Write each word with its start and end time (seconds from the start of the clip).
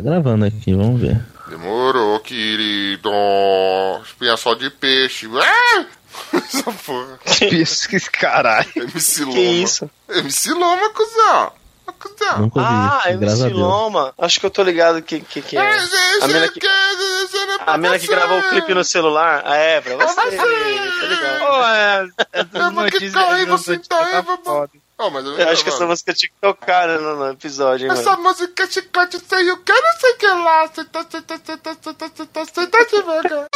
Tá 0.00 0.04
gravando 0.04 0.46
aqui, 0.46 0.72
vamos 0.72 0.98
ver. 0.98 1.20
Demorou, 1.46 2.18
querido. 2.20 3.10
Espinha 4.02 4.34
só 4.38 4.54
de 4.54 4.70
peixe. 4.70 5.28
Ah! 5.36 5.84
Essa 6.34 6.72
porra. 6.72 7.18
Isso, 7.52 7.86
que 7.86 8.00
caralho. 8.00 8.66
MC 8.74 9.24
Loma. 9.24 9.34
Que 9.34 9.40
isso? 9.42 9.90
MC 10.08 10.52
Loma, 10.54 10.88
cuzão. 10.90 11.52
Cuzão. 11.98 12.38
Nunca 12.38 12.60
ouvi 12.60 12.72
Ah, 12.72 13.02
MC. 13.08 13.48
Loma. 13.50 14.14
Acho 14.16 14.40
que 14.40 14.46
eu 14.46 14.50
tô 14.50 14.62
ligado 14.62 15.02
que, 15.02 15.20
que, 15.20 15.42
que 15.42 15.58
é. 15.58 15.60
A 15.60 16.26
mina 16.28 16.48
que, 16.48 16.60
a 17.66 17.76
mina 17.76 17.98
que 17.98 18.06
gravou 18.06 18.38
o 18.38 18.48
clipe 18.48 18.72
no 18.72 18.82
celular. 18.82 19.42
A 19.44 19.54
Ebra. 19.56 19.96
Você, 19.98 20.14
tá 20.14 20.24
ligado. 20.24 21.38
Pô, 21.40 21.64
é, 21.66 22.08
essas 22.32 22.72
notícias 22.72 23.16
aí, 23.16 23.44
você 23.44 23.78
tá 23.78 23.98
aí. 23.98 24.80
Oh, 25.02 25.08
mas 25.08 25.24
eu, 25.24 25.32
Eu 25.38 25.48
acho 25.48 25.64
que 25.64 25.70
essa 25.70 25.86
música 25.86 26.12
tinha 26.12 26.28
que 26.28 26.36
tocar 26.40 26.86
né, 26.86 26.98
no, 26.98 27.16
no 27.16 27.30
episódio, 27.30 27.86
hein, 27.86 27.92
Essa 27.92 28.10
mano. 28.10 28.22
música 28.24 28.64
é 28.64 28.66
chiclete, 28.66 29.18
sei 29.18 29.50
o 29.50 29.56
que, 29.56 29.72
não 29.72 29.92
sei 29.98 30.10
o 30.12 30.16
que 30.18 30.26
lá. 30.26 30.68
Senta, 30.74 31.06
senta, 31.10 31.40
senta, 31.42 31.76
senta, 31.82 32.10
senta, 32.14 32.44
senta 32.44 32.86
devagar. 32.86 33.46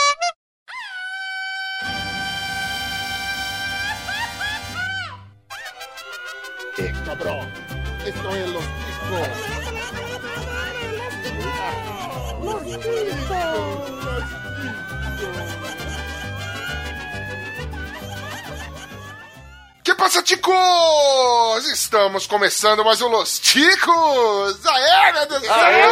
Eh, 6.79 6.93
cabrón. 7.05 7.47
Esto 8.07 8.29
es 8.35 8.49
los 8.51 8.65
discos. 8.65 10.35
Que 19.85 19.95
passa, 19.95 20.23
ticos? 20.23 21.67
Estamos 21.71 22.27
começando 22.27 22.83
mais 22.83 23.03
um 23.03 23.09
Los 23.09 23.39
Ticos! 23.39 24.67
Aê, 24.67 25.13
meu 25.13 25.27
Deus 25.29 25.43
do 25.43 25.47
céu! 25.47 25.91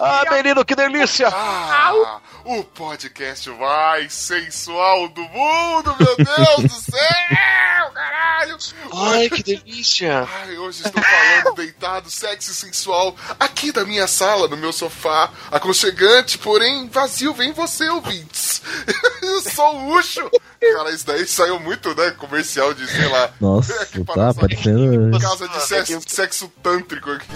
Ah, 0.00 0.22
menino, 0.30 0.64
que 0.64 0.76
delícia! 0.76 1.28
Ah, 1.28 2.20
o 2.44 2.62
podcast 2.62 3.48
mais 3.50 4.12
sensual 4.12 5.08
do 5.08 5.22
mundo, 5.22 5.96
meu 5.98 6.16
Deus 6.16 6.70
do 6.70 6.90
céu, 6.90 7.90
caralho! 7.94 8.58
Ai, 8.92 9.30
que 9.30 9.42
delícia! 9.42 10.28
Ai, 10.30 10.58
hoje 10.58 10.82
estou 10.84 11.02
falando 11.02 11.54
deitado, 11.56 12.10
sexy 12.10 12.50
e 12.50 12.54
sensual, 12.54 13.16
aqui 13.40 13.72
da 13.72 13.84
minha 13.84 14.06
sala, 14.06 14.46
no 14.46 14.58
meu 14.58 14.74
sofá, 14.74 15.30
aconchegante, 15.50 16.36
porém 16.36 16.86
vazio, 16.88 17.32
vem 17.32 17.52
você, 17.52 17.88
ouvintes. 17.88 18.60
Eu 19.22 19.40
sou 19.40 19.76
o 19.76 19.96
Ucho. 19.96 20.30
Cara, 20.72 20.90
isso 20.90 21.06
daí 21.06 21.26
saiu 21.26 21.60
muito, 21.60 21.94
né, 21.94 22.10
comercial 22.12 22.72
de, 22.74 22.86
sei 22.86 23.08
lá... 23.08 23.30
Nossa, 23.40 23.86
que 23.86 24.02
tá 24.04 24.14
parece- 24.14 24.40
parecendo. 24.40 25.18
Casa 25.20 25.48
de 25.48 25.60
sexo, 25.62 26.00
sexo 26.06 26.48
tântrico 26.62 27.10
aqui. 27.10 27.26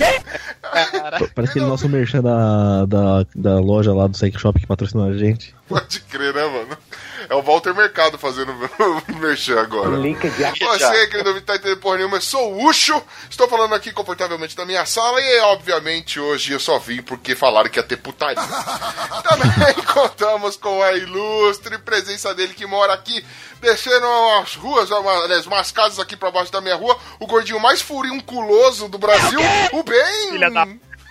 Parece 1.34 1.50
aquele 1.52 1.66
nosso 1.66 1.88
merchan 1.88 2.22
da, 2.22 2.86
da, 2.86 3.26
da 3.34 3.60
loja 3.60 3.92
lá 3.92 4.06
do 4.06 4.16
Sex 4.16 4.40
Shop 4.40 4.58
que 4.58 4.66
patrocinou 4.66 5.08
a 5.08 5.16
gente. 5.16 5.54
Pode 5.68 6.00
crer, 6.00 6.34
né, 6.34 6.44
mano? 6.46 6.76
É 7.28 7.34
o 7.34 7.42
Walter 7.42 7.74
Mercado 7.74 8.19
fazendo 8.19 8.52
o 8.52 9.12
merchan 9.19 9.61
agora. 9.61 9.97
Você, 10.78 11.06
querido 11.08 11.28
ouvinte, 11.30 11.47
tá 11.47 11.56
entendendo 11.56 11.78
porra 11.80 11.97
nenhuma, 11.98 12.16
eu 12.19 12.20
sou 12.20 12.55
o 12.55 12.66
Ucho, 12.69 13.00
estou 13.28 13.48
falando 13.48 13.74
aqui 13.74 13.92
confortavelmente 13.92 14.55
da 14.56 14.64
minha 14.66 14.84
sala 14.86 15.20
e, 15.20 15.41
obviamente, 15.41 16.20
hoje 16.20 16.52
eu 16.52 16.61
só 16.61 16.78
vim 16.78 17.02
porque 17.02 17.34
falaram 17.34 17.69
que 17.70 17.78
ia 17.78 17.83
ter 17.83 17.96
putaria. 17.96 18.36
Também 19.22 19.74
contamos 19.84 20.56
com 20.56 20.83
a 20.83 20.92
ilustre 20.92 21.78
presença 21.78 22.34
dele 22.34 22.55
que 22.55 22.66
mora 22.66 22.92
aqui, 22.92 23.24
deixando 23.61 24.06
as 24.41 24.55
ruas, 24.55 24.91
aliás, 24.92 25.46
umas 25.46 25.70
casas 25.72 25.98
aqui 25.98 26.16
pra 26.16 26.30
baixo 26.30 26.52
da 26.52 26.61
minha 26.61 26.77
rua, 26.77 26.98
o 27.20 27.27
gordinho 27.27 27.61
mais 27.61 27.80
furiunculoso 27.80 28.89
do 28.89 28.98
Brasil, 28.98 29.41
o 29.72 29.83
Ben! 29.83 30.30
Filha 30.30 30.50
da- 30.50 30.66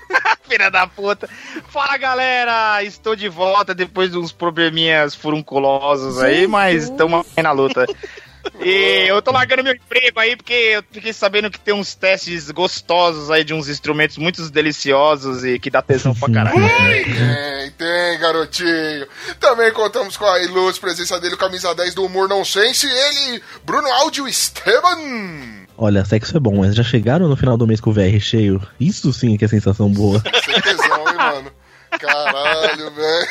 Filha 0.48 0.70
da 0.70 0.88
puta. 0.88 1.30
Fala 1.70 1.98
galera, 1.98 2.84
estou 2.84 3.16
de 3.16 3.28
volta 3.28 3.74
depois 3.74 4.12
de 4.12 4.18
uns 4.18 4.32
probleminhas 4.32 5.14
furunculosos 5.14 6.20
aí, 6.20 6.48
mas 6.48 6.86
estamos 6.86 7.26
aí 7.36 7.44
na 7.44 7.52
luta. 7.52 7.86
E 8.60 9.06
eu 9.08 9.22
tô 9.22 9.32
largando 9.32 9.64
meu 9.64 9.74
emprego 9.74 10.20
aí 10.20 10.36
porque 10.36 10.54
eu 10.54 10.84
fiquei 10.92 11.14
sabendo 11.14 11.52
que 11.52 11.60
tem 11.60 11.74
uns 11.74 11.96
testes 11.96 12.50
gostosos 12.52 13.30
aí 13.30 13.44
de 13.44 13.54
uns 13.54 13.68
instrumentos 13.68 14.18
muito 14.18 14.50
deliciosos 14.50 15.44
e 15.44 15.60
que 15.60 15.70
dá 15.70 15.82
tesão 15.82 16.16
pra 16.16 16.32
caralho. 16.32 16.58
Tem, 17.68 17.72
tem, 17.72 18.20
garotinho. 18.20 19.08
Também 19.40 19.72
contamos 19.72 20.16
com 20.16 20.26
a 20.26 20.40
ilustre 20.42 20.80
presença 20.80 21.20
dele, 21.20 21.36
o 21.36 21.38
camisa 21.38 21.76
10 21.76 21.94
do 21.96 22.06
humor 22.06 22.28
não 22.28 22.46
sense, 22.46 22.88
ele, 22.88 23.44
Bruno 23.64 23.88
Áudio 23.92 24.28
Esteban. 24.28 25.57
Olha, 25.78 26.04
sexo 26.04 26.36
é 26.36 26.40
bom, 26.40 26.58
mas 26.58 26.74
já 26.76 26.84
chegaram 26.84 27.28
no 27.28 27.36
final 27.38 27.56
do 27.56 27.68
mês 27.68 27.80
com 27.80 27.92
o 27.92 27.94
VR 27.94 28.20
cheio? 28.20 28.62
Isso 28.80 29.14
sim 29.14 29.38
que 29.38 29.46
é 29.46 29.48
sensação 29.48 29.90
boa. 29.92 30.20
Tesão, 30.64 31.08
hein, 31.10 31.16
mano? 31.16 31.52
Caralho, 31.92 32.92
velho. 32.96 33.28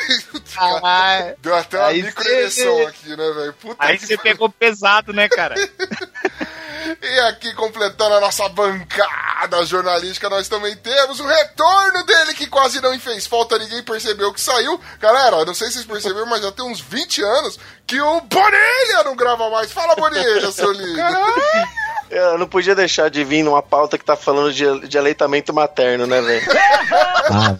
Caralho. 0.55 1.35
Deu 1.41 1.55
até 1.55 1.77
uma 1.79 1.91
microereção 1.93 2.77
cê- 2.77 2.85
aqui, 2.85 3.09
né, 3.09 3.31
velho? 3.35 3.53
Puta 3.53 3.75
Aí 3.79 3.97
você 3.99 4.17
pegou 4.17 4.49
pesado, 4.49 5.11
né, 5.13 5.27
cara? 5.27 5.55
E 7.01 7.19
aqui, 7.21 7.53
completando 7.53 8.15
a 8.15 8.19
nossa 8.21 8.47
bancada 8.49 9.65
jornalística, 9.65 10.29
nós 10.29 10.47
também 10.47 10.75
temos 10.75 11.19
o 11.19 11.25
retorno 11.27 12.03
dele, 12.05 12.33
que 12.33 12.47
quase 12.47 12.81
não 12.81 12.97
fez 12.99 13.25
falta, 13.27 13.57
ninguém 13.57 13.83
percebeu 13.83 14.33
que 14.33 14.41
saiu. 14.41 14.79
Galera, 14.99 15.43
não 15.45 15.53
sei 15.53 15.67
se 15.67 15.73
vocês 15.75 15.85
perceberam, 15.85 16.25
mas 16.27 16.41
já 16.41 16.51
tem 16.51 16.65
uns 16.65 16.79
20 16.79 17.21
anos 17.23 17.59
que 17.85 17.99
o 18.01 18.21
Bonilha 18.21 19.03
não 19.05 19.15
grava 19.15 19.49
mais. 19.49 19.71
Fala, 19.71 19.95
Bonilha, 19.95 20.51
seu 20.51 20.71
lindo. 20.71 20.99
Eu 22.09 22.37
não 22.37 22.47
podia 22.47 22.73
deixar 22.73 23.09
de 23.09 23.23
vir 23.25 23.43
numa 23.43 23.61
pauta 23.61 23.97
que 23.97 24.05
tá 24.05 24.15
falando 24.15 24.53
de, 24.53 24.87
de 24.87 24.97
aleitamento 24.97 25.53
materno, 25.53 26.07
né, 26.07 26.21
velho? 26.21 26.45
Ah, 27.29 27.57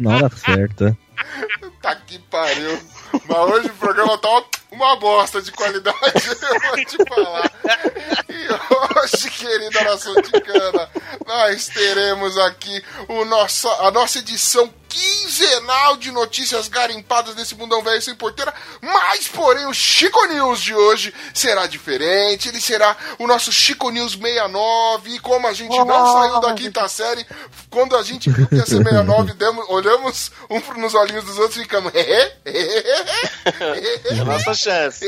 na 0.00 0.16
hora 0.16 0.30
certa. 0.36 0.96
Tá 1.80 1.94
que 1.94 2.18
pariu. 2.18 2.80
Mas 3.28 3.38
hoje 3.38 3.66
o 3.68 3.74
programa 3.74 4.18
tá 4.18 4.28
uma- 4.28 4.44
uma 4.72 4.96
bosta 4.96 5.40
de 5.40 5.52
qualidade, 5.52 5.94
eu 6.26 6.60
vou 6.60 6.84
te 6.84 6.96
falar. 7.08 7.52
Querida 9.08 9.82
nação 9.82 10.14
ticana, 10.22 10.90
nós 11.26 11.68
teremos 11.68 12.36
aqui 12.38 12.82
o 13.08 13.24
nosso, 13.24 13.68
a 13.68 13.90
nossa 13.90 14.18
edição 14.18 14.72
quinzenal 15.34 15.96
de 15.96 16.12
notícias 16.12 16.68
garimpadas 16.68 17.34
desse 17.34 17.54
mundão 17.54 17.82
velho 17.82 18.00
sem 18.00 18.14
porteira, 18.14 18.54
mas, 18.80 19.26
porém, 19.26 19.66
o 19.66 19.74
Chico 19.74 20.24
News 20.26 20.62
de 20.62 20.74
hoje 20.74 21.12
será 21.34 21.66
diferente, 21.66 22.48
ele 22.48 22.60
será 22.60 22.96
o 23.18 23.26
nosso 23.26 23.50
Chico 23.50 23.90
News 23.90 24.12
69, 24.12 25.10
e 25.10 25.18
como 25.18 25.48
a 25.48 25.52
gente 25.52 25.76
não 25.76 26.12
saiu 26.12 26.40
da 26.40 26.54
quinta 26.54 26.88
série, 26.88 27.26
quando 27.68 27.96
a 27.96 28.02
gente 28.02 28.30
viu 28.30 28.46
que 28.46 28.54
ia 28.54 28.66
ser 28.66 28.78
69, 28.78 29.34
demos, 29.34 29.64
olhamos 29.68 30.30
um 30.48 30.80
nos 30.80 30.94
olhinhos 30.94 31.24
dos 31.24 31.38
outros 31.38 31.56
e 31.56 31.62
ficamos... 31.62 31.92
É 31.94 32.34
a 34.20 34.24
nossa 34.24 34.54
chance. 34.54 35.06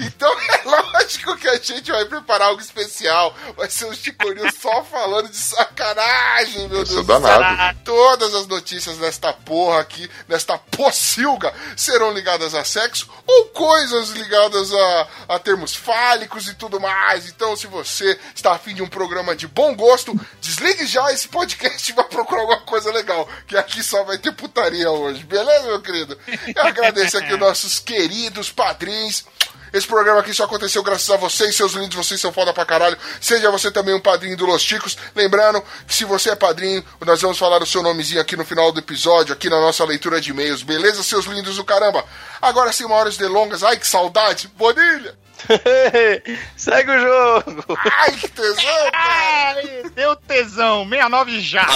então 0.00 0.32
é 0.32 0.62
lógico 0.64 1.36
que 1.36 1.48
a 1.48 1.56
gente 1.56 1.90
vai 1.90 2.04
preparar 2.04 2.48
algo 2.48 2.60
especial. 2.60 3.34
Vai 3.56 3.70
ser 3.70 3.86
um 3.86 3.94
Chico 3.94 4.30
News 4.30 4.54
só 4.60 4.84
falando 4.84 5.28
de 5.28 5.36
sacanagem, 5.36 6.68
meu 6.68 6.84
Deus 6.84 6.88
do 6.88 6.94
céu. 6.94 7.04
danado. 7.04 7.78
Todas 7.84 8.34
as 8.34 8.46
notícias 8.46 8.98
desta 9.18 9.32
porra 9.32 9.80
aqui, 9.80 10.08
desta 10.28 10.56
pocilga, 10.56 11.52
serão 11.76 12.12
ligadas 12.12 12.54
a 12.54 12.64
sexo 12.64 13.08
ou 13.26 13.46
coisas 13.46 14.10
ligadas 14.10 14.72
a, 14.72 15.08
a 15.30 15.38
termos 15.38 15.74
fálicos 15.74 16.46
e 16.46 16.54
tudo 16.54 16.80
mais. 16.80 17.28
Então, 17.28 17.56
se 17.56 17.66
você 17.66 18.18
está 18.34 18.52
afim 18.52 18.74
de 18.74 18.82
um 18.82 18.88
programa 18.88 19.34
de 19.34 19.48
bom 19.48 19.74
gosto, 19.74 20.18
desligue 20.40 20.86
já 20.86 21.12
esse 21.12 21.26
podcast 21.28 21.90
e 21.90 21.94
vá 21.94 22.04
procurar 22.04 22.42
alguma 22.42 22.60
coisa 22.60 22.92
legal, 22.92 23.28
que 23.46 23.56
aqui 23.56 23.82
só 23.82 24.04
vai 24.04 24.18
ter 24.18 24.32
putaria 24.32 24.90
hoje. 24.90 25.24
Beleza, 25.24 25.66
meu 25.66 25.82
querido? 25.82 26.18
Eu 26.54 26.62
agradeço 26.62 27.18
aqui 27.18 27.32
os 27.32 27.40
nossos 27.40 27.80
queridos 27.80 28.50
padrinhos. 28.50 29.24
Esse 29.72 29.86
programa 29.86 30.20
aqui 30.20 30.32
só 30.32 30.44
aconteceu 30.44 30.82
graças 30.82 31.08
a 31.10 31.16
vocês, 31.16 31.54
seus 31.54 31.72
lindos, 31.72 31.96
vocês 31.96 32.20
são 32.20 32.32
foda 32.32 32.52
pra 32.52 32.64
caralho. 32.64 32.96
Seja 33.20 33.50
você 33.50 33.70
também 33.70 33.94
um 33.94 34.00
padrinho 34.00 34.36
do 34.36 34.46
Los 34.46 34.62
Ticos. 34.62 34.96
Lembrando 35.14 35.62
que 35.86 35.94
se 35.94 36.04
você 36.04 36.30
é 36.30 36.36
padrinho, 36.36 36.84
nós 37.04 37.20
vamos 37.20 37.38
falar 37.38 37.62
o 37.62 37.66
seu 37.66 37.82
nomezinho 37.82 38.20
aqui 38.20 38.36
no 38.36 38.44
final 38.44 38.72
do 38.72 38.80
episódio, 38.80 39.32
aqui 39.32 39.48
na 39.48 39.60
nossa 39.60 39.84
leitura 39.84 40.20
de 40.20 40.30
e-mails. 40.30 40.62
Beleza, 40.62 41.02
seus 41.02 41.26
lindos 41.26 41.56
do 41.56 41.64
caramba? 41.64 42.04
Agora, 42.40 42.72
sem 42.72 42.86
maiores 42.88 43.16
delongas, 43.16 43.62
ai 43.62 43.76
que 43.76 43.86
saudade, 43.86 44.48
Bonilha! 44.56 45.27
Segue 46.56 46.90
o 46.90 46.98
jogo! 47.00 47.78
Ai 47.98 48.12
que 48.12 48.28
tesão! 48.28 48.64
Ai, 48.92 49.82
deu 49.94 50.16
tesão, 50.16 50.84
69 50.88 51.40
já. 51.40 51.66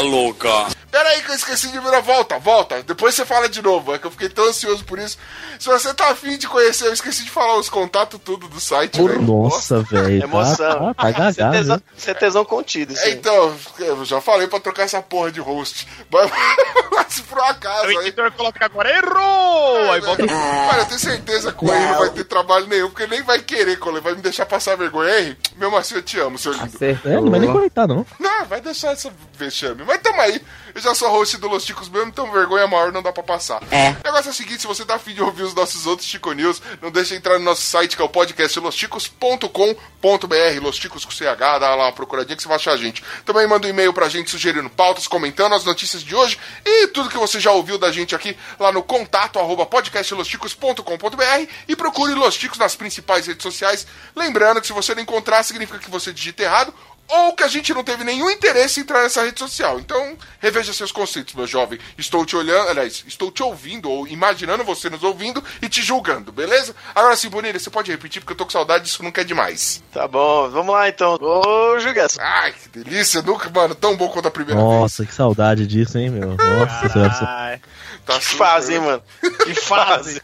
Pera 0.90 1.08
aí 1.08 1.22
que 1.22 1.30
eu 1.30 1.34
esqueci 1.34 1.68
de 1.68 1.78
virar. 1.80 2.00
Volta, 2.00 2.38
volta. 2.38 2.82
Depois 2.82 3.14
você 3.14 3.24
fala 3.24 3.48
de 3.48 3.62
novo. 3.62 3.94
É 3.94 3.98
que 3.98 4.06
eu 4.06 4.10
fiquei 4.10 4.28
tão 4.28 4.44
ansioso 4.44 4.84
por 4.84 4.98
isso. 4.98 5.16
Se 5.58 5.66
você 5.66 5.94
tá 5.94 6.10
afim 6.10 6.36
de 6.36 6.46
conhecer, 6.46 6.86
eu 6.86 6.92
esqueci 6.92 7.24
de 7.24 7.30
falar 7.30 7.56
os 7.56 7.70
contatos 7.70 8.20
tudo 8.22 8.46
do 8.46 8.60
site, 8.60 9.00
velho. 9.02 9.22
Nossa, 9.22 9.80
velho. 9.82 10.20
Tá, 10.20 10.26
Emoção. 10.26 10.94
tá, 10.94 10.94
tá 10.94 11.02
Você 11.04 11.08
é 11.08 11.12
gagado. 11.44 11.52
tesão, 11.56 11.82
é 12.08 12.14
tesão 12.14 12.44
contido, 12.44 12.92
isso 12.92 13.02
É, 13.02 13.06
aí. 13.06 13.12
Então, 13.14 13.56
eu 13.78 14.04
já 14.04 14.20
falei 14.20 14.46
pra 14.48 14.60
trocar 14.60 14.82
essa 14.82 15.00
porra 15.00 15.32
de 15.32 15.40
host. 15.40 15.88
Mas, 16.10 16.30
mas 16.92 17.06
se 17.08 17.22
por 17.22 17.38
um 17.38 17.44
acaso. 17.44 17.86
O 17.86 18.02
editor 18.02 18.26
aí... 18.26 18.30
coloca 18.32 18.62
agora, 18.62 18.90
errou! 18.94 19.78
É, 19.78 19.90
aí 19.92 20.00
volta. 20.02 20.26
Cara, 20.26 20.78
eu 20.82 20.86
tenho 20.86 21.00
certeza 21.00 21.52
que 21.52 21.64
o 21.64 21.72
erro 21.72 21.86
não 21.92 21.98
vai 22.00 22.10
ter 22.10 22.24
trabalho 22.24 22.66
nenhum, 22.66 22.88
porque 22.90 23.04
ele 23.04 23.12
nem 23.16 23.22
vai 23.22 23.38
querer, 23.52 23.78
ele 23.78 24.00
vai 24.00 24.14
me 24.14 24.22
deixar 24.22 24.46
passar 24.46 24.76
vergonha. 24.76 25.10
R, 25.10 25.36
mesmo 25.56 25.76
assim 25.76 25.94
eu 25.96 26.02
te 26.02 26.18
amo, 26.18 26.38
seu 26.38 26.52
lindo. 26.52 26.78
É, 26.80 27.20
não 27.20 27.30
vai 27.30 27.40
nem 27.40 27.52
comentar, 27.52 27.86
não. 27.86 28.06
Não, 28.18 28.46
vai 28.46 28.60
deixar 28.60 28.92
essa 28.92 29.12
vexame. 29.36 29.84
Mas 29.84 30.00
tamo 30.00 30.20
aí. 30.20 30.40
Eu 30.74 30.80
já 30.80 30.94
sou 30.94 31.10
host 31.10 31.36
do 31.36 31.48
Los 31.48 31.64
Ticos 31.64 31.88
mesmo, 31.88 32.08
então 32.08 32.30
vergonha 32.30 32.66
maior 32.66 32.92
não 32.92 33.02
dá 33.02 33.12
pra 33.12 33.22
passar. 33.22 33.62
É. 33.70 33.90
O 33.90 34.04
negócio 34.04 34.28
é 34.28 34.30
o 34.30 34.34
seguinte, 34.34 34.62
se 34.62 34.66
você 34.66 34.84
tá 34.84 34.94
afim 34.94 35.14
de 35.14 35.22
ouvir 35.22 35.42
os 35.42 35.54
nossos 35.54 35.86
outros 35.86 36.08
Chico 36.08 36.32
News, 36.32 36.62
não 36.80 36.90
deixa 36.90 37.10
de 37.10 37.16
entrar 37.16 37.38
no 37.38 37.44
nosso 37.44 37.62
site, 37.62 37.96
que 37.96 38.02
é 38.02 38.04
o 38.04 38.08
podcast 38.08 38.58
losticos.com.br, 38.58 40.62
Losticos 40.62 41.04
com 41.04 41.10
CH, 41.10 41.58
dá 41.60 41.74
lá 41.74 41.86
uma 41.86 41.92
procuradinha 41.92 42.36
que 42.36 42.42
você 42.42 42.48
vai 42.48 42.56
achar 42.56 42.72
a 42.72 42.76
gente. 42.76 43.04
Também 43.24 43.46
manda 43.46 43.66
um 43.66 43.70
e-mail 43.70 43.92
pra 43.92 44.08
gente 44.08 44.30
sugerindo 44.30 44.70
pautas, 44.70 45.06
comentando 45.06 45.54
as 45.54 45.64
notícias 45.64 46.02
de 46.02 46.14
hoje 46.14 46.38
e 46.64 46.86
tudo 46.88 47.10
que 47.10 47.18
você 47.18 47.38
já 47.38 47.52
ouviu 47.52 47.76
da 47.76 47.92
gente 47.92 48.14
aqui 48.14 48.36
lá 48.58 48.72
no 48.72 48.82
contato 48.82 49.38
arroba 49.38 49.66
podcastlosticos.com.br 49.66 51.50
e 51.68 51.76
procure 51.76 52.14
Los 52.14 52.36
Ticos 52.36 52.58
nas 52.58 52.74
principais 52.74 53.26
redes 53.26 53.42
sociais. 53.42 53.86
Lembrando 54.16 54.60
que 54.60 54.66
se 54.66 54.72
você 54.72 54.94
não 54.94 55.02
encontrar, 55.02 55.42
significa 55.42 55.78
que 55.78 55.90
você 55.90 56.12
digita 56.12 56.42
errado 56.42 56.74
ou 57.08 57.34
que 57.34 57.42
a 57.42 57.48
gente 57.48 57.74
não 57.74 57.84
teve 57.84 58.04
nenhum 58.04 58.30
interesse 58.30 58.80
em 58.80 58.82
entrar 58.82 59.02
nessa 59.02 59.22
rede 59.22 59.38
social. 59.38 59.78
Então, 59.78 60.16
reveja 60.40 60.72
seus 60.72 60.90
conceitos, 60.90 61.34
meu 61.34 61.46
jovem. 61.46 61.78
Estou 61.98 62.24
te 62.24 62.34
olhando, 62.36 62.70
aliás, 62.70 63.04
estou 63.06 63.30
te 63.30 63.42
ouvindo, 63.42 63.90
ou 63.90 64.06
imaginando 64.08 64.64
você 64.64 64.88
nos 64.88 65.02
ouvindo 65.02 65.42
e 65.60 65.68
te 65.68 65.82
julgando, 65.82 66.32
beleza? 66.32 66.74
Agora 66.94 67.14
sim, 67.16 67.28
Bonilha, 67.28 67.58
você 67.58 67.70
pode 67.70 67.90
repetir, 67.90 68.20
porque 68.20 68.32
eu 68.32 68.36
tô 68.36 68.44
com 68.44 68.50
saudade 68.50 68.84
disso 68.84 69.02
nunca 69.02 69.20
é 69.20 69.24
demais. 69.24 69.82
Tá 69.92 70.08
bom, 70.08 70.48
vamos 70.50 70.72
lá 70.72 70.88
então. 70.88 71.18
Ô, 71.20 71.78
Jugas. 71.78 72.18
Ai, 72.18 72.52
que 72.52 72.68
delícia, 72.68 73.20
nunca, 73.22 73.50
mano, 73.50 73.74
tão 73.74 73.96
bom 73.96 74.08
quanto 74.08 74.28
a 74.28 74.30
primeira 74.30 74.60
Nossa, 74.60 74.70
vez. 74.70 74.80
Nossa, 74.80 75.06
que 75.06 75.14
saudade 75.14 75.66
disso, 75.66 75.98
hein, 75.98 76.10
meu? 76.10 76.36
Nossa, 76.36 76.88
senhora. 76.88 77.60
Tá 78.06 78.18
que 78.18 78.24
fase, 78.24 78.74
hein, 78.74 78.80
mano? 78.80 79.02
Que 79.44 79.54
fase. 79.54 80.22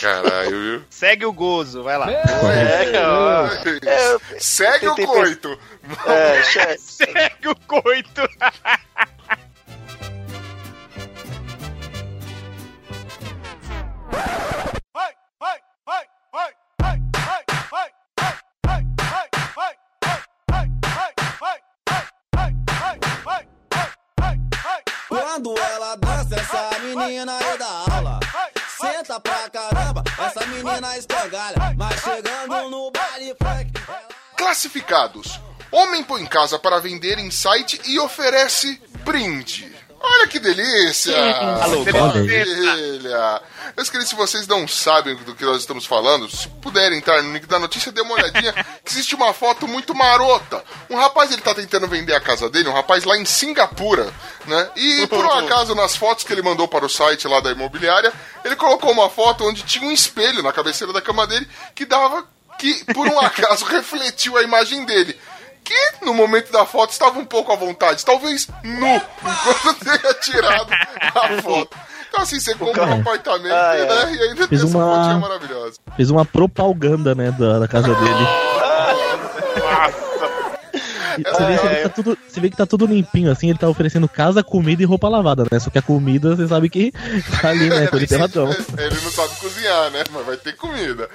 Caralho, 0.00 0.50
viu? 0.50 0.84
Segue 0.90 1.24
o 1.24 1.32
gozo, 1.32 1.82
vai 1.82 1.96
lá. 1.96 2.10
É, 2.10 2.22
é, 3.82 4.18
segue 4.38 4.88
o 4.88 4.94
coito. 4.94 5.58
É, 6.06 6.76
segue 6.78 7.48
o 7.48 7.56
coito. 7.66 8.28
Escangalha. 31.06 31.74
Mas 31.76 32.00
chegando 32.00 32.70
no 32.70 32.90
baile 32.90 33.34
funk. 33.42 33.72
Classificados: 34.36 35.40
Homem 35.70 36.02
põe 36.04 36.22
em 36.22 36.26
casa 36.26 36.58
para 36.58 36.78
vender 36.80 37.18
em 37.18 37.30
site 37.30 37.80
e 37.86 37.98
oferece 37.98 38.80
brinde. 39.04 39.74
Olha 39.98 40.28
que 40.28 40.38
delícia! 40.38 41.16
Alô, 41.62 41.84
que 41.84 41.92
maravilha! 41.92 43.42
Meus 43.74 43.88
queridos, 43.88 44.10
se 44.10 44.14
vocês 44.14 44.46
não 44.46 44.68
sabem 44.68 45.16
do 45.16 45.34
que 45.34 45.44
nós 45.44 45.58
estamos 45.58 45.86
falando, 45.86 46.28
se 46.30 46.48
puderem 46.48 46.98
entrar 46.98 47.22
no 47.22 47.32
link 47.32 47.46
da 47.46 47.58
notícia, 47.58 47.90
dê 47.90 48.00
uma 48.00 48.14
olhadinha, 48.14 48.52
que 48.84 48.92
existe 48.92 49.14
uma 49.14 49.32
foto 49.32 49.66
muito 49.66 49.94
marota. 49.94 50.62
Um 50.90 50.96
rapaz, 50.96 51.32
ele 51.32 51.42
tá 51.42 51.54
tentando 51.54 51.88
vender 51.88 52.14
a 52.14 52.20
casa 52.20 52.48
dele, 52.50 52.68
um 52.68 52.72
rapaz 52.72 53.04
lá 53.04 53.16
em 53.16 53.24
Singapura, 53.24 54.12
né? 54.44 54.70
E 54.76 55.06
por 55.06 55.24
um 55.24 55.32
acaso, 55.32 55.74
nas 55.74 55.96
fotos 55.96 56.24
que 56.24 56.32
ele 56.32 56.42
mandou 56.42 56.68
para 56.68 56.84
o 56.84 56.90
site 56.90 57.26
lá 57.26 57.40
da 57.40 57.50
imobiliária, 57.50 58.12
ele 58.44 58.56
colocou 58.56 58.92
uma 58.92 59.08
foto 59.08 59.44
onde 59.44 59.62
tinha 59.62 59.88
um 59.88 59.92
espelho 59.92 60.42
na 60.42 60.52
cabeceira 60.52 60.92
da 60.92 61.00
cama 61.00 61.26
dele 61.26 61.48
que 61.74 61.84
dava 61.84 62.26
que, 62.58 62.84
por 62.92 63.06
um 63.06 63.18
acaso, 63.20 63.64
refletiu 63.70 64.36
a 64.36 64.42
imagem 64.42 64.84
dele 64.84 65.18
que 65.66 66.04
no 66.04 66.14
momento 66.14 66.52
da 66.52 66.64
foto 66.64 66.92
estava 66.92 67.18
um 67.18 67.24
pouco 67.24 67.52
à 67.52 67.56
vontade, 67.56 68.04
talvez 68.04 68.46
nu, 68.62 68.86
enquanto 68.96 69.84
tenha 69.84 70.14
tirado 70.14 70.72
a 70.72 71.42
foto. 71.42 71.76
Então, 72.08 72.22
assim, 72.22 72.40
você 72.40 72.54
compra 72.54 72.84
um 72.86 73.00
apartamento 73.00 73.52
ah, 73.52 73.74
né, 73.74 74.12
é. 74.12 74.14
e 74.14 74.22
ainda 74.22 74.48
Fez 74.48 74.62
tem 74.62 74.70
uma... 74.70 74.84
essa 74.84 74.96
fotinha 74.96 75.18
maravilhosa. 75.18 75.78
Fez 75.96 76.10
uma 76.10 76.24
propaganda, 76.24 77.14
né, 77.14 77.30
da, 77.32 77.58
da 77.58 77.68
casa 77.68 77.94
dele. 77.94 78.55
Você 81.22 81.44
vê, 81.44 81.56
vê 81.56 81.82
tá 81.82 81.88
tudo, 81.88 82.18
você 82.28 82.40
vê, 82.40 82.50
que 82.50 82.56
tá 82.56 82.66
tudo 82.66 82.86
limpinho, 82.86 83.30
assim, 83.30 83.50
ele 83.50 83.58
tá 83.58 83.68
oferecendo 83.68 84.08
casa, 84.08 84.42
comida 84.42 84.82
e 84.82 84.86
roupa 84.86 85.08
lavada, 85.08 85.44
né? 85.50 85.58
Só 85.58 85.70
que 85.70 85.78
a 85.78 85.82
comida, 85.82 86.36
você 86.36 86.46
sabe 86.46 86.68
que 86.68 86.92
tá 87.40 87.48
ali, 87.50 87.68
né? 87.68 87.86
Com 87.86 87.96
ele 87.96 88.06
tem 88.06 88.18
razão. 88.18 88.50
Ele 88.50 89.00
não 89.02 89.10
sabe 89.10 89.34
cozinhar, 89.36 89.90
né? 89.90 90.04
Mas 90.10 90.26
vai 90.26 90.36
ter 90.36 90.54
comida. 90.56 91.08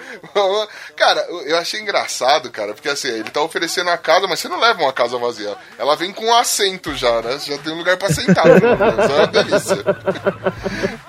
Cara, 0.95 1.21
eu 1.45 1.57
achei 1.57 1.80
engraçado, 1.80 2.50
cara, 2.50 2.74
porque 2.74 2.89
assim, 2.89 3.09
ele 3.09 3.30
tá 3.30 3.42
oferecendo 3.42 3.89
a 3.89 3.98
casa, 3.98 4.27
mas 4.27 4.39
você 4.39 4.48
não 4.48 4.59
leva 4.59 4.81
uma 4.81 4.94
casa 4.94 5.18
vazia. 5.18 5.56
Ela 5.77 5.95
vem 5.95 6.12
com 6.12 6.25
um 6.25 6.36
assento 6.36 6.95
já, 6.95 7.21
né? 7.21 7.33
Você 7.39 7.51
já 7.51 7.57
tem 7.57 7.74
um 7.74 7.77
lugar 7.77 7.98
pra 7.98 8.12
sentar, 8.12 8.45
né? 8.45 8.59
é 8.62 9.15
uma 9.15 9.27
delícia. 9.27 9.77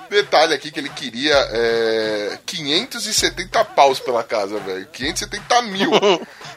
Detalhe 0.09 0.53
aqui 0.53 0.71
que 0.71 0.79
ele 0.79 0.89
queria 0.89 1.35
é, 1.51 2.37
570 2.45 3.65
paus 3.65 3.99
pela 3.99 4.23
casa, 4.23 4.59
velho. 4.59 4.87
570 4.91 5.61
mil. 5.63 5.91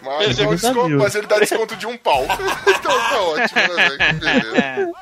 Mas, 0.06 0.38
ele 0.38 0.48
desconto, 0.48 0.90
mas 0.90 1.14
ele 1.14 1.26
dá 1.26 1.38
desconto 1.38 1.76
de 1.76 1.86
um 1.86 1.96
pau. 1.96 2.24
então 2.66 2.98
tá 2.98 3.20
ótimo, 3.20 3.74
né, 3.74 3.88
velho? 3.88 3.98
Que 3.98 4.12
beleza. 4.14 4.92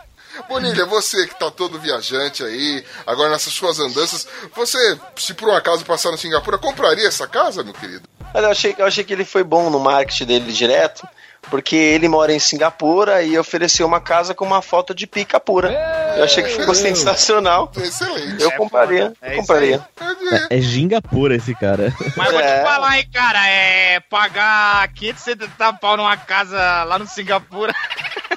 Bonilha, 0.48 0.84
você 0.86 1.26
que 1.26 1.38
tá 1.38 1.50
todo 1.50 1.78
viajante 1.78 2.42
aí, 2.42 2.84
agora 3.06 3.30
nessas 3.30 3.52
suas 3.52 3.78
andanças, 3.78 4.26
você, 4.54 4.98
se 5.16 5.32
por 5.32 5.48
um 5.48 5.54
acaso 5.54 5.84
passar 5.84 6.10
no 6.10 6.18
Singapura, 6.18 6.58
compraria 6.58 7.06
essa 7.06 7.26
casa, 7.26 7.62
meu 7.62 7.72
querido? 7.72 8.08
Eu 8.34 8.50
achei, 8.50 8.74
eu 8.76 8.84
achei 8.84 9.04
que 9.04 9.12
ele 9.12 9.24
foi 9.24 9.44
bom 9.44 9.70
no 9.70 9.78
marketing 9.78 10.24
dele 10.24 10.52
direto, 10.52 11.06
porque 11.50 11.76
ele 11.76 12.08
mora 12.08 12.32
em 12.32 12.38
Singapura 12.38 13.23
e 13.23 13.38
ofereceu 13.38 13.87
uma 13.87 14.00
casa 14.00 14.35
com 14.35 14.44
uma 14.44 14.62
foto 14.62 14.94
de 14.94 15.06
pica 15.06 15.38
pura. 15.38 15.73
Eu 16.17 16.25
achei 16.25 16.43
que 16.43 16.50
ficou 16.50 16.75
sensacional. 16.75 17.70
Excelente. 17.76 18.43
Eu 18.43 18.52
compraria. 18.52 19.12
É 19.20 19.37
compraria. 19.37 19.81
É, 20.50 20.58
é 20.58 20.61
Gingapura 20.61 21.37
esse 21.37 21.55
cara. 21.55 21.93
Mas 22.17 22.32
vou 22.32 22.41
te 22.41 22.49
é. 22.49 22.62
falar, 22.62 22.88
aí, 22.91 23.05
cara, 23.06 23.49
é 23.49 24.00
pagar 24.00 24.87
570 24.94 25.73
pau 25.75 25.96
numa 25.96 26.17
casa 26.17 26.85
lá 26.85 26.99
no 26.99 27.06
Singapura. 27.06 27.75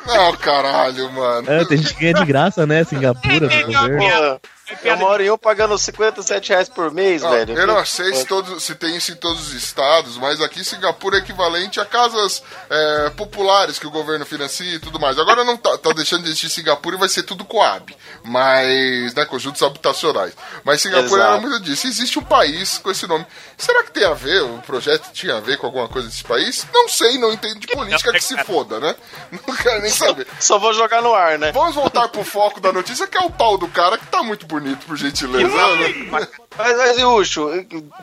Não, 0.05 0.35
caralho, 0.37 1.11
mano. 1.11 1.51
É, 1.51 1.65
tem 1.65 1.77
gente 1.77 1.93
que 1.93 2.01
ganha 2.01 2.13
de 2.13 2.25
graça, 2.25 2.65
né? 2.65 2.83
Singapura. 2.83 3.47
É, 3.47 4.39
eu 4.83 4.97
moro 4.97 5.23
em 5.23 5.31
um 5.31 5.37
pagando 5.37 5.77
57 5.77 6.49
reais 6.49 6.69
por 6.69 6.91
mês, 6.91 7.23
ah, 7.23 7.29
velho. 7.29 7.57
Eu 7.57 7.67
não 7.67 7.85
sei 7.85 8.13
se, 8.13 8.25
todos, 8.25 8.63
se 8.63 8.75
tem 8.75 8.97
isso 8.97 9.11
em 9.11 9.15
todos 9.15 9.47
os 9.47 9.53
estados, 9.53 10.17
mas 10.17 10.41
aqui 10.41 10.63
Singapura 10.63 11.17
é 11.17 11.19
equivalente 11.19 11.79
a 11.79 11.85
casas 11.85 12.43
é, 12.69 13.09
populares 13.11 13.79
que 13.79 13.87
o 13.87 13.91
governo 13.91 14.25
financia 14.25 14.75
e 14.75 14.79
tudo 14.79 14.99
mais. 14.99 15.17
Agora 15.17 15.43
não 15.43 15.55
tá, 15.55 15.77
tá 15.77 15.91
deixando 15.93 16.23
de 16.23 16.29
existir 16.29 16.49
Singapura 16.49 16.95
e 16.95 16.99
vai 16.99 17.09
ser 17.09 17.23
tudo 17.23 17.45
Coab, 17.45 17.95
mas, 18.23 19.13
né, 19.13 19.25
conjuntos 19.25 19.63
habitacionais. 19.63 20.33
Mas 20.63 20.81
Singapura 20.81 21.21
Exato. 21.21 21.33
era 21.33 21.41
muito 21.41 21.59
disso. 21.61 21.87
Existe 21.87 22.19
um 22.19 22.23
país 22.23 22.77
com 22.77 22.91
esse 22.91 23.07
nome. 23.07 23.25
Será 23.57 23.83
que 23.83 23.91
tem 23.91 24.05
a 24.05 24.13
ver, 24.13 24.43
o 24.43 24.59
projeto 24.59 25.11
tinha 25.11 25.37
a 25.37 25.39
ver 25.39 25.57
com 25.57 25.65
alguma 25.65 25.89
coisa 25.89 26.07
desse 26.07 26.23
país? 26.23 26.67
Não 26.71 26.87
sei, 26.87 27.17
não 27.17 27.33
entendo 27.33 27.59
de 27.59 27.65
política 27.65 28.13
que 28.13 28.23
se 28.23 28.37
foda, 28.45 28.79
né? 28.79 28.95
Não 29.31 29.55
quero 29.55 29.81
nem 29.81 29.89
saber. 29.89 30.27
Só, 30.39 30.53
só 30.53 30.59
vou 30.59 30.73
jogar 30.73 31.01
no 31.01 31.13
ar, 31.13 31.39
né? 31.39 31.51
Vamos 31.51 31.73
voltar 31.73 32.07
pro 32.09 32.23
foco 32.23 32.59
da 32.59 32.71
notícia, 32.71 33.07
que 33.07 33.17
é 33.17 33.21
o 33.21 33.31
pau 33.31 33.57
do 33.57 33.67
cara, 33.67 33.97
que 33.97 34.05
tá 34.05 34.21
muito 34.21 34.45
bonito 34.45 34.85
por 34.85 34.95
gentileza. 34.95 35.49
Mas, 36.11 36.27
mas, 36.55 37.03
Ucho, 37.03 37.49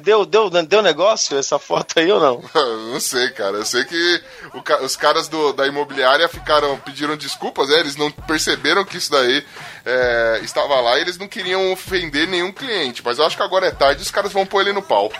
deu, 0.01 0.25
deu, 0.27 0.51
deu 0.51 0.83
negócio 0.83 1.39
essa 1.39 1.59
foto 1.59 2.01
aí 2.01 2.11
ou 2.11 2.21
não? 2.21 2.43
não 2.93 2.99
sei, 2.99 3.31
cara. 3.31 3.59
Eu 3.59 3.65
sei 3.65 3.85
que 3.85 4.23
o, 4.53 4.85
os 4.85 4.97
caras 4.97 5.29
do, 5.29 5.53
da 5.53 5.69
imobiliária 5.69 6.29
ficaram, 6.29 6.77
pediram 6.79 7.17
desculpas, 7.17 7.69
né? 7.69 7.79
Eles 7.79 7.95
não 7.95 8.11
perceberam 8.11 8.85
que 8.85 8.97
isso 8.97 9.11
daí 9.11 9.45
é, 9.85 10.41
estava 10.43 10.81
lá 10.81 10.99
e 10.99 11.03
eles 11.03 11.19
não 11.19 11.29
queriam 11.29 11.73
ofender 11.73 12.27
nenhum 12.27 12.51
cliente. 12.51 13.03
Mas 13.05 13.19
eu 13.19 13.27
acho 13.27 13.37
que 13.37 13.43
agora 13.43 13.67
é 13.67 13.71
tarde 13.71 14.01
e 14.01 14.05
os 14.05 14.11
caras 14.11 14.33
vão 14.33 14.47
pôr 14.47 14.63
ele 14.63 14.73
no 14.73 14.83
pau. 14.83 15.13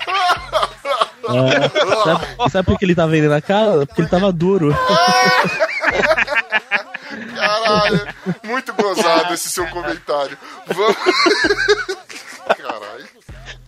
É, 1.27 2.05
sabe, 2.05 2.51
sabe 2.51 2.67
por 2.67 2.79
que 2.79 2.85
ele 2.85 2.95
tava 2.95 3.11
vendendo 3.11 3.33
a 3.35 3.41
casa? 3.41 3.87
Porque 3.87 4.03
ele 4.03 4.09
tava 4.09 4.31
duro. 4.31 4.77
Caralho, 7.35 8.09
muito 8.45 8.75
gozado 8.75 9.35
esse 9.35 9.49
seu 9.51 9.67
comentário. 9.69 10.37
Vamos. 10.67 10.97
Caralho. 12.57 13.09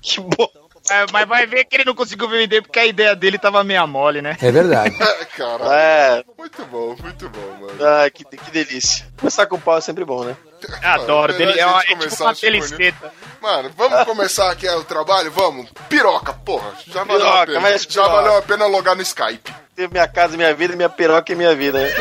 Que 0.02 0.20
bom. 0.20 0.55
É, 0.90 1.06
mas 1.12 1.26
vai 1.28 1.46
ver 1.46 1.64
que 1.64 1.76
ele 1.76 1.84
não 1.84 1.94
conseguiu 1.94 2.28
vender 2.28 2.62
porque 2.62 2.78
a 2.78 2.86
ideia 2.86 3.14
dele 3.14 3.38
tava 3.38 3.64
meia 3.64 3.86
mole, 3.86 4.22
né? 4.22 4.36
É 4.40 4.50
verdade. 4.50 4.96
É, 5.06 5.24
caralho. 5.24 5.72
É. 5.72 6.24
Muito 6.36 6.64
bom, 6.66 6.96
muito 7.00 7.28
bom, 7.28 7.56
mano. 7.60 7.78
Ah, 7.84 8.10
que, 8.10 8.24
que 8.24 8.50
delícia. 8.50 9.06
Começar 9.18 9.46
com 9.46 9.56
o 9.56 9.60
pau 9.60 9.78
é 9.78 9.80
sempre 9.80 10.04
bom, 10.04 10.24
né? 10.24 10.36
Adoro. 10.82 11.32
Dele, 11.32 11.58
é, 11.58 11.66
uma, 11.66 11.82
é 11.82 11.86
tipo 11.86 12.22
uma 12.22 12.34
deliceta. 12.34 13.12
Mano, 13.40 13.70
vamos 13.76 14.04
começar 14.04 14.50
aqui 14.50 14.68
o 14.68 14.84
trabalho? 14.84 15.30
Vamos? 15.30 15.70
Piroca, 15.88 16.32
porra. 16.32 16.72
Já 16.86 17.04
valeu 17.04 17.26
piroca, 17.26 17.58
a 17.58 17.62
pena. 17.62 17.78
Já 17.78 18.08
valeu 18.08 18.36
a 18.36 18.42
pena 18.42 18.66
logar 18.66 18.96
no 18.96 19.02
Skype. 19.02 19.54
Teve 19.74 19.92
minha 19.92 20.08
casa, 20.08 20.36
minha 20.36 20.54
vida, 20.54 20.74
minha 20.74 20.88
piroca 20.88 21.32
e 21.32 21.36
minha 21.36 21.54
vida. 21.54 21.78
Né? 21.78 21.94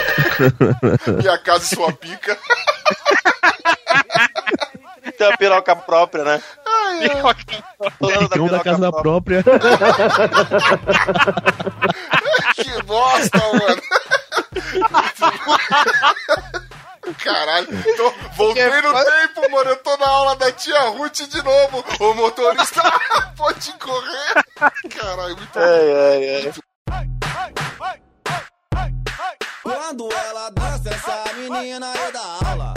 minha 1.22 1.38
casa 1.38 1.66
e 1.66 1.76
sua 1.76 1.92
pica. 1.92 2.38
Tem 5.18 5.28
uma 5.28 5.38
piroca 5.38 5.76
própria, 5.76 6.24
né? 6.24 6.42
Tem 7.00 8.18
um 8.18 8.28
da 8.28 8.30
piroca 8.30 8.64
casa 8.64 8.80
da 8.80 8.92
própria. 8.92 9.44
Que 12.56 12.84
bosta, 12.84 13.38
mano. 13.38 13.82
Caralho, 17.24 17.68
tô, 17.96 18.14
voltei 18.36 18.82
no 18.82 18.94
tempo, 18.94 19.52
mano. 19.52 19.70
Eu 19.70 19.78
tô 19.78 19.96
na 19.98 20.08
aula 20.08 20.36
da 20.36 20.52
tia 20.52 20.80
Ruth 20.90 21.22
de 21.28 21.42
novo. 21.44 21.84
O 22.00 22.14
motorista 22.14 22.82
pode 23.38 23.74
correr. 23.74 24.44
Caralho, 24.90 25.38
muito 25.38 25.54
bom. 25.54 25.60
Ai, 25.60 25.92
ai, 25.94 26.46
ai. 26.46 26.54
Quando 29.62 30.12
ela 30.12 30.50
dança, 30.52 30.90
essa 30.90 31.34
menina 31.36 31.94
é 31.96 32.12
da 32.12 32.50
aula. 32.50 32.74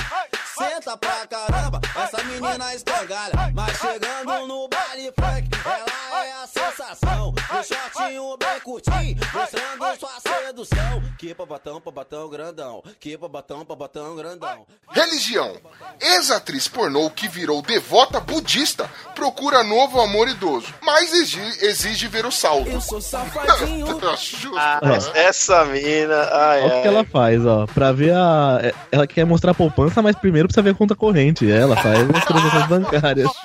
Senta 0.58 0.96
pra 0.96 1.24
caramba, 1.28 1.80
essa 1.94 2.24
menina 2.24 2.74
escangalha. 2.74 3.32
Mas 3.54 3.78
chegando 3.78 4.46
no 4.48 4.68
baile 4.68 5.12
funk, 5.12 5.48
ela 5.64 6.26
é 6.26 6.32
a 6.32 6.46
sensação. 6.48 7.32
No 7.50 7.64
shortinho 7.64 8.36
bem 8.36 8.60
curtinho, 8.62 9.16
mostrando 9.32 9.98
sua 9.98 10.20
sedução. 10.20 11.02
Que 11.18 11.32
babatão, 11.34 11.80
babatão 11.84 12.28
grandão. 12.28 12.82
Que 13.00 13.16
babatão, 13.16 13.64
babatão 13.64 14.14
grandão. 14.16 14.66
Religião. 14.90 15.56
Ex-atriz 16.00 16.68
pornô 16.68 17.08
que 17.10 17.26
virou 17.28 17.62
devota 17.62 18.20
budista 18.20 18.88
procura 19.14 19.64
novo 19.64 20.00
amor 20.00 20.28
idoso, 20.28 20.72
mas 20.82 21.12
exige, 21.12 21.40
exige 21.64 22.06
ver 22.08 22.26
o 22.26 22.30
saldo. 22.32 22.70
Eu 22.70 22.80
sou 22.80 23.00
safadinho. 23.02 23.86
Justo, 24.18 24.56
Ah, 24.58 24.80
essa 25.14 25.64
mina. 25.64 26.28
Ai, 26.30 26.62
Olha 26.62 26.76
o 26.78 26.82
que 26.82 26.88
ela 26.88 27.04
faz, 27.04 27.44
ó. 27.46 27.66
Pra 27.66 27.92
ver 27.92 28.12
a. 28.14 28.60
é- 28.62 28.74
Ela 28.92 29.06
quer 29.06 29.24
mostrar 29.24 29.52
a 29.52 29.54
poupança, 29.54 30.02
mas 30.02 30.14
primeiro 30.16 30.48
precisa 30.48 30.62
ver 30.62 30.70
a 30.70 30.74
conta 30.74 30.94
corrente. 30.94 31.50
Ela 31.50 31.76
faz 31.76 31.98
as 32.10 32.24
transações 32.24 32.66
bancárias. 32.66 33.28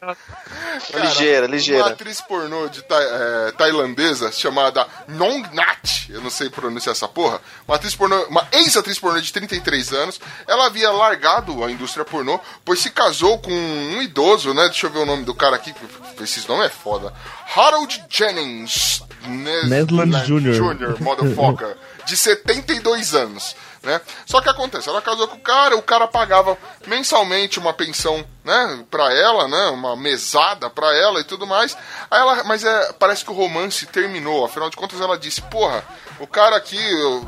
Cara, 0.00 1.04
Ligeira, 1.04 1.46
Uma 1.46 1.54
ligeira. 1.54 1.86
atriz 1.86 2.20
pornô 2.20 2.68
de 2.68 2.82
tai- 2.96 3.04
eh, 3.48 3.52
tailandesa 3.58 4.32
chamada 4.32 4.86
Nong 5.08 5.48
Nat, 5.54 6.08
eu 6.08 6.20
não 6.20 6.30
sei 6.30 6.48
pronunciar 6.48 6.92
essa 6.92 7.06
porra, 7.08 7.40
uma 7.68 7.78
pornô, 7.78 8.22
uma 8.24 8.46
ex-atriz 8.52 8.98
pornô 8.98 9.20
de 9.20 9.32
33 9.32 9.92
anos, 9.92 10.20
ela 10.46 10.66
havia 10.66 10.90
largado 10.90 11.62
a 11.64 11.70
indústria 11.70 12.04
pornô, 12.04 12.40
pois 12.64 12.80
se 12.80 12.90
casou 12.90 13.38
com 13.38 13.52
um 13.52 14.00
idoso, 14.02 14.54
né? 14.54 14.64
Deixa 14.66 14.86
eu 14.86 14.90
ver 14.90 15.00
o 15.00 15.06
nome 15.06 15.24
do 15.24 15.34
cara 15.34 15.56
aqui, 15.56 15.74
esses 16.20 16.46
nomes 16.46 16.66
é 16.66 16.70
foda. 16.70 17.12
Harold 17.54 18.02
Jennings 18.08 19.02
Nes- 19.26 19.68
Nesland 19.68 20.12
Nes- 20.12 20.26
Jr.. 20.26 20.52
Jr., 20.54 21.02
motherfucker, 21.02 21.76
de 22.06 22.16
72 22.16 23.14
anos. 23.14 23.56
Né? 23.86 24.00
Só 24.26 24.40
que 24.40 24.48
acontece, 24.48 24.88
ela 24.88 25.00
casou 25.00 25.28
com 25.28 25.36
o 25.36 25.40
cara, 25.40 25.76
o 25.76 25.82
cara 25.82 26.08
pagava 26.08 26.58
mensalmente 26.88 27.60
uma 27.60 27.72
pensão, 27.72 28.26
né, 28.44 28.84
pra 28.90 29.14
ela, 29.14 29.46
né, 29.46 29.66
uma 29.68 29.94
mesada 29.94 30.68
pra 30.68 30.92
ela 30.92 31.20
e 31.20 31.24
tudo 31.24 31.46
mais. 31.46 31.76
Aí 32.10 32.18
ela, 32.18 32.42
mas 32.42 32.64
é, 32.64 32.92
parece 32.94 33.24
que 33.24 33.30
o 33.30 33.34
romance 33.34 33.86
terminou, 33.86 34.44
afinal 34.44 34.68
de 34.68 34.76
contas 34.76 35.00
ela 35.00 35.16
disse, 35.16 35.40
porra, 35.42 35.84
o 36.18 36.26
cara 36.26 36.56
aqui, 36.56 36.80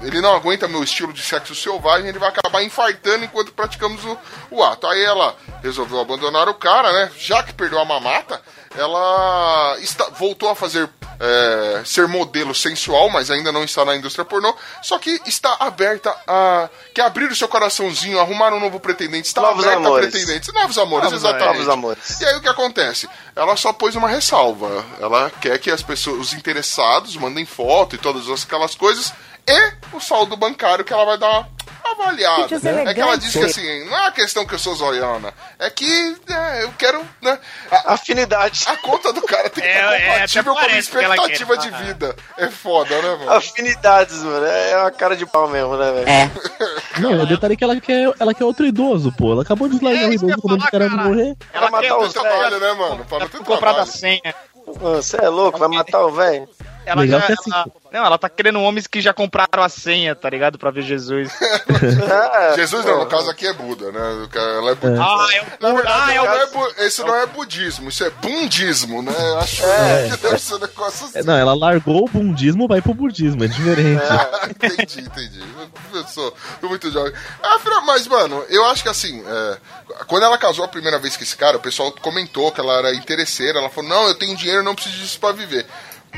ele 0.03 0.21
não 0.21 0.35
aguenta 0.35 0.67
meu 0.67 0.83
estilo 0.83 1.13
de 1.13 1.23
sexo 1.23 1.55
selvagem, 1.55 2.09
ele 2.09 2.19
vai 2.19 2.31
acabar 2.31 2.61
infartando 2.65 3.25
enquanto 3.25 3.53
praticamos 3.53 4.05
o, 4.05 4.19
o 4.51 4.65
ato. 4.65 4.89
Aí 4.89 5.05
ela 5.05 5.37
resolveu 5.63 6.01
abandonar 6.01 6.49
o 6.49 6.55
cara, 6.55 6.93
né, 6.93 7.13
já 7.17 7.41
que 7.45 7.53
perdeu 7.53 7.79
a 7.79 7.85
mamata, 7.85 8.43
ela 8.77 9.77
está, 9.79 10.09
voltou 10.11 10.51
a 10.51 10.57
fazer 10.57 10.89
é, 11.21 11.83
ser 11.85 12.07
modelo 12.07 12.55
sensual, 12.55 13.11
mas 13.11 13.31
ainda 13.31 13.51
não 13.51 13.65
está 13.65 13.85
na 13.85 13.97
indústria 13.97 14.25
pornô. 14.25 14.55
Só 14.83 14.99
que 14.99 15.21
está 15.27 15.57
aberta 15.61 16.15
a. 16.27 16.69
Quer 16.95 17.03
abrir 17.03 17.31
o 17.31 17.37
seu 17.37 17.49
coraçãozinho, 17.49 18.21
arrumar 18.21 18.53
um 18.53 18.61
novo 18.61 18.79
pretendente. 18.79 19.27
Está 19.27 19.41
Novos 19.43 19.65
aberta 19.65 19.87
amores. 19.87 20.07
a 20.07 20.11
pretendentes. 20.11 20.53
Novos 20.53 20.79
amores, 20.79 21.05
Novos 21.11 21.19
exatamente. 21.25 21.59
Novos 21.59 21.69
amores. 21.69 22.21
E 22.21 22.25
aí 22.25 22.37
o 22.37 22.41
que 22.41 22.49
acontece? 22.49 23.09
Ela 23.35 23.57
só 23.57 23.73
pôs 23.73 23.95
uma 23.95 24.09
ressalva. 24.09 24.85
Ela 25.01 25.31
quer 25.41 25.59
que 25.59 25.71
as 25.71 25.83
pessoas, 25.83 26.19
os 26.21 26.33
interessados, 26.33 27.17
mandem 27.17 27.45
foto 27.45 27.97
e 27.97 27.99
todas 27.99 28.29
aquelas 28.43 28.75
coisas. 28.75 29.13
E 29.47 29.73
o 29.97 30.01
saldo 30.01 30.37
bancário 30.37 30.85
que 30.85 30.93
ela 30.93 31.05
vai 31.05 31.19
dar 31.19 31.49
avaliada. 32.03 32.57
É 32.91 32.95
que 32.95 33.01
ela 33.01 33.17
disse 33.17 33.39
que 33.39 33.45
assim, 33.45 33.85
não 33.85 33.97
é 33.97 34.01
uma 34.03 34.13
questão 34.13 34.47
que 34.47 34.55
eu 34.55 34.59
sou 34.59 34.75
zoiana. 34.75 35.33
É 35.59 35.69
que 35.71 36.17
é, 36.31 36.65
eu 36.65 36.73
quero. 36.79 37.05
Né, 37.21 37.39
a, 37.71 37.95
Afinidade. 37.95 38.65
a 38.67 38.77
conta 38.77 39.13
do 39.13 39.23
cara 39.23 39.49
tem 39.51 39.63
que 39.63 39.69
É, 39.69 40.25
estar 40.25 40.41
é, 40.41 40.43
compatível 40.43 40.53
até 40.53 40.53
com 40.53 40.59
a 40.59 40.69
minha 40.69 40.83
que 40.83 40.97
ela 41.05 41.15
expectativa 41.17 41.59
de 41.59 41.71
vida. 41.85 42.17
É 42.37 42.49
foda, 42.49 43.03
né, 43.03 43.17
mano? 43.17 43.31
Afinidades, 43.33 44.23
mano. 44.23 44.47
É 44.47 44.77
uma 44.79 44.91
cara 44.91 45.17
de 45.17 45.27
pau 45.27 45.49
mesmo, 45.49 45.77
né, 45.77 45.93
velho? 45.93 46.09
É. 46.09 47.01
Não, 47.01 47.23
o 47.23 47.27
detalhe 47.27 47.55
é 47.55 47.57
que 47.57 47.65
ela 47.65 47.81
quer, 47.81 48.13
ela 48.19 48.35
quer 48.35 48.45
outro 48.45 48.65
idoso, 48.67 49.13
pô. 49.13 49.33
Ela 49.33 49.43
acabou 49.43 49.69
de 49.69 49.83
largar 49.83 50.05
É 50.05 50.09
o 50.09 50.13
idoso 50.13 50.37
quando 50.41 50.63
o 50.63 50.71
cara 50.71 50.89
morrer. 50.89 51.37
Ela 51.53 51.69
Pra 51.69 51.81
matar 51.81 51.99
velhos. 51.99 52.13
trabalho, 52.13 52.61
né, 52.61 52.73
mano? 52.73 53.05
Pra 53.05 53.19
não 53.21 53.29
ter 53.29 53.39
comprar 53.39 53.73
da 53.73 53.85
trabalho. 53.85 53.93
senha. 53.93 54.35
Você 54.67 55.17
é 55.17 55.29
louco? 55.29 55.59
Vai 55.59 55.69
matar 55.69 56.05
o 56.05 56.13
velho? 56.13 56.49
Ela 56.89 57.03
Legal 57.03 57.21
já, 57.21 57.27
que 57.27 57.33
é 57.33 57.35
assim. 57.39 57.53
ela- 57.53 57.67
não, 57.93 58.05
ela 58.05 58.19
tá 58.19 58.29
querendo 58.29 58.61
homens 58.61 58.87
que 58.87 59.01
já 59.01 59.15
compraram 59.15 59.63
a 59.63 59.69
senha, 59.69 60.15
tá 60.15 60.29
ligado? 60.29 60.59
Pra 60.59 60.71
ver 60.71 60.83
Jesus. 60.83 61.31
É, 61.41 62.55
Jesus 62.57 62.85
não, 62.85 62.99
no 63.01 63.07
caso 63.07 63.31
aqui 63.31 63.47
é 63.47 63.53
Buda, 63.53 63.91
né? 63.93 64.29
Ela 64.35 64.71
é 64.73 64.75
budista. 64.75 65.05
Ah, 65.05 65.29
é 65.33 65.41
o 65.71 65.75
verdade, 65.75 66.11
ah, 66.11 66.13
é 66.13 66.17
não 66.17 66.25
o 66.25 66.27
é 66.37 66.47
bu- 66.47 66.75
esse 66.79 67.03
não 67.03 67.15
é 67.15 67.27
budismo, 67.27 67.89
isso 67.89 68.05
é 68.05 68.11
bundismo, 68.11 69.03
né? 69.03 69.13
Eu 69.19 69.39
Acho 69.39 69.63
que 69.63 70.17
deve 70.23 70.39
ser 70.39 70.55
um 70.55 70.59
negócio 70.59 71.07
assim. 71.07 71.19
É, 71.19 71.23
Não, 71.23 71.35
ela 71.37 71.55
largou 71.55 72.05
o 72.05 72.09
bundismo 72.11 72.69
vai 72.69 72.81
pro 72.83 72.93
budismo, 72.95 73.45
é 73.45 73.49
diferente. 73.49 74.03
Ah, 74.09 74.49
entendi, 74.51 75.01
entendi. 75.01 75.43
Eu 75.95 76.05
sou 76.07 76.35
muito 76.63 76.91
jovem. 76.91 77.13
Afinal, 77.43 77.85
mas, 77.87 78.07
mano, 78.07 78.45
eu 78.49 78.65
acho 78.67 78.83
que 78.83 78.89
assim, 78.89 79.23
é, 79.27 79.59
quando 80.07 80.25
ela 80.25 80.37
casou 80.39 80.65
a 80.65 80.69
primeira 80.69 80.99
vez 80.99 81.17
com 81.17 81.23
esse 81.23 81.37
cara, 81.37 81.57
o 81.57 81.61
pessoal 81.61 81.91
comentou 82.03 82.51
que 82.53 82.61
ela 82.61 82.79
era 82.79 82.95
interesseira. 82.95 83.59
Ela 83.59 83.71
falou: 83.71 83.89
Não, 83.91 84.09
eu 84.09 84.15
tenho 84.15 84.37
dinheiro, 84.37 84.63
não 84.63 84.75
preciso 84.75 84.97
disso 84.99 85.19
pra 85.19 85.33
viver. 85.33 85.67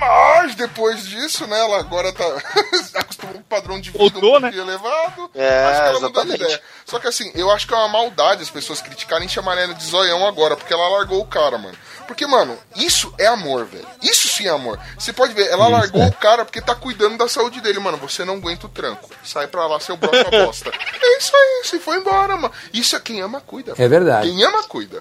Mas 0.00 0.54
depois 0.54 1.04
disso, 1.07 1.47
né, 1.47 1.61
ela 1.61 1.78
agora 1.78 2.12
tá 2.12 2.25
acostumou 2.99 3.35
com 3.35 3.40
o 3.40 3.45
padrão 3.45 3.80
de 3.80 3.90
vida 3.90 3.99
Voltou, 4.02 4.37
um 4.37 4.40
né? 4.40 4.50
elevado. 4.52 5.30
É, 5.35 5.64
acho 5.66 5.83
que 5.83 5.88
ela 5.88 6.00
mudou 6.00 6.11
de 6.11 6.33
exatamente. 6.33 6.42
ideia. 6.42 6.62
Só 6.87 6.99
que 6.99 7.07
assim, 7.07 7.30
eu 7.35 7.50
acho 7.50 7.66
que 7.66 7.75
é 7.75 7.76
uma 7.76 7.88
maldade 7.88 8.42
as 8.42 8.50
pessoas 8.50 8.80
criticarem 8.80 9.26
e 9.26 9.30
chamarem 9.30 9.64
ela 9.64 9.75
de 9.75 9.85
zoião 9.85 10.26
agora, 10.26 10.57
porque 10.57 10.73
ela 10.73 10.88
largou 10.88 11.21
o 11.21 11.26
cara, 11.26 11.59
mano. 11.59 11.76
Porque, 12.07 12.26
mano, 12.26 12.59
isso 12.75 13.14
é 13.19 13.26
amor, 13.28 13.66
velho. 13.66 13.87
Isso 14.02 14.26
sim 14.26 14.45
é 14.47 14.50
amor. 14.50 14.80
Você 14.99 15.12
pode 15.12 15.33
ver, 15.33 15.49
ela 15.49 15.66
Isso 15.66 15.73
largou 15.73 16.02
é. 16.02 16.09
o 16.09 16.12
cara 16.12 16.45
porque 16.45 16.61
tá 16.61 16.75
cuidando 16.75 17.16
da 17.16 17.28
saúde 17.28 17.61
dele, 17.61 17.78
mano. 17.78 17.99
Você 17.99 18.25
não 18.25 18.35
aguenta 18.35 18.66
o 18.66 18.69
tranco. 18.69 19.09
Sai 19.23 19.47
pra 19.47 19.64
lá, 19.69 19.78
seu 19.78 19.97
brocha 19.97 20.28
bosta. 20.28 20.73
É 21.00 21.19
isso 21.19 21.30
aí, 21.37 21.62
você 21.64 21.78
foi 21.78 21.99
embora, 21.99 22.37
mano. 22.37 22.52
Isso 22.73 22.97
é 22.97 23.00
quem 23.00 23.21
ama, 23.21 23.40
cuida. 23.40 23.75
É 23.78 23.87
verdade. 23.87 24.28
Quem 24.28 24.42
ama, 24.42 24.64
cuida. 24.64 24.99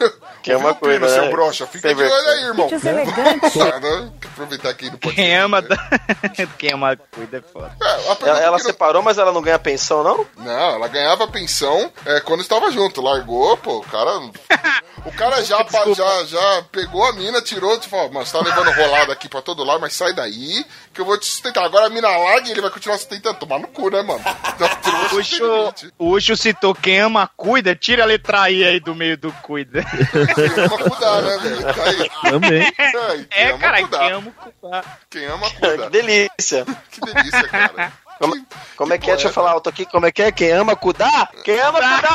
Quem 0.42 0.54
ama, 0.54 0.68
Ouviu, 0.68 0.80
Pino, 0.80 1.00
cuida, 1.00 1.08
seu 1.10 1.24
né? 1.24 1.30
brocha. 1.30 1.66
Fica 1.66 1.88
Tem 1.88 1.96
de 1.96 2.02
olho 2.02 2.28
aí, 2.30 2.44
irmão. 2.44 2.66
Deselegante. 2.68 3.60
Ah, 3.60 3.78
né? 3.80 4.12
Aproveitar 4.32 4.70
aqui 4.70 4.86
no 4.86 4.92
podcast. 4.98 5.14
Quem 5.16 5.36
ama, 5.36 5.60
né? 5.60 5.76
quem 6.58 6.72
ama 6.72 6.96
cuida 7.10 7.38
é 7.38 7.42
foda. 7.42 7.70
É, 7.82 8.28
Ela, 8.28 8.40
ela 8.40 8.56
que 8.56 8.62
não- 8.64 8.70
separou, 8.70 9.02
mas 9.02 9.18
ela 9.18 9.32
não 9.32 9.42
ganha 9.42 9.58
pensão, 9.58 10.02
não? 10.02 10.26
Não, 10.38 10.74
ela 10.76 10.88
ganhava 10.88 11.28
pensão 11.28 11.92
é, 12.06 12.20
quando 12.20 12.40
estava 12.40 12.70
junto. 12.70 13.02
Largou, 13.02 13.56
pô, 13.58 13.78
o 13.78 13.82
cara. 13.82 14.10
O 15.02 15.10
cara 15.12 15.42
já, 15.42 15.64
já, 15.96 16.24
já 16.26 16.62
pegou 16.70 17.02
a 17.06 17.14
mina, 17.14 17.40
tirou 17.40 17.74
e 17.74 17.88
falou: 17.88 18.12
Mano, 18.12 18.26
você 18.26 18.32
tá 18.36 18.44
levando 18.44 18.70
rolada 18.70 19.10
aqui 19.14 19.30
pra 19.30 19.40
todo 19.40 19.64
lado, 19.64 19.80
mas 19.80 19.94
sai 19.94 20.12
daí 20.12 20.62
que 20.92 21.00
eu 21.00 21.04
vou 21.04 21.18
te 21.18 21.26
sustentar. 21.26 21.64
Agora 21.64 21.86
a 21.86 21.90
mina 21.90 22.08
larga 22.08 22.48
e 22.48 22.50
ele 22.52 22.60
vai 22.60 22.70
continuar 22.70 22.98
sustentando. 22.98 23.38
Tomar 23.38 23.58
no 23.58 23.68
cu, 23.68 23.90
né, 23.90 24.02
mano? 24.02 24.20
Então, 24.54 24.68
Ucho, 25.18 25.72
o 25.98 26.10
Ucho 26.10 26.36
citou 26.36 26.74
quem 26.74 27.00
ama 27.00 27.28
cuida, 27.36 27.74
tira 27.76 28.02
a 28.02 28.06
letra 28.06 28.50
I 28.50 28.64
aí 28.64 28.80
do 28.80 28.94
meio 28.94 29.16
do 29.16 29.32
cuida. 29.42 29.82
Quem 29.84 30.64
ama 30.64 30.78
cuidar, 30.78 31.22
né, 31.22 31.38
velho? 31.38 31.62
Tá 31.74 31.84
aí. 31.84 32.10
Também. 32.30 32.72
É, 32.78 33.16
e 33.16 33.24
quem 33.24 33.42
É, 33.42 33.50
ama 33.50 33.58
cara, 33.58 33.80
cuidar. 33.80 33.98
quem 34.00 34.10
ama 34.12 34.32
cuidar. 34.32 34.98
Quem 35.10 35.26
ama 35.26 35.50
que 35.50 35.56
cuida. 35.60 35.90
delícia. 35.90 36.66
Que 36.90 37.00
delícia, 37.00 37.42
cara. 37.48 37.92
Como, 38.20 38.34
Que- 38.34 38.42
como 38.76 38.92
é 38.92 38.98
que 38.98 39.10
é? 39.10 39.14
Deixa 39.14 39.28
eu 39.28 39.32
falar 39.32 39.52
alto 39.52 39.68
aqui. 39.70 39.86
Como 39.86 40.04
é 40.06 40.12
que 40.12 40.20
é? 40.22 40.30
Quem 40.30 40.52
ama 40.52 40.76
cuidar? 40.76 41.30
Quem 41.42 41.58
ama 41.58 41.80
cuidar? 41.80 42.14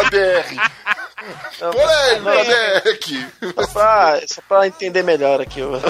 ADR. 0.00 0.68
Polêmica, 1.58 2.40
ADR 2.40 2.88
aqui. 2.94 3.26
Só 3.54 3.66
pra, 3.68 4.20
só 4.26 4.40
pra 4.48 4.66
entender 4.66 5.02
melhor 5.04 5.40
aqui 5.40 5.62
o- 5.62 5.80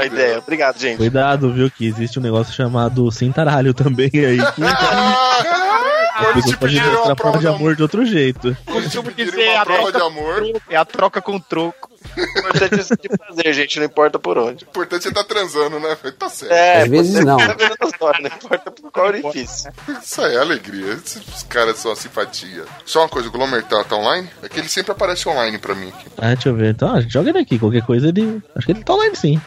a 0.00 0.06
ideia. 0.06 0.38
Obrigado, 0.38 0.78
gente. 0.78 0.96
Cuidado, 0.96 1.52
viu, 1.52 1.70
que 1.70 1.86
existe 1.86 2.18
um 2.18 2.22
negócio 2.22 2.54
chamado 2.54 3.10
cintaralho 3.12 3.74
também 3.74 4.10
aí. 4.14 4.38
Ah, 6.16 6.30
a 6.30 6.32
pode 6.32 6.56
pedirem 6.58 6.88
uma 6.88 6.94
mostrar 6.96 7.16
prova 7.16 7.38
de 7.38 7.46
amor 7.48 7.74
de 7.74 7.82
outro 7.82 8.06
jeito. 8.06 8.56
Costumo 8.64 9.10
dizer, 9.10 9.48
uma 9.50 9.60
a 9.62 9.64
prova 9.64 9.86
de 9.86 9.98
troca 9.98 10.06
amor, 10.06 10.42
o 10.42 10.62
É 10.70 10.76
a 10.76 10.84
troca 10.84 11.20
com 11.20 11.40
troco. 11.40 11.90
O 12.16 12.20
importante 12.20 12.74
é 12.74 13.08
de 13.08 13.16
fazer, 13.18 13.52
gente. 13.52 13.78
Não 13.80 13.86
importa 13.86 14.18
por 14.18 14.38
onde. 14.38 14.62
importante 14.64 15.06
é 15.06 15.08
estar 15.08 15.24
transando, 15.24 15.80
né? 15.80 15.96
Tá 16.16 16.28
certo. 16.28 16.52
É, 16.52 16.82
Às 16.82 16.88
vezes 16.88 17.24
não. 17.24 17.36
a 17.38 17.86
história, 17.86 18.20
Não 18.20 18.36
importa 18.36 18.70
por 18.70 18.92
qual 18.92 19.06
orifício. 19.08 19.72
Isso 20.00 20.22
aí 20.22 20.36
é 20.36 20.38
alegria. 20.38 20.92
Esses 20.92 21.42
caras 21.48 21.78
são 21.78 21.90
a 21.90 21.96
simpatia. 21.96 22.64
Só 22.84 23.00
uma 23.00 23.08
coisa, 23.08 23.28
o 23.28 23.32
Glomer 23.32 23.64
tá, 23.64 23.82
tá 23.82 23.96
online? 23.96 24.30
É 24.42 24.48
que 24.48 24.60
ele 24.60 24.68
sempre 24.68 24.92
aparece 24.92 25.28
online 25.28 25.58
pra 25.58 25.74
mim 25.74 25.88
aqui. 25.88 26.06
Ah, 26.18 26.34
deixa 26.34 26.50
eu 26.50 26.54
ver. 26.54 26.70
Então, 26.70 26.94
ah, 26.94 27.00
joga 27.00 27.30
ele 27.30 27.38
aqui. 27.40 27.58
Qualquer 27.58 27.82
coisa 27.84 28.08
ele. 28.08 28.40
Acho 28.54 28.66
que 28.66 28.72
ele 28.72 28.84
tá 28.84 28.94
online 28.94 29.16
sim. 29.16 29.40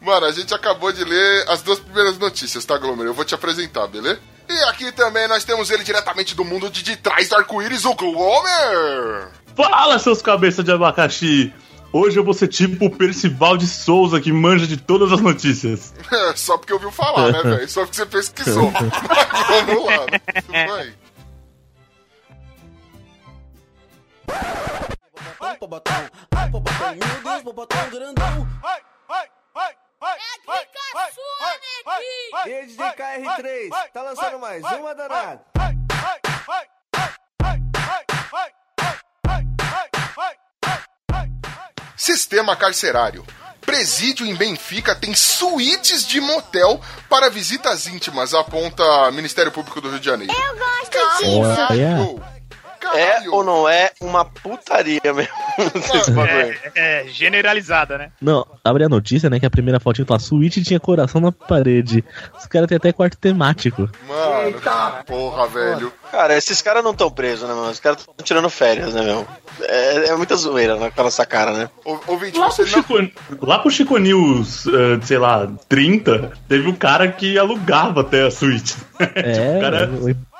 Mano, 0.00 0.24
a 0.24 0.32
gente 0.32 0.54
acabou 0.54 0.90
de 0.92 1.04
ler 1.04 1.44
as 1.48 1.60
duas 1.60 1.78
primeiras 1.78 2.16
notícias, 2.18 2.64
tá, 2.64 2.78
Glomer? 2.78 3.06
Eu 3.06 3.12
vou 3.14 3.26
te 3.26 3.34
apresentar, 3.34 3.86
beleza? 3.88 4.18
E 4.48 4.62
aqui 4.64 4.90
também 4.92 5.28
nós 5.28 5.44
temos 5.44 5.70
ele 5.70 5.84
diretamente 5.84 6.34
do 6.34 6.44
mundo 6.44 6.70
de, 6.70 6.82
de 6.82 6.96
trás 6.96 7.28
do 7.28 7.36
arco-íris, 7.36 7.84
o 7.84 7.94
Glomer. 7.94 9.28
Fala, 9.54 9.98
seus 9.98 10.22
cabeças 10.22 10.64
de 10.64 10.72
abacaxi! 10.72 11.52
Hoje 11.92 12.18
eu 12.18 12.24
vou 12.24 12.34
ser 12.34 12.48
tipo 12.48 12.86
o 12.86 12.90
Percival 12.90 13.56
de 13.56 13.66
Souza, 13.66 14.20
que 14.20 14.30
manja 14.30 14.66
de 14.66 14.76
todas 14.76 15.10
as 15.12 15.20
notícias. 15.20 15.94
Só 16.36 16.58
porque 16.58 16.72
ouviu 16.72 16.90
falar, 16.90 17.32
né, 17.32 17.42
velho? 17.56 17.68
Só 17.68 17.82
porque 17.82 17.96
você 17.96 18.06
pesquisou. 18.06 18.70
Mas 18.72 19.66
vamos 19.66 19.86
lá, 19.86 20.06
tudo 20.06 20.52
bem. 20.52 20.94
Botão, 25.38 25.68
botão, 25.68 26.10
ai, 26.32 26.50
botão, 26.50 26.74
meu 30.00 30.14
Deus, 30.14 30.44
botão 30.44 30.82
grandão. 30.94 32.46
E 32.46 32.54
aí, 32.54 32.66
DJ 32.66 32.86
KR3, 32.92 33.90
tá 33.92 34.02
lançando 34.02 34.38
mais 34.38 34.62
uma 34.64 34.94
danada. 34.94 35.44
Sistema 41.96 42.56
carcerário. 42.56 43.26
Presídio 43.60 44.24
em 44.24 44.34
Benfica 44.34 44.94
tem 44.94 45.14
suítes 45.14 46.06
de 46.06 46.20
motel 46.22 46.80
para 47.10 47.28
visitas 47.28 47.86
íntimas, 47.86 48.32
aponta 48.32 49.10
Ministério 49.10 49.52
Público 49.52 49.78
do 49.80 49.90
Rio 49.90 50.00
de 50.00 50.06
Janeiro. 50.06 50.32
Eu 50.32 50.56
gosto 50.56 51.18
disso. 51.18 52.37
É 52.94 53.06
Caralho. 53.06 53.34
ou 53.34 53.44
não 53.44 53.68
é 53.68 53.90
uma 54.00 54.24
putaria 54.24 55.00
mesmo? 55.04 55.32
Aí. 56.22 56.56
É, 56.74 57.02
é, 57.02 57.08
generalizada, 57.08 57.98
né? 57.98 58.10
Não, 58.20 58.46
abre 58.64 58.84
a 58.84 58.88
notícia, 58.88 59.28
né? 59.28 59.38
Que 59.40 59.46
a 59.46 59.50
primeira 59.50 59.80
fotinha 59.80 60.06
fala 60.06 60.20
suíte 60.20 60.62
tinha 60.62 60.78
coração 60.80 61.20
na 61.20 61.32
parede. 61.32 62.04
Os 62.38 62.46
caras 62.46 62.68
têm 62.68 62.76
até 62.76 62.92
quarto 62.92 63.18
temático. 63.18 63.88
Mano, 64.06 64.52
que 64.52 65.06
porra, 65.06 65.46
velho. 65.48 65.92
Cara, 66.10 66.36
esses 66.36 66.62
caras 66.62 66.82
não 66.82 66.92
estão 66.92 67.10
presos, 67.10 67.46
né, 67.46 67.54
mano? 67.54 67.70
Os 67.70 67.80
caras 67.80 67.98
estão 68.00 68.14
tirando 68.24 68.48
férias, 68.48 68.94
né, 68.94 69.02
meu? 69.02 69.26
É, 69.62 70.08
é 70.08 70.16
muita 70.16 70.36
zoeira 70.36 70.76
naquela 70.76 71.08
essa 71.08 71.26
cara, 71.26 71.52
né? 71.52 71.70
Ô- 71.84 71.98
Ouvinte, 72.06 72.38
Lá 72.38 72.50
você 72.50 72.64
pro, 72.64 72.70
não... 72.76 72.82
Chico, 72.82 73.46
lá 73.46 73.58
pro 73.58 73.70
Chico 73.70 73.98
News, 73.98 74.66
eh, 74.66 74.98
sei 75.02 75.18
lá, 75.18 75.48
30, 75.68 76.32
teve 76.48 76.68
um 76.68 76.74
cara 76.74 77.10
que 77.10 77.38
alugava 77.38 78.00
até 78.02 78.26
a 78.26 78.30
suíte. 78.30 78.76
É, 79.14 79.58
o 79.58 79.60
cara 79.60 79.90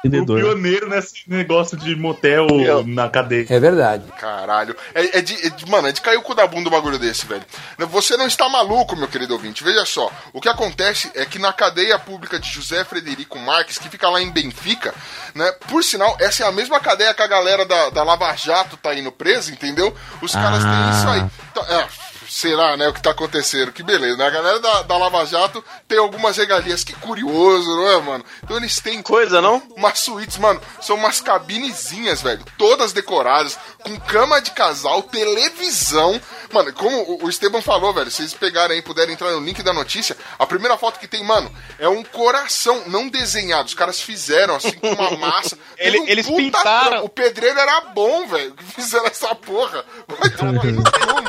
o 0.04 0.08
o 0.22 0.26
pioneiro 0.26 0.88
nesse 0.88 1.22
negócio 1.26 1.76
de 1.76 1.94
motel 1.96 2.46
Eu- 2.60 2.86
na 2.86 3.08
cadeia. 3.08 3.46
É 3.48 3.58
verdade. 3.60 4.04
Caralho. 4.18 4.76
É, 4.94 5.18
é 5.18 5.20
de, 5.22 5.34
é 5.46 5.50
de- 5.50 5.68
Mano, 5.68 5.88
é 5.88 5.92
de 5.92 6.00
cair 6.00 6.16
o 6.16 6.22
cu 6.22 6.34
da 6.34 6.46
bunda 6.46 6.68
um 6.68 6.72
bagulho 6.72 6.98
desse, 6.98 7.26
velho. 7.26 7.42
Você 7.78 8.16
não 8.16 8.26
está 8.26 8.48
maluco, 8.48 8.94
meu 8.96 9.08
querido 9.08 9.34
ouvinte. 9.34 9.64
Veja 9.64 9.84
só. 9.84 10.10
O 10.32 10.40
que 10.40 10.48
acontece 10.48 11.10
é 11.14 11.24
que 11.24 11.38
na 11.38 11.52
cadeia 11.52 11.98
pública 11.98 12.38
de 12.38 12.48
José 12.48 12.84
Frederico 12.84 13.38
Marques, 13.38 13.78
que 13.78 13.88
fica 13.88 14.08
lá 14.08 14.20
em 14.22 14.30
Benfica, 14.30 14.94
né? 15.34 15.50
Por 15.68 15.82
sinal, 15.82 16.16
essa 16.20 16.44
é 16.44 16.46
a 16.46 16.52
mesma 16.52 16.78
cadeia 16.80 17.12
que 17.14 17.22
a 17.22 17.26
galera 17.26 17.64
da, 17.66 17.90
da 17.90 18.02
Lava 18.02 18.34
Jato 18.36 18.76
tá 18.76 18.94
indo 18.94 19.10
presa, 19.12 19.50
entendeu? 19.50 19.94
Os 20.22 20.32
caras 20.32 20.60
têm 20.60 20.70
Ah. 20.70 20.92
isso 20.96 21.08
aí. 21.08 21.24
Então, 21.50 21.64
é, 21.64 21.88
sei 22.28 22.54
lá, 22.54 22.76
né, 22.76 22.88
o 22.88 22.92
que 22.92 23.02
tá 23.02 23.10
acontecendo. 23.10 23.72
Que 23.72 23.82
beleza, 23.82 24.16
né? 24.16 24.26
A 24.26 24.30
galera 24.30 24.60
da, 24.60 24.82
da 24.82 24.96
Lava 24.96 25.24
Jato 25.24 25.64
tem 25.86 25.98
algumas 25.98 26.36
regalias. 26.36 26.84
Que 26.84 26.92
curioso, 26.94 27.68
não 27.76 27.88
é, 27.90 28.00
mano? 28.00 28.24
Então 28.44 28.56
eles 28.56 28.78
têm 28.80 29.02
Coisa, 29.02 29.40
não? 29.40 29.62
umas 29.76 29.98
suítes, 29.98 30.36
mano, 30.38 30.60
são 30.80 30.96
umas 30.96 31.20
cabinezinhas, 31.20 32.20
velho, 32.22 32.44
todas 32.56 32.92
decoradas, 32.92 33.58
com 33.82 33.98
cama 34.00 34.40
de 34.40 34.50
casal, 34.50 35.02
televisão. 35.02 36.20
Mano, 36.52 36.72
como 36.72 37.22
o- 37.24 37.28
Esteban 37.28 37.60
falou, 37.62 37.92
velho, 37.92 38.10
se 38.10 38.18
vocês 38.18 38.34
pegarem 38.34 38.76
aí, 38.76 38.82
puderem 38.82 39.14
entrar 39.14 39.30
no 39.32 39.40
link 39.40 39.62
da 39.62 39.72
notícia, 39.72 40.16
a 40.38 40.46
primeira 40.46 40.76
foto 40.78 40.98
que 40.98 41.06
tem, 41.06 41.22
mano, 41.24 41.50
é 41.78 41.88
um 41.88 42.02
coração 42.02 42.82
não 42.86 43.08
desenhado. 43.08 43.68
Os 43.68 43.74
caras 43.74 44.00
fizeram 44.00 44.56
assim 44.56 44.72
com 44.72 44.90
uma 44.92 45.10
massa. 45.18 45.58
Ele- 45.76 46.10
eles 46.10 46.26
puta 46.26 46.38
pintaram. 46.42 46.88
trampo. 46.90 47.06
O 47.06 47.08
pedreiro 47.08 47.58
era 47.58 47.80
bom, 47.92 48.26
velho, 48.26 48.54
que 48.54 48.64
fizeram 48.64 49.06
essa 49.06 49.34
porra. 49.34 49.84
Vai 50.18 50.30
tomar 50.30 50.52
no 50.64 50.82
cu, 50.84 51.22
mano. 51.22 51.28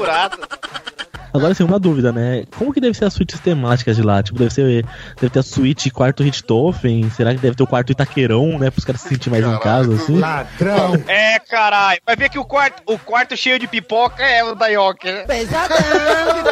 Agora 1.34 1.54
sim, 1.54 1.64
uma 1.64 1.80
dúvida, 1.80 2.12
né? 2.12 2.44
Como 2.58 2.74
que 2.74 2.82
deve 2.82 2.96
ser 2.98 3.06
as 3.06 3.14
suítes 3.14 3.40
temáticas 3.40 3.96
de 3.96 4.02
lá? 4.02 4.22
Tipo, 4.24 4.40
deve 4.40 4.54
ser. 4.54 4.86
Deve 5.20 5.30
ter 5.30 5.40
a 5.40 5.44
suíte 5.44 5.90
quarto 5.90 6.24
Richthofen? 6.24 7.10
Será 7.12 7.34
que 7.34 7.40
deve 7.40 7.56
ter 7.56 7.64
o 7.64 7.68
quarto 7.68 7.92
Itaquerão, 7.92 8.58
né? 8.58 8.70
Para 8.72 8.80
os 8.80 8.86
caras 8.86 9.02
se 9.02 9.10
sentirem 9.10 9.40
mais 9.42 9.54
em 9.54 9.60
Caralho, 9.60 9.90
casa, 9.90 10.04
assim? 10.04 10.20
Ladrão. 10.20 11.04
É, 11.08 11.40
caralho. 11.40 12.02
Vai 12.06 12.16
ver 12.16 12.30
que 12.30 12.40
o 12.40 12.46
quarto, 12.46 12.82
o 12.86 12.98
quarto 12.98 13.36
cheio 13.38 13.60
de 13.60 13.68
pipoca 13.68 14.24
é 14.24 14.44
o 14.44 14.56
da 14.56 14.68
Yoki, 14.68 15.12
né? 15.12 15.24
Pesadão. 15.26 15.78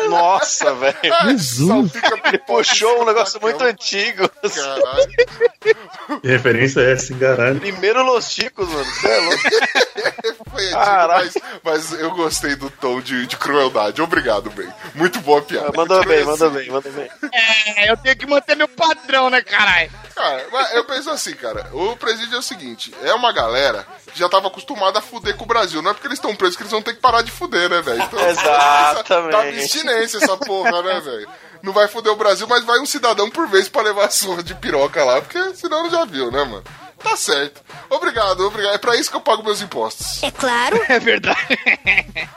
Nossa, 0.10 0.74
velho. 0.76 0.96
Jesus! 1.24 1.92
Ele 2.26 2.38
puxou 2.40 3.02
um 3.02 3.06
negócio 3.06 3.40
muito 3.42 3.63
antigo. 3.63 4.30
Caralho. 4.30 6.22
Que 6.22 6.28
referência 6.28 6.82
é 6.82 6.94
essa, 6.94 7.13
hein, 7.13 7.20
caralho? 7.20 7.60
Primeiro 7.60 8.04
Los 8.04 8.30
Chicos, 8.32 8.68
mano. 8.68 8.86
Você 8.86 9.08
é 9.08 9.20
louco. 9.20 9.38
Foi 10.52 10.63
antigo, 10.63 10.78
Caralho. 10.80 11.32
mas, 11.63 11.92
mas 11.92 12.00
eu 12.00 12.12
gostei 12.12 12.56
do 12.56 12.70
tom 12.70 13.02
de, 13.02 13.26
de 13.26 13.36
crueldade. 13.38 14.02
Obrigado, 14.02 14.50
bem. 14.68 14.92
Muito 14.96 15.20
boa 15.22 15.40
a 15.40 15.42
piada. 15.42 15.72
Mandou 15.76 16.06
bem, 16.06 16.22
Então, 16.22 16.32
mandou 16.32 16.48
assim, 16.48 16.58
bem, 16.58 16.70
mandou 16.70 16.92
bem. 16.92 17.10
É, 17.34 17.92
eu 17.92 17.98
tenho 17.98 18.18
que 18.18 18.26
manter 18.26 18.56
meu 18.56 18.68
padrão, 18.68 19.30
né, 19.30 19.42
caralho? 19.42 19.92
Cara, 20.16 20.46
mas 20.52 20.74
eu 20.74 20.86
penso 20.86 21.10
assim, 21.10 21.34
cara. 21.34 21.70
O 21.74 21.96
presídio 21.96 22.36
é 22.36 22.40
o 22.40 22.44
seguinte: 22.44 22.94
é 23.04 23.14
uma 23.14 23.32
galera 23.32 23.86
que 24.12 24.20
já 24.20 24.28
tava 24.28 24.48
acostumada 24.48 25.00
a 25.00 25.02
fuder 25.02 25.36
com 25.36 25.44
o 25.44 25.48
Brasil. 25.48 25.82
Não 25.82 25.92
é 25.92 25.94
porque 25.94 26.08
eles 26.08 26.18
estão 26.18 26.36
presos 26.36 26.56
que 26.56 26.64
eles 26.64 26.72
vão 26.72 26.82
ter 26.82 26.94
que 26.94 27.00
parar 27.02 27.22
de 27.22 27.32
fuder, 27.32 27.70
né, 27.70 27.82
velho? 27.82 28.02
Então, 28.02 28.20
Exatamente. 28.28 29.32
Tá 29.32 29.42
abstinência 29.42 30.18
essa 30.18 30.38
porra, 30.38 30.82
né, 30.82 31.00
velho? 31.00 31.30
Não 31.62 31.74
vai 31.74 31.88
fuder 31.88 32.12
o 32.12 32.16
Brasil, 32.16 32.48
mas 32.48 32.64
vai 32.64 32.80
um 32.80 32.86
cidadão 32.86 33.30
por 33.30 33.48
vez 33.48 33.68
pra 33.68 33.82
levar 33.82 34.06
a 34.06 34.10
surra 34.10 34.44
de 34.44 34.54
piroca 34.56 35.04
lá, 35.04 35.22
porque 35.22 35.56
senão 35.56 35.84
não 35.84 35.90
já 35.90 36.06
viu, 36.06 36.32
né, 36.32 36.44
mano? 36.44 36.64
Tá 37.04 37.16
certo. 37.16 37.62
Obrigado, 37.90 38.42
obrigado. 38.48 38.74
É 38.74 38.78
pra 38.78 38.96
isso 38.96 39.10
que 39.10 39.16
eu 39.16 39.22
pago 39.22 39.44
meus 39.44 39.62
impostos. 39.62 40.22
É 40.24 40.32
claro. 40.32 40.78
É 40.88 41.00
verdade. 41.00 41.38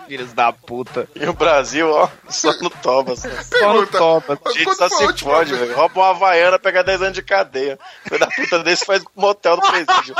Filhos 0.06 0.32
da 0.32 0.52
puta. 0.52 1.08
E 1.14 1.24
o 1.26 1.32
Brasil, 1.32 1.88
ó, 1.88 2.08
só 2.28 2.52
no 2.60 2.68
toba. 2.68 3.14
Só. 3.16 3.28
Só 3.58 3.72
no 3.74 3.86
topa. 3.86 4.38
A 4.44 4.52
gente 4.52 4.74
só 4.74 4.88
se 4.88 5.06
vez? 5.06 5.48
velho. 5.48 5.74
Rouba 5.74 6.00
uma 6.00 6.10
Havaiana, 6.10 6.58
pega 6.58 6.82
10 6.82 7.02
anos 7.02 7.14
de 7.14 7.22
cadeia. 7.22 7.78
Filho 8.04 8.18
da 8.18 8.26
puta 8.26 8.58
desse 8.62 8.84
faz 8.84 9.02
motel 9.14 9.56
no 9.56 9.62
presídio. 9.62 10.14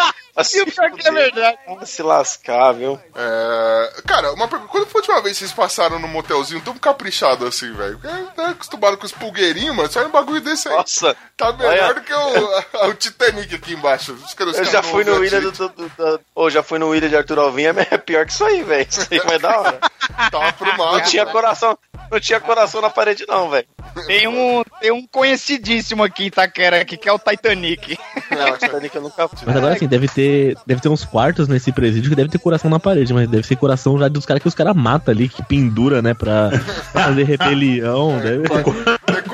Pior 0.73 0.91
que 0.93 1.09
é 1.09 1.11
verdade. 1.11 1.59
Se 1.85 2.03
lascar, 2.03 2.73
viu? 2.73 2.99
É... 3.15 4.03
Cara, 4.07 4.33
uma 4.33 4.49
pergunta. 4.49 4.71
Quando 4.71 4.87
foi 4.87 5.01
a 5.01 5.03
última 5.03 5.23
vez 5.23 5.35
que 5.35 5.41
vocês 5.41 5.53
passaram 5.53 5.99
num 5.99 6.09
motelzinho 6.09 6.61
tão 6.63 6.75
caprichado 6.79 7.47
assim, 7.47 7.73
velho? 7.73 7.99
Porque 7.99 8.17
tá 8.35 8.51
acostumado 8.51 8.97
com 8.97 9.07
os 9.07 9.13
pulgueirinhos, 9.13 9.75
mano. 9.75 9.91
Sai 9.91 10.07
um 10.07 10.11
bagulho 10.11 10.41
desse 10.41 10.69
aí. 10.69 10.77
Nossa. 10.77 11.17
Tá 11.37 11.53
melhor 11.53 11.73
Olha. 11.73 11.95
do 11.95 12.01
que 12.03 12.15
o, 12.15 12.89
o 12.89 12.95
Titanic 12.95 13.55
aqui 13.55 13.75
embaixo. 13.75 14.17
Caras- 14.35 14.59
Eu 14.59 14.65
já 14.65 14.83
fui 14.83 15.05
no 15.05 15.25
Ilha 15.25 15.41
do, 15.41 15.51
do, 15.53 15.69
do, 15.69 16.21
do- 16.37 16.51
já 16.51 16.63
fui 16.63 16.79
no 16.79 16.95
Ilha 16.95 17.09
de 17.09 17.17
Arthur 17.17 17.39
Alvinha, 17.39 17.73
mas 17.73 17.87
é 17.91 17.99
pior 17.99 18.25
que 18.27 18.33
isso 18.33 18.45
aí, 18.45 18.63
velho. 18.63 18.87
Isso 18.89 19.07
aí 19.11 19.19
vai 19.21 19.39
da 19.39 19.59
hora. 19.61 19.79
Tava 20.31 20.49
aprumado. 20.49 20.99
Não 20.99 21.05
tinha 21.05 21.25
velho. 21.25 21.35
coração, 21.37 21.79
não 22.11 22.21
tinha 22.21 22.41
coração 22.41 22.81
na 22.81 22.91
parede, 22.91 23.25
não, 23.29 23.49
velho. 23.51 23.67
Tem 24.07 24.27
um, 24.29 24.63
tem 24.81 24.91
um 24.93 25.07
conhecidíssimo 25.07 26.03
aqui 26.05 26.25
em 26.25 26.27
Itaquera 26.27 26.81
aqui, 26.81 26.97
que 26.97 27.09
é 27.09 27.13
o 27.13 27.19
Titanic. 27.19 27.99
Não, 28.31 28.57
Titanic 28.57 28.95
eu 28.95 29.03
nunca 29.03 29.27
fui. 29.29 29.39
Mas 29.47 29.57
agora 29.57 29.77
sim, 29.79 29.87
deve 29.89 30.07
ter, 30.09 30.57
deve 30.67 30.81
ter 30.81 30.89
uns 30.89 31.05
quartos 31.05 31.49
nesse 31.49 31.73
presídio 31.73 32.09
que 32.11 32.17
deve 32.17 32.29
ter 32.29 32.39
coração 32.39 32.71
na 32.71 32.79
parede, 32.79 33.13
mas 33.13 33.29
deve 33.29 33.47
ser 33.47 33.57
coração 33.57 33.99
já 33.99 34.09
dos 34.09 34.25
caras 34.27 34.43
que 34.43 34.49
os 34.49 34.55
caras 34.55 34.75
matam 34.77 35.13
ali, 35.13 35.29
que 35.29 35.43
pendura, 35.45 36.01
né, 36.03 36.15
pra, 36.15 36.51
pra 36.93 37.05
fazer 37.05 37.25
rebelião. 37.25 38.19
Deve... 38.21 38.45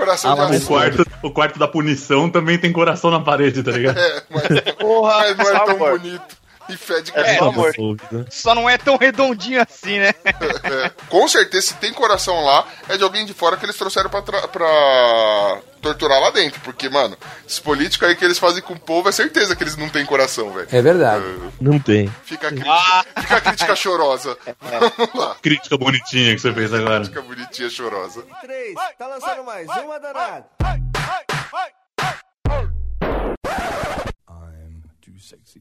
Decoração 0.06 0.32
Ah, 0.32 0.46
de 0.46 0.56
O 0.56 0.66
quarto, 0.66 1.06
o 1.22 1.30
quarto 1.30 1.58
da 1.58 1.66
punição 1.66 2.30
também 2.30 2.56
tem 2.58 2.72
coração 2.72 3.10
na 3.10 3.20
parede, 3.20 3.62
tá 3.62 3.72
ligado? 3.72 3.98
É, 3.98 4.22
mas, 4.30 4.74
Porra, 4.78 5.34
mas 5.36 5.38
não 5.38 5.56
é 5.56 5.64
tão 5.64 5.78
bonito. 5.78 6.45
E 6.68 6.76
fede 6.76 7.12
É 7.14 7.34
é, 7.34 7.38
só 7.38 7.48
amor. 7.48 7.72
Só 8.30 8.54
não 8.54 8.68
é 8.68 8.76
tão 8.76 8.96
redondinho 8.96 9.62
assim, 9.62 9.98
né? 9.98 10.12
é. 10.64 10.90
Com 11.08 11.28
certeza, 11.28 11.68
se 11.68 11.74
tem 11.74 11.92
coração 11.92 12.44
lá, 12.44 12.66
é 12.88 12.96
de 12.96 13.04
alguém 13.04 13.24
de 13.24 13.32
fora 13.32 13.56
que 13.56 13.64
eles 13.64 13.76
trouxeram 13.76 14.10
pra, 14.10 14.20
tra- 14.22 14.48
pra 14.48 15.60
torturar 15.80 16.20
lá 16.20 16.30
dentro. 16.30 16.60
Porque, 16.62 16.88
mano, 16.88 17.16
esses 17.46 17.60
políticos 17.60 18.08
aí 18.08 18.16
que 18.16 18.24
eles 18.24 18.38
fazem 18.38 18.62
com 18.62 18.72
o 18.74 18.80
povo, 18.80 19.08
é 19.08 19.12
certeza 19.12 19.54
que 19.54 19.62
eles 19.62 19.76
não 19.76 19.88
têm 19.88 20.04
coração, 20.04 20.52
velho. 20.52 20.66
É 20.72 20.82
verdade. 20.82 21.24
Não 21.60 21.78
tem. 21.78 22.12
Fica 22.24 22.48
a 22.48 22.50
crítica, 22.50 23.04
fica 23.20 23.36
a 23.36 23.40
crítica 23.40 23.76
chorosa. 23.76 24.36
Vamos 24.96 25.14
lá. 25.14 25.36
Crítica 25.40 25.76
bonitinha 25.78 26.34
que 26.34 26.40
você 26.40 26.52
fez 26.52 26.72
agora. 26.74 27.04
Fica 27.04 27.22
bonitinha 27.22 27.70
chorosa. 27.70 28.24
3, 28.42 28.74
tá 28.98 29.06
lançando 29.06 29.44
mais 29.44 29.68
uma 29.68 30.00
danada. 30.00 30.46
I'm 34.28 34.82
too 35.00 35.18
sexy 35.18 35.60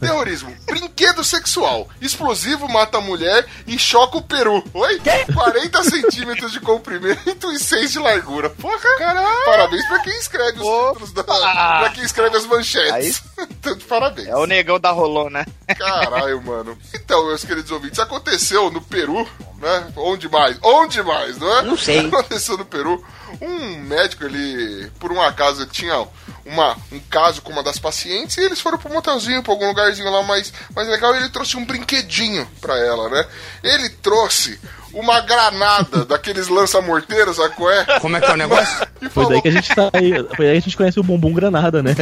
Terrorismo. 0.00 0.56
Brinquedo 0.64 1.22
sexual. 1.22 1.88
Explosivo 2.00 2.66
mata 2.68 2.98
a 2.98 3.00
mulher 3.00 3.46
e 3.66 3.78
choca 3.78 4.16
o 4.16 4.22
peru. 4.22 4.64
Oi? 4.72 5.00
40 5.34 5.84
centímetros 5.84 6.52
de 6.52 6.60
comprimento 6.60 7.52
e 7.52 7.58
6 7.58 7.92
de 7.92 7.98
largura. 7.98 8.48
Porra, 8.50 8.98
caralho. 8.98 9.44
Parabéns 9.44 9.86
pra 9.86 9.98
quem 10.00 10.18
escreve 10.18 10.58
os 10.58 10.88
títulos 10.88 11.12
da, 11.12 11.22
Pra 11.22 11.90
quem 11.94 12.02
escreve 12.02 12.36
as 12.36 12.46
manchetes. 12.46 13.22
Então, 13.38 13.76
de 13.76 13.84
parabéns. 13.84 14.28
É 14.28 14.36
o 14.36 14.46
negão 14.46 14.80
da 14.80 14.90
rolona. 14.90 15.46
Caralho, 15.78 16.42
mano. 16.42 16.78
Então, 16.94 17.26
meus 17.26 17.44
queridos 17.44 17.70
ouvintes, 17.70 17.98
aconteceu 17.98 18.70
no 18.70 18.80
Peru, 18.80 19.28
né? 19.58 19.92
Onde 19.96 20.28
mais? 20.28 20.58
Onde 20.62 21.02
mais, 21.02 21.38
não 21.38 21.58
é? 21.58 21.62
Não 21.62 21.76
sei. 21.76 22.00
Aconteceu 22.08 22.56
no 22.56 22.64
Peru. 22.64 23.04
Um 23.40 23.78
médico, 23.82 24.24
ele, 24.24 24.90
por 24.98 25.12
um 25.12 25.20
acaso, 25.20 25.62
ele 25.62 25.70
tinha 25.70 26.06
uma, 26.50 26.76
um 26.90 26.98
caso 26.98 27.40
com 27.42 27.52
uma 27.52 27.62
das 27.62 27.78
pacientes 27.78 28.36
e 28.36 28.40
eles 28.40 28.60
foram 28.60 28.76
pro 28.76 28.92
motelzinho, 28.92 29.42
pra 29.42 29.52
algum 29.52 29.68
lugarzinho 29.68 30.10
lá 30.10 30.22
mais, 30.22 30.52
mais 30.74 30.88
legal 30.88 31.14
e 31.14 31.18
ele 31.18 31.28
trouxe 31.28 31.56
um 31.56 31.64
brinquedinho 31.64 32.46
pra 32.60 32.76
ela, 32.76 33.08
né? 33.08 33.24
Ele 33.62 33.88
trouxe 33.88 34.58
uma 34.92 35.20
granada 35.20 36.04
daqueles 36.04 36.48
lança-morteiros, 36.48 37.36
sabe 37.36 37.54
qual 37.54 37.70
é? 37.70 37.84
Como 38.00 38.16
é 38.16 38.20
que 38.20 38.30
é 38.30 38.34
o 38.34 38.36
negócio? 38.36 38.86
E 39.00 39.08
Foi 39.08 39.28
daí 39.28 39.42
que 39.42 39.48
a 39.48 39.52
gente 39.52 39.74
saiu. 39.74 40.28
Foi 40.36 40.46
daí 40.46 40.52
que 40.54 40.58
a 40.58 40.60
gente 40.60 40.76
conhece 40.76 41.00
o 41.00 41.02
bumbum 41.02 41.32
granada, 41.32 41.82
né? 41.82 41.94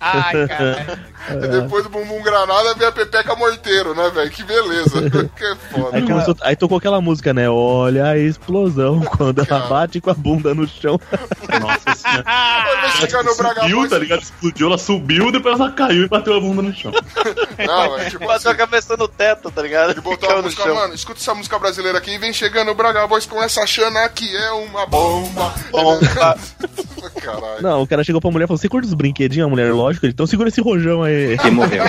Ai, 0.00 0.48
cara. 0.48 0.98
E 1.30 1.48
depois 1.48 1.84
do 1.84 1.88
bumbum 1.88 2.22
granada 2.22 2.74
veio 2.74 2.90
a 2.90 2.92
pepeca 2.92 3.34
morteiro, 3.34 3.94
né, 3.94 4.10
velho? 4.10 4.30
Que 4.30 4.42
beleza. 4.42 5.08
que 5.34 5.56
foda. 5.70 5.96
Aí, 5.96 6.02
começou, 6.02 6.36
aí 6.42 6.54
tocou 6.54 6.76
aquela 6.76 7.00
música, 7.00 7.32
né? 7.32 7.48
Olha 7.48 8.08
a 8.08 8.18
explosão 8.18 9.00
quando 9.00 9.38
ela 9.38 9.46
Cara. 9.46 9.66
bate 9.66 10.00
com 10.02 10.10
a 10.10 10.14
bunda 10.14 10.54
no 10.54 10.68
chão. 10.68 11.00
Nossa 11.60 11.94
senhora. 11.94 12.24
Chegar 13.00 13.24
no 13.24 13.34
Braga 13.36 13.62
Subiu, 13.62 13.88
tá 13.88 13.98
ligado? 13.98 14.20
Explodiu, 14.20 14.66
ela 14.66 14.78
subiu, 14.78 15.32
depois 15.32 15.58
ela 15.58 15.72
caiu 15.72 16.04
e 16.04 16.08
bateu 16.08 16.36
a 16.36 16.40
bunda 16.40 16.60
no 16.60 16.74
chão. 16.74 16.92
Não, 17.66 17.98
é 17.98 18.10
tipo 18.10 18.26
Bateu 18.26 18.50
a 18.50 18.52
assim. 18.52 18.58
cabeça 18.58 18.96
no 18.96 19.08
teto, 19.08 19.50
tá 19.50 19.62
ligado? 19.62 19.92
Ele 19.92 20.00
botou 20.02 20.30
a 20.30 20.42
no 20.42 20.50
mano, 20.72 20.94
escuta 20.94 21.20
essa 21.20 21.34
música 21.34 21.58
brasileira 21.58 21.98
aqui 21.98 22.12
e 22.12 22.18
vem 22.18 22.32
chegando 22.32 22.70
o 22.70 22.74
Braga 22.74 23.06
Boys 23.06 23.26
com 23.26 23.42
essa 23.42 23.66
chana 23.66 24.08
que 24.08 24.36
é 24.36 24.50
uma 24.52 24.86
bomba. 24.86 25.54
Bomba. 25.70 26.38
Caralho. 27.20 27.62
Não, 27.62 27.82
o 27.82 27.86
cara 27.86 28.04
chegou 28.04 28.20
pra 28.20 28.30
mulher 28.30 28.44
e 28.44 28.48
falou: 28.48 28.58
Você 28.58 28.68
curta 28.68 28.86
os 28.86 28.94
brinquedinhos? 28.94 29.46
A 29.46 29.50
mulher, 29.50 29.72
lógico. 29.72 30.06
Então 30.06 30.26
segura 30.26 30.48
esse 30.48 30.60
rojão 30.60 31.02
aí. 31.02 31.36
E 31.44 31.50
morreu. 31.50 31.84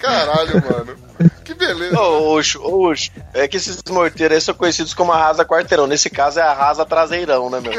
Caralho, 0.00 0.62
mano. 0.62 0.96
Que 1.44 1.54
beleza. 1.54 1.98
Ô, 1.98 2.34
ô, 2.34 2.90
Ucho, 2.90 3.10
é 3.32 3.46
que 3.46 3.56
esses 3.56 3.80
morteiros 3.88 4.34
aí 4.34 4.40
são 4.40 4.54
conhecidos 4.54 4.92
como 4.92 5.12
arrasa 5.12 5.44
quarteirão. 5.44 5.86
Nesse 5.86 6.10
caso 6.10 6.40
é 6.40 6.42
arrasa 6.42 6.84
traseirão, 6.84 7.48
né, 7.48 7.60
meu? 7.60 7.72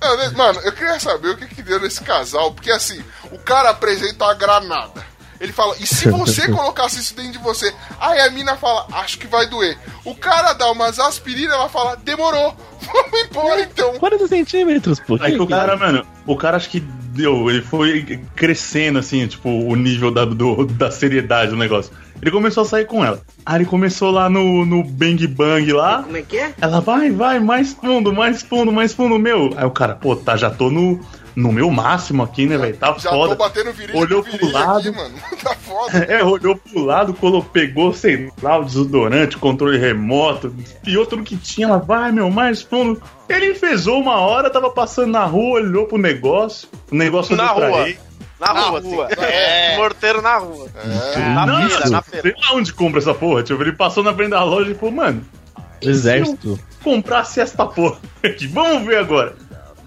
Não, 0.00 0.16
né, 0.16 0.28
Mano, 0.36 0.60
eu 0.60 0.72
queria 0.72 0.98
saber 0.98 1.28
o 1.28 1.36
que, 1.36 1.46
que 1.46 1.62
deu 1.62 1.80
nesse 1.80 2.00
casal, 2.02 2.52
porque 2.52 2.70
assim, 2.70 3.02
o 3.30 3.38
cara 3.38 3.70
apresenta 3.70 4.26
a 4.26 4.34
granada. 4.34 5.13
Ele 5.40 5.52
fala, 5.52 5.74
e 5.80 5.86
se 5.86 6.08
você 6.10 6.46
colocasse 6.52 6.98
isso 7.00 7.14
dentro 7.14 7.32
de 7.32 7.38
você? 7.38 7.72
Aí 8.00 8.20
a 8.20 8.30
mina 8.30 8.56
fala, 8.56 8.86
acho 8.92 9.18
que 9.18 9.26
vai 9.26 9.46
doer. 9.46 9.76
O 10.04 10.14
cara 10.14 10.52
dá 10.52 10.70
umas 10.70 10.98
aspirinas, 10.98 11.54
ela 11.54 11.68
fala, 11.68 11.96
demorou. 11.96 12.54
Vamos 12.84 13.20
embora 13.30 13.60
então. 13.62 13.94
40 13.98 14.28
centímetros, 14.28 15.00
pô. 15.00 15.16
Aí 15.20 15.32
que 15.34 15.40
o 15.42 15.46
cara, 15.46 15.76
mano, 15.76 16.06
o 16.26 16.36
cara 16.36 16.56
acho 16.56 16.68
que 16.68 16.80
deu, 16.80 17.48
ele 17.48 17.62
foi 17.62 18.20
crescendo, 18.34 18.98
assim, 18.98 19.26
tipo, 19.26 19.48
o 19.48 19.74
nível 19.76 20.10
da, 20.10 20.24
do- 20.24 20.66
da 20.66 20.90
seriedade 20.90 21.50
do 21.50 21.56
negócio. 21.56 21.92
Ele 22.20 22.30
começou 22.30 22.62
a 22.62 22.66
sair 22.66 22.86
com 22.86 23.04
ela. 23.04 23.20
Aí 23.44 23.56
ele 23.56 23.64
começou 23.66 24.10
lá 24.10 24.28
no, 24.30 24.64
no 24.64 24.82
Bang 24.82 25.26
Bang 25.26 25.70
lá. 25.72 26.02
Como 26.02 26.16
é 26.16 26.22
que 26.22 26.36
é? 26.38 26.54
Ela 26.60 26.80
vai, 26.80 27.10
vai, 27.10 27.38
mais 27.40 27.72
fundo, 27.72 28.12
mais 28.12 28.42
fundo, 28.42 28.72
mais 28.72 28.92
fundo, 28.92 29.18
meu. 29.18 29.52
Aí 29.56 29.64
o 29.64 29.70
cara, 29.70 29.94
pô, 29.94 30.14
tá, 30.16 30.36
já 30.36 30.50
tô 30.50 30.70
no, 30.70 31.00
no 31.36 31.52
meu 31.52 31.70
máximo 31.70 32.22
aqui, 32.22 32.46
né, 32.46 32.56
velho? 32.56 32.76
Tá 32.76 32.94
Já 32.98 33.10
foda. 33.10 33.34
tô 33.34 33.42
batendo 33.44 33.72
virilha 33.72 33.98
Olhou 33.98 34.22
com 34.22 34.36
pro 34.36 34.50
lado. 34.52 34.78
aqui, 34.88 34.90
mano. 34.96 35.14
Tá 35.42 35.54
foda. 35.56 35.98
É, 35.98 36.22
olhou 36.24 36.56
pro 36.56 36.84
lado, 36.84 37.12
colo, 37.14 37.42
pegou, 37.44 37.92
sei 37.92 38.30
lá, 38.42 38.58
o 38.58 38.64
desodorante, 38.64 39.36
controle 39.36 39.76
remoto, 39.78 40.54
espiou 40.58 41.04
tudo 41.06 41.22
que 41.22 41.36
tinha, 41.36 41.66
ela 41.66 41.78
vai, 41.78 42.12
meu, 42.12 42.30
mais 42.30 42.62
fundo. 42.62 43.02
Ele 43.28 43.52
enfesou 43.52 44.00
uma 44.00 44.16
hora, 44.20 44.48
tava 44.50 44.70
passando 44.70 45.10
na 45.12 45.24
rua, 45.24 45.60
olhou 45.60 45.86
pro 45.86 45.98
negócio, 45.98 46.68
o 46.90 46.94
negócio 46.94 47.36
Na 47.36 47.48
rua. 47.48 47.88
ele. 47.88 47.98
Na, 48.40 48.52
Na 48.52 48.60
rua, 48.62 48.80
rua. 48.80 49.06
assim. 49.06 49.16
É, 49.22 49.76
morteiro 49.78 50.20
na 50.22 50.36
rua. 50.38 50.68
Na 51.16 51.46
Não, 51.46 51.68
feira, 51.68 51.90
na 51.90 52.02
feira. 52.02 52.22
sei 52.22 52.34
lá 52.42 52.56
onde 52.56 52.72
compra 52.72 53.00
essa 53.00 53.14
porra, 53.14 53.42
tipo, 53.42 53.60
ele 53.62 53.72
passou 53.72 54.02
na 54.04 54.12
frente 54.14 54.30
da 54.30 54.42
loja 54.44 54.70
e 54.70 54.74
falou, 54.74 54.94
mano, 54.94 55.24
Exército. 55.80 56.58
comprasse 56.82 57.40
esta 57.40 57.66
porra 57.66 57.98
aqui, 58.22 58.46
vamos 58.46 58.86
ver 58.86 58.98
agora. 58.98 59.34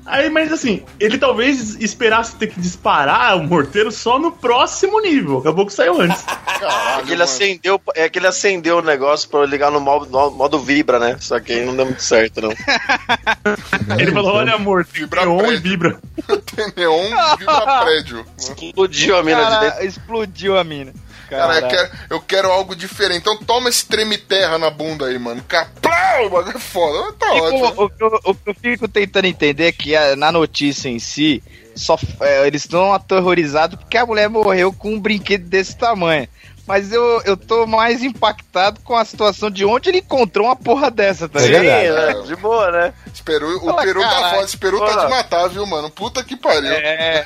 Aí, 0.10 0.30
mas 0.30 0.54
assim, 0.54 0.84
ele 1.02 1.17
talvez 1.17 1.76
esperasse 1.82 2.36
ter 2.38 2.48
que 2.48 2.60
disparar 2.62 3.36
o 3.38 3.43
morteiro 3.43 3.91
só 3.91 4.17
no 4.17 4.32
próximo 4.32 5.02
nível. 5.02 5.39
Acabou 5.39 5.65
que 5.65 5.74
saiu 5.74 6.00
antes. 6.00 6.24
Caralho, 6.58 7.00
É 7.02 7.04
que 7.04 7.08
ele 7.10 7.10
mano. 7.17 7.24
acendeu, 7.24 7.82
é 7.93 8.08
que 8.10 8.17
ele 8.17 8.28
acendeu 8.28 8.78
o 8.78 8.82
negócio 8.82 9.28
pra 9.30 9.46
ligar 9.46 9.70
no 9.70 9.82
modo, 9.82 10.06
no 10.10 10.32
modo 10.32 10.60
vibra, 10.60 10.98
né? 10.98 11.17
Só 11.20 11.38
que 11.41 11.52
aí 11.52 11.65
não 11.65 11.76
deu 11.76 11.86
muito 11.86 12.02
certo, 12.02 12.39
não. 12.41 12.52
Ele 14.00 14.12
falou: 14.12 14.34
olha, 14.36 14.54
amor, 14.54 14.86
tem 14.86 15.02
Vibra 15.04 15.26
neon 15.26 15.38
e 15.39 15.43
prédio. 15.43 15.62
vibra. 15.62 16.00
Tem 16.56 16.72
neon 16.76 17.04
vibra 17.38 17.82
prédio. 17.84 18.26
Explodiu 18.38 19.17
a 19.17 19.24
mina 19.24 19.43
de 19.43 19.52
dentro. 19.60 19.70
Cara, 19.72 19.86
explodiu 19.86 20.58
a 20.58 20.63
mina. 20.63 20.93
Cara, 21.30 21.60
eu 21.60 21.68
quero, 21.68 21.90
eu 22.10 22.22
quero 22.22 22.52
algo 22.52 22.76
diferente. 22.76 23.20
Então 23.20 23.38
toma 23.38 23.70
esse 23.70 23.86
treme 23.86 24.18
terra 24.18 24.58
na 24.58 24.70
bunda 24.70 25.06
aí, 25.08 25.18
mano. 25.20 25.44
Caplau! 25.48 26.26
O 26.26 26.30
bagulho 26.30 26.58
é 26.58 26.60
foda. 26.60 27.13
Tá 27.13 27.28
Tipo, 27.34 27.46
ótimo. 27.46 27.84
o, 27.86 27.90
que 27.90 28.04
eu- 28.04 28.20
o 28.24 28.36
que 28.36 28.50
eu 28.50 28.56
fico 28.56 28.88
tentando 28.88 29.26
entender 29.26 29.66
é 29.68 29.72
que 29.72 29.96
a- 29.96 30.16
na 30.16 30.32
notícia 30.32 30.90
em 30.90 31.00
si, 31.00 31.44
só, 31.76 31.98
é, 32.22 32.48
eles 32.48 32.63
estão 32.63 32.94
aterrorizados 32.94 33.78
porque 33.80 33.98
a 33.98 34.06
mulher 34.06 34.30
morreu 34.30 34.72
com 34.74 34.94
um 34.94 35.00
brinquedo 35.00 35.44
desse 35.48 35.78
tamanho. 35.78 36.28
Mas 36.67 36.91
eu, 36.91 37.21
eu 37.23 37.38
tô 37.38 37.65
mais 37.65 38.03
impactado 38.03 38.82
com 38.82 38.95
a 38.95 39.06
situação 39.06 39.49
de 39.49 39.63
onde 39.63 39.89
ele 39.89 39.99
encontrou 39.99 40.47
uma 40.47 40.56
porra 40.56 40.91
dessa, 40.91 41.30
tá 41.30 41.39
É 41.39 41.47
ligado? 41.47 41.63
Sim, 41.63 42.17
né? 42.19 42.27
De 42.27 42.36
boa, 42.36 42.71
né? 42.71 42.93
Esse 43.12 43.23
peru, 43.23 43.58
o 43.58 43.65
Fala, 43.65 43.82
peru 43.84 44.01
tá 44.01 44.30
foda. 44.32 44.43
Esse 44.43 44.58
peru 44.58 44.80
tá 44.80 44.86
Olha. 44.86 45.06
de 45.06 45.10
matar, 45.10 45.47
viu, 45.47 45.65
mano? 45.65 45.89
Puta 45.89 46.23
que 46.23 46.36
pariu. 46.36 46.71
É, 46.71 47.23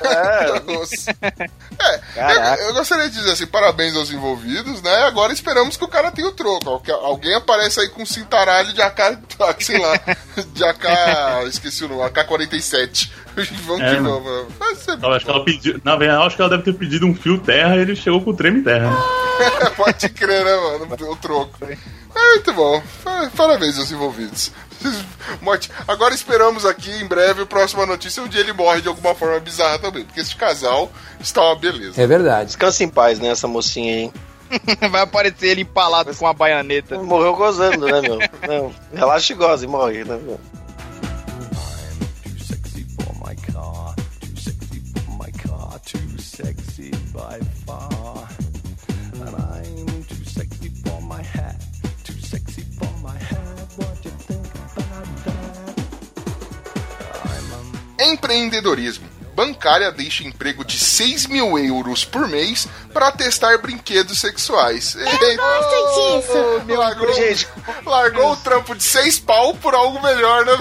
É. 1.82 2.00
É, 2.16 2.54
eu, 2.62 2.68
eu 2.68 2.74
gostaria 2.74 3.08
de 3.08 3.16
dizer 3.16 3.32
assim, 3.32 3.46
parabéns 3.46 3.96
aos 3.96 4.10
envolvidos, 4.10 4.80
né? 4.82 4.94
Agora 5.04 5.32
esperamos 5.32 5.76
que 5.76 5.84
o 5.84 5.88
cara 5.88 6.12
tenha 6.12 6.28
o 6.28 6.32
troco. 6.32 6.70
ó, 6.70 6.78
que 6.78 6.92
Alguém 6.92 7.34
aparece 7.34 7.80
aí 7.80 7.88
com 7.88 8.02
um 8.02 8.06
cintaralho 8.06 8.72
de 8.72 8.80
AK, 8.80 9.18
sei 9.58 9.78
lá, 9.78 9.98
de 10.52 10.64
AK, 10.64 10.84
esqueci 11.48 11.84
o 11.84 11.88
nome, 11.88 12.02
AK-47. 12.02 13.10
Vamos 13.66 13.82
É, 13.82 13.94
que 13.94 14.00
mano. 14.00 14.20
vamos. 14.20 14.54
Vai 14.58 14.74
ser 14.74 14.98
Eu 15.02 15.12
acho 15.12 15.24
que 15.24 15.30
ela 15.30 15.44
pediu. 15.44 15.80
Na 15.84 15.96
verdade, 15.96 16.26
acho 16.26 16.36
que 16.36 16.42
ela 16.42 16.50
deve 16.50 16.62
ter 16.64 16.74
pedido 16.74 17.06
um 17.06 17.14
fio 17.14 17.38
terra 17.38 17.76
e 17.76 17.80
ele 17.80 17.96
chegou 17.96 18.20
com 18.20 18.30
o 18.30 18.36
treme 18.36 18.62
terra. 18.62 18.90
né? 18.90 19.70
Pode 19.76 20.08
crer, 20.10 20.44
né, 20.44 20.56
mano? 20.56 21.10
O 21.10 21.16
troco. 21.16 21.50
É, 21.64 21.76
muito 22.34 22.52
bom. 22.52 22.82
Pa- 23.02 23.30
Parabéns 23.36 23.78
aos 23.78 23.90
envolvidos. 23.90 24.52
Morte. 25.40 25.70
Agora 25.88 26.12
esperamos 26.14 26.66
aqui, 26.66 26.90
em 26.90 27.06
breve, 27.06 27.42
a 27.42 27.46
próxima 27.46 27.86
notícia, 27.86 28.22
onde 28.22 28.36
ele 28.38 28.52
morre 28.52 28.80
de 28.82 28.88
alguma 28.88 29.14
forma 29.14 29.38
bizarra 29.40 29.78
também. 29.78 30.04
Porque 30.04 30.20
esse 30.20 30.36
casal 30.36 30.92
está 31.20 31.42
uma 31.42 31.56
beleza. 31.56 32.00
É 32.02 32.06
verdade. 32.06 32.46
Descansa 32.46 32.84
em 32.84 32.88
paz, 32.88 33.18
né, 33.18 33.28
essa 33.28 33.48
mocinha 33.48 33.94
aí. 33.94 34.12
vai 34.90 35.00
aparecer 35.00 35.46
ele 35.48 35.62
empalado 35.62 36.14
com 36.14 36.26
a 36.26 36.34
baianeta. 36.34 36.98
Morreu 36.98 37.34
gozando, 37.34 37.86
né, 37.86 38.00
meu? 38.02 38.18
Não, 38.46 38.74
relaxa 38.92 39.32
e 39.32 39.36
goza 39.36 39.64
e 39.64 39.68
morre, 39.68 40.04
né, 40.04 40.18
meu? 40.22 40.38
By 47.22 47.38
far. 47.66 48.28
And 49.14 49.34
I'm 49.36 50.02
too 50.04 50.24
sexy 50.24 50.70
for 50.84 51.00
my 51.02 51.22
hat, 51.22 51.56
too 52.04 52.18
sexy 52.20 52.62
for 52.78 52.90
my 53.02 53.16
hat. 53.16 53.38
What 53.76 54.04
you 54.04 54.10
think 54.26 54.46
about 54.76 55.06
that? 55.24 55.74
I'm 57.24 57.52
a 58.00 58.04
Empreendedorismo. 58.12 59.08
Bancária 59.34 59.90
deixa 59.90 60.24
emprego 60.24 60.62
de 60.62 60.78
6 60.78 61.26
mil 61.26 61.56
euros 61.58 62.04
por 62.04 62.28
mês 62.28 62.68
para 62.92 63.10
testar 63.12 63.56
brinquedos 63.58 64.20
sexuais. 64.20 64.94
Eita, 64.94 65.36
Gosto 65.36 66.20
disso. 66.20 66.76
largou, 66.76 67.14
Gente, 67.14 67.48
largou 67.86 68.32
o 68.32 68.36
trampo 68.36 68.74
de 68.74 68.82
6 68.84 69.20
pau 69.20 69.54
por 69.54 69.74
algo 69.74 70.02
melhor, 70.02 70.44
né? 70.44 70.52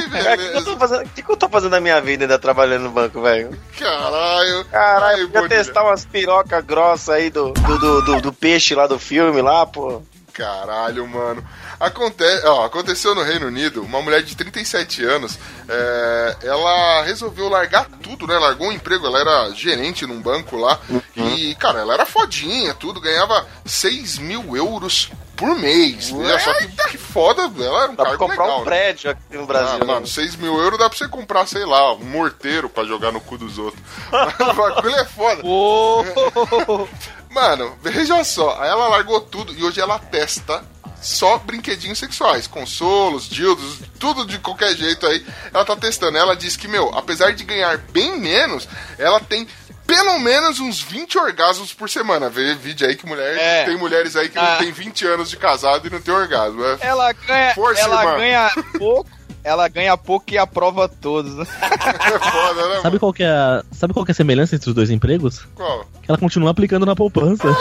Cara, 0.00 0.34
o 0.34 0.38
que, 0.38 0.48
que 0.50 0.56
eu 0.58 0.64
tô 0.64 0.76
fazendo? 0.78 1.02
O 1.04 1.08
que, 1.08 1.22
que 1.22 1.30
eu 1.32 1.36
tô 1.36 1.48
fazendo 1.48 1.70
na 1.72 1.80
minha 1.80 2.00
vida 2.00 2.24
ainda 2.24 2.38
trabalhando 2.38 2.82
no 2.84 2.90
banco, 2.90 3.20
velho? 3.22 3.58
Caralho. 3.78 4.64
Caralho, 4.66 5.28
podia 5.28 5.48
testar 5.48 5.84
umas 5.84 6.04
pirocas 6.04 6.64
grossas 6.64 7.08
aí 7.10 7.30
do, 7.30 7.52
do, 7.52 7.78
do, 7.78 8.02
do- 8.02 8.20
do 8.22 8.32
peixe 8.32 8.74
lá 8.74 8.86
do 8.86 8.98
filme 8.98 9.40
lá, 9.42 9.66
pô. 9.66 10.02
Caralho, 10.32 11.06
mano. 11.06 11.44
Aconte... 11.78 12.24
ó, 12.44 12.64
aconteceu 12.64 13.14
no 13.14 13.22
Reino 13.22 13.48
Unido, 13.48 13.82
uma 13.82 14.00
mulher 14.00 14.22
de 14.22 14.34
37 14.34 15.04
anos, 15.04 15.38
é, 15.68 16.36
ela 16.44 17.02
resolveu 17.02 17.48
largar 17.50 17.86
tudo, 18.02 18.26
né? 18.26 18.38
Largou 18.38 18.68
um 18.68 18.72
emprego, 18.72 19.06
ela 19.06 19.20
era 19.20 19.50
gerente 19.50 20.06
num 20.06 20.22
banco 20.22 20.56
lá. 20.56 20.78
E, 21.14 21.54
cara, 21.56 21.80
ela 21.80 21.92
era 21.92 22.06
fodinha, 22.06 22.72
tudo, 22.72 22.98
ganhava 23.00 23.46
6 23.66 24.18
mil 24.18 24.56
euros 24.56 25.10
por 25.42 25.58
mês. 25.58 26.12
Olha 26.12 26.38
só 26.38 26.54
que, 26.54 26.68
que 26.90 26.98
foda, 26.98 27.42
ela 27.42 27.82
era 27.82 27.92
um 27.92 27.96
Dá 27.96 28.04
pra 28.04 28.16
cargo 28.16 28.28
comprar 28.28 28.44
legal. 28.44 28.56
um 28.58 28.60
né? 28.60 28.64
prédio 28.64 29.10
aqui 29.10 29.36
no 29.36 29.44
Brasil. 29.44 29.74
Ah, 29.74 29.78
né? 29.78 29.84
mano, 29.84 30.06
6 30.06 30.36
mil 30.36 30.56
euros 30.56 30.78
dá 30.78 30.88
pra 30.88 30.96
você 30.96 31.08
comprar, 31.08 31.46
sei 31.46 31.64
lá, 31.64 31.92
um 31.94 32.04
morteiro 32.04 32.68
pra 32.68 32.84
jogar 32.84 33.10
no 33.10 33.20
cu 33.20 33.36
dos 33.36 33.58
outros. 33.58 33.82
o 34.12 34.52
bagulho 34.54 34.94
é 34.94 35.04
foda. 35.04 35.42
Mano, 37.28 37.78
veja 37.82 38.22
só, 38.24 38.60
aí 38.60 38.68
ela 38.68 38.88
largou 38.88 39.18
tudo 39.18 39.54
e 39.54 39.64
hoje 39.64 39.80
ela 39.80 39.98
testa 39.98 40.62
só 41.00 41.38
brinquedinhos 41.38 41.98
sexuais, 41.98 42.46
consolos, 42.46 43.28
dildos, 43.28 43.80
tudo 43.98 44.24
de 44.24 44.38
qualquer 44.38 44.76
jeito 44.76 45.06
aí. 45.06 45.26
Ela 45.52 45.64
tá 45.64 45.74
testando. 45.74 46.16
Ela 46.16 46.36
diz 46.36 46.56
que, 46.56 46.68
meu, 46.68 46.94
apesar 46.94 47.32
de 47.32 47.42
ganhar 47.42 47.76
bem 47.76 48.18
menos, 48.18 48.68
ela 48.98 49.18
tem 49.18 49.48
pelo 49.86 50.18
menos 50.18 50.60
uns 50.60 50.80
20 50.80 51.18
orgasmos 51.18 51.72
por 51.72 51.88
semana. 51.90 52.28
Vê 52.30 52.54
vídeo 52.54 52.86
aí 52.86 52.94
que 52.96 53.06
mulher. 53.06 53.36
É. 53.36 53.64
Tem 53.64 53.76
mulheres 53.76 54.16
aí 54.16 54.28
que 54.28 54.36
não 54.36 54.44
Ah. 54.44 54.56
tem 54.56 54.72
20 54.72 55.06
anos 55.06 55.28
de 55.30 55.36
casado 55.36 55.86
e 55.86 55.90
não 55.90 56.00
tem 56.00 56.12
orgasmo. 56.14 56.64
É, 56.64 56.78
Ela 56.80 57.12
ganha, 57.12 57.54
Força, 57.54 57.82
ela 57.82 58.02
irmã. 58.04 58.16
ganha 58.16 58.50
pouco, 58.78 59.10
ela 59.44 59.68
ganha 59.68 59.96
pouco 59.96 60.26
e 60.32 60.38
aprova 60.38 60.88
todos. 60.88 61.34
né? 61.34 61.44
é 61.60 62.18
foda, 62.18 62.68
né, 62.68 62.80
Sabe 62.82 62.98
qual, 62.98 63.12
que 63.12 63.22
é 63.22 63.28
a, 63.28 63.62
sabe 63.72 63.92
qual 63.92 64.04
que 64.04 64.10
é 64.10 64.14
a 64.14 64.16
semelhança 64.16 64.54
entre 64.54 64.68
os 64.68 64.74
dois 64.74 64.90
empregos? 64.90 65.46
Qual? 65.54 65.84
Que 66.02 66.10
ela 66.10 66.18
continua 66.18 66.50
aplicando 66.50 66.86
na 66.86 66.94
poupança. 66.96 67.48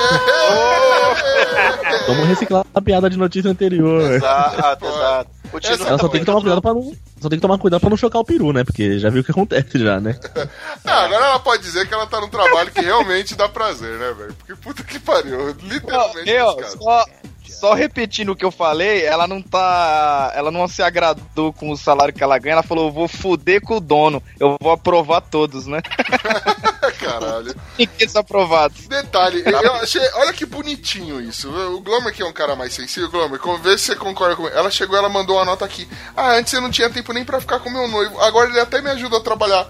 Vamos 2.07 2.27
reciclar 2.27 2.65
a 2.73 2.81
piada 2.81 3.09
de 3.09 3.17
notícia 3.17 3.49
anterior. 3.51 4.11
Exato, 4.13 4.85
exato. 4.85 5.29
Continua 5.51 5.87
Ela 5.87 5.99
só 5.99 6.07
tem 6.07 6.21
que 6.21 6.25
tomar 6.25 6.41
cuidado 6.41 6.61
pra 6.61 6.73
não. 6.73 6.93
Só 7.19 7.29
tem 7.29 7.37
que 7.37 7.41
tomar 7.41 7.57
cuidado 7.57 7.81
pra 7.81 7.89
não 7.89 7.97
chocar 7.97 8.21
o 8.21 8.25
peru, 8.25 8.53
né? 8.53 8.63
Porque 8.63 8.97
já 8.97 9.09
viu 9.09 9.21
o 9.21 9.23
que 9.23 9.31
acontece 9.31 9.77
já, 9.77 9.99
né? 9.99 10.17
Ah, 10.83 11.05
agora 11.05 11.25
ela 11.25 11.39
pode 11.39 11.61
dizer 11.61 11.87
que 11.87 11.93
ela 11.93 12.07
tá 12.07 12.19
num 12.19 12.27
trabalho 12.27 12.71
que 12.71 12.81
realmente 12.81 13.35
dá 13.35 13.47
prazer, 13.47 13.97
né, 13.97 14.13
velho? 14.17 14.33
Porque 14.33 14.55
puta 14.55 14.83
que 14.83 14.99
pariu, 14.99 15.55
literalmente. 15.61 16.29
Eu, 16.29 16.57
só, 16.65 17.05
só 17.47 17.73
repetindo 17.73 18.31
o 18.31 18.35
que 18.35 18.43
eu 18.43 18.51
falei, 18.51 19.05
ela 19.05 19.27
não 19.27 19.41
tá. 19.41 20.31
Ela 20.35 20.51
não 20.51 20.67
se 20.67 20.81
agradou 20.81 21.53
com 21.53 21.69
o 21.69 21.77
salário 21.77 22.13
que 22.13 22.23
ela 22.23 22.37
ganha, 22.39 22.53
ela 22.53 22.63
falou, 22.63 22.87
eu 22.87 22.91
vou 22.91 23.07
fuder 23.07 23.61
com 23.61 23.77
o 23.77 23.81
dono, 23.81 24.21
eu 24.39 24.57
vou 24.59 24.71
aprovar 24.71 25.21
todos, 25.21 25.67
né? 25.67 25.81
Caralho. 26.99 27.55
Tem 27.77 27.87
que 27.87 28.07
ser 28.09 28.17
aprovados. 28.17 28.87
Detalhe, 28.87 29.43
eu 29.45 29.73
achei. 29.75 30.01
Olha 30.15 30.33
que 30.33 30.45
bonitinho 30.45 31.21
isso. 31.21 31.49
O 31.49 31.79
Glomer, 31.81 32.13
que 32.13 32.21
é 32.21 32.25
um 32.25 32.33
cara 32.33 32.55
mais 32.55 32.73
sensível, 32.73 33.09
Glomer, 33.09 33.39
como- 33.39 33.57
vê 33.57 33.77
se 33.77 33.85
você 33.85 33.95
concorda 33.95 34.35
comigo. 34.35 34.55
Ela 34.55 34.71
chegou, 34.71 34.97
ela 34.97 35.09
mandou 35.09 35.35
uma 35.37 35.45
nota 35.45 35.63
aqui. 35.65 35.87
Ah, 36.15 36.33
antes 36.33 36.51
eu 36.53 36.61
não 36.61 36.71
tinha 36.71 36.89
tempo 36.89 37.13
nem 37.13 37.23
pra 37.25 37.39
ficar 37.39 37.59
com 37.59 37.69
meu 37.69 37.87
noivo. 37.87 38.19
Agora 38.21 38.49
ele 38.49 38.59
até 38.59 38.81
me 38.81 38.89
ajuda 38.89 39.17
a 39.17 39.21
trabalhar. 39.21 39.67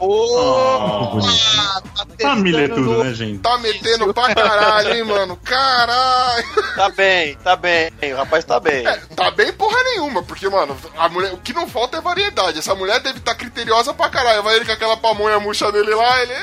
Oh, 0.00 1.10
Muito 1.10 1.26
bonito. 1.26 2.16
Família 2.20 2.64
é 2.64 2.68
tudo, 2.68 3.04
né, 3.04 3.12
gente? 3.14 3.38
tá 3.40 3.58
metendo 3.58 4.12
pra 4.12 4.34
caralho, 4.34 4.94
hein, 4.94 5.04
mano? 5.04 5.36
Caralho. 5.44 6.44
Tá 6.74 6.88
bem, 6.90 7.34
tá 7.36 7.56
bem. 7.56 7.90
O 8.12 8.16
rapaz 8.16 8.44
tá 8.44 8.58
bem. 8.60 8.86
É, 8.86 8.96
tá 9.14 9.30
bem 9.30 9.52
porra 9.52 9.82
nenhuma, 9.84 10.22
porque, 10.22 10.48
mano, 10.48 10.76
a 10.96 11.08
mulher, 11.08 11.32
o 11.34 11.38
que 11.38 11.52
não 11.52 11.68
falta 11.68 11.98
é 11.98 12.00
variedade. 12.00 12.58
Essa 12.58 12.74
mulher 12.74 13.00
deve 13.00 13.18
estar 13.18 13.34
criteriosa 13.34 13.92
pra 13.94 14.08
caralho. 14.08 14.42
Vai 14.42 14.56
ele 14.56 14.64
com 14.64 14.72
aquela 14.72 14.96
pamonha 14.96 15.38
murcha 15.40 15.70
dele 15.76 15.94
lá, 15.94 16.22
ele. 16.22 16.34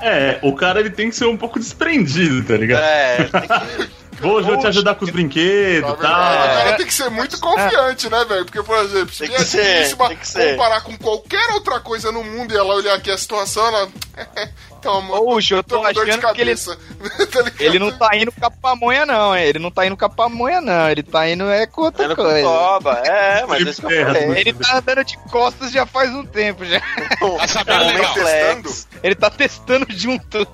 É, 0.00 0.38
o 0.42 0.54
cara 0.54 0.78
ele 0.80 0.90
tem 0.90 1.10
que 1.10 1.16
ser 1.16 1.26
um 1.26 1.36
pouco 1.36 1.58
desprendido, 1.58 2.44
tá 2.46 2.56
ligado? 2.56 2.82
É, 2.82 3.16
tem 3.30 3.40
que- 3.42 3.98
Vou 4.20 4.40
eu 4.40 4.58
te 4.58 4.66
ajudar 4.66 4.96
com 4.96 5.04
os 5.04 5.12
brinquedos 5.12 5.88
e 5.88 5.92
o 5.92 5.96
tal. 5.96 5.98
cara 5.98 6.72
tem 6.76 6.86
que 6.86 6.92
ser 6.94 7.08
muito 7.08 7.38
confiante, 7.38 8.10
né, 8.10 8.24
velho? 8.24 8.44
Porque, 8.44 8.60
por 8.64 8.76
exemplo, 8.78 9.14
se 9.14 9.28
Tem 9.28 9.36
que 9.36 9.44
ser, 9.44 9.62
digníssima 9.64 10.08
tem 10.08 10.16
que 10.16 10.26
ser. 10.26 10.50
comparar 10.56 10.80
com 10.80 10.96
qualquer 10.98 11.50
outra 11.52 11.78
coisa 11.78 12.10
no 12.10 12.24
mundo 12.24 12.52
e 12.52 12.56
ela 12.56 12.74
olhar 12.74 12.94
aqui 12.96 13.12
a 13.12 13.16
situação, 13.18 13.64
ela. 13.64 13.88
Toma. 14.82 15.16
Puxa, 15.18 15.56
eu 15.56 15.62
tô 15.62 15.76
toma 15.76 15.92
dor 15.92 16.04
de 16.04 16.10
achando 16.10 16.32
que 16.34 16.40
ele, 16.40 16.50
cabeça. 16.56 16.78
Tá 17.30 17.52
ele 17.64 17.78
não 17.78 17.90
tá 17.96 18.16
indo 18.16 18.32
com 18.32 18.46
a 18.46 18.50
pamonha, 18.50 19.04
não, 19.06 19.36
hein? 19.36 19.44
Ele 19.44 19.58
não 19.58 19.70
tá 19.70 19.86
indo 19.86 19.96
com 19.96 20.04
a 20.04 20.08
pamonha, 20.08 20.60
não. 20.60 20.88
Ele 20.90 21.02
tá 21.02 21.28
indo 21.28 21.48
é 21.50 21.66
com 21.66 21.82
outra 21.82 22.08
Tá 22.08 22.16
com 22.16 22.22
coisa. 22.22 22.42
toba. 22.42 22.92
É, 23.04 23.44
mas 23.46 23.66
é 23.66 23.70
isso 23.70 23.82
que 23.86 23.92
eu 23.94 24.04
falei. 24.06 24.22
Ele 24.40 24.52
tá 24.54 24.76
andando 24.78 25.04
de 25.04 25.16
costas 25.30 25.70
já 25.72 25.86
faz 25.86 26.10
um 26.10 26.24
tempo 26.24 26.64
já. 26.64 26.80
Tá 26.80 27.48
sabendo 27.48 27.84
legal. 27.86 28.14
Testando? 28.14 28.70
Ele 29.02 29.14
tá 29.14 29.30
testando 29.30 29.86
junto. 29.90 30.46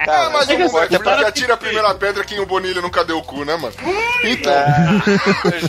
Ah, 0.00 0.30
mas 0.32 0.48
é 0.50 0.54
o 0.54 0.70
moleque, 0.70 0.98
porque 0.98 1.24
atira 1.24 1.54
a 1.54 1.56
primeira 1.56 1.94
pedra 1.94 2.24
quem 2.24 2.38
o 2.40 2.46
Bonilha 2.46 2.80
nunca 2.82 3.04
deu 3.04 3.18
o 3.18 3.22
cu, 3.22 3.44
né, 3.44 3.56
mano? 3.56 3.74
Então, 4.22 4.52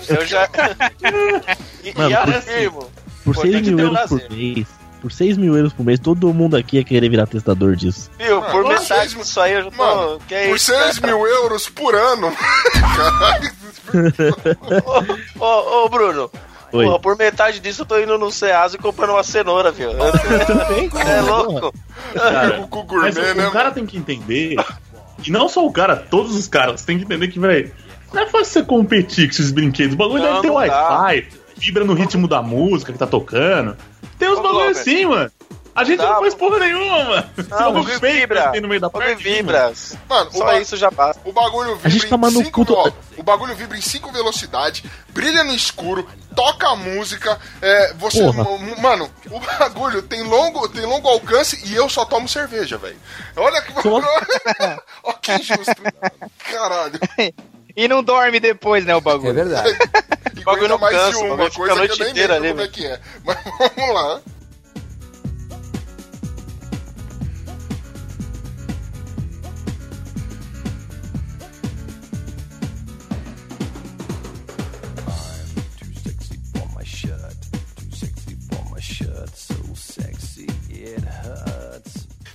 eu, 0.10 0.18
eu 0.18 0.26
já. 0.26 0.48
e, 1.84 1.94
Mano, 1.98 2.12
e 2.12 2.16
por- 2.18 2.36
afirmo. 2.36 2.90
Por 3.24 3.36
6 3.38 3.46
Importante 3.56 3.72
mil 3.72 3.80
euros 3.86 4.00
por 4.10 4.20
lazer. 4.20 4.32
mês. 4.32 4.68
Por 5.06 5.12
6 5.12 5.38
mil 5.38 5.56
euros 5.56 5.72
por 5.72 5.86
mês, 5.86 6.00
todo 6.00 6.34
mundo 6.34 6.58
aqui 6.58 6.78
ia 6.78 6.84
querer 6.84 7.08
virar 7.10 7.28
testador 7.28 7.76
disso. 7.76 8.10
Viu, 8.18 8.42
por 8.42 8.64
Mano, 8.64 8.70
metade 8.70 9.14
disso 9.14 9.40
aí 9.40 9.54
eu 9.54 9.66
já 9.66 9.70
tô. 9.70 9.78
mano, 9.78 10.20
que 10.28 10.34
é 10.34 10.48
por 10.48 10.56
isso? 10.56 10.74
6 10.74 11.00
mil 11.02 11.28
euros 11.28 11.70
por 11.70 11.94
ano. 11.94 12.34
Caralho. 12.96 13.52
Ô, 15.40 15.46
ô, 15.46 15.86
ô, 15.86 15.90
Bruno. 15.90 16.32
Oi. 16.74 16.86
Porra, 16.86 17.00
por 17.00 17.16
metade 17.16 17.60
disso 17.60 17.84
eu 17.84 17.86
tô 17.86 18.00
indo 18.00 18.18
no 18.18 18.32
Ceasa 18.32 18.78
e 18.78 18.80
comprando 18.80 19.12
uma 19.12 19.22
cenoura, 19.24 19.72
viu? 19.72 19.92
Também, 20.48 20.90
É 21.08 21.22
louco. 21.22 21.72
Cara, 22.16 22.62
O 22.72 22.86
mas 23.00 23.16
gourmet, 23.16 23.32
o, 23.32 23.36
né? 23.36 23.48
o 23.48 23.52
cara 23.52 23.70
tem 23.70 23.86
que 23.86 23.98
entender. 24.00 24.56
E 25.24 25.30
não 25.30 25.48
só 25.48 25.64
o 25.64 25.72
cara, 25.72 25.96
todos 25.98 26.36
os 26.36 26.48
caras 26.48 26.84
têm 26.84 26.98
que 26.98 27.04
entender 27.06 27.28
que, 27.28 27.40
velho, 27.40 27.72
não 28.12 28.24
é 28.24 28.26
fácil 28.26 28.46
você 28.54 28.64
competir 28.64 29.28
com 29.28 29.34
esses 29.34 29.52
brinquedos. 29.52 29.94
O 29.94 29.98
bagulho 29.98 30.24
Não, 30.24 30.30
deve 30.42 30.48
ter 30.48 30.50
Wi-Fi, 30.50 31.28
vibra 31.58 31.86
no 31.86 31.94
ritmo 31.94 32.28
da 32.28 32.42
música 32.42 32.92
que 32.92 32.98
tá 32.98 33.06
tocando. 33.08 33.78
Tem 34.18 34.30
uns 34.30 34.40
bagulho 34.40 34.70
assim, 34.70 35.06
mano. 35.06 35.32
A 35.76 35.84
gente 35.84 36.00
não 36.00 36.20
faz 36.22 36.34
porra 36.34 36.60
nenhuma, 36.60 37.04
mano. 37.04 37.30
Não, 37.50 37.70
o 37.72 37.74
bagulho 37.74 38.00
vibra. 38.00 38.52
tem 38.52 38.62
no 38.62 38.68
meio 38.70 38.80
da 38.80 38.90
parte. 38.90 39.08
mano. 39.10 39.20
vibra. 39.20 39.74
Mano, 40.08 40.30
o 40.30 40.38
Só 40.38 40.46
ba- 40.46 40.60
isso 40.62 40.78
já 40.78 40.90
basta. 40.90 41.22
O 41.26 41.34
bagulho 41.34 41.76
vibra 41.76 41.88
A 41.88 41.92
gente 41.92 42.08
tá 42.08 42.16
em 42.16 42.32
cinco, 42.46 42.66
ó, 42.70 42.92
O 43.18 43.24
bagulho 43.24 43.54
vibra 43.56 43.78
em 43.78 43.82
5 43.82 44.10
velocidades, 44.10 44.84
brilha 45.10 45.44
no 45.44 45.54
escuro, 45.54 46.08
toca 46.34 46.70
a 46.70 46.78
música. 46.78 47.38
É, 47.62 47.94
você. 47.96 48.22
Porra. 48.24 48.46
Mano, 48.82 49.12
o 49.30 49.38
bagulho 49.60 50.02
tem 50.02 50.24
longo, 50.24 50.70
tem 50.70 50.86
longo 50.86 51.10
alcance 51.10 51.62
e 51.66 51.76
eu 51.76 51.90
só 51.90 52.06
tomo 52.06 52.30
cerveja, 52.30 52.78
velho. 52.78 52.98
Olha 53.36 53.62
que 53.62 53.74
bagulho. 53.74 54.08
Ó, 55.04 55.12
que 55.12 55.34
injusto. 55.34 55.76
Caralho. 56.50 57.00
E 57.76 57.88
não 57.88 58.02
dorme 58.04 58.40
depois, 58.40 58.86
né, 58.86 58.96
o 58.96 59.02
bagulho. 59.02 59.30
É 59.32 59.44
verdade. 59.44 59.78
E 60.38 60.44
bagulho 60.44 60.66
aguenta 60.66 60.74
não 60.74 60.78
mais 60.80 60.96
cansa, 60.96 61.10
de 61.12 61.16
o 61.16 61.20
uma 61.28 61.30
bagulho 61.38 61.52
fica 61.52 61.58
coisa 61.66 61.74
a 61.74 61.76
que 61.76 61.82
eu 61.82 61.88
noite 61.88 62.00
nem 62.02 62.12
inteira 62.12 62.38
lembro 62.38 62.48
ali, 62.48 62.54
como 62.54 62.62
é 62.62 62.68
que 62.68 62.86
é. 62.86 63.00
Mas 63.24 63.38
vamos 63.78 63.94
lá. 63.96 64.22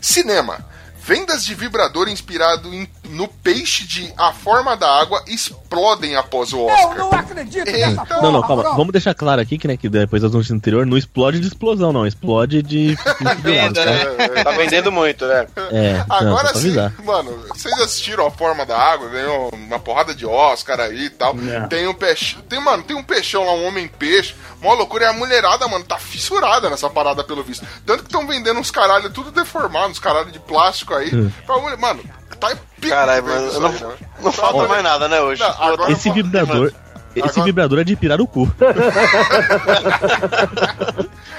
Cinema. 0.00 0.64
Vendas 1.03 1.44
de 1.44 1.55
vibrador 1.55 2.09
inspirado 2.09 2.72
em- 2.74 2.88
no 3.11 3.29
peixe 3.29 3.87
de 3.87 4.12
A 4.16 4.33
Forma 4.33 4.77
da 4.77 4.88
Água 4.88 5.23
explodem 5.27 6.16
após 6.16 6.53
o 6.53 6.64
Oscar. 6.64 7.14
acredito 7.14 7.68
Eita. 7.68 8.20
Não, 8.23 8.33
não, 8.33 8.42
calma. 8.42 8.62
Vamos 8.75 8.92
deixar 8.92 9.14
claro 9.14 9.40
aqui 9.40 9.59
que, 9.59 9.68
né, 9.68 9.77
que 9.77 9.88
depois 9.88 10.23
das 10.23 10.33
notícias 10.33 10.57
anteriores, 10.57 10.88
não 10.88 10.96
explode 10.96 11.40
de 11.40 11.46
explosão, 11.46 11.92
não. 11.92 12.07
Explode 12.07 12.62
de. 12.62 12.96
de 12.96 13.42
Venda, 13.42 13.85
tá? 13.85 13.90
né? 13.90 14.44
Tá 14.44 14.51
vendendo 14.53 14.92
muito, 14.92 15.27
né? 15.27 15.46
É, 15.70 16.05
não, 16.09 16.16
Agora 16.16 16.49
pra 16.49 16.61
sim, 16.61 16.68
avisar. 16.68 16.94
mano, 17.05 17.37
vocês 17.49 17.75
assistiram 17.81 18.27
a 18.27 18.31
forma 18.31 18.64
da 18.64 18.79
água, 18.79 19.09
ganhou 19.09 19.51
uma 19.53 19.79
porrada 19.79 20.14
de 20.14 20.27
Oscar 20.27 20.81
aí 20.81 21.07
e 21.07 21.11
tal. 21.11 21.35
Não. 21.35 21.68
Tem 21.68 21.87
um 21.87 21.94
peixe. 21.94 22.37
Tem, 22.49 22.61
mano, 22.61 22.83
tem 22.83 22.96
um 22.96 23.03
peixão 23.03 23.44
lá, 23.44 23.53
um 23.55 23.66
homem 23.66 23.88
peixe. 23.88 24.35
Mó 24.62 24.75
loucura, 24.75 25.05
e 25.05 25.09
a 25.09 25.12
mulherada, 25.12 25.66
mano, 25.68 25.85
tá 25.85 25.99
fissurada 25.99 26.68
nessa 26.68 26.90
parada 26.90 27.25
pelo 27.25 27.42
visto. 27.42 27.66
Tanto 27.87 28.03
que 28.03 28.09
estão 28.09 28.27
vendendo 28.27 28.61
uns 28.61 28.70
caralho 28.70 29.11
tudo 29.11 29.31
deformado, 29.31 29.90
uns 29.90 29.99
caralho 29.99 30.31
de 30.31 30.38
plástico 30.38 30.94
aí. 30.94 31.14
Hum. 31.14 31.31
Pra 31.46 31.59
mulher, 31.59 31.79
mano, 31.79 32.03
tá 32.40 32.57
Caralho, 32.88 33.24
mano, 33.24 33.61
não, 33.61 33.94
não 34.22 34.33
falta 34.33 34.57
Olha- 34.59 34.68
mais 34.68 34.83
nada, 34.83 35.09
né, 35.09 35.20
hoje? 35.20 35.40
Não, 35.42 35.48
agora- 35.50 35.92
Esse 35.92 36.11
vibrador. 36.11 36.72
Esse 37.14 37.29
Agora- 37.29 37.44
vibrador 37.44 37.79
é 37.81 37.85
de 37.85 37.96
pirar 37.96 38.20
o 38.20 38.26
cu. 38.26 38.50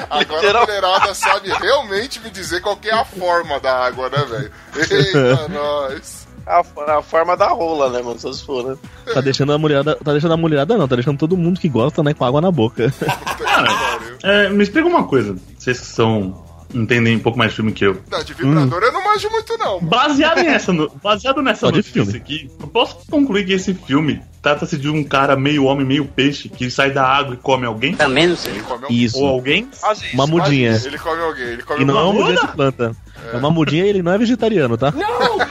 Agora 0.09 0.57
a 0.59 0.61
mulherada 0.65 1.13
sabe 1.13 1.49
realmente 1.49 2.19
me 2.19 2.29
dizer 2.29 2.61
qual 2.61 2.75
que 2.75 2.89
é 2.89 2.93
a 2.93 3.05
forma 3.05 3.59
da 3.59 3.85
água, 3.85 4.09
né, 4.09 4.17
velho? 4.29 4.51
Eita, 4.75 5.47
nós. 5.49 6.21
A, 6.45 6.63
a 6.97 7.01
forma 7.03 7.37
da 7.37 7.47
rola, 7.49 7.89
né, 7.91 8.01
mano? 8.01 8.19
Só 8.19 8.33
se 8.33 8.43
for, 8.43 8.65
né? 8.65 8.75
Tá 9.13 9.21
deixando 9.21 9.53
a 9.53 9.57
mulherada. 9.57 9.95
Tá 10.03 10.11
deixando 10.11 10.33
a 10.33 10.37
mulherada 10.37 10.75
não, 10.77 10.87
tá 10.87 10.95
deixando 10.95 11.17
todo 11.19 11.37
mundo 11.37 11.59
que 11.59 11.69
gosta, 11.69 12.01
né, 12.03 12.13
com 12.13 12.25
água 12.25 12.41
na 12.41 12.51
boca. 12.51 12.91
É, 14.23 14.49
me 14.49 14.63
explica 14.63 14.87
uma 14.87 15.03
coisa. 15.05 15.35
Vocês 15.57 15.79
que 15.79 15.85
são. 15.85 16.43
Entendem 16.73 17.15
um 17.15 17.19
pouco 17.19 17.37
mais 17.37 17.51
de 17.51 17.55
filme 17.57 17.71
que 17.71 17.85
eu. 17.85 18.01
Não, 18.09 18.23
de 18.23 18.33
vibrador 18.33 18.81
eu 18.83 18.91
não 18.91 19.03
manjo 19.03 19.29
muito, 19.29 19.57
não. 19.57 19.75
mano. 19.75 19.87
Baseado 19.89 20.41
nessa, 20.43 20.73
no- 20.73 20.89
baseado 21.01 21.41
nessa 21.41 21.67
notícia 21.67 21.91
filme. 22.03 22.17
aqui, 22.17 22.51
eu 22.59 22.67
posso 22.67 22.97
concluir 23.09 23.45
que 23.45 23.53
esse 23.53 23.73
filme 23.73 24.21
trata-se 24.41 24.77
de 24.77 24.89
um 24.89 25.03
cara 25.03 25.35
meio 25.35 25.65
homem, 25.65 25.85
meio 25.85 26.05
peixe, 26.05 26.49
que 26.49 26.69
sai 26.71 26.91
da 26.91 27.05
água 27.05 27.35
e 27.35 27.37
come 27.37 27.65
alguém? 27.65 27.95
Ele 27.99 28.61
come 28.61 28.83
alguém. 28.83 29.03
Isso. 29.03 29.19
Ou 29.19 29.27
alguém? 29.27 29.69
Faz 29.71 30.01
isso. 30.01 30.13
Uma 30.13 30.25
mudinha. 30.27 30.71
Ele 30.83 30.97
come 30.97 31.21
alguém, 31.21 31.43
ele 31.45 31.63
come 31.63 31.81
E 31.81 31.85
não 31.85 31.97
é 31.99 32.03
uma 32.03 32.13
mudinha 32.13 32.39
de 32.39 32.47
planta. 32.47 32.95
É 33.33 33.37
uma 33.37 33.51
mudinha 33.51 33.85
e 33.85 33.89
ele 33.89 34.01
não 34.01 34.11
é 34.11 34.17
vegetariano, 34.17 34.75
tá? 34.77 34.91
Olha 34.95 35.47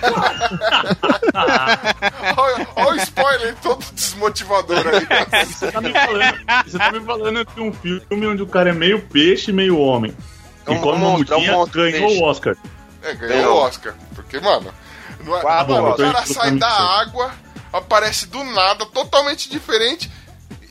Olha, 2.37 2.67
olha 2.77 2.93
o 2.93 3.03
spoiler 3.03 3.55
todo 3.63 3.85
desmotivador 3.93 4.83
aí. 4.87 5.45
Você 5.47 5.71
tá 5.71 5.81
me 5.81 5.93
falando, 5.93 6.35
você 6.67 6.79
tá 6.79 6.93
me 6.93 7.01
falando 7.01 7.45
de 7.55 7.61
um 7.61 7.73
filme 7.73 8.27
onde 8.27 8.43
o 8.43 8.47
cara 8.47 8.71
é 8.71 8.73
meio 8.73 9.01
peixe 9.01 9.51
e 9.51 9.55
meio 9.55 9.79
homem. 9.79 10.13
É 10.67 10.73
E 10.73 10.75
um 10.75 10.81
quando 10.81 10.97
uma 10.97 11.11
monstro, 11.11 11.35
é 11.35 11.37
um 11.39 11.47
monstro 11.53 11.83
ganhou 11.91 12.11
o 12.19 12.23
Oscar. 12.25 12.57
É, 13.03 13.15
ganhou 13.15 13.57
o 13.57 13.61
Oscar. 13.61 13.95
Porque, 14.15 14.39
mano, 14.41 14.73
não 15.25 15.37
é, 15.37 15.41
Quatro 15.41 15.73
mano, 15.75 15.91
o 15.91 15.97
cara 15.97 16.27
sai 16.27 16.51
da 16.53 16.69
água, 16.69 17.31
aparece 17.73 18.27
do 18.27 18.43
nada, 18.45 18.85
totalmente 18.87 19.49
diferente, 19.49 20.11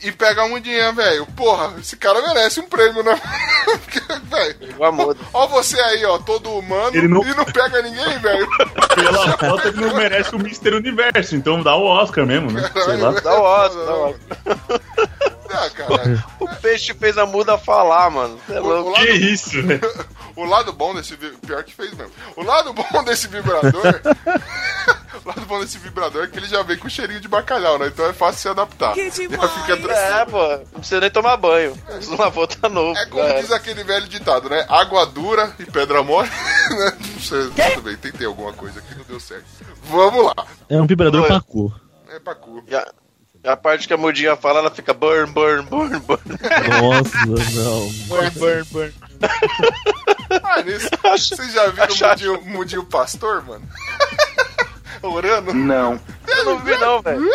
e 0.02 0.10
pega 0.12 0.42
a 0.44 0.48
mudinha, 0.48 0.92
velho. 0.92 1.26
Porra, 1.36 1.74
esse 1.78 1.96
cara 1.96 2.22
merece 2.22 2.60
um 2.60 2.66
prêmio, 2.68 3.02
né? 3.02 3.20
Velho. 4.30 4.84
Amor. 4.84 5.16
Ó 5.32 5.46
você 5.48 5.78
aí, 5.80 6.04
ó, 6.04 6.18
todo 6.18 6.50
humano, 6.50 6.96
Ele 6.96 7.06
não- 7.08 7.22
e 7.22 7.34
não 7.34 7.44
pega 7.44 7.82
ninguém, 7.82 8.18
velho. 8.18 8.48
Pela 8.94 9.36
foto 9.38 9.68
ele 9.68 9.80
não 9.80 9.94
merece 9.94 10.34
o 10.34 10.38
Mr. 10.38 10.74
Universo, 10.76 11.36
então 11.36 11.62
dá 11.62 11.74
o 11.76 11.84
Oscar 11.84 12.24
mesmo, 12.26 12.50
né? 12.50 12.68
Sei 12.72 12.96
lá. 12.96 13.10
Dá 13.12 13.34
o 13.38 13.42
Oscar, 13.42 13.84
dá 13.86 13.94
o 13.94 14.10
Oscar. 14.10 14.80
Ah, 15.52 15.68
caralho. 15.70 16.24
O 16.52 16.56
peixe 16.56 16.92
fez 16.94 17.16
a 17.18 17.26
muda 17.26 17.56
falar, 17.58 18.10
mano. 18.10 18.38
É 18.48 18.60
O, 18.60 18.90
o 18.90 18.92
Que 18.94 19.10
isso, 19.12 19.62
velho? 19.62 19.80
o 20.36 20.44
lado 20.44 20.72
bom 20.72 20.94
desse 20.94 21.16
pior 21.16 21.62
que 21.64 21.74
fez 21.74 21.92
mesmo. 21.94 22.12
O 22.36 22.42
lado 22.42 22.72
bom 22.72 22.84
desse 23.04 23.28
vibrador, 23.28 23.72
o 25.24 25.28
lado 25.28 25.40
bom 25.46 25.60
desse 25.60 25.78
vibrador 25.78 26.24
é 26.24 26.26
que 26.26 26.38
ele 26.38 26.46
já 26.46 26.62
vem 26.62 26.76
com 26.76 26.88
cheirinho 26.88 27.20
de 27.20 27.28
bacalhau, 27.28 27.78
né? 27.78 27.86
Então 27.88 28.04
é 28.06 28.12
fácil 28.12 28.40
se 28.40 28.48
adaptar. 28.48 28.94
Já 28.96 29.10
fica 29.10 29.92
É, 29.92 30.24
pô. 30.26 30.48
Não 30.48 30.80
precisa 30.80 31.00
nem 31.00 31.10
tomar 31.10 31.36
banho. 31.36 31.74
Se 32.00 32.10
não 32.10 32.18
lavou, 32.18 32.46
tá 32.46 32.68
novo. 32.68 32.98
É 32.98 33.06
como 33.06 33.22
É. 33.22 33.40
diz 33.40 33.50
aquele 33.52 33.84
velho 33.84 34.08
ditado, 34.08 34.48
né? 34.50 34.64
Água 34.68 35.06
dura 35.06 35.52
e 35.58 35.64
pedra 35.64 36.02
mole. 36.02 36.28
né? 36.28 36.92
Não 37.14 37.20
sei, 37.20 37.50
tudo 37.70 37.82
bem, 37.82 37.96
tentei 37.96 38.26
alguma 38.26 38.52
coisa 38.52 38.80
aqui, 38.80 38.94
não 38.96 39.04
deu 39.04 39.20
certo. 39.20 39.44
Vamos 39.84 40.24
lá. 40.26 40.46
É 40.68 40.80
um 40.80 40.86
vibrador 40.86 41.22
Oi. 41.22 41.28
pra 41.28 41.40
cu. 41.40 41.72
É 42.08 42.18
pra 42.18 42.34
cu. 42.34 42.62
A, 43.44 43.52
a 43.52 43.56
parte 43.56 43.86
que 43.86 43.94
a 43.94 43.96
mudinha 43.96 44.36
fala, 44.36 44.60
ela 44.60 44.70
fica 44.70 44.92
burn, 44.92 45.30
burn, 45.32 45.62
burn, 45.62 45.98
burn. 46.00 46.22
Nossa, 46.80 47.26
não. 47.26 47.88
Burn, 48.06 48.30
burn, 48.30 48.64
burn. 48.70 48.94
Ah, 50.42 50.62
nisso, 50.62 50.88
vocês 51.02 51.52
já 51.52 51.66
viram 51.68 51.86
o 51.86 52.08
mudinho, 52.08 52.42
mudinho 52.44 52.84
pastor, 52.84 53.44
mano? 53.44 53.66
Orando? 55.02 55.54
Não. 55.54 56.00
Eu 56.26 56.44
não 56.44 56.58
vi 56.58 56.76
não, 56.76 57.02
velho. 57.02 57.28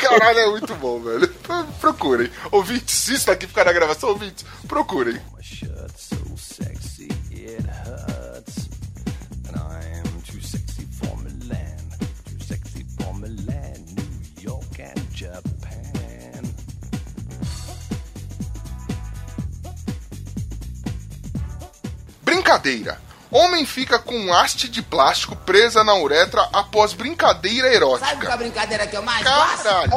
Caralho, 0.00 0.38
é 0.38 0.46
muito 0.46 0.74
bom, 0.76 1.00
velho. 1.00 1.28
Procurem. 1.80 2.30
Ouvintes, 2.50 2.94
se 2.94 3.14
isso 3.14 3.30
aqui 3.30 3.46
ficar 3.46 3.64
na 3.64 3.72
gravação, 3.72 4.08
ouvintes, 4.10 4.44
procurem. 4.66 5.20
Brincadeira. 22.40 22.98
Homem 23.30 23.64
fica 23.64 23.96
com 23.98 24.32
haste 24.32 24.68
de 24.68 24.82
plástico 24.82 25.36
presa 25.36 25.84
na 25.84 25.94
uretra 25.94 26.48
após 26.52 26.92
brincadeira 26.94 27.68
Sabe 27.68 27.78
qual 27.78 27.92
é 27.94 28.00
erótica. 28.00 28.32
a 28.32 28.36
brincadeira 28.36 28.86
que 28.88 28.96
eu 28.96 29.02
mais 29.02 29.22
gosto? 29.24 29.62
Caralho. 29.62 29.90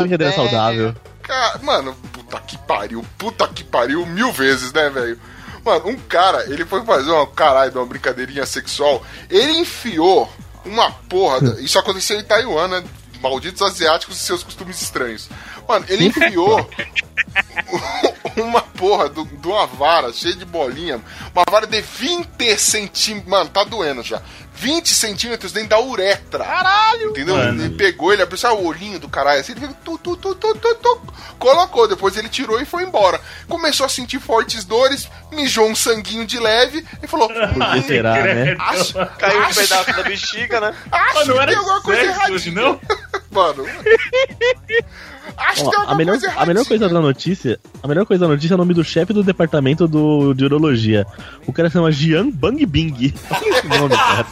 Brincadeira 0.00 0.32
saudável. 0.34 0.94
Ca- 1.22 1.60
Mano, 1.62 1.94
puta 2.12 2.40
que 2.40 2.58
pariu, 2.58 3.04
puta 3.16 3.46
que 3.46 3.62
pariu 3.62 4.04
mil 4.04 4.32
vezes, 4.32 4.72
né, 4.72 4.90
velho? 4.90 5.20
Mano, 5.64 5.88
um 5.88 5.96
cara, 5.96 6.42
ele 6.44 6.64
foi 6.64 6.82
fazer 6.84 7.10
uma 7.10 7.26
caralho 7.26 7.70
de 7.70 7.78
uma 7.78 7.86
brincadeirinha 7.86 8.46
sexual, 8.46 9.04
ele 9.28 9.52
enfiou 9.52 10.28
uma 10.64 10.90
porra. 10.90 11.56
Isso 11.60 11.78
aconteceu 11.78 12.18
em 12.18 12.24
Taiwan, 12.24 12.66
né? 12.68 12.82
Malditos 13.22 13.60
asiáticos 13.60 14.16
e 14.16 14.20
seus 14.20 14.42
costumes 14.42 14.80
estranhos. 14.80 15.28
Mano, 15.70 15.84
ele 15.88 16.06
enfiou 16.06 16.68
uma 18.36 18.60
porra 18.62 19.08
do- 19.08 19.24
de 19.24 19.46
uma 19.48 19.66
vara 19.66 20.12
cheia 20.12 20.34
de 20.34 20.44
bolinha, 20.44 21.00
uma 21.34 21.44
vara 21.48 21.66
de 21.66 21.80
20 21.80 22.58
centímetros. 22.58 23.30
Mano, 23.30 23.50
tá 23.50 23.62
doendo 23.64 24.02
já. 24.02 24.20
20 24.52 24.92
centímetros 24.92 25.52
dentro 25.52 25.70
da 25.70 25.80
uretra. 25.80 26.44
Caralho! 26.44 27.10
Entendeu? 27.10 27.34
Mano. 27.36 27.64
Ele 27.64 27.74
pegou, 27.76 28.12
ele 28.12 28.20
abriu 28.22 28.36
só 28.36 28.54
o 28.54 28.66
olhinho 28.66 28.98
do 28.98 29.08
caralho 29.08 29.40
assim, 29.40 29.52
ele 29.52 29.60
veio, 29.60 29.74
tu, 29.84 29.96
tu, 29.96 30.16
tu, 30.16 30.34
tu, 30.34 30.54
tu, 30.54 30.74
tu, 30.74 31.00
colocou, 31.38 31.88
depois 31.88 32.14
ele 32.16 32.28
tirou 32.28 32.60
e 32.60 32.66
foi 32.66 32.82
embora. 32.82 33.18
Começou 33.48 33.86
a 33.86 33.88
sentir 33.88 34.20
fortes 34.20 34.64
dores, 34.64 35.08
mijou 35.32 35.66
um 35.66 35.74
sanguinho 35.74 36.26
de 36.26 36.38
leve 36.38 36.84
e 37.02 37.06
falou: 37.06 37.28
Por 37.28 37.72
que 37.72 37.82
será, 37.86 38.14
né? 38.22 38.56
Acho, 38.58 38.94
Caiu 39.18 39.40
um 39.40 39.44
acho- 39.44 39.60
pedaço 39.60 39.92
da 39.96 40.02
bexiga, 40.02 40.60
né? 40.60 40.74
Acho 40.92 41.14
Mas 41.14 41.28
não 41.28 41.34
que 41.36 41.40
era 41.40 41.50
tem 41.52 41.58
alguma 41.58 41.80
coisa 41.82 42.32
hoje, 42.32 42.50
não? 42.50 42.78
Mano. 43.32 43.64
Acho 45.36 45.64
que 45.64 45.70
tem 45.70 45.80
a, 45.86 45.94
melhor, 45.94 46.18
coisa 46.18 46.32
a 46.36 46.46
melhor 46.46 46.66
coisa 46.66 46.88
da 46.88 47.00
notícia, 47.00 47.60
a 47.82 47.88
melhor 47.88 48.06
coisa 48.06 48.26
da 48.26 48.28
notícia 48.28 48.54
é 48.54 48.56
o 48.56 48.58
nome 48.58 48.74
do 48.74 48.84
chefe 48.84 49.12
do 49.12 49.22
departamento 49.22 49.86
do, 49.88 50.34
de 50.34 50.44
urologia. 50.44 51.06
O 51.46 51.52
cara 51.52 51.68
se 51.68 51.74
chama 51.74 51.90
Jian 51.90 52.30
Bang 52.30 52.64
Bing. 52.66 53.14
Olha 53.30 53.48
esse 53.48 53.66
nome, 53.66 53.96
cara. 53.96 54.26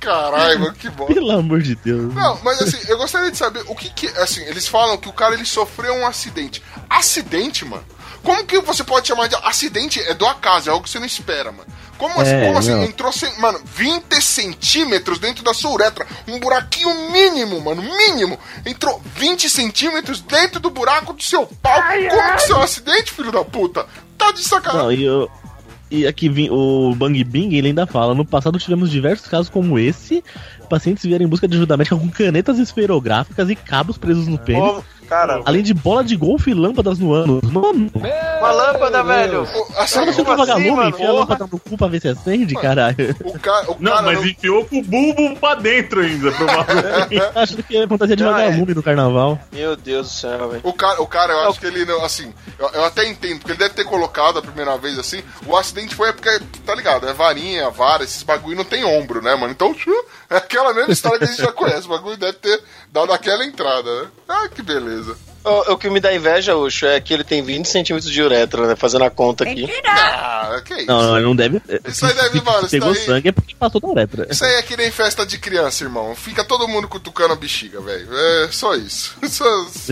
Caralho, 0.00 0.60
mano, 0.60 0.74
que 0.74 0.88
bom. 0.90 1.06
Pelo 1.06 1.30
amor 1.30 1.60
de 1.60 1.74
Deus. 1.74 2.14
Não, 2.14 2.38
mas 2.42 2.62
assim, 2.62 2.78
eu 2.88 2.96
gostaria 2.96 3.30
de 3.30 3.36
saber 3.36 3.62
o 3.66 3.74
que 3.74 3.90
que. 3.90 4.06
Assim, 4.18 4.42
eles 4.44 4.66
falam 4.66 4.96
que 4.96 5.08
o 5.08 5.12
cara 5.12 5.34
ele 5.34 5.44
sofreu 5.44 5.94
um 5.94 6.06
acidente. 6.06 6.62
Acidente, 6.88 7.64
mano? 7.64 7.84
Como 8.22 8.44
que 8.44 8.60
você 8.60 8.82
pode 8.84 9.06
chamar 9.06 9.28
de 9.28 9.36
acidente? 9.36 10.00
É 10.00 10.14
do 10.14 10.26
acaso, 10.26 10.68
é 10.68 10.72
algo 10.72 10.84
que 10.84 10.90
você 10.90 10.98
não 10.98 11.06
espera, 11.06 11.52
mano. 11.52 11.66
Como 11.98 12.20
assim? 12.20 12.32
É, 12.32 12.46
como 12.46 12.58
assim? 12.58 12.84
Entrou, 12.84 13.12
sem, 13.12 13.38
mano, 13.38 13.60
20 13.64 14.22
centímetros 14.22 15.18
dentro 15.18 15.42
da 15.42 15.52
sua 15.52 15.72
uretra. 15.72 16.06
Um 16.28 16.38
buraquinho 16.38 17.10
mínimo, 17.10 17.60
mano, 17.60 17.82
mínimo. 17.82 18.38
Entrou 18.64 19.02
20 19.16 19.50
centímetros 19.50 20.20
dentro 20.20 20.60
do 20.60 20.70
buraco 20.70 21.12
do 21.12 21.22
seu 21.22 21.46
pau. 21.60 21.82
Como 21.82 22.36
que 22.36 22.42
isso 22.42 22.52
é 22.52 22.56
um 22.56 22.62
acidente, 22.62 23.10
filho 23.10 23.32
da 23.32 23.44
puta? 23.44 23.84
Tá 24.16 24.30
de 24.32 24.42
sacanagem. 24.42 24.84
Não, 24.84 24.92
e, 24.92 25.02
eu, 25.04 25.30
e 25.90 26.06
aqui 26.06 26.30
o 26.50 26.94
Bang 26.94 27.22
Bing 27.24 27.54
ele 27.54 27.68
ainda 27.68 27.86
fala: 27.86 28.14
no 28.14 28.24
passado 28.24 28.58
tivemos 28.58 28.90
diversos 28.90 29.26
casos 29.26 29.48
como 29.48 29.78
esse. 29.78 30.22
Pacientes 30.68 31.02
vieram 31.04 31.24
em 31.24 31.28
busca 31.28 31.48
de 31.48 31.56
ajuda 31.56 31.76
médica 31.76 31.96
com 31.96 32.08
canetas 32.10 32.58
esferográficas 32.58 33.48
e 33.50 33.56
cabos 33.56 33.96
presos 33.96 34.28
no 34.28 34.38
pênis. 34.38 34.62
Pô, 34.62 34.84
cara, 35.08 35.42
Além 35.44 35.62
de 35.62 35.72
bola 35.74 36.04
de 36.04 36.16
golfe 36.16 36.50
e 36.50 36.54
lâmpadas 36.54 36.98
no 36.98 37.12
ânus. 37.12 37.42
Mano, 37.50 37.90
uma 37.94 38.50
lâmpada, 38.52 39.02
velho. 39.02 39.42
O- 39.42 39.72
cara, 39.72 39.86
você 39.86 39.98
como 39.98 40.12
tá 40.12 40.20
assim, 40.20 40.36
vagalume, 40.36 40.70
mano? 40.70 40.88
enfia 40.90 41.08
a 41.08 41.12
lâmpada 41.12 41.48
no 41.50 41.58
cu 41.58 41.76
pra 41.76 41.88
ver 41.88 42.00
se 42.00 42.08
acende, 42.08 42.54
caralho. 42.54 42.96
o, 43.24 43.38
ca, 43.38 43.64
o 43.68 43.76
Não, 43.80 43.92
cara 43.92 44.02
mas 44.06 44.18
não- 44.20 44.26
enfiou 44.26 44.64
com 44.64 44.78
o 44.78 44.82
bulbo 44.82 45.36
pra 45.40 45.54
dentro 45.54 46.00
ainda, 46.00 46.30
provavelmente. 46.32 47.22
Acho 47.34 47.56
que 47.62 47.76
é 47.76 47.86
fantasia 47.86 48.16
de 48.16 48.22
Não, 48.22 48.36
é. 48.36 48.44
vagalume 48.46 48.74
no 48.74 48.82
carnaval. 48.82 49.38
Meu 49.52 49.76
Deus 49.76 50.06
do 50.08 50.12
céu, 50.12 50.48
velho. 50.50 50.60
O 50.64 50.72
cara, 50.72 51.00
o 51.02 51.06
cara, 51.06 51.32
eu 51.32 51.48
acho 51.48 51.60
que 51.60 51.66
ele 51.66 51.84
não, 51.84 52.04
assim, 52.04 52.32
eu, 52.58 52.68
eu 52.74 52.84
até 52.84 53.08
entendo, 53.08 53.38
porque 53.38 53.52
ele 53.52 53.58
deve 53.58 53.74
ter 53.74 53.84
colocado 53.84 54.38
a 54.38 54.42
primeira 54.42 54.76
vez 54.76 54.98
assim. 54.98 55.22
O 55.46 55.56
acidente 55.56 55.94
foi 55.94 56.12
porque, 56.12 56.40
tá 56.66 56.74
ligado? 56.74 57.08
É 57.08 57.12
varinha, 57.12 57.70
vara, 57.70 58.04
esses 58.04 58.22
bagulho 58.22 58.56
não 58.56 58.64
tem 58.64 58.84
ombro, 58.84 59.22
né, 59.22 59.34
mano? 59.34 59.52
Então, 59.52 59.74
é 60.30 60.36
aquela 60.36 60.74
mesma 60.74 60.92
história 60.92 61.18
que 61.18 61.24
a 61.24 61.28
gente 61.28 61.40
já 61.42 61.52
conhece. 61.52 61.86
O 61.86 61.90
bagulho 61.90 62.16
deve 62.16 62.34
ter 62.34 62.60
dado 62.92 63.12
aquela 63.12 63.44
entrada, 63.44 64.02
né? 64.02 64.08
Ah, 64.28 64.48
que 64.48 64.62
beleza. 64.62 64.97
certeza. 64.98 65.27
O, 65.48 65.72
o 65.72 65.78
que 65.78 65.88
me 65.90 66.00
dá 66.00 66.14
inveja, 66.14 66.56
Ucho, 66.56 66.86
é 66.86 67.00
que 67.00 67.12
ele 67.14 67.24
tem 67.24 67.42
20 67.42 67.66
centímetros 67.66 68.10
de 68.10 68.22
uretra, 68.22 68.66
né? 68.66 68.76
Fazendo 68.76 69.04
a 69.04 69.10
conta 69.10 69.44
aqui. 69.44 69.68
Ah, 69.86 70.60
que 70.64 70.74
isso? 70.74 70.86
Não, 70.86 71.02
não, 71.02 71.16
ele 71.16 71.26
não 71.26 71.36
deve. 71.36 71.60
Isso 71.86 72.04
aí 72.06 72.14
deve, 72.14 72.40
mano, 72.42 72.60
se 72.60 72.64
isso 72.66 72.70
pegou 72.86 72.92
daí- 72.92 73.04
sangue 73.04 73.28
é 73.28 73.32
porque 73.32 73.54
passou 73.54 73.80
da 73.80 73.88
uretra. 73.88 74.26
Isso 74.30 74.44
aí 74.44 74.54
é 74.54 74.62
que 74.62 74.76
nem 74.76 74.90
festa 74.90 75.24
de 75.26 75.38
criança, 75.38 75.84
irmão. 75.84 76.14
Fica 76.14 76.44
todo 76.44 76.68
mundo 76.68 76.88
cutucando 76.88 77.32
a 77.32 77.36
bexiga, 77.36 77.80
velho. 77.80 78.08
É 78.12 78.48
só 78.50 78.74
isso. 78.74 79.16
Só 79.28 79.44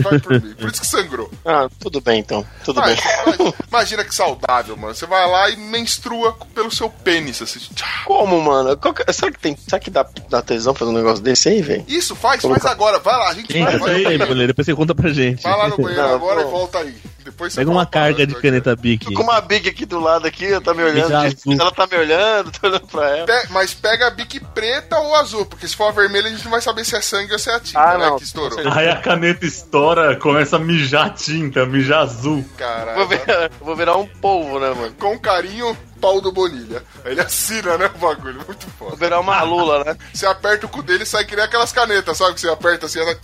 vai 0.03 0.19
por 0.19 0.33
mim. 0.41 0.53
Por 0.55 0.69
isso 0.71 0.81
que 0.81 0.87
sangrou. 0.87 1.31
Ah, 1.45 1.67
tudo 1.79 2.01
bem 2.01 2.19
então. 2.19 2.45
Tudo 2.65 2.81
Vai, 2.81 2.95
bem. 2.95 3.53
Imagina 3.69 4.03
que 4.03 4.13
saudável, 4.13 4.75
mano. 4.75 4.93
Você 4.95 5.05
vai 5.05 5.29
lá 5.29 5.49
e 5.49 5.55
menstrua 5.57 6.35
pelo 6.53 6.71
seu 6.71 6.89
pênis, 6.89 7.41
assim. 7.41 7.59
Como, 8.05 8.41
mano? 8.41 8.75
Qual 8.77 8.93
que- 8.93 9.11
será 9.13 9.31
que 9.31 9.39
tem. 9.39 9.55
Será 9.55 9.79
que 9.79 9.89
dá, 9.89 10.05
dá 10.29 10.41
tesão 10.41 10.73
fazer 10.73 10.91
um 10.91 10.93
negócio 10.95 11.23
desse 11.23 11.49
aí, 11.49 11.61
velho? 11.61 11.85
Isso, 11.87 12.15
faz, 12.15 12.41
faz 12.41 12.65
agora. 12.65 12.99
Vai 12.99 13.15
lá, 13.17 13.29
a 13.29 13.33
gente 13.33 13.53
vai, 13.53 13.77
vai, 13.77 14.05
aí, 14.05 14.17
vai. 14.17 14.27
mulher, 14.27 14.47
depois 14.47 14.65
você 14.65 14.75
conta 14.75 14.93
pra 14.95 15.09
gente. 15.11 15.43
Vai 15.49 15.57
lá 15.57 15.67
no 15.69 15.77
banheiro 15.77 16.01
Não, 16.07 16.15
agora 16.15 16.41
pô. 16.43 16.47
e 16.47 16.51
volta 16.51 16.79
aí. 16.79 16.97
Depois 17.23 17.51
você 17.51 17.59
Pega 17.59 17.69
uma 17.71 17.85
carga 17.85 18.25
de 18.25 18.33
caneta 18.35 18.73
Bic. 18.73 19.05
Tô 19.05 19.11
com 19.11 19.21
uma 19.23 19.41
big 19.41 19.67
aqui 19.67 19.85
do 19.85 19.99
lado 19.99 20.25
aqui, 20.25 20.45
ela 20.45 20.61
tá 20.61 20.73
me 20.73 20.81
olhando. 20.81 21.11
Ela 21.13 21.71
tá 21.71 21.85
me 21.85 21.97
olhando, 21.97 22.51
tô 22.53 22.67
olhando 22.67 22.87
pra 22.87 23.17
ela. 23.17 23.25
Pe- 23.25 23.47
Mas 23.49 23.73
pega 23.73 24.07
a 24.07 24.09
bique 24.09 24.39
preta 24.39 24.97
ou 24.97 25.13
azul, 25.13 25.45
porque 25.45 25.67
se 25.67 25.75
for 25.75 25.89
a 25.89 25.91
vermelha 25.91 26.27
a 26.27 26.29
gente 26.31 26.45
não 26.45 26.51
vai 26.51 26.61
saber 26.61 26.85
se 26.85 26.95
é 26.95 27.01
sangue 27.01 27.33
ou 27.33 27.37
se 27.39 27.49
é 27.49 27.55
a 27.55 27.59
tinta, 27.59 27.79
Ah, 27.81 27.97
né? 27.97 28.05
não. 28.09 28.17
Que 28.17 28.23
estourou. 28.23 28.57
Aí 28.71 28.87
a 28.87 28.95
caneta 29.01 29.45
estoura, 29.45 30.15
começa 30.15 30.55
a 30.55 30.59
mijar 30.59 31.13
tinta, 31.15 31.65
mijar 31.65 32.03
azul. 32.03 32.45
Caralho. 32.57 32.97
Vou 32.99 33.07
virar, 33.09 33.51
vou 33.59 33.75
virar 33.75 33.97
um 33.97 34.07
polvo, 34.07 34.57
né, 34.61 34.69
mano? 34.69 34.93
Com 34.97 35.19
carinho, 35.19 35.77
pau 35.99 36.21
do 36.21 36.31
Bonilha. 36.31 36.81
Aí 37.03 37.11
Ele 37.11 37.19
assina, 37.19 37.77
né, 37.77 37.91
o 37.93 37.97
bagulho. 37.97 38.35
Muito 38.47 38.67
Vou 38.79 38.89
foda. 38.91 38.95
virar 39.05 39.19
uma 39.19 39.41
lula, 39.41 39.83
né? 39.83 39.97
Você 40.13 40.25
aperta 40.25 40.65
o 40.65 40.69
cu 40.69 40.81
dele 40.81 41.03
e 41.03 41.05
sai 41.05 41.25
que 41.25 41.35
nem 41.35 41.43
aquelas 41.43 41.73
canetas, 41.73 42.17
sabe? 42.17 42.35
Que 42.35 42.39
você 42.41 42.49
aperta 42.49 42.85
assim, 42.85 43.01
ela... 43.01 43.17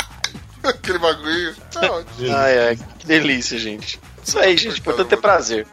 aquele 0.69 0.97
bagulho. 0.97 1.55
Não, 1.75 2.35
Ai, 2.35 2.67
ai, 2.67 2.79
que 2.99 3.05
delícia, 3.05 3.57
gente. 3.57 3.99
Isso 4.23 4.39
aí, 4.39 4.57
gente. 4.57 4.79
Importante 4.79 5.09
ter 5.09 5.17
prazer. 5.17 5.67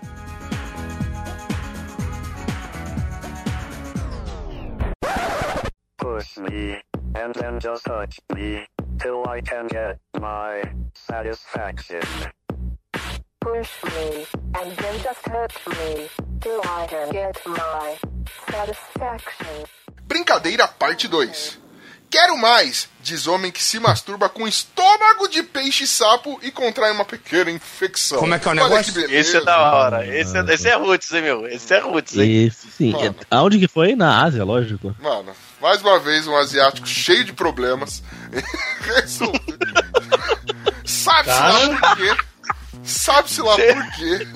push 6.21 6.37
me, 6.39 6.77
and 7.15 7.35
then 7.35 7.59
just 7.59 7.85
touch 7.85 8.21
me, 8.35 8.67
till 8.99 9.27
I 9.27 9.41
can 9.41 9.67
get 9.69 9.99
my 10.21 10.63
satisfaction. 10.95 12.03
Push 13.41 13.71
me, 13.85 14.27
and 14.59 14.77
then 14.77 15.01
just 15.03 15.27
hurt 15.27 15.53
me, 15.67 16.09
till 16.41 16.61
I 16.65 16.87
can 16.87 17.11
get 17.11 17.37
my 17.47 17.97
satisfaction. 18.51 19.65
Brincadeira 20.07 20.69
parte 20.69 21.09
2. 21.09 21.59
Quero 22.11 22.37
mais, 22.37 22.89
diz 23.01 23.29
homem 23.29 23.53
que 23.53 23.63
se 23.63 23.79
masturba 23.79 24.29
com 24.29 24.49
estômago 24.49 25.29
de 25.29 25.45
peixe-sapo 25.45 26.41
e 26.43 26.51
contrai 26.51 26.91
uma 26.91 27.05
pequena 27.05 27.53
infecção. 27.53 28.19
Como 28.19 28.35
é 28.35 28.39
que 28.41 28.49
é 28.49 28.51
o 28.51 28.55
negócio? 28.55 29.11
Esse 29.15 29.37
é 29.37 29.41
da 29.45 29.73
hora. 29.73 30.05
Esse 30.05 30.37
é, 30.37 30.41
esse 30.53 30.69
é 30.69 30.75
roots, 30.75 31.13
hein, 31.13 31.23
meu? 31.23 31.47
Esse 31.47 31.73
é 31.73 31.79
roots, 31.79 32.17
hein? 32.17 32.47
Esse 32.47 32.67
sim. 32.69 32.91
Mano. 32.91 33.15
É- 33.21 33.27
Aonde 33.31 33.61
que 33.61 33.69
foi? 33.69 33.95
Na 33.95 34.25
Ásia, 34.25 34.43
lógico. 34.45 34.95
Mano, 35.01 35.33
mais 35.61 35.81
uma 35.83 36.01
vez 36.01 36.27
um 36.27 36.37
asiático 36.37 36.87
cheio 36.89 37.23
de 37.25 37.33
problemas. 37.33 38.03
Resolve- 38.83 39.39
Sabe-se 40.85 41.31
lá 41.39 41.79
por 41.79 41.97
quê? 41.97 42.17
Sabe-se 42.83 43.41
lá 43.43 43.55
por 43.57 43.93
quê? 43.93 44.29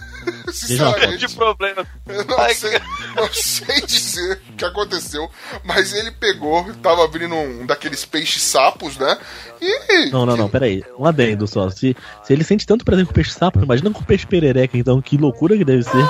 Sinceramente, 0.53 1.27
De 1.27 1.35
problema. 1.35 1.87
eu 2.07 2.25
não 2.25 2.39
Ai, 2.39 2.55
sei, 2.55 2.79
não 3.16 3.29
sei 3.33 3.81
dizer 3.87 4.41
o 4.51 4.53
que 4.55 4.64
aconteceu, 4.64 5.29
mas 5.64 5.93
ele 5.93 6.11
pegou, 6.12 6.72
tava 6.83 7.05
abrindo 7.05 7.35
um 7.35 7.66
daqueles 7.66 8.05
peixes-sapos, 8.05 8.97
né? 8.97 9.18
E. 9.61 10.11
Não, 10.11 10.27
não, 10.27 10.37
não, 10.37 10.49
peraí. 10.49 10.85
Um 10.99 11.07
adendo 11.07 11.47
só. 11.47 11.68
Se, 11.70 11.97
se 12.22 12.33
ele 12.33 12.45
sente 12.45 12.66
tanto 12.66 12.85
prazer 12.85 13.07
com 13.07 13.12
peixe-sapo, 13.12 13.62
imagina 13.62 13.91
com 13.91 14.03
peixe 14.03 14.27
perereca, 14.27 14.77
então 14.77 15.01
que 15.01 15.16
loucura 15.16 15.57
que 15.57 15.64
deve 15.64 15.83
ser. 15.83 16.05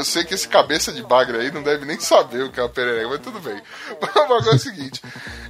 Eu 0.00 0.04
sei 0.04 0.24
que 0.24 0.32
esse 0.34 0.48
cabeça 0.48 0.90
de 0.92 1.02
bagre 1.02 1.36
aí 1.38 1.50
não 1.50 1.62
deve 1.62 1.84
nem 1.84 2.00
saber 2.00 2.42
o 2.44 2.50
que 2.50 2.58
é 2.58 2.62
uma 2.62 2.68
perereca, 2.70 3.08
mas 3.08 3.20
tudo 3.20 3.38
bem. 3.40 3.60
O 4.00 4.28
bagulho 4.28 4.52
é 4.52 4.54
o 4.54 4.58
seguinte: 4.58 5.02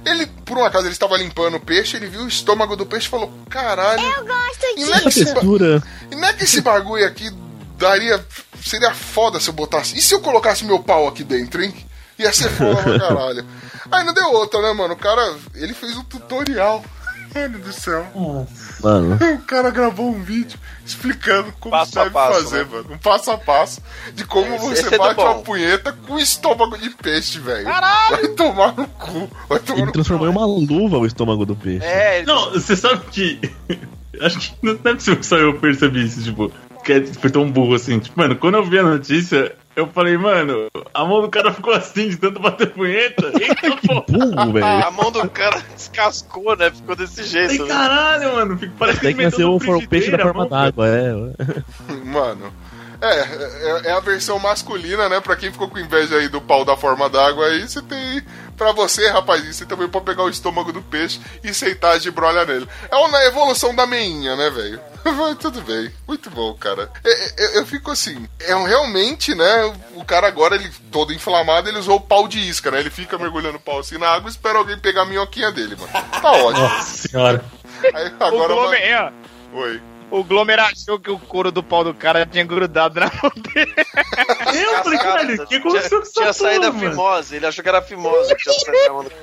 ele, 0.05 0.25
por 0.45 0.57
um 0.57 0.65
acaso, 0.65 0.85
ele 0.85 0.93
estava 0.93 1.15
limpando 1.17 1.55
o 1.55 1.59
peixe, 1.59 1.95
ele 1.95 2.07
viu 2.07 2.21
o 2.21 2.27
estômago 2.27 2.75
do 2.75 2.85
peixe 2.85 3.07
e 3.07 3.09
falou: 3.09 3.31
caralho. 3.49 4.01
Eu 4.01 4.25
gosto 4.25 4.65
E 4.77 4.83
não 4.85 4.93
é 4.95 4.99
que 5.01 5.07
esse, 5.09 5.25
textura. 5.25 5.83
e 6.11 6.15
não 6.15 6.27
é 6.27 6.33
que 6.33 6.43
esse 6.43 6.61
bagulho 6.61 7.05
aqui 7.05 7.29
daria. 7.77 8.23
Seria 8.63 8.93
foda 8.93 9.39
se 9.39 9.49
eu 9.49 9.53
botasse. 9.53 9.97
E 9.97 10.01
se 10.01 10.13
eu 10.13 10.19
colocasse 10.21 10.63
meu 10.65 10.79
pau 10.79 11.07
aqui 11.07 11.23
dentro, 11.23 11.63
hein? 11.63 11.73
Ia 12.19 12.31
ser 12.33 12.49
foda 12.49 12.81
pra 12.83 12.99
caralho. 13.07 13.45
Aí 13.91 14.03
não 14.03 14.13
deu 14.13 14.31
outra, 14.33 14.61
né, 14.61 14.71
mano? 14.73 14.93
O 14.93 14.97
cara, 14.97 15.35
ele 15.55 15.73
fez 15.73 15.95
um 15.97 16.03
tutorial. 16.03 16.83
Mano 17.33 17.59
do 17.59 17.71
céu. 17.73 18.05
Mano. 18.81 19.17
O 19.35 19.41
cara 19.43 19.69
gravou 19.71 20.09
um 20.09 20.21
vídeo 20.21 20.59
explicando 20.85 21.51
como 21.59 21.71
Passo 21.71 21.99
a 21.99 22.03
deve 22.03 22.13
passo, 22.13 22.43
fazer, 22.43 22.65
né? 22.65 22.71
mano. 22.71 22.93
Um 22.93 22.97
passo 22.97 23.31
a 23.31 23.37
passo 23.37 23.81
de 24.13 24.25
como 24.25 24.53
Esse- 24.55 24.65
você 24.65 24.81
esse 24.85 24.95
é 24.95 24.97
bate 24.97 25.15
bom. 25.15 25.23
uma 25.23 25.35
punheta 25.41 25.93
com 25.93 26.17
estômago 26.19 26.77
de 26.77 26.89
peixe, 26.89 27.39
velho. 27.39 27.65
Vai 27.65 28.27
tomar 28.29 28.73
no 28.75 28.87
cu. 28.87 29.29
Vai 29.47 29.59
tomar 29.59 29.77
Ele 29.79 29.85
no 29.87 29.91
transformou 29.93 30.27
em 30.27 30.31
uma 30.31 30.45
luva 30.45 30.97
o 30.97 31.05
estômago 31.05 31.45
do 31.45 31.55
peixe. 31.55 31.85
É, 31.85 32.17
ele- 32.19 32.27
Não, 32.27 32.51
você 32.51 32.75
sabe 32.75 33.01
que. 33.11 33.39
Acho 34.21 34.39
que 34.39 34.53
não 34.61 34.73
é 34.83 34.93
possível 34.93 35.19
que 35.19 35.25
só 35.25 35.37
eu 35.37 35.57
percebi 35.59 36.05
isso, 36.05 36.21
tipo. 36.23 36.51
Que 36.83 36.93
é- 36.93 37.05
foi 37.05 37.29
tão 37.29 37.49
burro 37.49 37.75
assim. 37.75 37.99
Tipo, 37.99 38.19
mano, 38.19 38.35
quando 38.35 38.55
eu 38.55 38.65
vi 38.65 38.77
a 38.79 38.83
notícia, 38.83 39.55
eu 39.75 39.87
falei, 39.87 40.17
mano, 40.17 40.67
a 40.93 41.05
mão 41.05 41.21
do 41.21 41.29
cara 41.29 41.53
ficou 41.53 41.73
assim 41.73 42.09
de 42.09 42.17
tanto 42.17 42.39
bater 42.39 42.71
punheta. 42.71 43.31
Eita. 43.39 44.03
Burro, 44.07 44.51
velho. 44.51 44.65
a 44.65 44.91
mão 44.91 45.11
do 45.11 45.29
cara 45.29 45.61
descascou, 45.73 46.55
né? 46.57 46.71
Ficou 46.71 46.95
desse 46.95 47.23
jeito. 47.23 47.57
Falei, 47.57 47.61
né? 47.61 47.67
caralho, 47.67 48.33
mano. 48.33 48.59
Parece 48.77 48.99
que 48.99 49.07
que 49.07 49.13
meteu 49.13 49.51
nasceu 49.53 49.73
no 49.73 49.79
o 49.79 49.87
peixe 49.87 50.11
da 50.11 50.19
forma 50.19 50.47
d'água, 50.47 50.87
é. 50.87 51.11
Mano. 52.05 52.53
É, 53.01 53.19
é, 53.19 53.81
é 53.85 53.91
a 53.93 53.99
versão 53.99 54.37
masculina, 54.37 55.09
né? 55.09 55.19
Pra 55.19 55.35
quem 55.35 55.51
ficou 55.51 55.67
com 55.67 55.79
inveja 55.79 56.17
aí 56.17 56.27
do 56.27 56.39
pau 56.39 56.63
da 56.63 56.77
forma 56.77 57.09
d'água 57.09 57.47
aí, 57.47 57.67
você 57.67 57.81
tem. 57.81 58.21
Pra 58.55 58.71
você, 58.73 59.07
rapazinho, 59.09 59.51
você 59.51 59.65
também 59.65 59.87
pode 59.89 60.05
pegar 60.05 60.21
o 60.23 60.29
estômago 60.29 60.71
do 60.71 60.83
peixe 60.83 61.19
e 61.43 61.51
sentar 61.51 61.97
de 61.97 62.11
brolha 62.11 62.45
nele. 62.45 62.67
É 62.91 62.95
uma 62.95 63.23
evolução 63.25 63.73
da 63.73 63.87
meinha, 63.87 64.35
né, 64.35 64.51
velho? 64.51 64.79
Mas 65.03 65.37
Tudo 65.39 65.61
bem. 65.61 65.91
Muito 66.07 66.29
bom, 66.29 66.53
cara. 66.53 66.91
É, 67.03 67.43
é, 67.43 67.57
eu 67.57 67.65
fico 67.65 67.89
assim. 67.89 68.27
É 68.41 68.55
um- 68.55 68.65
realmente, 68.65 69.33
né? 69.33 69.73
O 69.95 70.05
cara 70.05 70.27
agora, 70.27 70.53
ele 70.53 70.69
todo 70.91 71.11
inflamado, 71.11 71.67
ele 71.69 71.79
usou 71.79 71.95
o 71.95 72.01
pau 72.01 72.27
de 72.27 72.37
isca, 72.39 72.69
né? 72.69 72.79
Ele 72.79 72.91
fica 72.91 73.17
mergulhando 73.17 73.57
o 73.57 73.61
pau 73.61 73.79
assim 73.79 73.97
na 73.97 74.09
água 74.09 74.29
e 74.29 74.31
espera 74.31 74.59
alguém 74.59 74.77
pegar 74.77 75.01
a 75.01 75.05
minhoquinha 75.07 75.51
dele, 75.51 75.75
mano. 75.75 75.91
Tá 76.21 76.31
ótimo. 76.43 76.67
Nossa 76.67 77.07
senhora. 77.07 77.43
Aí, 77.95 78.13
O 78.19 78.23
agora. 78.23 78.53
Glomer, 78.53 78.79
é, 78.79 79.11
Oi. 79.53 79.81
O 80.11 80.23
Glomer 80.23 80.59
achou 80.59 80.99
que 80.99 81.09
o 81.09 81.17
couro 81.17 81.51
do 81.51 81.63
pau 81.63 81.83
do 81.83 81.93
cara 81.93 82.25
tinha 82.25 82.43
grudado 82.43 82.99
na 82.99 83.07
mão 83.21 83.31
dele. 83.53 83.73
Eu 84.53 84.83
falei, 84.83 84.99
caralho, 84.99 85.47
que 85.47 85.55
aconteceu 85.55 85.99
com 85.99 86.03
essa 86.05 86.11
Tinha 86.21 86.33
saído 86.33 86.67
a 86.67 86.73
fimose, 86.73 87.35
ele 87.37 87.45
achou 87.45 87.63
que 87.63 87.69
era 87.69 87.79
a 87.79 87.81
fimose 87.81 88.33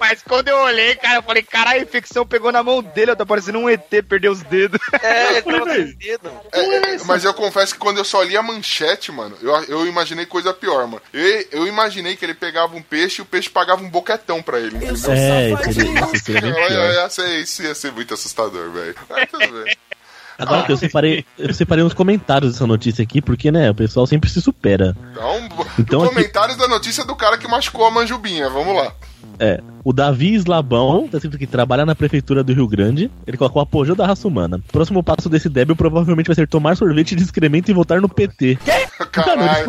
Mas 0.00 0.22
quando 0.22 0.48
eu 0.48 0.56
olhei, 0.58 0.94
cara, 0.96 1.16
eu 1.18 1.22
falei, 1.22 1.42
cara, 1.42 1.70
a 1.70 1.78
infecção 1.78 2.26
pegou 2.26 2.50
na 2.50 2.62
mão 2.62 2.82
dele, 2.82 3.14
tá 3.14 3.26
parecendo 3.26 3.58
um 3.58 3.68
ET, 3.68 3.88
perdeu 4.08 4.32
os 4.32 4.42
dedos. 4.42 4.80
É, 5.02 5.32
ele 5.32 5.42
falei, 5.42 5.58
tava 5.60 5.70
velho. 5.72 5.86
sem 5.88 5.96
dedo. 5.98 6.30
É, 6.52 6.60
é, 6.94 6.98
mas 7.04 7.24
eu 7.24 7.34
confesso 7.34 7.74
que 7.74 7.80
quando 7.80 7.98
eu 7.98 8.04
só 8.04 8.22
li 8.22 8.36
a 8.36 8.42
manchete, 8.42 9.12
mano, 9.12 9.36
eu, 9.42 9.54
eu 9.64 9.86
imaginei 9.86 10.24
coisa 10.26 10.52
pior, 10.54 10.86
mano. 10.86 11.02
Eu, 11.12 11.44
eu 11.52 11.66
imaginei 11.66 12.16
que 12.16 12.24
ele 12.24 12.34
pegava 12.34 12.74
um 12.74 12.82
peixe 12.82 13.20
e 13.20 13.22
o 13.22 13.26
peixe 13.26 13.50
pagava 13.50 13.82
um 13.82 13.90
boquetão 13.90 14.42
pra 14.42 14.58
ele. 14.58 14.76
entendeu? 14.76 14.94
É, 15.12 15.72
seria, 15.72 16.00
isso 16.14 16.24
seria 16.24 16.40
bem 16.40 16.52
Olha, 16.52 16.66
pior. 16.68 16.92
ia 16.94 17.10
ser- 17.10 17.38
Isso 17.40 17.62
ia 17.62 17.74
ser 17.74 17.92
muito 17.92 18.14
assustador, 18.14 18.70
velho. 18.70 18.94
Mas 19.08 19.30
tudo 19.30 19.64
bem. 19.64 19.76
Agora 20.38 20.62
que 20.64 20.70
eu 20.72 20.76
separei, 20.76 21.24
eu 21.38 21.52
separei 21.52 21.82
uns 21.84 21.92
comentários 21.94 22.52
dessa 22.52 22.66
notícia 22.66 23.02
aqui, 23.02 23.20
porque, 23.20 23.50
né, 23.50 23.70
o 23.70 23.74
pessoal 23.74 24.06
sempre 24.06 24.30
se 24.30 24.40
supera. 24.40 24.96
Então, 25.12 25.48
Então, 25.78 26.00
aqui- 26.04 26.14
comentários 26.14 26.56
da 26.56 26.68
notícia 26.68 27.04
do 27.04 27.16
cara 27.16 27.36
que 27.36 27.48
machucou 27.48 27.84
a 27.86 27.90
manjubinha. 27.90 28.48
Vamos 28.48 28.74
lá. 28.76 28.92
É, 29.40 29.60
o 29.84 29.92
Davi 29.92 30.34
Slabão, 30.34 31.06
tá 31.08 31.18
escrito 31.18 31.38
que 31.38 31.46
trabalha 31.46 31.86
na 31.86 31.94
prefeitura 31.94 32.42
do 32.42 32.52
Rio 32.52 32.66
Grande, 32.66 33.08
ele 33.26 33.36
colocou 33.36 33.62
apogeu 33.62 33.94
da 33.94 34.04
raça 34.06 34.26
humana. 34.26 34.60
Próximo 34.72 35.02
passo 35.02 35.28
desse 35.28 35.48
débil 35.48 35.76
provavelmente 35.76 36.26
vai 36.26 36.34
ser 36.34 36.48
tomar 36.48 36.76
sorvete 36.76 37.14
de 37.14 37.22
excremento 37.22 37.70
e 37.70 37.74
votar 37.74 38.00
no 38.00 38.08
PT. 38.08 38.58
Caralho. 39.12 39.66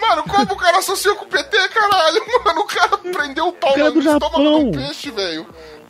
Mano, 0.00 0.22
como 0.28 0.52
o 0.52 0.56
cara 0.56 0.78
associou 0.78 1.16
com 1.16 1.24
o 1.24 1.28
PT, 1.28 1.56
caralho? 1.68 2.20
Mano, 2.44 2.60
o 2.60 2.64
cara 2.66 2.98
prendeu 2.98 3.48
o 3.48 3.52
pau 3.52 3.70
O 3.70 3.74
cara 3.74 3.88
no 3.88 3.92
do 3.94 4.00
estômago 4.00 4.44
Japão. 4.44 4.70
do 4.70 4.78
peixe, 4.78 5.10
velho. 5.10 5.46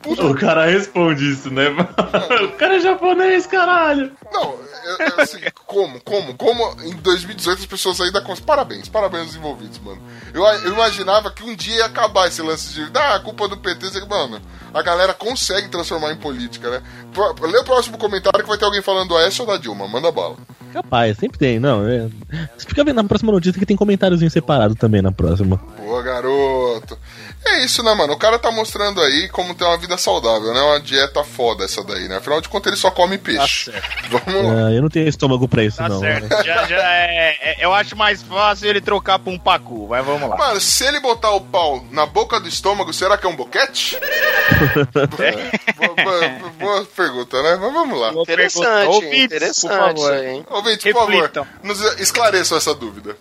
O 0.07 0.34
cara 0.34 0.66
responde 0.66 1.30
isso, 1.32 1.50
né? 1.50 1.68
o 2.44 2.53
cara 2.57 2.76
é 2.76 2.80
japonês, 2.80 3.46
caralho. 3.46 4.12
Não, 4.32 4.55
é, 4.98 5.03
é 5.05 5.22
assim, 5.22 5.38
como, 5.66 6.00
como, 6.00 6.34
como 6.34 6.82
em 6.82 6.96
2018 6.96 7.61
as 7.61 7.66
pessoas 7.66 8.00
ainda 8.00 8.20
com 8.20 8.34
parabéns, 8.36 8.88
parabéns 8.88 9.26
aos 9.26 9.36
envolvidos, 9.36 9.78
mano. 9.78 10.03
Eu, 10.34 10.42
eu 10.44 10.72
imaginava 10.72 11.30
que 11.30 11.44
um 11.44 11.55
dia 11.55 11.76
ia 11.76 11.86
acabar 11.86 12.26
esse 12.26 12.42
lance 12.42 12.74
de, 12.74 12.90
ah, 12.98 13.14
a 13.16 13.20
culpa 13.20 13.46
do 13.48 13.57
PT, 13.57 13.86
mano, 14.09 14.40
a 14.74 14.82
galera 14.82 15.14
consegue 15.14 15.68
transformar 15.68 16.12
em 16.12 16.16
política, 16.16 16.68
né? 16.70 16.82
Pro- 17.12 17.34
Lê 17.46 17.59
o 17.59 17.64
próximo 17.64 17.96
comentário 17.98 18.42
que 18.42 18.48
vai 18.48 18.59
ter 18.59 18.64
alguém 18.64 18.82
falando 18.82 19.09
do 19.09 19.16
Aécio 19.16 19.42
ou 19.44 19.50
da 19.50 19.57
Dilma, 19.57 19.86
manda 19.86 20.11
bala. 20.11 20.36
Capaz, 20.72 21.18
sempre 21.18 21.38
tem, 21.38 21.61
não. 21.61 21.86
É... 21.86 22.09
Você 22.57 22.66
fica 22.66 22.82
vendo 22.82 22.96
na 22.96 23.05
próxima 23.05 23.30
notícia 23.30 23.59
que 23.59 23.66
tem 23.66 23.76
comentáriozinho 23.76 24.30
separado 24.30 24.74
também 24.74 25.03
na 25.03 25.12
próxima. 25.12 25.61
Boa, 25.78 26.03
garoto. 26.03 26.98
É 27.45 27.64
isso, 27.64 27.82
né, 27.82 27.93
mano? 27.95 28.12
O 28.12 28.18
cara 28.18 28.38
tá 28.38 28.51
mostrando 28.51 29.01
aí 29.03 29.28
como 29.28 29.55
ter 29.55 29.64
uma 29.64 29.76
vida 29.76 29.97
saudável, 29.99 30.55
né? 30.55 30.61
Uma 30.61 30.80
dieta 30.80 31.24
foda 31.24 31.64
essa 31.64 31.82
daí, 31.82 32.07
né? 32.09 32.16
Afinal 32.18 32.40
de 32.40 32.49
contas, 32.49 32.72
ele 32.72 32.80
só 32.80 32.90
come 32.90 33.18
peixe. 33.18 33.70
Vamos 34.09 34.45
lá. 34.45 34.68
Ah, 34.68 34.72
eu 34.72 34.80
não 34.80 34.88
tenho 34.88 35.09
estômago 35.09 35.49
pra 35.49 35.64
isso, 35.64 35.76
Tá 35.78 35.88
não. 35.88 35.99
certo. 36.01 36.28
Já, 36.45 36.66
já 36.66 36.76
é, 36.95 37.36
é- 37.40 37.57
eu 37.64 37.72
acho 37.74 37.97
mais 37.97 38.22
fácil 38.22 38.68
ele 38.68 38.80
trocar 38.80 39.18
pra 39.18 39.32
um 39.32 39.38
pacu, 39.38 39.88
mas 39.90 40.05
vamos 40.05 40.28
lá. 40.30 40.36
Mano, 40.36 40.61
se 40.61 40.84
ele 40.86 41.01
botar 41.01 41.32
o 41.32 41.40
pau 41.40 41.84
na 41.90 42.07
boca 42.07 42.38
do 42.38 42.49
estômago, 42.49 42.93
será 42.93 43.18
que 43.18 43.26
é 43.26 43.28
um 43.28 43.36
boquete? 43.36 43.99
boa, 45.76 45.95
boa- 45.95 46.51
boa 46.59 46.84
pergunta, 46.97 47.43
né? 47.43 47.59
Mas 47.61 47.72
vamos 47.72 47.99
lá. 48.01 48.12
Interessante? 48.12 48.86
Ouvintes, 48.88 49.24
interessante 49.24 49.68
por 49.68 49.78
favor. 49.78 49.95
isso 49.99 50.09
aí, 50.12 50.26
hein? 50.28 50.47
Ouvinte, 50.49 50.93
por 50.93 51.07
favor, 51.07 51.30
nos 51.62 51.80
esclareçam 52.01 52.57
essa 52.57 52.74
dúvida. 52.74 53.16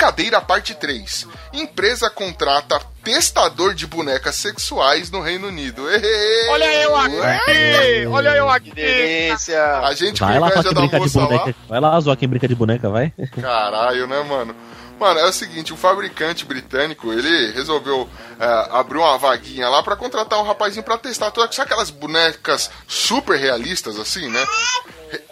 Brincadeira 0.00 0.40
parte 0.40 0.74
3. 0.74 1.26
Empresa 1.52 2.08
contrata 2.08 2.80
testador 3.02 3.74
de 3.74 3.86
bonecas 3.86 4.34
sexuais 4.36 5.10
no 5.10 5.20
Reino 5.20 5.48
Unido. 5.48 5.88
Ê! 5.90 6.48
Olha 6.50 6.74
eu 6.82 6.96
aqui! 6.96 8.06
Olha 8.10 8.36
eu 8.36 8.48
aqui! 8.48 8.72
delícia! 8.72 9.78
A 9.78 9.92
gente 9.94 10.20
Vai 10.20 10.38
lá, 10.38 10.50
só 10.50 10.62
quem 10.62 10.74
brinca 10.74 10.96
de 10.98 11.04
moça 11.04 11.20
lá. 11.20 11.26
boneca. 11.26 11.54
Vai 11.68 11.80
lá, 11.80 12.00
zoar 12.00 12.16
quem 12.16 12.28
brinca 12.28 12.48
de 12.48 12.54
boneca, 12.54 12.88
vai. 12.88 13.12
Caralho, 13.40 14.06
né, 14.06 14.22
mano? 14.22 14.54
Mano, 14.98 15.18
é 15.18 15.24
o 15.26 15.32
seguinte, 15.32 15.72
o 15.72 15.78
fabricante 15.78 16.44
britânico, 16.44 17.10
ele 17.10 17.52
resolveu 17.52 18.06
é, 18.38 18.68
abrir 18.70 18.98
uma 18.98 19.16
vaguinha 19.16 19.66
lá 19.66 19.82
pra 19.82 19.96
contratar 19.96 20.38
um 20.38 20.42
rapazinho 20.42 20.82
pra 20.84 20.98
testar 20.98 21.30
todas 21.30 21.54
sabe 21.54 21.68
aquelas 21.68 21.88
bonecas 21.88 22.70
super 22.86 23.38
realistas, 23.38 23.98
assim, 23.98 24.28
né? 24.28 24.44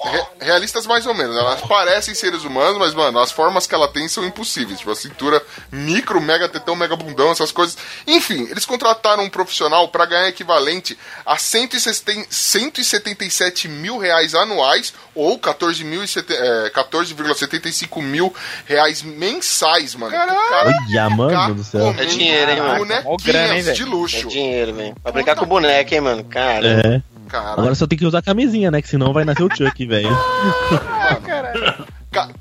Re- 0.02 0.26
realistas 0.40 0.86
mais 0.86 1.04
ou 1.04 1.12
menos. 1.12 1.36
Elas 1.36 1.60
parecem 1.60 2.14
seres 2.14 2.44
humanos, 2.44 2.78
mas, 2.78 2.94
mano, 2.94 3.18
as 3.20 3.30
formas 3.30 3.66
que 3.66 3.74
ela 3.74 3.86
tem 3.88 4.08
são 4.08 4.24
impossíveis. 4.24 4.78
Tipo, 4.78 4.90
a 4.90 4.96
cintura 4.96 5.42
micro, 5.70 6.18
mega 6.18 6.48
tetão, 6.48 6.74
mega 6.74 6.96
bundão, 6.96 7.30
essas 7.30 7.52
coisas. 7.52 7.57
Enfim, 8.06 8.46
eles 8.50 8.64
contrataram 8.66 9.24
um 9.24 9.28
profissional 9.30 9.88
pra 9.88 10.06
ganhar 10.06 10.28
equivalente 10.28 10.96
a 11.24 11.36
160 11.36 12.26
177 12.30 13.68
mil 13.68 13.98
reais 13.98 14.34
anuais 14.34 14.92
ou 15.14 15.38
14 15.38 15.82
mil 15.84 16.02
e 16.04 16.08
sete- 16.08 16.32
é, 16.32 16.70
14,75 16.70 18.00
mil 18.02 18.34
reais 18.66 19.02
mensais, 19.02 19.94
mano. 19.94 20.12
Caralho! 20.12 20.74
Olha, 20.88 21.10
mano 21.10 21.54
do 21.54 21.64
céu. 21.64 21.94
É 21.98 22.04
dinheiro, 22.04 22.50
hein, 22.50 22.60
mano? 22.60 22.86
Mó 23.04 23.16
grana, 23.22 23.54
hein, 23.56 23.62
Bonequinhas 23.64 23.76
de 23.76 23.82
velho? 23.84 23.92
É 23.92 23.96
luxo. 23.96 24.28
dinheiro, 24.28 24.74
velho. 24.74 24.94
Pra 25.02 25.12
brincar 25.12 25.36
com 25.36 25.46
boneca, 25.46 25.94
hein, 25.94 26.00
mano? 26.00 26.24
Cara. 26.24 26.66
É. 26.66 27.02
Cara, 27.28 27.52
Agora 27.60 27.74
só 27.74 27.86
tem 27.86 27.98
que 27.98 28.06
usar 28.06 28.22
camisinha, 28.22 28.70
né? 28.70 28.80
Que 28.80 28.88
senão 28.88 29.12
vai 29.12 29.22
nascer 29.22 29.42
o 29.42 29.54
Chuck, 29.54 29.84
velho. 29.86 30.08
ca- 31.26 31.67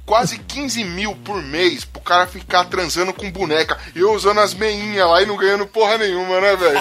quase 0.08 0.40
15 0.40 0.86
mil 0.86 1.14
por 1.18 1.44
mês 1.44 1.84
pro 1.84 2.02
cara 2.02 2.26
ficar 2.26 2.64
transando 2.66 3.14
com 3.14 3.30
boneca. 3.30 3.78
E 3.94 4.00
eu 4.00 4.14
usando 4.14 4.40
as 4.40 4.54
meinhas 4.54 5.06
lá 5.06 5.22
e 5.22 5.26
não 5.26 5.36
ganhando 5.36 5.68
porra 5.68 5.98
nenhuma, 5.98 6.40
né, 6.40 6.56
velho? 6.56 6.80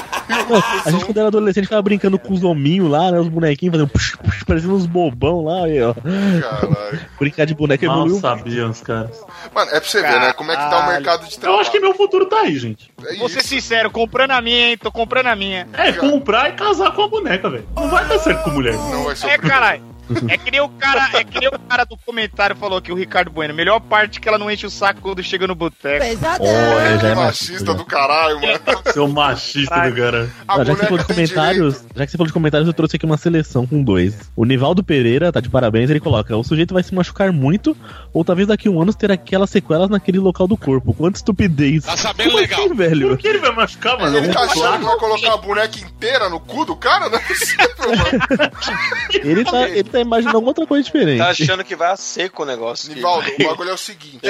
A 0.84 0.90
gente, 0.92 1.04
quando 1.04 1.18
era 1.18 1.26
adolescente, 1.26 1.64
ficava 1.64 1.82
brincando 1.82 2.18
com 2.20 2.32
os 2.32 2.44
hominhos 2.44 2.88
lá, 2.88 3.10
né? 3.10 3.18
Os 3.18 3.28
bonequinhos 3.28 3.74
fazendo 3.74 3.88
pux, 3.88 4.14
pux, 4.14 4.44
parecendo 4.44 4.76
uns 4.76 4.86
bobão 4.86 5.44
lá, 5.44 5.64
aí, 5.64 5.82
ó. 5.82 5.92
Caralho. 5.92 7.00
Brincar 7.18 7.46
de 7.46 7.54
boneca 7.54 7.84
Mal 7.86 7.96
evoluiu. 7.96 8.20
sabiam 8.20 8.70
os 8.70 8.80
caras. 8.80 9.20
Mano, 9.52 9.70
é 9.72 9.80
pra 9.80 9.88
você 9.88 10.02
ver, 10.02 10.20
né? 10.20 10.32
Como 10.32 10.52
é 10.52 10.56
que 10.56 10.70
tá 10.70 10.78
o 10.78 10.86
mercado 10.86 11.26
de 11.26 11.34
Eu 11.34 11.40
trabalho. 11.40 11.60
acho 11.62 11.70
que 11.72 11.80
meu 11.80 11.94
futuro 11.94 12.26
tá 12.26 12.42
aí, 12.42 12.56
gente. 12.56 12.92
É 13.04 13.16
Vou 13.16 13.28
ser 13.28 13.42
sincero, 13.42 13.90
comprando 13.90 14.30
a 14.30 14.40
minha, 14.40 14.68
hein? 14.70 14.78
Tô 14.78 14.92
comprando 14.92 15.26
a 15.26 15.34
minha. 15.34 15.66
É, 15.72 15.92
comprar 15.92 16.50
e 16.50 16.52
casar 16.52 16.92
com 16.92 17.02
a 17.02 17.08
boneca, 17.08 17.50
velho. 17.50 17.66
Não 17.74 17.90
vai 17.90 18.04
dar 18.06 18.20
certo 18.20 18.44
com 18.44 18.50
mulher. 18.50 18.74
Não 18.74 19.02
vai 19.04 19.16
ser 19.16 19.30
É, 19.30 19.38
caralho. 19.38 19.95
É 20.28 20.36
que 20.38 20.50
nem 20.50 20.60
o 20.60 20.68
cara, 20.68 21.10
é 21.18 21.24
que 21.24 21.38
nem 21.40 21.48
o 21.48 21.58
cara 21.58 21.84
do 21.84 21.96
comentário 21.96 22.54
falou 22.56 22.78
aqui, 22.78 22.92
o 22.92 22.94
Ricardo 22.94 23.30
Bueno. 23.30 23.52
Melhor 23.54 23.80
parte 23.80 24.18
é 24.18 24.20
que 24.22 24.28
ela 24.28 24.38
não 24.38 24.50
enche 24.50 24.66
o 24.66 24.70
saco 24.70 25.00
quando 25.00 25.22
chega 25.22 25.46
no 25.46 25.54
boteco. 25.54 26.04
Olha, 26.04 26.98
já 26.98 27.08
é 27.08 27.10
Que 27.10 27.14
machista. 27.14 27.14
machista 27.16 27.74
do 27.74 27.84
caralho, 27.84 28.40
mano. 28.40 28.60
Seu 28.92 29.08
machista 29.08 29.88
do 29.90 29.96
cara. 29.96 30.30
Ah, 30.46 30.64
já 30.64 30.74
que 30.74 30.80
você 30.80 30.84
falou 30.86 30.98
de 30.98 31.04
comentários, 31.04 31.74
direito. 31.74 31.98
já 31.98 32.04
que 32.06 32.10
você 32.12 32.16
falou 32.16 32.26
de 32.28 32.32
comentários, 32.32 32.68
eu 32.68 32.74
trouxe 32.74 32.96
aqui 32.96 33.04
uma 33.06 33.16
seleção 33.16 33.66
com 33.66 33.82
dois. 33.82 34.30
O 34.36 34.44
Nivaldo 34.44 34.82
Pereira, 34.84 35.32
tá 35.32 35.40
de 35.40 35.48
parabéns, 35.48 35.90
ele 35.90 36.00
coloca: 36.00 36.36
o 36.36 36.44
sujeito 36.44 36.74
vai 36.74 36.82
se 36.82 36.94
machucar 36.94 37.32
muito, 37.32 37.76
ou 38.12 38.24
talvez 38.24 38.48
daqui 38.48 38.68
a 38.68 38.70
um 38.70 38.80
ano 38.80 38.92
ter 38.94 39.10
aquelas 39.10 39.50
sequelas 39.50 39.88
naquele 39.90 40.18
local 40.18 40.46
do 40.46 40.56
corpo. 40.56 40.94
Quanta 40.94 41.18
estupidez. 41.18 41.84
Tá 41.84 41.96
sabendo 41.96 42.36
legal. 42.36 42.60
Assim, 42.66 42.74
velho? 42.74 43.08
Por 43.08 43.18
que 43.18 43.28
ele 43.28 43.38
vai 43.38 43.52
machucar, 43.52 43.98
mano? 43.98 44.16
Ele 44.16 44.28
tá 44.32 44.40
achando 44.40 44.78
que 44.78 44.84
vai 44.84 44.96
colocar 44.98 45.34
a 45.34 45.36
boneca 45.36 45.78
inteira 45.78 46.28
no 46.28 46.40
cu 46.40 46.64
do 46.64 46.76
cara? 46.76 47.08
Não 47.08 47.18
é 47.18 47.22
possível, 47.22 47.66
mano. 47.78 48.52
Ele 49.12 49.44
tá, 49.44 49.68
ele 49.68 49.84
tá 49.84 49.95
imaginando 50.00 50.36
alguma 50.36 50.50
outra 50.50 50.66
coisa 50.66 50.84
diferente. 50.84 51.18
Tá 51.18 51.28
achando 51.30 51.64
que 51.64 51.74
vai 51.76 51.90
a 51.92 51.96
seco 51.96 52.42
o 52.42 52.46
negócio. 52.46 52.86
aqui. 52.86 52.96
Nivaldo, 52.96 53.28
o 53.40 53.44
bagulho 53.44 53.70
é 53.70 53.74
o 53.74 53.78
seguinte. 53.78 54.20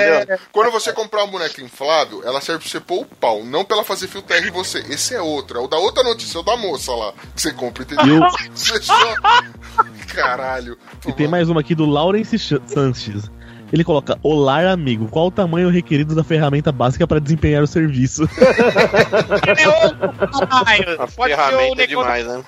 Quando 0.52 0.70
você 0.70 0.92
comprar 0.92 1.22
uma 1.24 1.32
boneca 1.32 1.60
inflável, 1.62 2.22
ela 2.24 2.40
serve 2.40 2.62
pra 2.62 2.70
você 2.70 2.80
pôr 2.80 3.02
o 3.02 3.04
pau, 3.06 3.44
não 3.44 3.64
pra 3.64 3.76
ela 3.76 3.84
fazer 3.84 4.08
fio 4.08 4.22
terra 4.22 4.46
em 4.46 4.50
você. 4.50 4.78
Esse 4.90 5.14
é 5.14 5.20
outro. 5.20 5.58
É 5.58 5.62
o 5.62 5.68
da 5.68 5.78
outra 5.78 6.02
notícia, 6.02 6.38
é 6.38 6.40
o 6.40 6.44
da 6.44 6.56
moça 6.56 6.92
lá, 6.94 7.12
que 7.34 7.40
você 7.42 7.52
compra, 7.52 7.82
entendeu? 7.82 8.06
E, 8.06 8.10
o- 8.18 8.26
Você 8.56 8.80
só... 8.82 8.94
Caralho. 10.14 10.78
e 11.06 11.12
tem 11.12 11.28
mais 11.28 11.48
uma 11.48 11.60
aqui 11.60 11.74
do 11.74 11.84
Lawrence 11.86 12.38
Ch- 12.38 12.60
Sanches. 12.66 13.30
Ele 13.72 13.84
coloca: 13.84 14.18
Olá, 14.22 14.70
amigo. 14.70 15.08
Qual 15.08 15.26
o 15.26 15.30
tamanho 15.30 15.68
requerido 15.68 16.14
da 16.14 16.22
ferramenta 16.22 16.70
básica 16.70 17.06
para 17.06 17.20
desempenhar 17.20 17.62
o 17.62 17.66
serviço? 17.66 18.28
É. 19.46 21.02
A 21.02 21.06
ferramenta 21.06 21.76
o 21.76 21.80
é 21.80 21.86
demais, 21.86 22.26
né? 22.26 22.42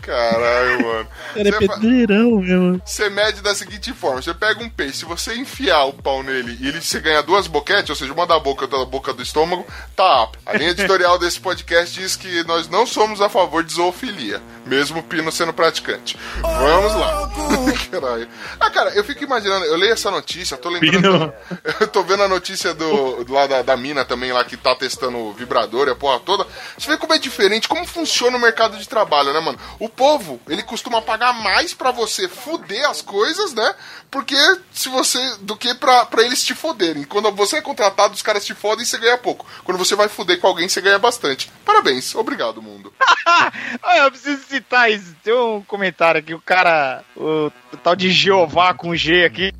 Caralho, 0.00 0.82
mano. 0.82 1.06
Cara, 1.34 1.48
é 1.48 1.52
pedreirão, 1.52 2.40
meu. 2.40 2.80
Você 2.84 3.08
mede 3.10 3.42
da 3.42 3.54
seguinte 3.54 3.92
forma: 3.92 4.22
você 4.22 4.34
pega 4.34 4.62
um 4.62 4.68
peixe, 4.68 4.98
se 4.98 5.04
você 5.04 5.34
enfiar 5.34 5.84
o 5.84 5.92
pau 5.92 6.22
nele 6.22 6.56
e 6.60 6.68
ele 6.68 6.80
você 6.80 7.00
ganha 7.00 7.22
duas 7.22 7.46
boquetes, 7.46 7.90
ou 7.90 7.96
seja, 7.96 8.12
uma 8.12 8.26
da 8.26 8.38
boca 8.38 8.62
e 8.62 8.64
outra 8.64 8.78
da 8.78 8.84
boca 8.84 9.12
do 9.12 9.22
estômago, 9.22 9.66
tá. 9.94 10.28
A 10.46 10.56
linha 10.56 10.70
editorial 10.70 11.18
desse 11.18 11.40
podcast 11.40 11.98
diz 11.98 12.16
que 12.16 12.44
nós 12.44 12.68
não 12.68 12.86
somos 12.86 13.20
a 13.20 13.28
favor 13.28 13.62
de 13.62 13.74
zoofilia, 13.74 14.40
mesmo 14.66 15.00
o 15.00 15.02
Pino 15.02 15.30
sendo 15.30 15.52
praticante. 15.52 16.16
Vamos 16.40 16.94
lá. 16.94 17.30
Caralho. 17.90 18.28
Ah, 18.58 18.70
cara, 18.70 18.90
eu 18.90 19.04
fico 19.04 19.24
imaginando, 19.24 19.64
eu 19.66 19.76
leio 19.76 19.92
essa 19.92 20.10
notícia, 20.10 20.56
tô 20.62 20.70
lembrando. 20.70 21.32
Eu 21.80 21.88
tô 21.92 22.02
vendo 22.02 22.22
a 22.22 22.28
notícia 22.28 22.72
do, 22.72 23.30
lá 23.30 23.46
da, 23.46 23.62
da 23.62 23.76
mina 23.76 24.04
também 24.04 24.32
lá 24.32 24.42
que 24.44 24.56
tá 24.56 24.74
testando 24.74 25.18
o 25.18 25.32
vibrador 25.32 25.88
e 25.88 25.90
a 25.90 25.94
porra 25.94 26.20
toda. 26.20 26.46
Você 26.78 26.88
vê 26.88 26.96
como 26.96 27.12
é 27.12 27.18
diferente, 27.18 27.68
como 27.68 27.84
funciona 27.84 28.36
o 28.36 28.40
mercado 28.40 28.78
de 28.78 28.88
trabalho, 28.88 29.32
né, 29.32 29.40
mano? 29.40 29.58
O 29.78 29.88
povo, 29.88 30.40
ele 30.48 30.62
costuma 30.62 31.02
pagar 31.02 31.32
mais 31.32 31.74
pra 31.74 31.90
você 31.90 32.28
fuder 32.28 32.88
as 32.88 33.02
coisas, 33.02 33.52
né? 33.52 33.74
Porque 34.12 34.36
se 34.70 34.90
você. 34.90 35.18
do 35.40 35.56
que 35.56 35.74
pra, 35.74 36.04
pra 36.04 36.22
eles 36.22 36.44
te 36.44 36.54
foderem. 36.54 37.02
Quando 37.02 37.32
você 37.32 37.56
é 37.56 37.62
contratado, 37.62 38.12
os 38.12 38.20
caras 38.20 38.44
te 38.44 38.54
fodem 38.54 38.84
e 38.84 38.86
você 38.86 38.98
ganha 38.98 39.16
pouco. 39.16 39.46
Quando 39.64 39.78
você 39.78 39.96
vai 39.96 40.06
fuder 40.06 40.38
com 40.38 40.46
alguém, 40.46 40.68
você 40.68 40.82
ganha 40.82 40.98
bastante. 40.98 41.50
Parabéns, 41.64 42.14
obrigado, 42.14 42.60
mundo. 42.60 42.92
Eu 43.96 44.10
preciso 44.10 44.44
citar 44.44 44.92
isso. 44.92 45.16
Tem 45.24 45.32
um 45.32 45.62
comentário 45.62 46.18
aqui, 46.18 46.34
o 46.34 46.40
cara, 46.40 47.02
o, 47.16 47.50
o 47.72 47.76
tal 47.78 47.96
de 47.96 48.10
Jeová 48.10 48.74
com 48.74 48.94
G 48.94 49.24
aqui. 49.24 49.50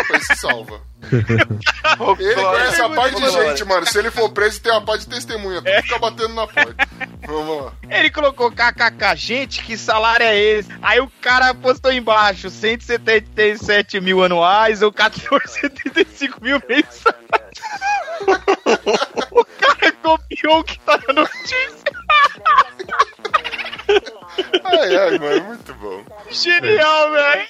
Opa, 0.00 0.16
isso 0.18 0.34
salva. 0.36 0.91
Ele 2.18 2.34
conhece 2.34 2.80
a 2.80 2.88
parte 2.88 3.20
de 3.20 3.30
gente, 3.30 3.64
mano. 3.64 3.86
Se 3.86 3.98
ele 3.98 4.10
for 4.10 4.30
preso, 4.30 4.60
tem 4.60 4.72
uma 4.72 4.80
parte 4.82 5.00
de 5.06 5.14
testemunha. 5.14 5.60
Tu 5.60 5.82
fica 5.82 5.98
batendo 5.98 6.34
na 6.34 6.46
porta. 6.46 6.88
Vamos 7.26 7.64
lá. 7.64 7.72
Ele 7.88 8.10
colocou 8.10 8.50
kkk, 8.50 9.16
gente, 9.16 9.62
que 9.62 9.76
salário 9.76 10.24
é 10.24 10.36
esse? 10.36 10.70
Aí 10.80 11.00
o 11.00 11.10
cara 11.20 11.54
postou 11.54 11.92
embaixo, 11.92 12.50
177 12.50 14.00
mil 14.00 14.22
anuais 14.24 14.82
ou 14.82 14.90
1475 14.90 16.42
mil 16.42 16.60
mensais. 16.68 17.14
o 19.30 19.44
cara 19.44 19.92
copiou 20.02 20.60
o 20.60 20.64
que 20.64 20.78
tá 20.80 20.98
na 21.08 21.14
notícia. 21.14 21.92
Ai, 24.64 24.96
ai, 24.96 25.18
mano, 25.18 25.44
muito 25.44 25.74
bom. 25.74 26.04
Genial, 26.30 27.12
velho. 27.12 27.46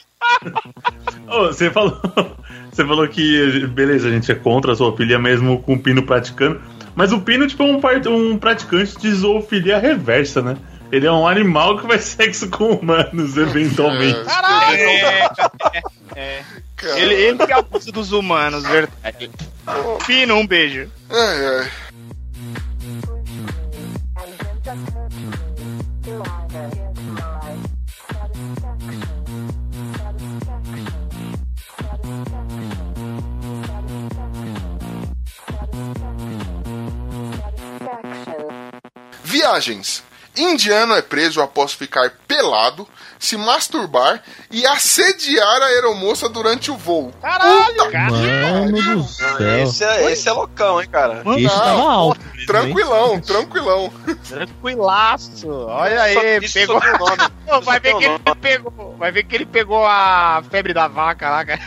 Ô, 1.28 1.46
você 1.46 1.70
falou. 1.70 2.00
Você 2.72 2.86
falou 2.86 3.06
que, 3.06 3.66
beleza, 3.66 4.08
a 4.08 4.10
gente 4.10 4.32
é 4.32 4.34
contra 4.34 4.72
a 4.72 4.74
zoofilia 4.74 5.18
mesmo 5.18 5.60
com 5.60 5.74
o 5.74 5.78
Pino 5.78 6.02
praticando. 6.04 6.58
Mas 6.94 7.12
o 7.12 7.20
Pino, 7.20 7.46
tipo, 7.46 7.62
é 7.62 8.08
um, 8.08 8.30
um 8.30 8.38
praticante 8.38 8.98
de 8.98 9.10
zoofilia 9.12 9.76
reversa, 9.76 10.40
né? 10.40 10.56
Ele 10.90 11.06
é 11.06 11.12
um 11.12 11.28
animal 11.28 11.78
que 11.78 11.86
faz 11.86 12.04
sexo 12.04 12.48
com 12.48 12.72
humanos, 12.72 13.36
eventualmente. 13.36 14.24
Caralho! 14.24 14.76
É, 14.76 15.28
é. 16.16 16.42
Cara. 16.76 16.98
Ele, 16.98 17.14
ele 17.14 17.46
que 17.46 17.52
abusa 17.52 17.92
dos 17.92 18.12
humanos, 18.12 18.62
verdade. 18.64 19.30
Pino, 20.06 20.34
um 20.36 20.46
beijo. 20.46 20.90
Ai, 21.10 21.46
ai. 21.46 21.70
Viagens. 39.32 40.04
Indiano 40.36 40.94
é 40.94 41.00
preso 41.00 41.40
após 41.40 41.72
ficar 41.72 42.12
pelado, 42.28 42.86
se 43.18 43.34
masturbar 43.38 44.22
e 44.50 44.66
assediar 44.66 45.62
a 45.62 45.66
aeromoça 45.66 46.28
durante 46.28 46.70
o 46.70 46.76
voo. 46.76 47.10
Caralho, 47.22 47.90
cara. 47.90 48.10
Mano 48.12 48.96
do 48.96 49.04
céu. 49.04 49.62
Esse 49.62 49.84
é, 49.84 50.12
esse 50.12 50.28
é 50.28 50.32
loucão, 50.32 50.82
hein, 50.82 50.88
cara? 50.90 51.22
Esse 51.38 51.48
tava 51.48 51.80
alto. 51.80 52.20
Tranquilão, 52.46 53.20
tranquilão. 53.20 53.92
Tranquilaço. 54.28 55.48
Olha 55.48 56.02
aí, 56.02 56.38
isso 56.42 56.52
pegou. 56.52 56.80
Pô, 57.46 57.60
vai 57.64 57.80
ver 57.80 57.96
que 57.96 58.04
ele 58.04 58.18
pegou. 58.38 58.96
Vai 58.98 59.12
ver 59.12 59.24
que 59.24 59.34
ele 59.34 59.46
pegou 59.46 59.86
a 59.86 60.42
febre 60.50 60.74
da 60.74 60.88
vaca 60.88 61.30
lá, 61.30 61.44
cara. 61.46 61.60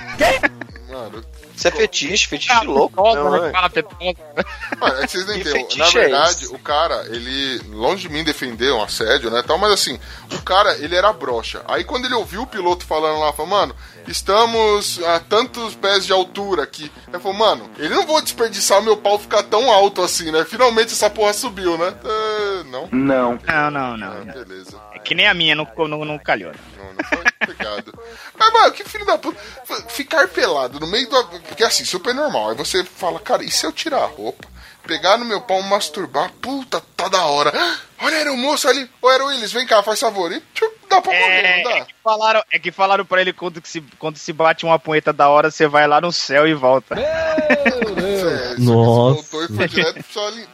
Mano, 0.88 1.24
Isso 1.56 1.68
é 1.68 1.72
fetiche, 1.72 2.28
fetiche 2.28 2.66
louco. 2.66 3.02
Nossa, 3.02 3.24
Não, 3.24 3.32
né? 3.32 3.52
é. 3.52 4.76
Mano, 4.78 5.00
é 5.00 5.06
que 5.06 5.12
vocês 5.12 5.26
não 5.28 5.36
entendem. 5.36 5.78
Na 5.78 5.86
é 5.86 5.92
verdade, 5.92 6.46
esse? 6.46 6.54
o 6.54 6.60
cara, 6.60 7.06
ele, 7.08 7.60
longe 7.70 8.08
de 8.08 8.10
mim 8.10 8.24
defender 8.24 8.72
um 8.74 8.84
assédio, 8.84 9.32
né, 9.32 9.42
tal, 9.46 9.58
mas 9.58 9.72
assim, 9.72 10.00
o 10.34 10.42
cara, 10.42 10.78
ele 10.78 10.96
era 10.96 11.12
broxa. 11.14 11.62
Aí 11.68 11.84
quando 11.84 12.06
ele 12.06 12.16
ouviu 12.16 12.42
o 12.42 12.48
piloto 12.48 12.86
falando 12.86 13.20
lá, 13.20 13.32
falou, 13.32 13.52
mano, 13.52 13.76
estamos 14.08 15.02
a 15.04 15.20
tantos 15.20 15.76
pés 15.76 16.06
de 16.06 16.12
altura 16.12 16.64
aqui. 16.64 16.92
Ele 17.08 17.20
falou, 17.20 17.38
mano, 17.38 17.70
ele 17.78 17.94
não 17.94 18.06
vou 18.06 18.22
desperdiçar 18.22 18.82
meu 18.82 18.98
pau 18.98 19.18
ficar 19.18 19.44
tão 19.44 19.72
alto 19.72 20.02
assim, 20.02 20.32
né? 20.32 20.44
Finalmente 20.46 20.92
essa 20.92 21.10
porra 21.10 21.34
subiu, 21.34 21.78
né? 21.78 21.94
Ah, 22.04 22.64
não. 22.66 22.88
Não. 22.92 23.40
Não, 23.48 23.72
não, 23.72 23.98
não. 23.98 24.08
Ah, 24.12 24.26
não. 24.26 24.34
beleza. 24.34 24.78
Que 25.06 25.14
nem 25.14 25.28
a 25.28 25.34
minha, 25.36 25.56
não, 25.56 25.66
não 25.88 26.18
calhou. 26.18 26.52
Não, 26.78 26.94
não 26.94 27.04
foi 27.04 27.24
pegado. 27.48 27.94
Mas, 28.38 28.54
mano, 28.54 28.74
que 28.74 28.84
filho 28.84 29.06
da 29.06 29.18
puta. 29.20 29.40
Ficar 29.88 30.28
pelado 30.28 30.80
no 30.80 30.88
meio 30.88 31.08
do. 31.08 31.24
Porque 31.42 31.64
assim, 31.64 31.86
super 31.86 32.14
normal. 32.14 32.50
Aí 32.50 32.56
você 32.56 32.84
fala, 32.84 33.20
cara, 33.20 33.44
e 33.44 33.52
se 33.52 33.66
eu 33.66 33.72
tirar 33.72 34.02
a 34.02 34.08
roupa, 34.08 34.48
pegar 34.86 35.18
no 35.18 35.26
meu 35.26 35.42
pau, 35.42 35.62
masturbar? 35.62 36.32
Puta, 36.42 36.82
tá 36.96 37.08
da 37.08 37.26
hora. 37.26 37.52
Olha, 38.00 38.16
era 38.16 38.32
o 38.32 38.38
moço 38.38 38.68
ali. 38.68 38.90
Ô, 39.02 39.10
era 39.10 39.24
o 39.24 39.28
Willis, 39.28 39.52
vem 39.52 39.66
cá, 39.66 39.82
faz 39.82 40.00
favor. 40.00 40.32
E 40.32 40.42
tchup, 40.54 40.76
Dá 40.90 41.02
pra 41.02 41.14
É, 41.14 41.62
é 41.62 41.86
que 41.86 41.96
falaram, 42.04 42.44
é 42.52 42.60
que 42.60 42.72
falaram 42.72 43.06
pra 43.06 43.22
ele 43.22 43.34
quando, 43.34 43.62
que 43.62 43.68
se, 43.68 43.82
quando 44.00 44.18
se 44.18 44.32
bate 44.32 44.66
uma 44.66 44.80
punheta 44.80 45.12
da 45.12 45.28
hora, 45.30 45.50
você 45.52 45.68
vai 45.68 45.88
lá 45.88 46.00
no 46.00 46.12
céu 46.12 46.48
e 46.48 46.54
volta. 46.54 46.96
É, 47.46 48.56
Nossa. 48.58 49.22
Voltou 49.22 49.44
e 49.44 49.48
foi 49.50 49.68
direto 49.68 50.04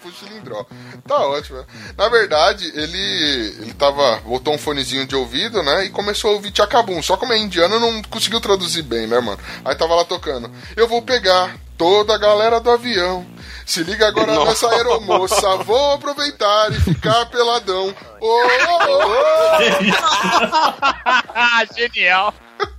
pro 0.02 0.12
cilindró. 0.12 0.66
Tá 1.08 1.18
ótimo. 1.28 1.66
Na 1.98 2.10
verdade, 2.10 2.70
ele, 2.76 3.56
ele 3.60 3.74
tava. 3.74 4.18
botou 4.26 4.54
um 4.54 4.58
fonezinho 4.58 5.06
de 5.06 5.16
ouvido, 5.16 5.64
né? 5.64 5.86
E 5.86 5.90
começou 5.90 6.32
a 6.32 6.34
ouvir 6.34 6.52
Tchacabum. 6.52 7.02
Só 7.02 7.16
como 7.16 7.32
é 7.32 7.38
indiano, 7.38 7.80
não 7.80 8.02
conseguiu 8.04 8.42
traduzir 8.42 8.82
bem, 8.82 9.08
né, 9.08 9.20
mano? 9.20 9.40
Aí 9.64 9.76
tava 9.76 9.96
lá 9.96 10.04
tocando. 10.04 10.52
Eu 10.76 10.88
vou 10.88 11.02
pegar 11.02 11.56
toda 11.82 12.14
a 12.14 12.18
galera 12.20 12.60
do 12.60 12.70
avião. 12.70 13.26
Se 13.66 13.84
liga 13.84 14.08
agora 14.08 14.46
nessa 14.46 14.70
aeromoça. 14.70 15.56
Vou 15.64 15.94
aproveitar 15.94 16.72
e 16.72 16.80
ficar 16.80 17.26
peladão. 17.26 17.92
Ô, 18.22 18.28
ô, 18.28 18.48
Genial. 21.76 22.32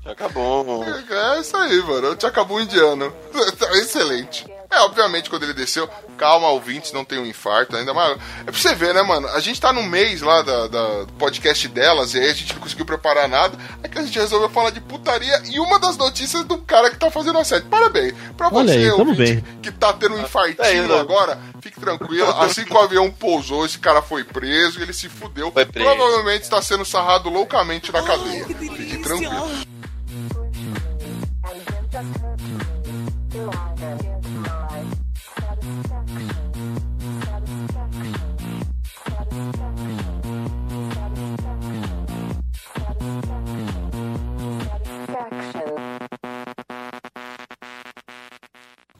Acabou. 0.05 0.85
É 0.85 1.41
isso 1.41 1.57
aí, 1.57 1.83
mano. 1.83 2.15
Tchacabum 2.17 2.61
indiano. 2.61 3.13
Tá 3.59 3.71
Excelente. 3.79 4.45
É, 4.71 4.81
obviamente, 4.81 5.29
quando 5.29 5.43
ele 5.43 5.53
desceu, 5.53 5.87
calma, 6.17 6.49
ouvintes, 6.49 6.93
não 6.95 7.05
tem 7.05 7.19
um 7.19 7.27
infarto 7.27 7.77
ainda, 7.77 7.93
mas 7.93 8.17
é 8.41 8.45
pra 8.51 8.55
você 8.55 8.75
ver, 8.75 8.95
né, 8.95 9.03
mano? 9.03 9.29
A 9.29 9.39
gente 9.39 9.61
tá 9.61 9.71
no 9.71 9.83
mês 9.83 10.23
lá 10.23 10.41
da, 10.41 10.67
da- 10.67 11.05
do 11.05 11.13
podcast 11.19 11.69
delas, 11.69 12.15
e 12.15 12.19
aí 12.21 12.31
a 12.31 12.33
gente 12.33 12.55
não 12.55 12.61
conseguiu 12.63 12.87
preparar 12.87 13.29
nada, 13.29 13.55
é 13.83 13.89
que 13.89 13.99
a 13.99 14.03
gente 14.03 14.19
resolveu 14.19 14.49
falar 14.49 14.71
de 14.71 14.81
putaria 14.81 15.43
e 15.53 15.61
uma 15.61 15.79
das 15.79 15.99
notícias 15.99 16.43
do 16.45 16.57
cara 16.57 16.89
que 16.91 16.97
tá 16.97 17.11
fazendo 17.11 17.39
assédio. 17.39 17.69
Parabéns. 17.69 18.15
Pra 18.35 18.49
Olha 18.51 18.73
você, 18.73 18.79
aí, 18.79 18.91
ouvinte, 18.93 19.17
bem. 19.19 19.45
que 19.63 19.71
tá 19.71 19.93
tendo 19.93 20.15
um 20.15 20.23
infartinho 20.23 20.63
aí, 20.67 20.81
né? 20.81 20.99
agora, 20.99 21.39
fique 21.61 21.79
tranquilo. 21.79 22.31
Assim 22.39 22.65
que 22.65 22.73
o 22.73 22.79
avião 22.79 23.11
pousou, 23.11 23.67
esse 23.67 23.79
cara 23.79 24.01
foi 24.01 24.25
preso 24.25 24.81
e 24.81 24.85
ele 24.85 24.95
se 24.95 25.11
fudeu. 25.11 25.53
Foi 25.53 25.67
preso. 25.67 25.87
Provavelmente 25.87 26.45
está 26.45 26.63
sendo 26.63 26.87
sarrado 26.87 27.29
loucamente 27.29 27.93
na 27.93 28.01
cadeia. 28.01 28.47
Fique 28.47 28.97
tranquilo. 29.03 29.51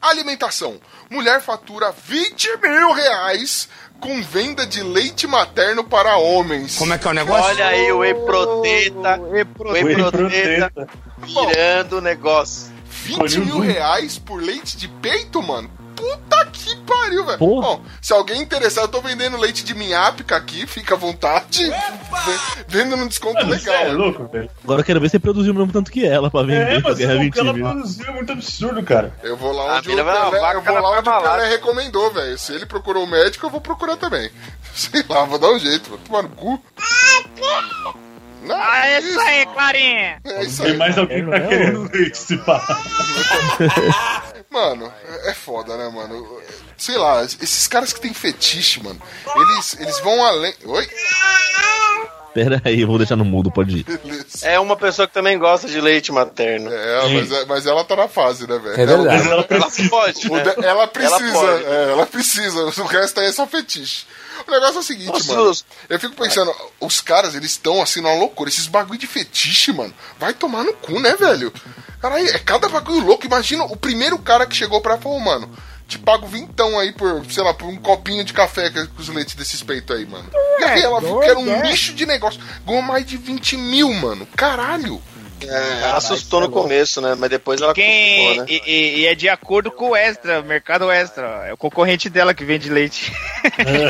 Alimentação. 0.01 0.81
Mulher 1.09 1.41
fatura 1.41 1.93
20 1.93 2.59
mil 2.59 2.93
reais 2.93 3.69
com 4.01 4.21
venda 4.23 4.67
de 4.67 4.83
leite 4.83 5.27
materno 5.27 5.85
para 5.85 6.17
homens. 6.17 6.77
Como 6.77 6.93
é 6.93 6.99
que 6.99 7.07
é 7.07 7.11
o 7.11 7.31
Olha 7.31 7.67
aí 7.67 7.93
o 7.93 7.99
Whey 7.99 8.15
Proteta. 8.15 9.21
Whey 9.21 9.45
Proteta 9.45 10.89
virando 11.25 11.99
o 11.99 12.01
negócio. 12.01 12.72
20 13.03 13.39
mil 13.41 13.59
reais 13.61 14.19
por 14.19 14.41
leite 14.43 14.77
de 14.77 14.89
peito, 14.89 15.43
mano? 15.43 15.71
Puta 15.95 16.47
que 16.47 16.75
pariu, 16.79 17.25
velho. 17.25 17.39
Bom, 17.39 17.81
se 18.01 18.13
alguém 18.13 18.41
interessar, 18.43 18.83
eu 18.85 18.89
tô 18.89 19.01
vendendo 19.01 19.37
leite 19.37 19.63
de 19.63 19.73
minhápica 19.73 20.35
aqui, 20.37 20.67
fica 20.67 20.95
à 20.95 20.99
vontade. 20.99 21.65
Ve- 21.67 22.65
Vendo 22.67 22.97
num 22.97 23.07
desconto 23.07 23.35
Mano, 23.47 23.55
você 23.57 23.71
legal. 23.71 23.87
é 23.87 23.93
louco, 23.93 24.27
velho. 24.27 24.51
Agora 24.65 24.81
eu 24.81 24.85
quero 24.85 25.01
ver 25.01 25.11
se 25.11 25.19
produziu 25.21 25.53
o 25.53 25.57
mesmo 25.57 25.73
tanto 25.73 25.93
que 25.93 26.05
ela 26.05 26.29
pra 26.31 26.43
vender 26.43 26.63
É, 26.79 26.81
pra 26.81 26.91
mas 26.91 26.99
ganhar 26.99 27.17
o 27.17 27.19
20 27.21 27.33
que 27.35 27.41
ela 27.41 27.53
mil. 27.53 27.65
produziu 27.69 28.07
é 28.07 28.11
muito 28.11 28.33
absurdo, 28.33 28.83
cara. 28.83 29.15
Eu 29.23 29.37
vou 29.37 29.53
lá 29.53 29.75
A 29.75 29.79
onde 29.79 29.91
o 29.91 29.95
Pelé, 29.97 30.03
vaca 30.03 30.55
eu 30.55 30.63
vou 30.63 30.81
lá 30.81 30.99
onde 30.99 31.09
o. 31.09 31.21
Pelé 31.23 31.49
recomendou, 31.51 32.11
velho. 32.13 32.39
Se 32.39 32.53
ele 32.53 32.67
procurou 32.67 33.05
o 33.05 33.07
médico, 33.07 33.47
eu 33.47 33.51
vou 33.51 33.61
procurar 33.61 33.97
também. 33.97 34.29
Sei 34.75 35.05
lá, 35.09 35.25
vou 35.25 35.39
dar 35.39 35.51
um 35.53 35.59
jeito, 35.59 35.89
vou 35.91 35.99
tomar 35.99 36.23
no 36.23 36.31
cu. 36.31 36.61
Não, 38.43 38.57
Ah, 38.57 38.87
é 38.89 38.99
isso 39.01 39.21
aí, 39.21 39.47
Clarinha. 39.47 40.21
É 40.25 40.45
isso 40.45 40.63
Tem 40.63 40.73
aí. 40.73 40.79
mais 40.79 40.99
alguém 40.99 41.25
que 41.25 41.31
tá 41.31 41.41
querendo 41.41 41.91
pá. 42.45 42.61
Mano, 44.51 44.93
é 45.25 45.33
foda, 45.33 45.77
né, 45.79 45.89
mano? 45.89 46.41
Sei 46.77 46.97
lá, 46.99 47.23
esses 47.25 47.67
caras 47.67 47.93
que 47.93 48.01
tem 48.01 48.13
fetiche, 48.13 48.83
mano, 48.83 49.01
eles, 49.35 49.77
eles 49.81 49.99
vão 50.01 50.23
além. 50.25 50.55
Oi? 50.65 50.89
Pera 52.35 52.61
aí, 52.65 52.81
eu 52.81 52.87
vou 52.87 52.99
deixar 52.99 53.17
no 53.17 53.25
mudo, 53.25 53.51
pode 53.51 53.79
ir. 53.79 53.85
Beleza. 53.85 54.47
É 54.49 54.59
uma 54.59 54.77
pessoa 54.77 55.07
que 55.07 55.13
também 55.15 55.39
gosta 55.39 55.69
de 55.69 55.81
leite 55.81 56.11
materno. 56.11 56.71
É, 56.73 57.15
mas, 57.15 57.31
é- 57.33 57.45
mas 57.45 57.67
ela 57.67 57.85
tá 57.85 57.95
na 57.95 58.09
fase, 58.09 58.47
né, 58.49 58.59
velho? 58.59 58.81
É 58.81 58.87
verdade. 58.87 59.07
Mas 59.19 59.27
ela 59.27 59.35
Ela 59.35 59.45
precisa. 59.45 59.91
pode, 59.91 60.29
O 60.29 60.37
né? 60.37 60.43
de- 60.43 60.65
Ela 60.67 60.87
precisa, 60.87 61.33
pode. 61.33 61.65
é, 61.65 61.91
ela 61.91 62.07
precisa. 62.07 62.65
O 62.83 62.87
resto 62.87 63.21
aí 63.21 63.27
é 63.27 63.33
só 63.33 63.47
fetiche. 63.47 64.07
O 64.47 64.51
negócio 64.51 64.77
é 64.77 64.81
o 64.81 64.83
seguinte, 64.83 65.09
Nossa, 65.13 65.35
mano. 65.35 65.51
os- 65.51 65.65
Eu 65.89 66.01
fico 66.01 66.15
pensando, 66.17 66.53
os 66.81 67.01
caras, 67.01 67.35
eles 67.35 67.51
estão 67.53 67.83
assim 67.83 68.01
numa 68.01 68.15
loucura. 68.15 68.49
Esses 68.49 68.67
bagulho 68.67 68.99
de 68.99 69.07
fetiche, 69.07 69.73
mano. 69.73 69.93
Vai 70.19 70.33
tomar 70.33 70.65
no 70.65 70.73
cu, 70.73 70.99
né, 71.01 71.15
velho? 71.15 71.53
Caralho, 72.01 72.27
é 72.29 72.39
cada 72.39 72.69
bagulho 72.69 73.05
louco. 73.07 73.27
Imagina 73.27 73.65
o 73.65 73.77
primeiro 73.77 74.19
cara 74.19 74.47
que 74.47 74.57
chegou 74.57 74.81
pra 74.81 74.97
falar, 74.99 75.21
mano. 75.21 75.51
Te 75.93 75.99
pago 75.99 76.27
vintão 76.27 76.79
aí 76.79 76.91
por, 76.91 77.23
sei 77.31 77.43
lá, 77.45 77.53
por 77.53 77.67
um 77.69 77.77
copinho 77.77 78.25
de 78.25 78.33
café 78.33 78.71
com 78.71 78.81
os 78.99 79.09
leites 79.11 79.35
desses 79.35 79.63
peitos 79.63 79.95
aí, 79.95 80.07
mano. 80.07 80.25
E 80.59 80.65
aí 80.65 80.81
ela 80.83 81.01
viu 81.01 81.19
que 81.21 81.29
era 81.29 81.39
um 81.39 81.63
lixo 81.63 81.93
de 81.93 82.07
negócio. 82.07 82.41
Ganhou 82.67 82.81
mais 82.81 83.05
de 83.05 83.19
20 83.19 83.57
mil, 83.59 83.93
mano. 83.93 84.27
Caralho. 84.35 85.03
É, 85.43 85.83
ela 85.83 85.97
assustou 85.97 86.41
no 86.41 86.49
começo, 86.49 87.01
né? 87.01 87.15
Mas 87.19 87.29
depois 87.29 87.61
ela 87.61 87.75
Quem, 87.75 88.25
acostumou, 88.39 88.47
né? 88.47 88.53
e, 88.53 88.63
e- 88.65 89.01
e 89.01 89.07
é 89.07 89.15
de 89.15 89.29
acordo 89.29 89.71
com 89.73 89.91
o 89.91 89.97
Extra, 89.97 90.41
o 90.41 90.45
Mercado 90.45 90.91
Extra. 90.91 91.27
É 91.49 91.53
o 91.53 91.57
concorrente 91.57 92.09
dela 92.09 92.33
que 92.33 92.45
vende 92.45 92.71
leite. 92.71 93.13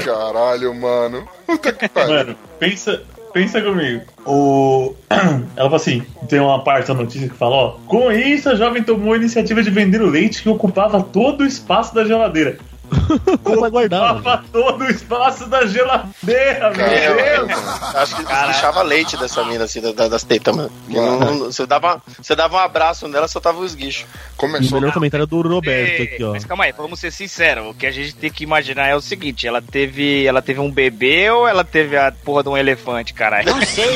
Caralho, 0.04 0.74
mano. 0.74 1.28
Puta 1.46 1.72
que 1.72 1.88
pariu. 1.88 2.14
Mano, 2.14 2.38
pensa, 2.58 3.02
pensa 3.32 3.60
comigo. 3.60 4.02
O... 4.26 4.94
Ela 5.56 5.68
fala 5.68 5.76
assim: 5.76 6.02
tem 6.28 6.40
uma 6.40 6.62
parte 6.62 6.88
da 6.88 6.94
notícia 6.94 7.28
que 7.28 7.34
fala: 7.34 7.54
ó, 7.54 7.70
com 7.86 8.10
isso 8.12 8.48
a 8.48 8.54
jovem 8.54 8.82
tomou 8.82 9.14
a 9.14 9.16
iniciativa 9.16 9.62
de 9.62 9.70
vender 9.70 10.00
o 10.00 10.10
leite 10.10 10.42
que 10.42 10.48
ocupava 10.48 11.02
todo 11.02 11.42
o 11.42 11.46
espaço 11.46 11.94
da 11.94 12.04
geladeira. 12.04 12.58
Vai 13.60 13.70
guardar. 13.70 14.14
Ocupava 14.16 14.44
todo 14.52 14.82
o 14.84 14.90
espaço 14.90 15.46
da 15.48 15.66
geladeira, 15.66 16.70
meu 16.70 16.76
Caralho, 16.86 17.46
Deus! 17.46 17.94
Acho 17.94 18.16
que 18.16 18.24
deixava 18.24 18.82
leite 18.82 19.16
dessa 19.16 19.44
mina, 19.44 19.64
assim, 19.64 19.80
da- 19.80 19.92
da- 19.92 20.08
das 20.08 20.22
tetas, 20.24 20.54
mano. 20.54 20.70
Não- 20.88 21.18
não- 21.20 21.38
você, 21.46 21.66
dava, 21.66 22.02
você 22.20 22.34
dava 22.34 22.56
um 22.56 22.60
abraço 22.60 23.06
nela, 23.08 23.28
só 23.28 23.40
tava 23.40 23.58
os 23.60 23.74
guichos. 23.74 24.02
E 24.02 24.34
o 24.34 24.36
Começou. 24.36 24.80
melhor 24.80 24.92
comentário 24.92 25.24
é 25.24 25.26
do 25.26 25.40
Roberto 25.42 26.02
aqui, 26.02 26.22
ó. 26.24 26.32
Mas 26.32 26.44
calma 26.44 26.64
aí, 26.64 26.72
vamos 26.72 26.98
ser 26.98 27.10
sinceros. 27.12 27.66
O 27.66 27.74
que 27.74 27.86
a 27.86 27.92
gente 27.92 28.14
tem 28.14 28.30
que 28.30 28.42
imaginar 28.44 28.88
é 28.88 28.94
o 28.96 29.00
seguinte: 29.00 29.46
ela 29.46 29.62
teve, 29.62 30.26
ela 30.26 30.42
teve 30.42 30.60
um 30.60 30.70
bebê 30.70 31.30
ou 31.30 31.46
ela 31.46 31.64
teve 31.64 31.96
a 31.96 32.10
porra 32.12 32.42
de 32.42 32.48
um 32.48 32.56
elefante, 32.56 33.14
caralho? 33.14 33.54
Não 33.54 33.62
sei. 33.64 33.86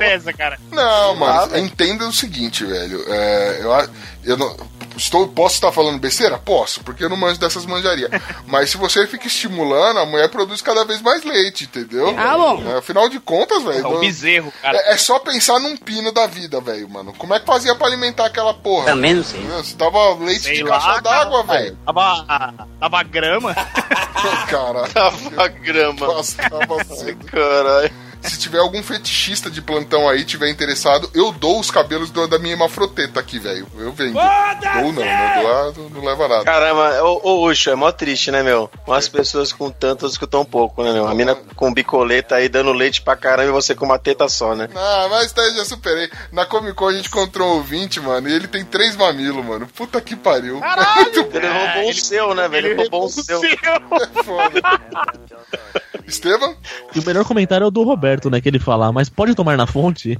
É 0.00 0.12
essa, 0.14 0.32
cara? 0.32 0.58
Não, 0.70 1.16
mano, 1.16 1.56
entenda 1.58 2.06
o 2.06 2.12
seguinte, 2.12 2.64
velho. 2.64 3.02
É, 3.08 3.60
eu, 3.62 3.88
eu 4.24 4.36
não. 4.36 4.56
Estou, 4.98 5.28
posso 5.28 5.54
estar 5.54 5.70
falando 5.72 5.98
besteira? 5.98 6.36
Posso, 6.38 6.80
porque 6.82 7.04
eu 7.04 7.08
não 7.08 7.16
manjo 7.16 7.38
dessas 7.40 7.64
manjarias. 7.64 8.10
Mas 8.46 8.70
se 8.70 8.76
você 8.76 9.06
fica 9.06 9.26
estimulando, 9.26 9.98
a 10.00 10.06
mulher 10.06 10.28
produz 10.28 10.60
cada 10.60 10.84
vez 10.84 11.00
mais 11.00 11.24
leite, 11.24 11.64
entendeu? 11.64 12.14
Ah, 12.18 12.36
bom. 12.36 12.62
É, 12.68 12.78
afinal 12.78 13.08
de 13.08 13.20
contas, 13.20 13.62
velho. 13.62 13.84
É 13.84 13.88
um 13.88 14.00
bezerro, 14.00 14.52
cara. 14.60 14.76
é, 14.76 14.92
é 14.92 14.96
só 14.96 15.18
pensar 15.18 15.58
num 15.60 15.76
pino 15.76 16.12
da 16.12 16.26
vida, 16.26 16.60
velho, 16.60 16.88
mano. 16.88 17.12
Como 17.16 17.32
é 17.32 17.40
que 17.40 17.46
fazia 17.46 17.74
pra 17.74 17.86
alimentar 17.86 18.26
aquela 18.26 18.52
porra? 18.52 18.86
Também 18.86 19.14
não 19.14 19.24
sei. 19.24 19.40
Você 19.40 19.76
dava 19.76 20.14
leite 20.16 20.42
Sei 20.42 20.56
de 20.56 20.62
lá, 20.64 20.80
caixa 20.80 21.00
d'água, 21.00 21.44
cara. 21.44 21.58
velho. 21.60 21.78
Tava, 21.86 22.54
tava 22.80 23.02
grama. 23.04 23.54
Caralho. 24.50 24.92
Tava 24.92 25.48
grama. 25.48 26.06
Bastava 26.06 26.84
cedo. 26.96 27.24
Caralho. 27.26 28.07
Se 28.22 28.38
tiver 28.38 28.58
algum 28.58 28.82
fetichista 28.82 29.50
de 29.50 29.62
plantão 29.62 30.08
aí, 30.08 30.24
tiver 30.24 30.50
interessado, 30.50 31.10
eu 31.14 31.30
dou 31.32 31.58
os 31.60 31.70
cabelos 31.70 32.10
do- 32.10 32.26
da 32.26 32.38
minha 32.38 32.54
hemafroteta 32.54 33.20
aqui, 33.20 33.38
velho. 33.38 33.66
Eu 33.78 33.92
vendo. 33.92 34.14
Dou 34.14 34.22
não, 34.22 34.82
não 34.82 34.92
dou, 34.92 35.04
ah, 35.06 35.72
não, 35.76 35.88
não 35.90 36.04
leva 36.04 36.28
nada. 36.28 36.44
Caramba, 36.44 37.02
ô, 37.04 37.20
ô 37.22 37.46
Ucho, 37.48 37.70
é 37.70 37.74
mó 37.74 37.90
triste, 37.92 38.30
né, 38.30 38.42
meu? 38.42 38.70
Umas 38.86 39.08
pessoas 39.08 39.52
com 39.52 39.70
tantas 39.70 40.18
que 40.18 40.26
tão 40.26 40.44
pouco, 40.44 40.82
né, 40.82 40.92
meu? 40.92 41.06
A 41.06 41.14
mina 41.14 41.34
com 41.56 41.72
bicoleta 41.72 42.34
aí 42.36 42.48
dando 42.48 42.72
leite 42.72 43.00
pra 43.02 43.16
caramba 43.16 43.48
e 43.48 43.52
você 43.52 43.74
com 43.74 43.84
uma 43.84 43.98
teta 43.98 44.28
só, 44.28 44.54
né? 44.54 44.68
Ah, 44.74 45.06
mas 45.10 45.32
tá, 45.32 45.42
eu 45.42 45.54
já 45.56 45.64
superei. 45.64 46.10
Na 46.32 46.44
Comic 46.44 46.74
Con 46.74 46.88
a 46.88 46.92
gente 46.92 47.06
encontrou 47.08 47.48
um 47.48 47.52
ouvinte, 47.56 48.00
mano, 48.00 48.28
e 48.28 48.34
ele 48.34 48.48
tem 48.48 48.64
três 48.64 48.96
mamilos, 48.96 49.44
mano. 49.44 49.66
Puta 49.68 50.00
que 50.00 50.16
pariu. 50.16 50.60
Caralho! 50.60 51.28
Ele 51.38 51.46
roubou 51.46 51.90
o 51.90 51.94
seu, 51.94 52.34
né, 52.34 52.48
velho? 52.48 52.66
Ele 52.68 52.74
roubou 52.82 53.04
o 53.06 53.08
seu. 53.08 53.40
É 53.44 54.22
foda. 54.24 54.60
Estevam? 56.06 56.56
E 56.94 56.98
o 56.98 57.04
melhor 57.04 57.24
comentário 57.24 57.64
é 57.64 57.66
o 57.66 57.70
do 57.70 57.82
Roberto, 57.82 58.30
né? 58.30 58.40
Que 58.40 58.48
ele 58.48 58.58
fala, 58.58 58.92
mas 58.92 59.08
pode 59.08 59.34
tomar 59.34 59.56
na 59.56 59.66
fonte? 59.66 60.18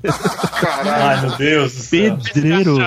Ai, 0.84 1.20
meu 1.22 1.30
Deus 1.36 1.74
do 1.74 1.82
céu. 1.82 2.18
Pedreiro. 2.18 2.78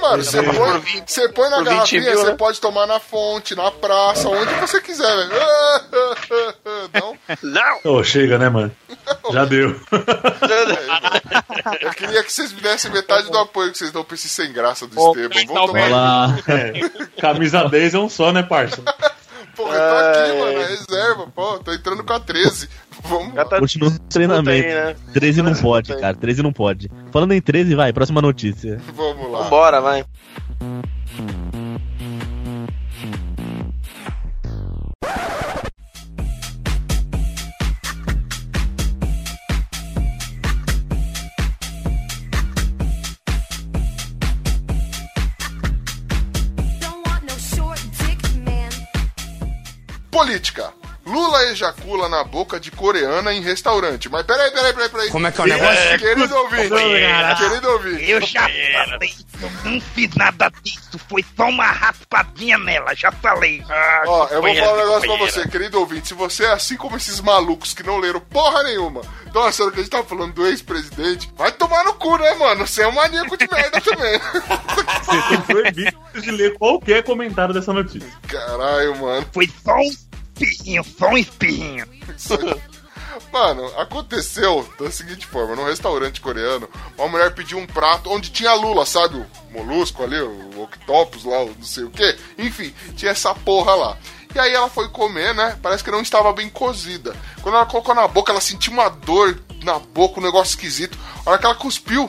Mano, 0.00 0.24
você 0.24 0.42
põe, 0.42 1.02
você 1.06 1.28
põe 1.28 1.50
na 1.50 1.56
por 1.56 1.64
20 1.64 1.74
garrafinha, 1.74 2.02
mil, 2.02 2.18
você 2.18 2.30
né? 2.30 2.36
pode 2.36 2.60
tomar 2.60 2.86
na 2.86 2.98
fonte, 2.98 3.54
na 3.54 3.70
praça, 3.70 4.28
onde 4.28 4.52
você 4.54 4.80
quiser, 4.80 5.16
velho. 5.16 5.30
Não? 6.94 7.18
Não! 7.42 7.92
Ô, 7.92 8.04
chega, 8.04 8.38
né, 8.38 8.48
mano? 8.48 8.72
Já 9.32 9.44
deu. 9.44 9.78
Eu 11.80 11.90
queria 11.90 12.22
que 12.22 12.32
vocês 12.32 12.52
me 12.52 12.60
dessem 12.60 12.90
metade 12.90 13.30
do 13.30 13.38
apoio 13.38 13.70
que 13.70 13.78
vocês 13.78 13.92
dão 13.92 14.04
pra 14.04 14.14
esse 14.14 14.28
sem 14.28 14.52
graça 14.52 14.86
do 14.86 14.98
Estevam. 14.98 15.46
Vamos 15.46 15.66
tomar. 15.66 15.82
Olha 15.82 15.94
lá. 15.94 16.38
É, 16.48 17.20
camisa 17.20 17.68
10 17.68 17.94
é 17.94 17.98
um 17.98 18.08
só, 18.08 18.32
né, 18.32 18.42
parça? 18.42 18.82
Pô, 19.62 19.72
eu 19.74 19.80
tô 19.80 20.20
aqui, 20.20 20.38
mano, 20.38 20.58
é 20.58 20.66
reserva, 20.66 21.26
pô, 21.34 21.58
tô 21.58 21.72
entrando 21.72 22.04
com 22.04 22.12
a 22.12 22.20
13. 22.20 22.68
Vamos 23.04 23.34
tá 23.34 23.58
Continua 23.58 23.90
no 23.90 23.98
treinamento. 23.98 24.66
aí, 24.66 24.74
né? 24.74 24.96
13 25.12 25.42
não 25.42 25.54
pode, 25.60 25.96
cara. 25.96 26.14
13 26.14 26.42
não 26.42 26.52
pode. 26.52 26.90
Falando 27.10 27.32
em 27.32 27.40
13, 27.40 27.74
vai, 27.74 27.92
próxima 27.92 28.20
notícia. 28.20 28.80
Vamos 28.94 29.30
lá. 29.30 29.42
Vambora, 29.42 29.80
vai. 29.80 30.04
Política. 50.20 50.70
Lula 51.06 51.44
ejacula 51.46 52.06
na 52.06 52.22
boca 52.22 52.60
de 52.60 52.70
coreana 52.70 53.32
em 53.32 53.40
restaurante. 53.40 54.06
Mas 54.10 54.22
peraí, 54.26 54.50
peraí, 54.50 54.74
peraí, 54.74 54.88
peraí. 54.90 55.10
Como 55.10 55.26
é 55.26 55.32
que 55.32 55.40
é 55.40 55.44
o 55.44 55.46
negócio? 55.46 55.98
Querido 55.98 56.36
ouvinte, 56.36 57.38
querido 57.38 57.70
ouvinte. 57.70 58.10
Eu 58.10 58.20
já 58.20 58.42
falei, 58.42 59.14
não 59.64 59.80
fiz 59.80 60.14
nada 60.14 60.52
disso, 60.62 61.00
foi 61.08 61.24
só 61.34 61.48
uma 61.48 61.72
raspadinha 61.72 62.58
nela, 62.58 62.94
já 62.94 63.10
falei. 63.10 63.64
Ah, 63.70 64.02
Ó, 64.06 64.28
eu 64.28 64.42
vou 64.42 64.54
falar 64.54 64.74
um 64.74 64.76
negócio 64.76 65.08
pra 65.08 65.26
você, 65.26 65.48
querido 65.48 65.80
ouvinte. 65.80 66.08
Se 66.08 66.14
você 66.14 66.44
é 66.44 66.52
assim 66.52 66.76
como 66.76 66.98
esses 66.98 67.18
malucos 67.18 67.72
que 67.72 67.82
não 67.82 67.98
leram 67.98 68.20
porra 68.20 68.62
nenhuma, 68.62 69.00
estão 69.26 69.44
achando 69.44 69.72
que 69.72 69.80
a 69.80 69.82
gente 69.82 69.90
tá 69.90 70.04
falando 70.04 70.34
do 70.34 70.46
ex-presidente, 70.46 71.32
vai 71.34 71.50
tomar 71.50 71.82
no 71.82 71.94
cu, 71.94 72.18
né, 72.18 72.34
mano? 72.34 72.66
Você 72.66 72.82
é 72.82 72.86
um 72.86 72.92
maníaco 72.92 73.38
de 73.38 73.48
merda 73.50 73.80
também. 73.80 74.20
Vocês 74.20 75.22
estão 75.22 75.42
proibidos 75.42 76.22
de 76.22 76.30
ler 76.30 76.58
qualquer 76.58 77.02
comentário 77.02 77.54
dessa 77.54 77.72
notícia. 77.72 78.06
Caralho, 78.28 78.96
mano. 78.98 79.26
Foi 79.32 79.48
só 79.64 79.74
um 79.76 80.09
espirrinho, 80.44 80.84
só 80.84 81.08
um 81.08 81.18
espirrinho. 81.18 81.86
Mano, 83.32 83.66
aconteceu 83.78 84.68
da 84.78 84.90
seguinte 84.90 85.26
forma: 85.26 85.56
num 85.56 85.64
restaurante 85.64 86.20
coreano, 86.20 86.68
uma 86.96 87.08
mulher 87.08 87.34
pediu 87.34 87.58
um 87.58 87.66
prato 87.66 88.10
onde 88.10 88.30
tinha 88.30 88.52
lula, 88.54 88.86
sabe? 88.86 89.16
O 89.16 89.52
molusco 89.52 90.02
ali, 90.02 90.20
o 90.20 90.62
octopus 90.62 91.24
lá, 91.24 91.42
o 91.42 91.54
não 91.54 91.62
sei 91.62 91.84
o 91.84 91.90
que. 91.90 92.16
Enfim, 92.38 92.74
tinha 92.96 93.12
essa 93.12 93.34
porra 93.34 93.74
lá. 93.74 93.98
E 94.34 94.38
aí 94.38 94.52
ela 94.52 94.68
foi 94.68 94.88
comer, 94.88 95.34
né? 95.34 95.58
Parece 95.60 95.82
que 95.82 95.90
não 95.90 96.00
estava 96.00 96.32
bem 96.32 96.48
cozida. 96.48 97.16
Quando 97.42 97.56
ela 97.56 97.66
colocou 97.66 97.94
na 97.94 98.06
boca, 98.06 98.30
ela 98.30 98.40
sentiu 98.40 98.72
uma 98.72 98.88
dor 98.88 99.40
na 99.64 99.78
boca, 99.78 100.20
um 100.20 100.22
negócio 100.22 100.50
esquisito. 100.50 100.96
A 101.26 101.30
hora 101.30 101.38
que 101.38 101.46
ela 101.46 101.54
cuspiu, 101.54 102.08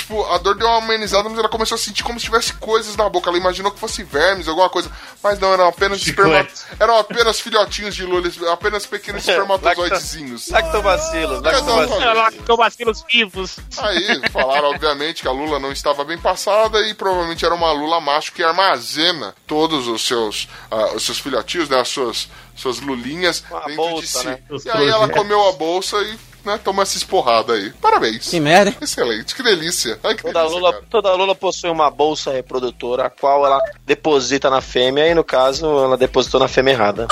tipo, 0.00 0.24
a 0.26 0.38
dor 0.38 0.56
deu 0.56 0.66
uma 0.66 0.78
amenizada, 0.78 1.28
mas 1.28 1.38
ela 1.38 1.48
começou 1.48 1.76
a 1.76 1.78
sentir 1.78 2.02
como 2.02 2.18
se 2.18 2.26
tivesse 2.26 2.52
coisas 2.54 2.96
na 2.96 3.08
boca. 3.08 3.30
Ela 3.30 3.38
imaginou 3.38 3.70
que 3.70 3.78
fosse 3.78 4.02
vermes, 4.02 4.48
alguma 4.48 4.68
coisa. 4.68 4.90
Mas 5.22 5.38
não, 5.38 5.52
eram 5.52 5.68
apenas 5.68 6.00
esperma... 6.00 6.46
eram 6.78 6.98
apenas 6.98 7.40
filhotinhos 7.40 7.94
de 7.94 8.04
lula, 8.04 8.28
apenas 8.52 8.86
pequenos 8.86 9.26
espermatozoidezinhos. 9.26 10.48
Lactobacilos, 10.48 11.42
lactobacilos. 11.42 12.16
Lactobacilos 12.16 13.04
vivos. 13.10 13.56
Aí 13.78 14.28
falaram, 14.30 14.70
obviamente, 14.70 15.22
que 15.22 15.28
a 15.28 15.32
lula 15.32 15.58
não 15.58 15.72
estava 15.72 16.04
bem 16.04 16.18
passada 16.18 16.80
e 16.88 16.94
provavelmente 16.94 17.44
era 17.44 17.54
uma 17.54 17.72
lula 17.72 18.00
macho 18.00 18.32
que 18.32 18.42
armazena 18.42 19.34
todos 19.46 19.86
os 19.86 20.06
seus, 20.06 20.48
ah, 20.70 20.92
os 20.94 21.04
seus 21.04 21.18
filhotinhos, 21.18 21.68
né, 21.68 21.80
as 21.80 21.88
suas, 21.88 22.28
suas 22.54 22.80
lulinhas 22.80 23.42
Uma 23.50 23.60
dentro 23.60 23.70
de 23.70 23.76
bolsa, 23.76 24.20
si. 24.20 24.26
né? 24.26 24.38
E 24.64 24.70
aí 24.70 24.88
ela 24.88 25.08
comeu 25.08 25.48
a 25.48 25.52
bolsa 25.52 25.96
e 26.02 26.29
né, 26.44 26.58
tomou 26.62 26.82
essa 26.82 26.96
esporrada 26.96 27.52
aí. 27.54 27.70
Parabéns. 27.80 28.28
Que 28.28 28.40
merda, 28.40 28.70
hein? 28.70 28.76
Excelente, 28.80 29.34
que 29.34 29.42
delícia. 29.42 29.98
Ai, 30.02 30.14
que 30.14 30.22
Toda 30.22 30.40
delícia, 30.40 30.58
lula, 30.58 30.72
cara. 30.72 30.84
toda 30.90 31.14
lula 31.14 31.34
possui 31.34 31.70
uma 31.70 31.90
bolsa 31.90 32.32
reprodutora, 32.32 33.06
a 33.06 33.10
qual 33.10 33.44
ela 33.46 33.60
deposita 33.84 34.48
na 34.50 34.60
fêmea, 34.60 35.06
e 35.08 35.14
no 35.14 35.24
caso, 35.24 35.66
ela 35.66 35.96
depositou 35.96 36.40
na 36.40 36.48
fêmea 36.48 36.72
errada. 36.72 37.06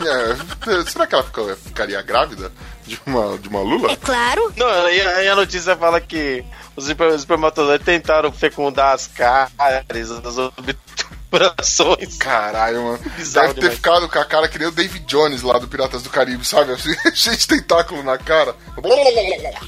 É, 0.00 0.90
será 0.90 1.06
que 1.06 1.14
ela 1.14 1.24
fica- 1.24 1.56
ficaria 1.64 2.02
grávida 2.02 2.50
de 2.84 2.98
uma, 3.06 3.38
de 3.38 3.48
uma 3.48 3.60
lula? 3.60 3.92
É 3.92 3.96
claro. 3.96 4.52
Não, 4.56 4.66
aí, 4.66 5.28
a 5.28 5.36
notícia 5.36 5.76
fala 5.76 6.00
que 6.00 6.44
os 6.76 6.88
esper- 6.88 7.08
os 7.08 7.20
espermatozoides 7.20 7.84
tentaram 7.86 8.30
fecundar 8.32 8.92
as 8.94 9.06
cáries, 9.06 10.10
as 10.10 10.36
obturações. 11.34 12.16
Caralho, 12.16 12.82
mano. 12.84 12.98
Bizarro 13.16 13.48
Deve 13.48 13.54
ter 13.54 13.60
demais. 13.60 13.76
ficado 13.76 14.08
com 14.08 14.18
a 14.18 14.24
cara 14.24 14.48
que 14.48 14.58
nem 14.58 14.68
o 14.68 14.72
David 14.72 15.04
Jones 15.06 15.42
lá 15.42 15.58
do 15.58 15.68
Piratas 15.68 16.02
do 16.02 16.10
Caribe, 16.10 16.44
sabe? 16.44 16.74
Cheio 17.14 17.36
de 17.36 17.46
tentáculo 17.46 18.02
na 18.02 18.18
cara. 18.18 18.54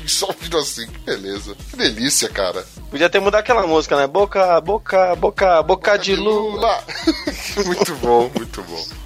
E 0.05 0.09
só 0.09 0.29
vindo 0.39 0.59
assim. 0.59 0.87
Beleza. 1.05 1.57
Que 1.71 1.77
delícia, 1.77 2.29
cara. 2.29 2.65
Podia 2.91 3.11
ter 3.11 3.21
mudado 3.21 3.41
aquela 3.41 3.67
música, 3.67 3.97
né? 3.97 4.07
Boca, 4.07 4.61
boca, 4.61 5.15
boca, 5.17 5.63
boca 5.63 5.97
de 5.97 6.15
lula. 6.15 6.83
muito 7.65 7.95
bom, 7.97 8.31
muito 8.35 8.63
bom. 8.63 9.06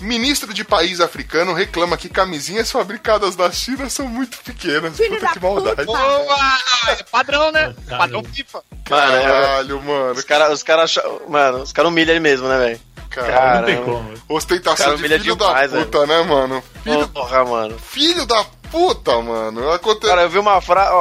Ministro 0.00 0.54
de 0.54 0.62
país 0.62 1.00
africano 1.00 1.52
reclama 1.52 1.96
que 1.96 2.08
camisinhas 2.08 2.70
fabricadas 2.70 3.36
na 3.36 3.50
China 3.50 3.90
são 3.90 4.06
muito 4.06 4.38
pequenas. 4.44 4.96
Puta 4.96 5.32
que 5.32 5.40
maldade. 5.40 5.84
Boa! 5.84 6.58
É 6.88 7.02
padrão, 7.10 7.50
né? 7.50 7.74
Cara. 7.88 7.98
Padrão 7.98 8.22
FIFA. 8.22 8.62
Mano, 8.88 9.12
é- 9.16 9.22
Caralho, 9.22 9.82
mano. 9.82 10.12
os 10.12 10.24
caras 10.24 10.52
os 10.52 10.62
cara, 10.62 10.82
acham- 10.84 11.20
mano, 11.28 11.58
os 11.62 11.72
caras 11.72 11.90
humilham 11.90 12.12
ele 12.12 12.20
mesmo, 12.20 12.46
né, 12.46 12.58
velho? 12.58 12.80
Cara, 13.10 13.58
Não 13.60 13.66
tem 13.66 13.82
como. 13.82 14.14
ostentação 14.28 14.86
Cara, 14.86 14.96
de 14.98 15.02
filho 15.02 15.36
demais, 15.36 15.72
da 15.72 15.78
puta, 15.80 16.06
né, 16.06 16.22
mano? 16.22 16.62
Filho, 16.84 17.08
Porra, 17.08 17.44
mano. 17.44 17.76
filho 17.78 18.24
da 18.26 18.44
puta, 18.70 19.20
mano. 19.20 19.72
Aconte... 19.72 20.06
Cara, 20.06 20.22
eu 20.22 20.30
vi 20.30 20.38
uma 20.38 20.60
frase, 20.60 20.92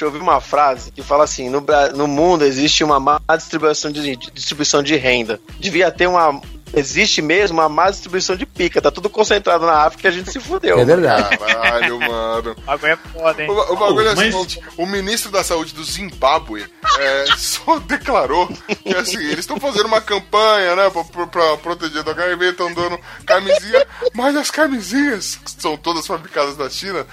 eu 0.00 0.10
vi 0.10 0.18
uma 0.18 0.40
frase 0.40 0.90
que 0.92 1.02
fala 1.02 1.24
assim: 1.24 1.50
no, 1.50 1.62
no 1.94 2.06
mundo 2.06 2.44
existe 2.44 2.82
uma 2.82 2.98
má 2.98 3.20
distribuição 3.36 3.92
de- 3.92 4.16
distribuição 4.32 4.82
de 4.82 4.96
renda. 4.96 5.38
Devia 5.60 5.90
ter 5.90 6.06
uma. 6.06 6.40
Existe 6.74 7.20
mesmo 7.20 7.58
uma 7.58 7.68
má 7.68 7.90
distribuição 7.90 8.34
de 8.36 8.46
pica. 8.46 8.80
Tá 8.80 8.90
tudo 8.90 9.10
concentrado 9.10 9.66
na 9.66 9.84
África 9.86 10.08
e 10.08 10.10
a 10.10 10.12
gente 10.14 10.30
se 10.32 10.40
fudeu. 10.40 10.78
É 10.78 10.84
verdade. 10.84 11.36
Caralho, 11.36 12.00
mano. 12.00 12.56
Agora 12.66 12.92
é 12.92 12.96
foda, 12.96 13.42
hein? 13.42 13.50
O, 13.50 13.52
o 13.72 13.76
bagulho 13.76 14.08
é 14.08 14.12
o 14.12 14.16
mas- 14.16 14.32
seguinte: 14.34 14.60
o 14.76 14.86
ministro 14.86 15.30
da 15.30 15.44
saúde 15.44 15.74
do 15.74 15.84
Zimbábue 15.84 16.66
é, 16.98 17.24
só 17.36 17.78
declarou 17.80 18.48
que 18.48 18.94
assim, 18.96 19.18
eles 19.18 19.40
estão 19.40 19.58
fazendo 19.60 19.86
uma 19.86 20.00
campanha, 20.00 20.74
né, 20.76 20.90
pra, 20.90 21.04
pra- 21.04 21.26
pra 21.26 21.56
proteger 21.58 22.02
da 22.02 22.12
HIV, 22.12 22.50
estão 22.50 22.72
dando 22.72 22.98
camisinha, 23.26 23.86
mas 24.14 24.34
as 24.36 24.50
camisinhas, 24.50 25.36
que 25.36 25.50
são 25.62 25.76
todas 25.76 26.06
fabricadas 26.06 26.56
na 26.56 26.68
China, 26.70 27.06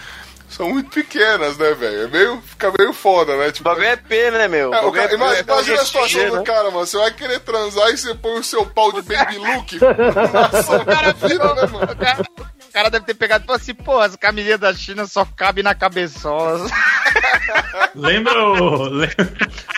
são 0.49 0.69
muito 0.69 0.89
pequenas, 0.89 1.57
né, 1.57 1.73
velho? 1.73 2.03
É 2.03 2.07
meio, 2.07 2.41
fica 2.41 2.71
meio 2.77 2.91
foda, 2.91 3.37
né? 3.37 3.47
O 3.47 3.51
Tipo, 3.51 3.69
bagulho 3.69 3.87
é 3.87 3.95
P, 3.95 4.31
né, 4.31 4.47
meu? 4.47 4.73
é, 4.73 4.81
o 4.81 4.91
cara, 4.91 5.11
é 5.11 5.15
imagina, 5.15 5.43
P, 5.43 5.51
imagina 5.51 5.77
a 5.77 5.81
é 5.81 5.85
situação 5.85 6.21
né? 6.23 6.29
do 6.31 6.43
cara, 6.43 6.71
mano. 6.71 6.85
Você 6.85 6.97
vai 6.97 7.11
querer 7.11 7.39
transar 7.39 7.89
e 7.89 7.97
você 7.97 8.13
põe 8.15 8.39
o 8.39 8.43
seu 8.43 8.65
pau 8.65 8.91
de 8.91 9.01
baby 9.01 9.37
look 9.37 9.77
na 9.79 10.63
sua 10.63 10.79
vida, 11.13 11.53
né, 11.53 11.65
mano? 11.67 11.91
O 11.91 11.95
cara, 11.95 12.23
o 12.67 12.71
cara 12.71 12.89
deve 12.89 13.05
ter 13.05 13.13
pegado 13.13 13.43
e 13.43 13.47
falado 13.47 13.61
assim, 13.61 13.73
pô, 13.73 13.99
as 13.99 14.15
camisetas 14.15 14.59
da 14.59 14.73
China 14.73 15.05
só 15.05 15.25
cabem 15.25 15.63
na 15.63 15.73
cabeçola. 15.75 16.67
Lembra 17.95 18.43
o. 18.43 18.89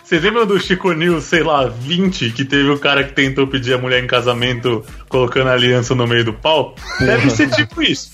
Vocês 0.04 0.22
lembram 0.24 0.46
do 0.46 0.60
Chico 0.60 0.92
News, 0.92 1.24
sei 1.24 1.42
lá, 1.42 1.68
20, 1.68 2.32
que 2.32 2.44
teve 2.44 2.70
o 2.70 2.78
cara 2.78 3.04
que 3.04 3.14
tentou 3.14 3.48
pedir 3.48 3.74
a 3.74 3.78
mulher 3.78 4.04
em 4.04 4.08
casamento 4.08 4.86
colocando 5.08 5.48
a 5.50 5.54
aliança 5.54 5.96
no 5.96 6.06
meio 6.06 6.26
do 6.26 6.34
pau? 6.34 6.76
Deve 7.00 7.30
ser 7.30 7.50
tipo 7.52 7.82
isso. 7.82 8.12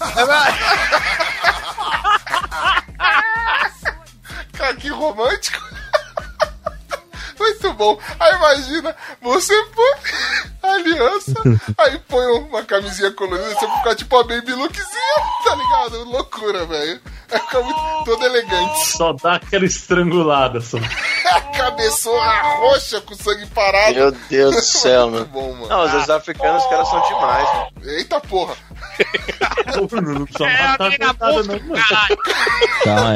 Cara, 4.58 4.76
que 4.76 4.90
romântico. 4.90 5.77
Muito 7.52 7.74
bom. 7.74 8.00
Aí 8.20 8.36
imagina, 8.36 8.96
você 9.22 9.54
põe 9.76 9.92
a 10.64 10.74
aliança, 10.74 11.34
aí 11.80 12.00
põe 12.08 12.26
uma 12.40 12.64
camisinha 12.64 13.12
colorida, 13.12 13.50
você 13.56 13.68
fica 13.68 13.96
tipo 13.96 14.18
a 14.18 14.24
baby 14.24 14.54
lookzinha, 14.54 15.16
tá 15.44 15.56
ligado? 15.56 16.04
Loucura, 16.06 16.66
velho. 16.66 17.00
Ficar 17.28 17.60
muito, 17.62 17.80
todo 18.06 18.24
elegante. 18.26 18.86
Só 18.88 19.12
dá 19.12 19.36
aquela 19.36 19.66
estrangulada 19.66 20.62
só. 20.62 20.78
A 21.30 21.42
cabeçona 21.42 22.42
roxa 22.60 23.02
com 23.02 23.14
sangue 23.16 23.46
parado. 23.48 23.96
Meu 23.96 24.12
Deus 24.12 24.56
do 24.56 24.62
céu, 24.64 25.10
Muito 25.10 25.30
mano. 25.30 25.48
bom, 25.48 25.54
mano. 25.54 25.68
Não, 25.68 26.00
os 26.02 26.10
africanos, 26.10 26.64
os 26.64 26.70
caras 26.70 26.88
são 26.88 27.02
demais, 27.02 27.44
mano. 27.54 27.68
Eita 27.84 28.22
porra. 28.22 28.56
Pô, 29.90 30.02
Não 30.02 30.24
precisa 30.26 30.50
É, 30.50 30.68
matar 30.68 30.84
alguém 30.86 31.00
na 31.00 31.14
coitada, 31.14 31.44
boca, 31.44 31.44
não, 31.44 31.68
mano. 31.68 31.84
caralho. 31.84 32.18
Tá, 32.86 33.16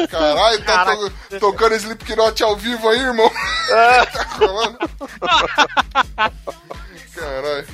é. 0.00 0.06
Caralho, 0.06 0.64
tá 0.64 0.84
to- 0.96 1.38
tocando 1.40 1.74
Slipknot 1.74 2.42
ao 2.42 2.56
vivo 2.56 2.63
aí, 2.68 2.98
irmão. 3.00 3.30
tá 4.12 4.22
rolando. 4.38 4.78
Caralho. 7.14 7.66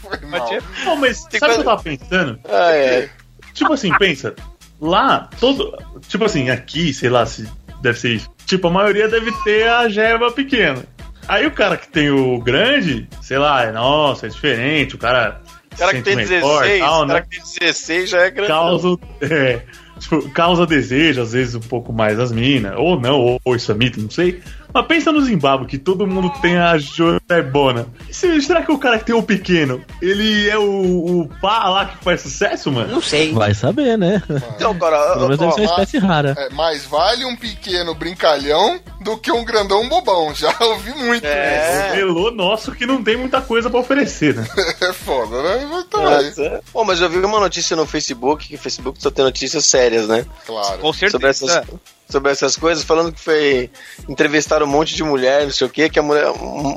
Foi 0.00 0.18
mal. 0.28 0.50
Não, 0.84 0.96
mas 0.96 1.18
sabe 1.18 1.36
o 1.36 1.40
que 1.40 1.60
eu 1.60 1.64
tava 1.64 1.82
pensando? 1.82 2.40
Ai, 2.48 2.88
ai. 2.88 3.10
Tipo 3.52 3.72
assim, 3.72 3.92
pensa. 3.98 4.34
Lá, 4.80 5.28
todo. 5.38 5.76
Tipo 6.08 6.24
assim, 6.24 6.50
aqui, 6.50 6.92
sei 6.92 7.08
lá 7.08 7.24
se 7.26 7.48
deve 7.80 7.98
ser 7.98 8.14
isso. 8.14 8.30
Tipo, 8.46 8.68
a 8.68 8.70
maioria 8.70 9.08
deve 9.08 9.32
ter 9.44 9.68
a 9.68 9.88
jeba 9.88 10.30
pequena. 10.32 10.84
Aí 11.28 11.46
o 11.46 11.52
cara 11.52 11.76
que 11.76 11.88
tem 11.88 12.10
o 12.10 12.40
grande, 12.40 13.08
sei 13.20 13.38
lá, 13.38 13.62
é, 13.64 13.72
nossa, 13.72 14.26
é 14.26 14.28
diferente, 14.28 14.94
o 14.94 14.98
cara. 14.98 15.40
O 15.72 15.76
cara 15.78 15.94
que 15.94 16.02
tem 16.02 16.16
melhor, 16.16 16.62
16, 16.62 16.80
tal, 16.80 17.02
o 17.04 17.06
cara 17.06 17.20
né? 17.20 17.26
que 17.30 17.36
tem 17.36 17.58
16 17.60 18.10
já 18.10 18.20
é 18.20 18.30
grande. 18.30 18.48
Causa, 18.48 18.88
é, 19.22 19.62
tipo, 20.02 20.28
causa 20.30 20.66
desejo, 20.66 21.22
às 21.22 21.32
vezes, 21.32 21.54
um 21.54 21.60
pouco 21.60 21.92
mais 21.92 22.18
as 22.18 22.30
minas. 22.32 22.74
Ou 22.76 23.00
não, 23.00 23.18
ou, 23.18 23.40
ou 23.44 23.56
isso 23.56 23.70
é 23.72 23.74
mito, 23.74 24.00
não 24.00 24.10
sei. 24.10 24.40
Mas 24.74 24.86
pensa 24.86 25.12
no 25.12 25.20
Zimbábue, 25.20 25.66
que 25.66 25.76
todo 25.76 26.06
mundo 26.06 26.30
tem 26.40 26.56
a 26.56 26.78
Jorebona. 26.78 27.86
E 28.08 28.14
se- 28.14 28.40
Será 28.40 28.62
que 28.62 28.72
o 28.72 28.78
cara 28.78 28.98
que 28.98 29.04
tem 29.04 29.14
o 29.14 29.22
pequeno, 29.22 29.82
ele 30.00 30.48
é 30.48 30.58
o, 30.58 31.20
o 31.22 31.28
pá 31.40 31.68
lá 31.68 31.84
que 31.86 32.02
faz 32.02 32.22
sucesso, 32.22 32.72
mano? 32.72 32.90
Não 32.90 33.02
sei. 33.02 33.32
Vai 33.32 33.52
saber, 33.54 33.98
né? 33.98 34.22
Então, 34.56 34.74
cara, 34.78 35.12
Pelo 35.14 35.28
menos 35.28 35.38
deve 35.38 35.52
ser 35.52 35.60
uma 35.60 35.66
mas- 35.76 35.78
espécie 35.88 35.98
rara. 35.98 36.34
É, 36.38 36.48
mais 36.54 36.84
vale 36.86 37.24
um 37.26 37.36
pequeno 37.36 37.94
brincalhão 37.94 38.80
do 39.02 39.16
que 39.18 39.30
um 39.32 39.44
grandão 39.44 39.88
bobão. 39.88 40.34
Já 40.34 40.54
ouvi 40.60 40.92
muito 40.94 41.24
É. 41.26 41.86
isso. 41.88 41.96
Melô 41.96 42.30
nosso 42.30 42.72
que 42.72 42.86
não 42.86 43.02
tem 43.02 43.16
muita 43.16 43.40
coisa 43.40 43.68
pra 43.68 43.80
oferecer, 43.80 44.34
né? 44.34 44.46
É 44.80 44.92
foda, 44.92 45.42
né? 45.42 45.66
Mas 45.70 45.84
tá 45.84 45.98
aí, 45.98 46.24
Nossa. 46.26 46.60
Pô, 46.72 46.84
mas 46.84 47.00
eu 47.00 47.08
vi 47.08 47.18
uma 47.18 47.40
notícia 47.40 47.76
no 47.76 47.86
Facebook, 47.86 48.48
que 48.48 48.54
o 48.54 48.58
Facebook 48.58 49.00
só 49.02 49.10
tem 49.10 49.24
notícias 49.24 49.64
sérias, 49.66 50.08
né? 50.08 50.24
claro. 50.46 50.78
Com 50.78 50.92
Sobre 50.92 51.28
essas, 51.28 51.50
certeza. 51.50 51.80
sobre 52.08 52.30
essas 52.32 52.56
coisas, 52.56 52.84
falando 52.84 53.12
que 53.12 53.20
foi 53.20 53.70
entrevistar 54.08 54.62
um 54.62 54.66
monte 54.66 54.94
de 54.94 55.02
mulher, 55.02 55.44
não 55.44 55.50
sei 55.50 55.66
o 55.66 55.70
que, 55.70 55.88
que 55.88 55.98
a 55.98 56.02
mulher. 56.02 56.26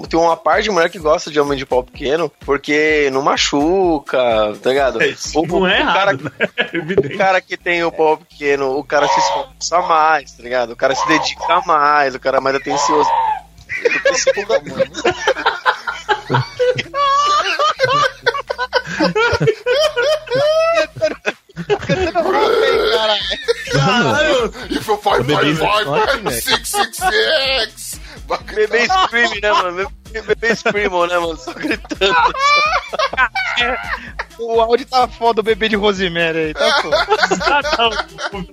tem 0.09 0.19
uma 0.19 0.38
parte 0.38 0.63
de 0.65 0.71
mulher 0.71 0.89
que 0.89 0.97
gosta 0.99 1.30
de 1.32 1.39
homem 1.39 1.57
de 1.57 1.65
pau 1.65 1.84
pequeno, 1.84 2.32
porque 2.45 3.09
não 3.11 3.21
machuca, 3.21 4.17
tá 4.61 4.69
ligado? 4.69 5.03
Isso 5.03 5.38
O, 5.39 5.45
não 5.45 5.67
é 5.67 5.82
o 5.82 5.86
cara, 5.86 6.11
errado, 6.11 6.23
né? 6.23 6.47
É 6.57 7.13
o 7.13 7.17
cara 7.17 7.41
que 7.41 7.57
tem 7.57 7.84
o 7.84 7.91
pau 7.91 8.17
pequeno, 8.17 8.78
o 8.78 8.84
cara 8.84 9.07
se 9.07 9.19
esforça 9.19 9.82
mais, 9.82 10.32
tá 10.32 10.43
ligado? 10.43 10.71
O 10.71 10.76
cara 10.76 10.95
se 10.95 11.07
dedica 11.07 11.61
mais, 11.65 12.14
o 12.16 12.20
cara 12.20 12.41
mais 12.41 12.55
atencioso. 12.55 13.09
Eu 13.84 13.99
penso, 14.01 14.34
porra, 14.34 14.61
mano. 14.66 14.91
Caralho! 23.72 24.53
If 24.70 24.88
you 24.88 24.97
find 24.97 25.28
my 25.28 25.34
wife, 25.36 25.88
I'm 25.88 26.32
666! 26.32 27.99
Bebê 28.53 28.88
Scream, 28.88 29.39
né, 29.41 29.51
mano? 29.51 29.91
Bebê 30.22 30.55
Scream, 30.55 31.07
né, 31.07 31.18
mano? 31.20 31.38
Só 31.38 31.53
gritando. 31.53 32.16
O 34.38 34.59
áudio 34.59 34.86
tá 34.86 35.07
foda, 35.07 35.39
o 35.39 35.43
bebê 35.43 35.70
de 35.70 35.78
Rosemary 35.78 36.38
aí, 36.38 36.53
tá 36.53 36.82
foda. 36.82 37.05
tá, 37.38 37.61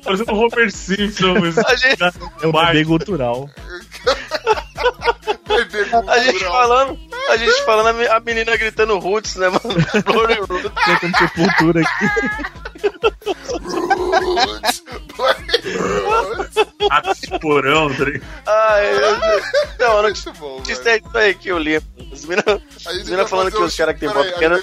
parecendo 0.04 0.32
o 0.32 0.38
Homer 0.46 0.70
Simpson. 0.70 1.34
gente- 1.74 1.96
cara. 1.96 2.14
É 2.40 2.46
um 2.46 2.52
bebê 2.52 2.84
cultural. 2.84 3.50
Bebê 5.46 5.80
A 6.08 6.18
gente 6.20 6.38
cultural. 6.38 6.52
falando, 6.52 6.98
a 7.30 7.36
gente 7.36 7.64
falando, 7.64 7.86
a 7.88 7.92
me- 7.92 8.06
a 8.06 8.20
menina 8.20 8.56
gritando 8.56 8.98
Roots, 8.98 9.34
né, 9.36 9.48
mano? 9.48 9.74
Glory 10.04 10.34
Roots. 10.40 10.70
Colocando 10.84 11.18
sepultura 11.18 11.80
aqui. 11.80 12.61
Roots, 13.62 14.84
Black 15.16 15.42
Roots. 15.76 16.54
Rato 16.90 17.14
de 17.20 17.38
porão, 17.38 17.94
tá 17.94 18.04
ligado? 18.04 18.28
Ai, 18.46 18.94
eu... 18.94 19.18
Não, 19.78 19.98
a 19.98 20.02
Muito 20.02 20.32
bom, 20.34 20.60
velho. 20.62 20.88
é 20.88 20.96
isso 20.96 21.16
aí 21.18 21.34
que 21.34 21.48
eu 21.48 21.58
li. 21.58 21.76
As 21.76 22.24
minas 22.24 22.44
Aí 22.46 22.60
as 22.86 22.92
devia 22.98 23.16
mina 23.16 23.26
falando 23.28 23.50
que 23.50 23.56
o 23.56 23.64
os 23.64 23.76
caras 23.76 23.94
que 23.94 24.00
tem 24.00 24.08
aí 24.10 24.32
pequeno, 24.32 24.56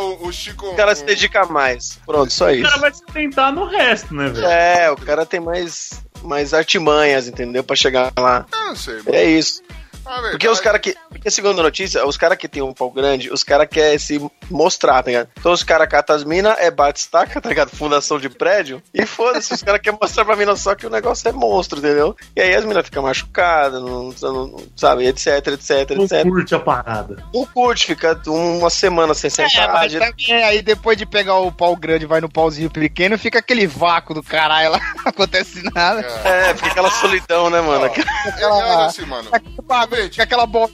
o, 0.00 0.26
o 0.26 0.32
Chico... 0.32 0.66
o 0.70 0.76
cara 0.76 0.94
se 0.94 1.04
dedica 1.04 1.44
mais. 1.46 1.98
Pronto, 2.04 2.32
só 2.32 2.46
O 2.46 2.50
isso. 2.50 2.62
cara 2.68 2.78
vai 2.80 2.92
se 2.92 3.04
tentar 3.06 3.52
no 3.52 3.66
resto, 3.66 4.14
né, 4.14 4.28
velho? 4.28 4.46
É, 4.46 4.90
o 4.90 4.96
cara 4.96 5.24
tem 5.24 5.38
mais, 5.40 6.02
mais 6.22 6.52
artimanhas, 6.52 7.28
entendeu? 7.28 7.62
Pra 7.62 7.76
chegar 7.76 8.12
lá. 8.18 8.46
Eu 8.52 8.58
não 8.68 8.76
sei, 8.76 8.94
mano. 8.96 9.10
É 9.12 9.24
isso. 9.24 9.62
Ah, 10.06 10.20
Porque 10.30 10.48
os 10.48 10.60
caras 10.60 10.80
que. 10.80 10.94
Porque 11.10 11.30
segundo 11.30 11.60
a 11.60 11.62
notícia, 11.64 12.06
os 12.06 12.16
caras 12.16 12.38
que 12.38 12.46
tem 12.48 12.62
um 12.62 12.72
pau 12.72 12.90
grande, 12.90 13.30
os 13.32 13.42
caras 13.42 13.66
querem 13.68 13.98
se 13.98 14.20
mostrar, 14.50 15.02
tá 15.02 15.10
ligado? 15.10 15.28
Então 15.38 15.50
os 15.52 15.62
caras 15.64 15.88
catam 15.88 16.14
as 16.14 16.22
minas, 16.24 16.56
é 16.58 16.70
bate-estaca, 16.70 17.40
tá 17.40 17.48
ligado? 17.48 17.70
Fundação 17.70 18.18
de 18.18 18.28
prédio. 18.28 18.82
E 18.94 19.04
foda-se, 19.04 19.52
os 19.52 19.62
caras 19.62 19.80
querem 19.80 19.98
mostrar 20.00 20.24
pra 20.24 20.36
mina 20.36 20.54
só 20.56 20.74
que 20.74 20.86
o 20.86 20.90
negócio 20.90 21.28
é 21.28 21.32
monstro, 21.32 21.78
entendeu? 21.78 22.14
E 22.36 22.40
aí 22.40 22.54
as 22.54 22.64
minas 22.64 22.84
ficam 22.84 23.02
machucadas, 23.02 23.82
não, 23.82 24.10
não- 24.22 24.56
sabe, 24.76 25.06
etc, 25.06 25.26
etc, 25.48 25.90
Não 25.96 26.04
etc. 26.04 26.22
curte 26.22 26.54
a 26.54 26.60
parada. 26.60 27.24
Não 27.34 27.44
curte, 27.46 27.86
fica 27.86 28.20
uma 28.26 28.70
semana 28.70 29.14
sem 29.14 29.28
É, 29.28 29.30
sentar. 29.30 29.72
mas 29.72 29.90
de- 29.92 29.98
também, 29.98 30.44
aí 30.44 30.62
depois 30.62 30.96
de 30.96 31.06
pegar 31.06 31.36
o 31.38 31.50
pau 31.50 31.74
grande 31.74 32.04
e 32.04 32.08
vai 32.08 32.20
no 32.20 32.28
pauzinho 32.30 32.70
pequeno, 32.70 33.18
fica 33.18 33.38
aquele 33.40 33.66
vácuo 33.66 34.14
do 34.14 34.22
caralho 34.22 34.70
lá, 34.72 34.78
não 34.96 35.06
acontece 35.06 35.62
nada. 35.74 36.00
É, 36.24 36.54
fica 36.54 36.68
aquela 36.70 36.90
solidão, 36.90 37.50
né, 37.50 37.60
mano? 37.60 37.86
É, 37.86 38.42
é 38.42 38.84
assim, 38.84 39.04
mano. 39.06 39.28
Aquele 39.32 39.62
bagulho, 39.96 40.10
Fica 40.10 40.22
aquela 40.22 40.46
bola 40.46 40.70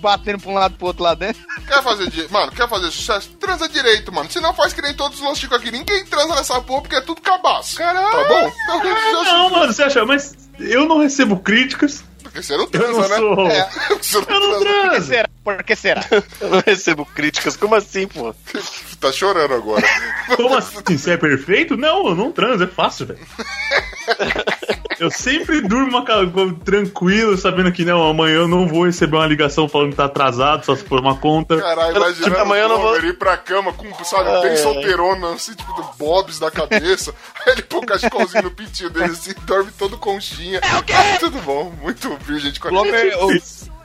batendo 0.00 0.38
pra 0.40 0.50
um 0.50 0.54
lado 0.54 0.76
pro 0.76 0.86
outro 0.88 1.02
lá 1.02 1.14
dentro. 1.14 1.42
Quer 1.66 1.82
fazer, 1.82 2.10
di- 2.10 2.28
mano, 2.30 2.52
quer 2.52 2.68
fazer 2.68 2.90
sucesso? 2.90 3.28
Transa 3.40 3.68
direito, 3.68 4.12
mano. 4.12 4.30
Se 4.30 4.40
não 4.40 4.54
faz 4.54 4.72
que 4.72 4.80
nem 4.82 4.94
todos 4.94 5.20
os 5.20 5.24
Los 5.24 5.52
aqui. 5.52 5.70
Ninguém 5.70 6.04
transa 6.06 6.34
nessa 6.34 6.60
porra 6.60 6.82
porque 6.82 6.96
é 6.96 7.00
tudo 7.00 7.20
cabaço. 7.20 7.76
Caralho. 7.76 8.10
Tá 8.10 8.24
bom? 8.28 8.52
Então, 8.64 8.80
Ah, 9.20 9.24
não, 9.32 9.50
mano, 9.50 9.72
você 9.72 9.82
acha? 9.82 10.04
Mas 10.04 10.34
eu 10.58 10.86
não 10.86 10.98
recebo 10.98 11.38
críticas. 11.38 12.02
Porque 12.22 12.42
você 12.42 12.54
não 12.56 12.64
Eu 12.64 12.70
transa, 12.70 12.92
não 12.92 13.08
né? 13.08 13.16
sou. 13.16 13.46
É. 13.48 13.70
Você 14.02 14.20
não 14.20 14.26
Eu 14.28 14.40
não 14.40 14.60
transa. 14.60 14.64
Por 14.64 14.66
que 14.66 14.88
transo. 14.90 15.06
será? 15.06 15.28
Por 15.44 15.62
que 15.62 15.76
será? 15.76 16.04
Eu 16.40 16.50
não 16.50 16.62
recebo 16.66 17.06
críticas. 17.06 17.56
Como 17.56 17.74
assim, 17.74 18.06
pô? 18.08 18.34
Tá 19.00 19.12
chorando 19.12 19.54
agora. 19.54 19.86
Como 20.36 20.54
assim? 20.56 20.96
Você 20.98 21.12
é 21.12 21.16
perfeito? 21.18 21.76
Não, 21.76 22.08
eu 22.08 22.14
não 22.16 22.32
transo, 22.32 22.64
é 22.64 22.66
fácil, 22.66 23.06
velho. 23.06 23.20
Eu 24.98 25.10
sempre 25.10 25.60
durmo 25.60 26.02
tranquilo, 26.64 27.36
sabendo 27.36 27.70
que 27.70 27.84
não, 27.84 28.08
amanhã 28.08 28.36
eu 28.36 28.48
não 28.48 28.66
vou 28.66 28.86
receber 28.86 29.16
uma 29.16 29.26
ligação 29.26 29.68
falando 29.68 29.90
que 29.90 29.96
tá 29.96 30.06
atrasado, 30.06 30.64
só 30.64 30.74
se 30.74 30.84
for 30.84 31.00
uma 31.00 31.16
conta. 31.16 31.58
Caralho, 31.60 31.96
imaginando 31.96 32.38
Amanhã 32.38 32.62
eu 32.62 32.68
não 32.70 32.76
o 32.78 32.82
vou- 32.82 33.00
ir 33.04 33.18
pra 33.18 33.36
cama 33.36 33.72
com, 33.72 33.92
sabe, 34.04 34.24
bem 34.24 34.36
Ai, 34.42 34.48
ai. 34.50 34.56
solteirona, 34.56 35.34
assim, 35.34 35.54
tipo, 35.54 35.72
do 35.74 35.82
bobs 35.98 36.38
da 36.38 36.50
cabeça. 36.50 37.14
Aí 37.46 37.52
ele 37.52 37.62
põe 37.62 37.80
o 37.80 37.86
cachecolzinho 37.86 38.44
no 38.44 38.50
pintinho 38.50 38.90
dele, 38.90 39.12
assim, 39.12 39.32
dorme 39.44 39.70
todo 39.78 39.98
conchinha. 39.98 40.60
É 40.62 40.78
o 40.78 40.82
quê? 40.82 40.94
Tudo 41.20 41.38
bom, 41.42 41.72
muito 41.82 42.16
virgem 42.24 42.50
de 42.50 42.58
qualidade. 42.60 42.96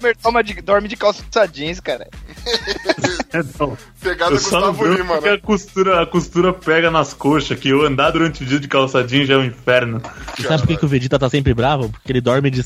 O 0.02 0.06
Homer 0.06 0.18
toma 0.18 0.43
de- 0.43 0.62
dorme 0.62 0.88
de 0.88 0.95
calça 0.95 1.24
jeans, 1.47 1.80
cara. 1.80 2.08
É, 3.34 3.41
não. 3.58 3.78
Pegada 4.02 4.32
Eu 4.32 4.38
Gustavo 4.38 4.86
Lima, 4.86 5.14
porque 5.14 5.30
né? 5.30 5.36
a 5.36 5.39
costura, 5.39 6.02
a 6.02 6.06
costura 6.06 6.52
pega 6.52 6.91
nas 6.91 7.14
coxas, 7.14 7.58
que 7.58 7.70
eu 7.70 7.86
andar 7.86 8.12
durante 8.12 8.43
o 8.43 8.45
dia 8.45 8.60
de 8.60 8.68
calçadinho 8.68 9.26
já 9.26 9.36
é 9.36 9.38
um 9.38 9.45
inferno. 9.45 10.02
E 10.38 10.41
sabe 10.43 10.64
por 10.64 10.68
que, 10.68 10.76
que 10.76 10.86
o 10.86 10.88
Vegeta 10.89 11.18
tá 11.18 11.30
sempre 11.30 11.54
bravo? 11.54 11.88
Porque 11.88 12.12
ele 12.12 12.20
dorme 12.20 12.49
de 12.49 12.62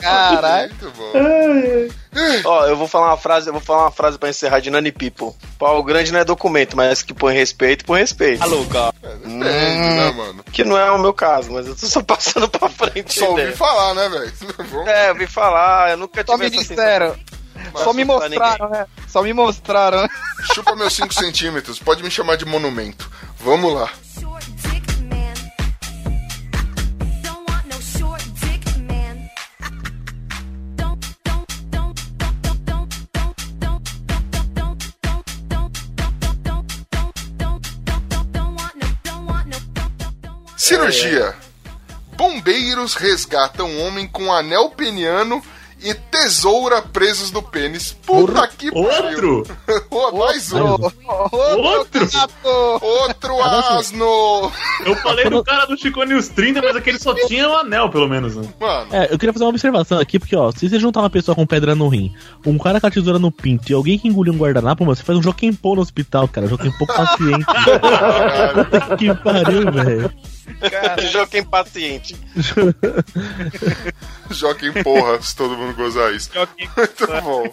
Caralho. 0.00 0.70
Muito 0.70 0.90
bom. 0.90 1.12
Ó, 2.44 2.66
eu 2.66 2.76
vou 2.76 2.86
falar 2.86 3.08
uma 3.08 3.16
frase, 3.16 3.48
eu 3.48 3.52
vou 3.52 3.62
falar 3.62 3.84
uma 3.84 3.90
frase 3.90 4.18
pra 4.18 4.28
encerrar 4.28 4.60
de 4.60 4.70
Nani 4.70 4.92
People. 4.92 5.32
Pau 5.58 5.82
grande 5.82 6.12
não 6.12 6.20
é 6.20 6.24
documento, 6.24 6.76
mas 6.76 7.02
que 7.02 7.14
põe 7.14 7.34
respeito, 7.34 7.84
põe 7.84 8.00
respeito. 8.00 8.42
Alô, 8.42 8.64
cara. 8.66 8.92
Depende, 9.02 9.40
né, 9.40 10.12
mano? 10.12 10.44
Que 10.52 10.64
não 10.64 10.76
é 10.76 10.90
o 10.90 10.98
meu 10.98 11.14
caso, 11.14 11.50
mas 11.52 11.66
eu 11.66 11.74
tô 11.74 11.86
só 11.86 12.02
passando 12.04 12.48
pra 12.48 12.68
frente. 12.68 13.18
Só 13.18 13.30
ouvi 13.30 13.52
falar, 13.52 13.94
né, 13.94 14.08
velho? 14.08 14.32
É, 14.86 15.08
eu 15.08 15.12
ouvi 15.12 15.26
falar, 15.26 15.90
eu 15.92 15.96
nunca 15.96 16.24
Só 16.26 16.36
tive 16.36 16.50
me 16.50 16.56
essa 16.56 16.68
disseram. 16.68 17.16
Só 17.76 17.92
me 17.92 18.04
mostraram, 18.04 18.68
né? 18.68 18.86
Só 19.08 19.22
me 19.22 19.32
mostraram. 19.32 20.06
Chupa 20.54 20.74
meus 20.74 20.92
5 20.94 21.14
centímetros, 21.14 21.78
pode 21.78 22.02
me 22.02 22.10
chamar 22.10 22.36
de 22.36 22.44
monumento. 22.44 23.10
Vamos 23.38 23.72
lá. 23.72 23.88
Cirurgia. 40.62 41.34
Bombeiros 42.16 42.94
resgatam 42.94 43.80
homem 43.80 44.06
com 44.06 44.32
anel 44.32 44.70
peniano 44.70 45.42
e 45.82 45.92
tesoura 45.92 46.80
presos 46.80 47.32
no 47.32 47.42
pênis. 47.42 47.96
Puta 48.06 48.46
que 48.46 48.70
Outro? 48.72 49.02
pariu. 49.02 49.46
Ô, 49.90 50.12
Mais 50.18 50.52
um. 50.52 50.60
Outro? 50.62 52.08
Outro 52.80 53.42
asno. 53.42 54.52
Eu 54.86 54.94
falei 55.02 55.28
do 55.28 55.42
cara 55.42 55.66
do 55.66 55.76
Chico 55.76 56.04
News 56.04 56.28
30, 56.28 56.62
mas 56.62 56.76
aquele 56.76 57.00
só 57.00 57.12
tinha 57.26 57.48
o 57.48 57.56
anel, 57.56 57.90
pelo 57.90 58.08
menos. 58.08 58.36
Né? 58.36 58.48
Mano, 58.60 58.86
É, 58.92 59.12
eu 59.12 59.18
queria 59.18 59.32
fazer 59.32 59.44
uma 59.44 59.50
observação 59.50 59.98
aqui, 59.98 60.20
porque, 60.20 60.36
ó, 60.36 60.52
se 60.52 60.68
você 60.68 60.78
juntar 60.78 61.00
uma 61.00 61.10
pessoa 61.10 61.34
com 61.34 61.44
pedra 61.44 61.74
no 61.74 61.88
rim, 61.88 62.14
um 62.46 62.56
cara 62.56 62.80
com 62.80 62.86
a 62.86 62.90
tesoura 62.90 63.18
no 63.18 63.32
pinto 63.32 63.72
e 63.72 63.74
alguém 63.74 63.98
que 63.98 64.06
engoliu 64.06 64.32
um 64.32 64.38
guardanapo, 64.38 64.84
mano, 64.84 64.94
você 64.94 65.02
faz 65.02 65.18
um 65.18 65.22
Joaquim 65.22 65.52
Pô 65.52 65.74
no 65.74 65.82
hospital, 65.82 66.28
cara. 66.28 66.46
Joaquim 66.46 66.70
Pô 66.78 66.86
paciente. 66.86 67.44
Puta 68.54 68.96
que 68.96 69.12
pariu, 69.16 69.72
velho. 69.72 70.12
Joaquim 71.10 71.44
paciente. 71.44 72.16
Joaquim 74.30 74.72
porra, 74.82 75.20
se 75.20 75.36
todo 75.36 75.56
mundo 75.56 75.74
gozar 75.74 76.12
isso. 76.14 76.30
Muito 76.76 77.06
bom. 77.22 77.52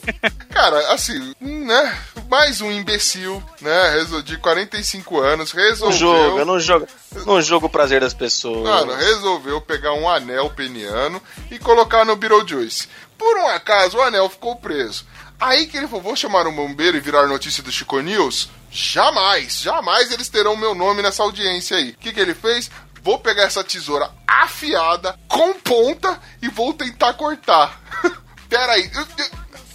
Cara, 0.50 0.94
assim, 0.94 1.34
né? 1.40 1.98
Mais 2.30 2.62
um 2.62 2.72
imbecil, 2.72 3.44
né? 3.62 4.06
De 4.24 4.38
45 4.38 5.20
anos, 5.20 5.54
Não 5.54 5.62
resolveu. 5.64 5.98
jogo, 5.98 6.40
eu 6.40 6.46
não 6.46 6.60
jogo, 6.60 6.88
não 7.26 7.42
jogo 7.42 7.66
o 7.68 7.70
prazer 7.70 8.02
das 8.02 8.14
pessoas. 8.14 8.64
Mano, 8.64 8.94
resolveu 8.96 9.60
pegar 9.62 9.94
um 9.94 10.08
anel 10.10 10.50
peniano 10.52 11.22
e 11.52 11.60
colocar 11.60 12.06
no 12.06 12.16
Beetlejuice. 12.16 12.88
Por 13.18 13.38
um 13.38 13.48
acaso, 13.48 13.98
o 13.98 14.02
anel 14.02 14.30
ficou 14.30 14.56
preso. 14.56 15.06
Aí 15.40 15.68
que 15.68 15.78
ele 15.78 15.88
falou, 15.88 16.04
vou 16.04 16.16
chamar 16.16 16.46
um 16.48 16.56
bombeiro 16.56 16.98
e 16.98 17.00
virar 17.00 17.26
notícia 17.28 17.64
do 17.64 17.72
Chico 17.72 18.00
News? 18.02 18.50
Jamais, 18.70 19.62
jamais 19.62 20.12
eles 20.12 20.28
terão 20.28 20.56
meu 20.56 20.76
nome 20.76 21.02
nessa 21.02 21.24
audiência 21.24 21.78
aí. 21.78 21.92
O 21.92 21.98
que, 21.98 22.12
que 22.12 22.20
ele 22.20 22.34
fez? 22.34 22.70
Vou 23.02 23.18
pegar 23.20 23.44
essa 23.44 23.64
tesoura 23.64 24.12
afiada, 24.28 25.18
com 25.28 25.54
ponta, 25.54 26.20
e 26.42 26.50
vou 26.50 26.74
tentar 26.74 27.14
cortar. 27.14 27.80
Pera 28.50 28.74
aí. 28.74 28.92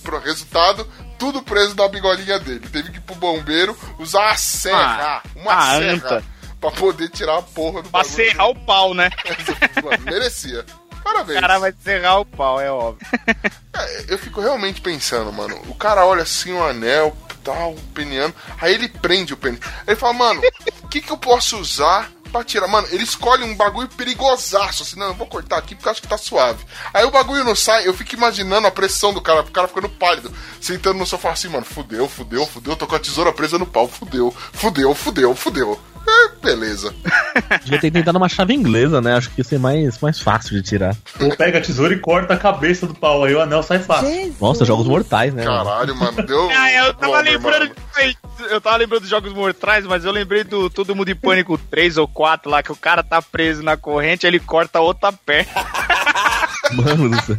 Pro 0.02 0.18
resultado, 0.20 0.86
tudo 1.18 1.42
preso 1.42 1.74
na 1.74 1.88
bigolinha 1.88 2.38
dele. 2.38 2.68
Teve 2.68 2.90
que 2.90 2.98
ir 2.98 3.00
pro 3.00 3.14
bombeiro 3.14 3.76
usar 3.98 4.30
a 4.30 4.36
serra. 4.36 5.22
Ah, 5.24 5.28
uma 5.34 5.54
a 5.54 5.78
serra. 5.78 5.92
anta. 5.92 6.24
Pra 6.60 6.70
poder 6.70 7.08
tirar 7.08 7.38
a 7.38 7.42
porra 7.42 7.82
do 7.82 7.88
Pra 7.90 8.04
serrar 8.04 8.48
o 8.48 8.54
pau, 8.54 8.94
né? 8.94 9.10
Mano, 9.82 10.02
merecia. 10.04 10.64
O 11.04 11.12
Parabéns. 11.12 11.40
cara 11.40 11.58
vai 11.58 11.74
serrar 11.84 12.20
o 12.20 12.24
pau, 12.24 12.60
é 12.60 12.70
óbvio. 12.70 13.06
É, 13.76 14.04
eu 14.08 14.16
fico 14.18 14.40
realmente 14.40 14.80
pensando, 14.80 15.32
mano. 15.32 15.60
O 15.66 15.74
cara 15.74 16.06
olha 16.06 16.22
assim 16.22 16.52
o 16.52 16.62
anel, 16.62 17.16
tal, 17.42 17.72
o 17.72 17.80
peniano. 17.92 18.32
Aí 18.60 18.72
ele 18.72 18.88
prende 18.88 19.34
o 19.34 19.36
pênis. 19.36 19.58
Aí 19.78 19.88
ele 19.88 19.96
fala, 19.96 20.12
mano, 20.12 20.40
o 20.80 20.86
que, 20.86 21.00
que 21.00 21.10
eu 21.10 21.16
posso 21.16 21.58
usar 21.58 22.08
pra 22.30 22.44
tirar? 22.44 22.68
Mano, 22.68 22.86
ele 22.92 23.02
escolhe 23.02 23.42
um 23.42 23.56
bagulho 23.56 23.88
perigosaço. 23.88 24.84
Assim, 24.84 24.96
não, 24.96 25.08
eu 25.08 25.14
vou 25.14 25.26
cortar 25.26 25.58
aqui 25.58 25.74
porque 25.74 25.88
eu 25.88 25.90
acho 25.92 26.00
que 26.00 26.06
tá 26.06 26.16
suave. 26.16 26.64
Aí 26.92 27.04
o 27.04 27.10
bagulho 27.10 27.42
não 27.42 27.56
sai, 27.56 27.84
eu 27.86 27.92
fico 27.92 28.14
imaginando 28.14 28.68
a 28.68 28.70
pressão 28.70 29.12
do 29.12 29.20
cara, 29.20 29.40
o 29.40 29.50
cara 29.50 29.66
ficando 29.66 29.88
pálido, 29.88 30.32
sentando 30.60 31.00
no 31.00 31.04
sofá 31.04 31.32
assim, 31.32 31.48
mano, 31.48 31.64
fudeu, 31.64 32.08
fudeu, 32.08 32.46
fudeu, 32.46 32.76
tô 32.76 32.86
com 32.86 32.94
a 32.94 33.00
tesoura 33.00 33.32
presa 33.32 33.58
no 33.58 33.66
pau, 33.66 33.88
fudeu, 33.88 34.32
fudeu, 34.52 34.94
fudeu, 34.94 35.34
fudeu. 35.34 35.80
É, 36.06 36.28
beleza. 36.46 36.94
Devia 37.64 37.80
ter 37.80 37.90
tentado 37.90 38.18
uma 38.18 38.28
chave 38.28 38.54
inglesa, 38.54 39.00
né? 39.00 39.14
Acho 39.16 39.30
que 39.30 39.40
ia 39.40 39.44
ser 39.44 39.58
mais, 39.58 39.98
mais 40.00 40.20
fácil 40.20 40.54
de 40.56 40.62
tirar. 40.62 40.94
Ou 41.20 41.34
pega 41.34 41.58
a 41.58 41.60
tesoura 41.60 41.94
e 41.94 41.98
corta 41.98 42.34
a 42.34 42.36
cabeça 42.36 42.86
do 42.86 42.94
pau, 42.94 43.24
aí 43.24 43.34
o 43.34 43.40
anel 43.40 43.62
sai 43.62 43.78
fácil. 43.78 44.34
Nossa, 44.40 44.64
jogos 44.64 44.86
mortais, 44.86 45.32
né? 45.32 45.44
Caralho, 45.44 45.94
mano, 45.96 46.22
deu. 46.22 46.48
Ah, 46.54 46.72
eu 46.72 46.94
tava 46.94 47.20
lembrando. 47.20 47.70
mano. 47.96 48.14
Eu 48.50 48.60
tava 48.60 48.76
lembrando 48.76 49.02
dos 49.02 49.10
jogos 49.10 49.32
mortais, 49.32 49.86
mas 49.86 50.04
eu 50.04 50.10
lembrei 50.12 50.44
do 50.44 50.68
Todo 50.68 50.94
Mundo 50.94 51.08
em 51.08 51.14
Pânico 51.14 51.56
3 51.56 51.96
ou 51.98 52.08
4 52.08 52.50
lá, 52.50 52.62
que 52.62 52.72
o 52.72 52.76
cara 52.76 53.02
tá 53.02 53.22
preso 53.22 53.62
na 53.62 53.76
corrente, 53.76 54.26
ele 54.26 54.40
corta 54.40 54.80
outra 54.80 55.12
perna. 55.12 55.50
Mano 56.72 57.08
do 57.10 57.22
céu. 57.22 57.36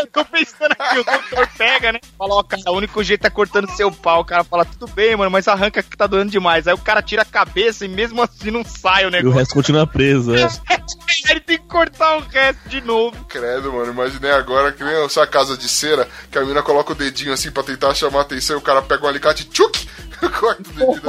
Eu 0.00 0.06
tô 0.12 0.24
pensando 0.24 0.72
aqui, 0.78 0.98
o 0.98 1.04
doutor 1.04 1.48
pega, 1.56 1.92
né? 1.92 2.00
Fala, 2.16 2.34
ó, 2.34 2.42
cara, 2.42 2.62
o 2.70 2.76
único 2.76 3.02
jeito 3.02 3.26
é 3.26 3.30
cortando 3.30 3.68
seu 3.70 3.90
pau. 3.90 4.20
O 4.20 4.24
cara 4.24 4.44
fala, 4.44 4.64
tudo 4.64 4.86
bem, 4.88 5.16
mano, 5.16 5.30
mas 5.30 5.48
arranca 5.48 5.82
que 5.82 5.96
tá 5.96 6.06
doendo 6.06 6.30
demais. 6.30 6.66
Aí 6.68 6.74
o 6.74 6.78
cara 6.78 7.02
tira 7.02 7.22
a 7.22 7.24
cabeça 7.24 7.84
e 7.84 7.88
mesmo 7.88 8.22
assim 8.22 8.50
não 8.50 8.64
sai 8.64 9.04
o 9.04 9.06
E 9.06 9.08
o 9.08 9.10
negócio. 9.10 9.38
resto 9.38 9.54
continua 9.54 9.86
preso, 9.86 10.34
é. 10.34 10.44
Aí 10.44 10.78
ele 11.30 11.40
tem 11.40 11.58
que 11.58 11.66
cortar 11.66 12.16
o 12.16 12.20
resto 12.20 12.68
de 12.68 12.80
novo. 12.80 13.24
Credo, 13.26 13.72
mano, 13.72 13.92
imaginei 13.92 14.30
agora 14.30 14.72
que 14.72 14.82
nem 14.84 15.04
essa 15.04 15.26
casa 15.26 15.56
de 15.56 15.68
cera, 15.68 16.08
que 16.30 16.38
a 16.38 16.44
mina 16.44 16.62
coloca 16.62 16.92
o 16.92 16.94
dedinho 16.94 17.32
assim 17.32 17.50
pra 17.50 17.62
tentar 17.62 17.94
chamar 17.94 18.20
a 18.20 18.22
atenção 18.22 18.56
e 18.56 18.58
o 18.58 18.62
cara 18.62 18.80
pega 18.82 19.04
um 19.04 19.08
alicate, 19.08 19.44
tchuk! 19.44 19.86
Corta 20.18 20.62
o 20.70 20.72
dedinho. 20.72 21.02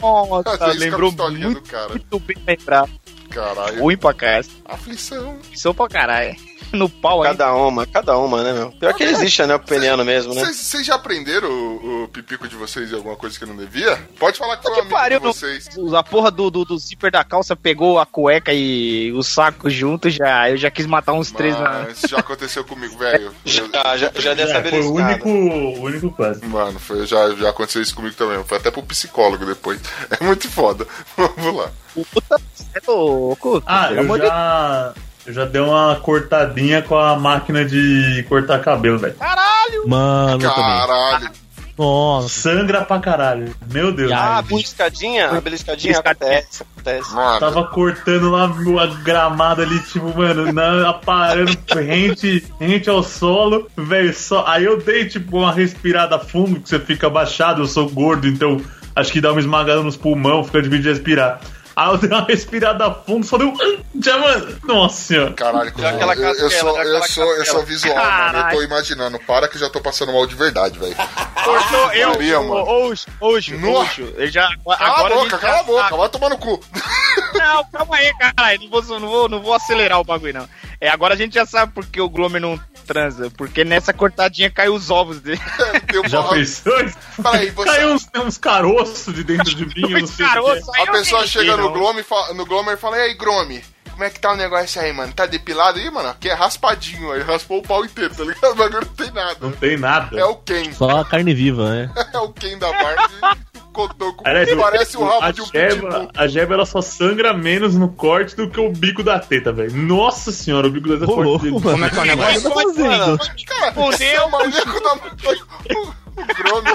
Nossa, 0.00 0.66
vezes 0.66 0.80
lembrou 0.80 1.10
muito, 1.12 1.54
do 1.54 1.62
cara. 1.62 1.88
muito 1.88 2.18
bem 2.20 2.36
lembrado. 2.46 2.90
Caralho. 3.30 3.80
Ruim 3.80 3.96
pra 3.96 4.14
casa. 4.14 4.48
Aflição. 4.64 5.38
Isso 5.52 5.74
pra 5.74 5.88
caralho. 5.88 6.36
No 6.84 6.88
pau 6.88 7.22
aí. 7.22 7.28
Cada 7.30 7.54
uma, 7.54 7.86
cada 7.86 8.18
uma, 8.18 8.42
né, 8.42 8.52
meu? 8.52 8.72
Pior 8.72 8.92
que 8.94 9.04
existe 9.04 9.42
anel 9.42 9.60
peniano 9.60 10.04
mesmo, 10.04 10.34
né? 10.34 10.44
Vocês 10.44 10.84
já 10.84 10.96
aprenderam 10.96 11.48
o, 11.48 12.04
o 12.04 12.08
pipico 12.08 12.48
de 12.48 12.56
vocês 12.56 12.90
em 12.90 12.94
alguma 12.96 13.14
coisa 13.16 13.38
que 13.38 13.46
não 13.46 13.56
devia? 13.56 13.96
Pode 14.18 14.38
falar 14.38 14.56
que 14.56 14.62
foi 14.64 14.72
um 14.72 14.74
Que 14.74 14.80
amigo 14.80 14.94
pariu, 14.96 15.20
de 15.20 15.26
vocês. 15.26 15.68
A 15.94 16.02
porra 16.02 16.30
do, 16.30 16.50
do, 16.50 16.64
do 16.64 16.76
zíper 16.76 17.12
da 17.12 17.22
calça 17.22 17.54
pegou 17.54 17.98
a 17.98 18.04
cueca 18.06 18.52
e 18.52 19.12
o 19.12 19.22
saco 19.22 19.70
junto 19.70 20.10
já. 20.10 20.50
Eu 20.50 20.56
já 20.56 20.70
quis 20.70 20.86
matar 20.86 21.12
uns 21.12 21.30
três 21.30 21.58
na. 21.58 21.84
Mas 21.84 21.98
isso 21.98 22.08
já 22.08 22.18
aconteceu 22.18 22.64
comigo, 22.64 22.96
velho. 22.98 23.32
Já, 23.44 23.96
já, 23.96 24.10
já 24.14 24.34
dessa 24.34 24.58
É, 24.58 24.70
foi 24.70 24.80
o 24.80 24.94
único, 24.94 25.28
o 25.28 25.82
único 25.82 26.10
caso. 26.12 26.44
Mano, 26.46 26.78
foi, 26.78 27.06
já, 27.06 27.30
já 27.34 27.50
aconteceu 27.50 27.82
isso 27.82 27.94
comigo 27.94 28.14
também. 28.16 28.42
Foi 28.44 28.58
até 28.58 28.70
pro 28.70 28.82
psicólogo 28.82 29.44
depois. 29.44 29.80
É 30.10 30.24
muito 30.24 30.48
foda. 30.48 30.86
Vamos 31.16 31.56
lá. 31.56 31.70
Puta, 31.94 32.40
você 32.54 32.64
é 32.74 32.80
louco. 32.90 33.62
Ah, 33.66 33.92
eu 33.92 34.18
já. 34.18 34.94
Eu 35.26 35.32
já 35.32 35.44
dei 35.44 35.60
uma 35.60 35.96
cortadinha 35.96 36.82
com 36.82 36.96
a 36.96 37.16
máquina 37.18 37.64
de 37.64 38.24
cortar 38.28 38.60
cabelo, 38.60 38.98
velho. 38.98 39.14
Caralho! 39.14 39.88
Mano. 39.88 40.38
Caralho. 40.40 41.30
Nossa. 41.76 42.28
Sangra 42.28 42.82
pra 42.82 43.00
caralho. 43.00 43.54
Meu 43.70 43.92
Deus. 43.92 44.12
Ah, 44.12 44.38
a 44.38 44.42
beliscadinha? 44.42 45.30
A 45.30 45.40
beliscadinha 45.40 45.98
acontece, 45.98 46.62
acontece. 46.62 47.12
Mano, 47.12 47.40
Tava 47.40 47.64
cortando 47.64 48.30
lá 48.30 48.44
a 48.44 48.86
gramada 49.02 49.62
ali, 49.62 49.80
tipo, 49.80 50.16
mano, 50.16 50.52
na, 50.52 50.90
aparando 50.90 51.56
rente, 51.74 52.44
rente 52.60 52.88
ao 52.88 53.02
solo, 53.02 53.68
velho, 53.76 54.14
só. 54.14 54.44
Aí 54.46 54.64
eu 54.64 54.80
dei, 54.80 55.06
tipo, 55.06 55.38
uma 55.38 55.52
respirada 55.52 56.18
fundo, 56.18 56.60
que 56.60 56.68
você 56.68 56.78
fica 56.78 57.08
abaixado, 57.08 57.62
eu 57.62 57.66
sou 57.66 57.88
gordo, 57.88 58.28
então 58.28 58.60
acho 58.94 59.10
que 59.10 59.20
dá 59.20 59.32
uma 59.32 59.40
esmagada 59.40 59.82
nos 59.82 59.96
pulmão, 59.96 60.44
fica 60.44 60.62
difícil 60.62 60.82
de 60.82 60.88
respirar. 60.90 61.40
Aí 61.76 61.90
eu 61.90 61.98
dei 61.98 62.10
uma 62.10 62.24
respirada 62.24 62.94
fundo, 63.06 63.26
só 63.26 63.36
deu. 63.36 63.52
Já, 64.00 64.18
mano. 64.18 64.58
Nossa 64.64 64.96
senhora. 65.02 65.32
Caralho, 65.32 65.72
Já 65.76 65.90
aquela 65.90 66.14
eu, 66.14 66.34
eu 66.34 66.50
sou, 66.50 66.82
eu, 66.82 67.02
sou, 67.02 67.36
eu 67.36 67.44
sou 67.44 67.62
visual, 67.64 67.96
mano. 67.96 68.08
Eu 68.08 68.32
tô 68.32 68.32
Caralho. 68.32 68.62
imaginando. 68.62 69.18
Para 69.20 69.48
que 69.48 69.56
eu 69.56 69.60
já 69.60 69.70
tô 69.70 69.80
passando 69.80 70.12
mal 70.12 70.26
de 70.26 70.34
verdade, 70.34 70.78
velho. 70.78 70.94
Cortou 71.44 71.92
eu, 71.92 72.10
Maria, 72.10 72.40
mano. 72.40 72.90
Oxo, 73.20 73.56
Nossa. 73.58 73.80
oxo. 73.80 74.02
Eu 74.16 74.26
já. 74.28 74.48
Cala 74.64 74.76
agora 74.76 75.14
a 75.14 75.18
boca, 75.18 75.38
cala 75.38 75.60
a 75.60 75.62
boca, 75.62 75.96
vai 75.96 76.08
tomar 76.08 76.28
no 76.30 76.38
cu. 76.38 76.60
Não, 77.34 77.64
calma 77.64 77.96
aí, 77.96 78.14
caralho. 78.14 78.60
Não 78.62 78.70
vou, 78.70 79.00
não, 79.00 79.08
vou, 79.08 79.28
não 79.28 79.42
vou 79.42 79.54
acelerar 79.54 80.00
o 80.00 80.04
bagulho, 80.04 80.34
não. 80.34 80.48
É, 80.80 80.88
agora 80.88 81.14
a 81.14 81.16
gente 81.16 81.34
já 81.34 81.44
sabe 81.44 81.72
por 81.72 81.84
que 81.86 82.00
o 82.00 82.08
Glomer 82.08 82.40
não 82.40 82.58
transa. 82.84 83.30
Porque 83.36 83.64
nessa 83.64 83.92
cortadinha 83.92 84.50
caiu 84.50 84.74
os 84.74 84.90
ovos 84.90 85.20
dele. 85.20 85.40
Deu 85.90 86.06
Já 86.08 86.20
uma- 86.20 86.30
pensou? 86.30 86.72
Peraí, 87.22 87.50
você- 87.50 87.68
Caiu 87.70 87.92
uns, 87.94 88.08
uns 88.16 88.38
caroços 88.38 89.14
de 89.14 89.24
dentro 89.24 89.54
de 89.54 89.66
mim, 89.66 89.90
não 90.00 90.06
sei. 90.06 90.26
A 90.26 90.92
pessoa 90.92 91.26
chega 91.26 91.56
no 91.56 91.72
e 92.00 92.04
fala- 92.04 92.34
no 92.34 92.44
Glomer 92.46 92.74
e 92.74 92.76
fala, 92.80 92.96
e 92.98 93.00
aí, 93.00 93.14
Grome, 93.14 93.64
como 93.94 94.04
é 94.04 94.10
que 94.10 94.20
tá 94.20 94.32
o 94.32 94.36
negócio 94.36 94.80
aí, 94.80 94.92
mano? 94.92 95.12
Tá 95.12 95.24
depilado 95.26 95.78
aí, 95.78 95.90
mano? 95.90 96.08
Aqui 96.10 96.28
é 96.28 96.34
raspadinho, 96.34 97.12
aí 97.12 97.22
raspou 97.22 97.58
o 97.58 97.62
pau 97.62 97.84
inteiro, 97.84 98.14
tá 98.14 98.24
ligado? 98.24 98.44
O 98.52 98.54
bagulho 98.56 98.80
não 98.86 98.94
tem 98.94 99.10
nada. 99.12 99.36
Não 99.40 99.52
tem 99.52 99.76
nada. 99.78 100.18
É 100.18 100.24
o 100.24 100.34
Ken. 100.36 100.72
Só 100.72 100.90
a 101.00 101.04
carne 101.04 101.32
viva, 101.34 101.70
né? 101.70 101.90
É 102.12 102.18
o 102.18 102.28
Ken 102.32 102.58
da 102.58 102.70
Barbie. 102.72 103.44
Cotoco. 103.72 104.22
Aliás, 104.24 104.54
Parece 104.54 104.96
o 104.96 105.04
rabo 105.04 105.24
a 105.24 105.30
de 105.32 105.42
um 105.42 105.46
jeba, 105.46 106.08
a 106.16 106.26
jeba 106.28 106.54
ela 106.54 106.64
só 106.66 106.80
sangra 106.80 107.32
menos 107.34 107.74
no 107.74 107.88
corte 107.88 108.36
do 108.36 108.48
que 108.48 108.60
o 108.60 108.70
bico 108.70 109.02
da 109.02 109.18
teta, 109.18 109.52
velho. 109.52 109.74
Nossa 109.76 110.30
senhora, 110.30 110.68
o 110.68 110.70
bico 110.70 110.88
da 110.88 110.94
teta 110.98 111.10
é 111.10 111.14
forte 111.14 111.42
dele. 111.42 111.54
mano. 111.58 111.70
Como 111.72 111.84
é 111.84 111.90
que 111.90 111.96
é 111.98 112.00
o 112.00 112.04
negócio? 112.04 112.42
Tá 112.42 112.50
fazendo? 112.50 113.18
Cara, 113.46 113.70
você 113.72 114.04
é 114.04 114.22
o 114.22 114.30
maníaco 114.30 114.80
da... 114.80 114.94
O, 114.94 115.88
o 116.20 116.26
Grome... 116.36 116.70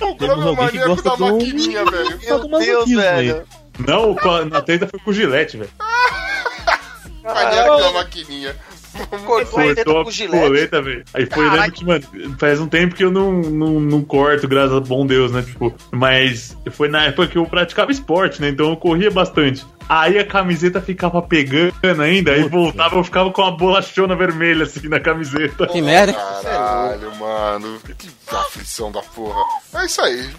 O 0.00 0.14
Grome 0.14 0.42
é 0.42 0.50
o 0.50 0.56
maníaco 0.56 0.88
gosta 0.90 1.10
da 1.10 1.16
do- 1.16 1.32
maquininha, 1.38 1.84
velho. 1.86 2.18
Do 2.38 2.48
masoquismo 2.48 3.00
aí. 3.00 3.42
Não, 3.78 4.14
com 4.14 4.30
a- 4.30 4.44
na 4.44 4.60
teta 4.62 4.86
foi 4.86 5.00
com 5.00 5.12
gilete, 5.12 5.56
velho. 5.56 5.70
Maníaco 7.34 7.76
da 7.78 7.92
maquininha. 7.92 8.56
Cortou 9.24 10.00
a 10.00 10.04
com 10.04 10.28
coleta, 10.28 10.82
velho. 10.82 11.04
Aí 11.14 11.26
foi, 11.26 11.44
Caraca. 11.44 11.62
lembro 11.62 11.72
que, 11.72 11.84
mano, 11.84 12.36
faz 12.38 12.60
um 12.60 12.68
tempo 12.68 12.94
que 12.94 13.02
eu 13.02 13.10
não, 13.10 13.40
não, 13.40 13.80
não 13.80 14.02
corto, 14.02 14.46
graças 14.46 14.76
a 14.76 14.80
bom 14.80 15.06
Deus, 15.06 15.32
né? 15.32 15.42
Tipo, 15.42 15.74
mas 15.90 16.56
foi 16.72 16.88
na 16.88 17.06
época 17.06 17.28
que 17.28 17.38
eu 17.38 17.46
praticava 17.46 17.90
esporte, 17.90 18.40
né? 18.40 18.50
Então 18.50 18.68
eu 18.68 18.76
corria 18.76 19.10
bastante. 19.10 19.64
Aí 19.94 20.18
a 20.18 20.26
camiseta 20.26 20.80
ficava 20.80 21.20
pegando 21.20 21.74
ainda, 22.00 22.32
aí 22.32 22.48
voltava, 22.48 22.96
eu 22.96 23.04
ficava 23.04 23.30
com 23.30 23.42
uma 23.42 23.54
bolachona 23.54 24.16
vermelha 24.16 24.64
assim 24.64 24.88
na 24.88 24.98
camiseta. 24.98 25.66
Que 25.66 25.82
merda. 25.82 26.14
Caralho, 26.14 27.14
mano. 27.16 27.78
Que 27.98 28.08
aflição 28.34 28.90
da 28.90 29.02
porra. 29.02 29.44
É 29.74 29.84
isso 29.84 30.00
aí. 30.00 30.30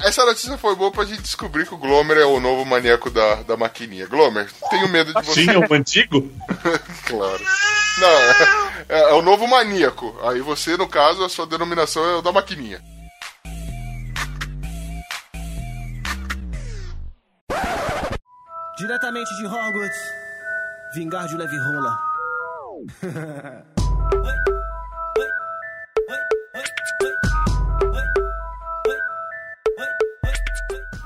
Essa 0.00 0.26
notícia 0.26 0.58
foi 0.58 0.76
boa 0.76 0.92
pra 0.92 1.06
gente 1.06 1.22
descobrir 1.22 1.66
que 1.66 1.72
o 1.72 1.78
Glomer 1.78 2.18
é 2.18 2.26
o 2.26 2.38
novo 2.38 2.66
maníaco 2.66 3.08
da, 3.08 3.36
da 3.36 3.56
maquininha. 3.56 4.06
Glomer, 4.06 4.46
tenho 4.68 4.88
medo 4.90 5.14
de 5.14 5.26
você. 5.26 5.44
Tinha 5.44 5.58
um 5.58 5.72
antigo? 5.72 6.30
Claro. 7.06 7.40
Não, 7.98 8.08
é, 8.88 9.10
é 9.10 9.14
o 9.14 9.22
novo 9.22 9.46
maníaco. 9.46 10.14
Aí 10.22 10.42
você, 10.42 10.76
no 10.76 10.86
caso, 10.86 11.24
a 11.24 11.30
sua 11.30 11.46
denominação 11.46 12.04
é 12.04 12.16
o 12.16 12.20
da 12.20 12.30
maquininha. 12.30 12.82
Diretamente 18.76 19.34
de 19.36 19.46
Hogwarts, 19.46 19.96
vingar 20.92 21.26
de 21.28 21.34
leve 21.34 21.56
rola. 21.56 21.98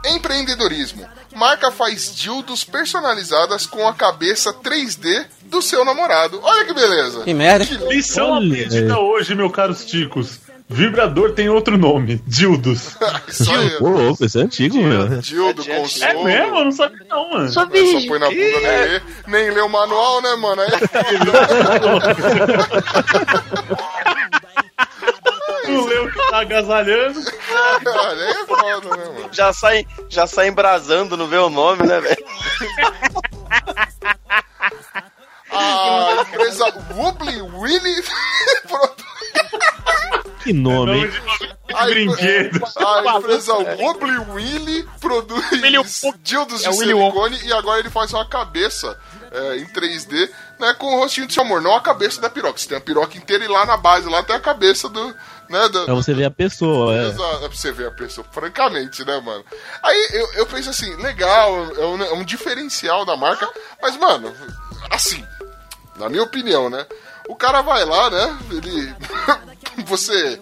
Empreendedorismo. 0.04 1.08
marca 1.36 1.70
faz 1.70 2.14
dildos 2.14 2.64
personalizadas 2.64 3.66
com 3.66 3.86
a 3.86 3.94
cabeça 3.94 4.52
3D 4.52 5.26
do 5.44 5.62
seu 5.62 5.84
namorado. 5.84 6.40
Olha 6.42 6.64
que 6.64 6.74
beleza. 6.74 7.22
Que 7.22 7.34
merda. 7.34 7.64
Lição 7.88 8.32
Olha. 8.32 8.46
aprendida 8.46 8.98
hoje, 8.98 9.34
meu 9.34 9.50
caros 9.50 9.84
ticos. 9.84 10.40
Vibrador 10.72 11.32
tem 11.32 11.48
outro 11.48 11.76
nome, 11.76 12.22
dildos. 12.24 12.96
Isso 13.26 13.50
aí. 13.50 13.76
Ô, 13.80 13.88
louco, 13.88 14.24
esse 14.24 14.38
é 14.38 14.42
antigo, 14.42 14.80
meu. 14.80 15.18
Dildo, 15.18 15.62
É 15.68 15.80
consolo. 15.80 16.04
É 16.04 16.14
mesmo? 16.24 16.58
Eu 16.58 16.64
não 16.64 16.70
sabia 16.72 17.06
não, 17.10 17.28
mano. 17.30 17.48
Só 17.48 17.66
põe 17.66 18.18
na 18.20 18.28
bunda, 18.28 18.30
nem 18.30 18.60
lê, 18.60 19.00
nem 19.26 19.50
lê 19.50 19.60
o 19.62 19.68
manual, 19.68 20.22
né, 20.22 20.36
mano? 20.36 20.62
Aí 20.62 20.70
Tu 25.66 25.86
leu 25.86 26.08
que 26.12 26.30
tá 26.30 26.38
agasalhando. 26.40 27.20
Olha, 27.86 28.24
aí 28.24 28.30
é 28.30 28.46
foda, 28.46 28.96
né, 28.96 29.04
mano? 29.06 29.28
Já 29.32 29.52
sai, 29.52 29.84
já 30.08 30.26
sai 30.26 30.48
embrasando, 30.48 31.16
não 31.16 31.26
vê 31.26 31.36
o 31.38 31.50
nome, 31.50 31.84
né, 31.84 32.00
velho? 32.00 32.24
A 35.57 36.22
empresa 36.22 36.64
Wobbly 36.94 37.42
Willy 37.42 38.03
Que 40.42 40.53
nome, 40.53 40.92
hein? 40.92 41.11
de, 41.11 41.74
A 41.74 41.84
brinquedo. 41.84 42.64
A 42.76 43.18
empresa 43.18 43.55
Wobbly 43.55 44.18
Willy 44.30 44.88
produz 45.01 45.44
dildos 46.22 46.62
de 46.62 46.68
É 46.68 46.72
silicone 46.72 47.38
e 47.44 47.53
agora 47.53 47.80
ele 47.80 47.90
faz 47.90 48.12
uma 48.12 48.26
cabeça 48.26 48.98
é, 49.30 49.59
em 49.59 49.66
3D, 49.66 50.30
né, 50.59 50.74
com 50.74 50.86
o 50.86 50.98
rostinho 50.98 51.26
do 51.26 51.32
seu 51.32 51.42
amor, 51.42 51.61
não 51.61 51.74
a 51.74 51.80
cabeça 51.80 52.20
da 52.20 52.30
piroca. 52.30 52.59
Você 52.59 52.68
tem 52.68 52.78
a 52.78 52.80
piroca 52.80 53.16
inteira 53.16 53.44
e 53.44 53.48
lá 53.48 53.64
na 53.66 53.76
base 53.76 54.09
lá 54.09 54.22
tem 54.22 54.34
a 54.34 54.40
cabeça 54.40 54.88
do, 54.88 55.14
né, 55.48 55.68
do, 55.68 55.84
Pra 55.84 55.94
você 55.94 56.14
ver 56.14 56.24
a 56.24 56.30
pessoa, 56.30 56.94
é. 56.94 57.09
Exato, 57.09 57.44
é 57.44 57.48
pra 57.48 57.57
você 57.57 57.72
ver 57.72 57.88
a 57.88 57.92
pessoa, 57.92 58.26
francamente, 58.32 59.05
né, 59.05 59.20
mano? 59.20 59.44
Aí 59.82 60.09
eu, 60.12 60.32
eu 60.34 60.46
penso 60.46 60.70
assim, 60.70 60.94
legal, 60.96 61.55
é 61.76 61.86
um, 61.86 62.03
é 62.03 62.12
um 62.14 62.24
diferencial 62.24 63.05
da 63.05 63.16
marca, 63.16 63.48
mas, 63.80 63.96
mano, 63.96 64.34
assim, 64.90 65.24
na 66.01 66.09
minha 66.09 66.22
opinião, 66.22 66.70
né? 66.70 66.86
O 67.28 67.36
cara 67.36 67.61
vai 67.61 67.84
lá, 67.84 68.11
né? 68.11 68.38
Ele. 68.51 68.94
você 69.84 70.40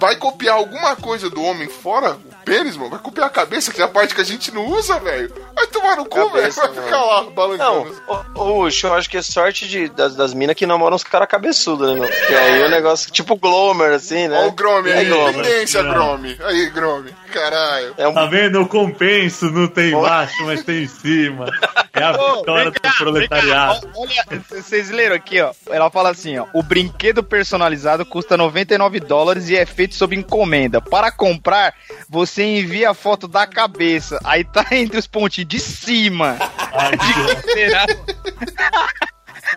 vai 0.00 0.16
copiar 0.16 0.56
alguma 0.56 0.96
coisa 0.96 1.28
do 1.28 1.42
homem 1.42 1.68
fora 1.68 2.18
pênis, 2.48 2.76
mano? 2.76 2.90
Vai 2.90 2.98
copiar 2.98 3.26
a 3.26 3.30
cabeça, 3.30 3.72
que 3.72 3.80
é 3.80 3.84
a 3.84 3.88
parte 3.88 4.14
que 4.14 4.20
a 4.20 4.24
gente 4.24 4.52
não 4.52 4.66
usa, 4.66 4.98
velho? 4.98 5.32
Vai 5.54 5.66
tomar 5.68 5.96
no 5.96 6.04
cu, 6.06 6.28
velho. 6.30 6.52
Vai 6.52 6.68
mano. 6.68 6.82
ficar 6.82 7.00
lá 7.04 7.22
Não, 7.22 7.30
balançando. 7.32 8.02
o, 8.34 8.42
o, 8.64 8.68
eu 8.68 8.94
acho 8.94 9.10
que 9.10 9.16
é 9.16 9.22
sorte 9.22 9.68
de, 9.68 9.88
das, 9.88 10.14
das 10.14 10.32
minas 10.34 10.56
que 10.56 10.66
namoram 10.66 10.96
uns 10.96 11.04
caras 11.04 11.28
cabeçudos, 11.28 11.88
né, 11.88 11.94
meu? 11.94 12.08
Porque 12.08 12.34
aí 12.34 12.62
o 12.62 12.68
negócio, 12.70 13.10
tipo 13.12 13.36
Glomer, 13.36 13.92
assim, 13.92 14.28
né? 14.28 14.38
Olha 14.38 14.48
o 14.48 14.52
Grome 14.52 14.90
É 14.90 14.98
aí, 14.98 15.04
Glomer. 15.06 15.34
tendência, 15.34 15.78
É. 15.78 15.82
Grome. 15.82 16.36
Aí, 16.44 16.70
Grome. 16.70 17.14
Caralho. 17.32 17.94
É 17.98 18.08
um 18.08 18.14
Tá 18.14 18.26
vendo? 18.26 18.58
Eu 18.58 18.66
compenso, 18.66 19.46
não 19.50 19.68
tem 19.68 19.92
embaixo, 19.92 20.44
mas 20.44 20.62
tem 20.64 20.82
em 20.84 20.88
cima. 20.88 21.46
É 21.92 22.02
a 22.02 22.12
Ô, 22.12 22.36
vitória 22.36 22.64
vem 22.64 22.72
do 22.72 22.80
cá, 22.80 22.92
proletariado. 22.96 23.80
cá. 23.86 23.92
Olha, 23.96 24.24
vocês 24.50 24.90
leram 24.90 25.16
aqui, 25.16 25.40
ó. 25.40 25.52
Ela 25.68 25.90
fala 25.90 26.10
assim, 26.10 26.38
ó. 26.38 26.46
O 26.54 26.62
brinquedo 26.62 27.22
personalizado 27.22 28.04
custa 28.06 28.36
99 28.36 29.00
dólares 29.00 29.48
e 29.48 29.56
é 29.56 29.66
feito 29.66 29.94
sob 29.94 30.14
encomenda. 30.16 30.80
Para 30.80 31.10
comprar, 31.10 31.74
você 32.08 32.37
envia 32.42 32.90
a 32.90 32.94
foto 32.94 33.26
da 33.28 33.46
cabeça. 33.46 34.18
Aí 34.24 34.44
tá 34.44 34.66
entre 34.72 34.98
os 34.98 35.06
pontinhos 35.06 35.48
de 35.48 35.60
cima. 35.60 36.36
De 36.92 37.42
quem 37.42 37.52
será? 37.52 37.86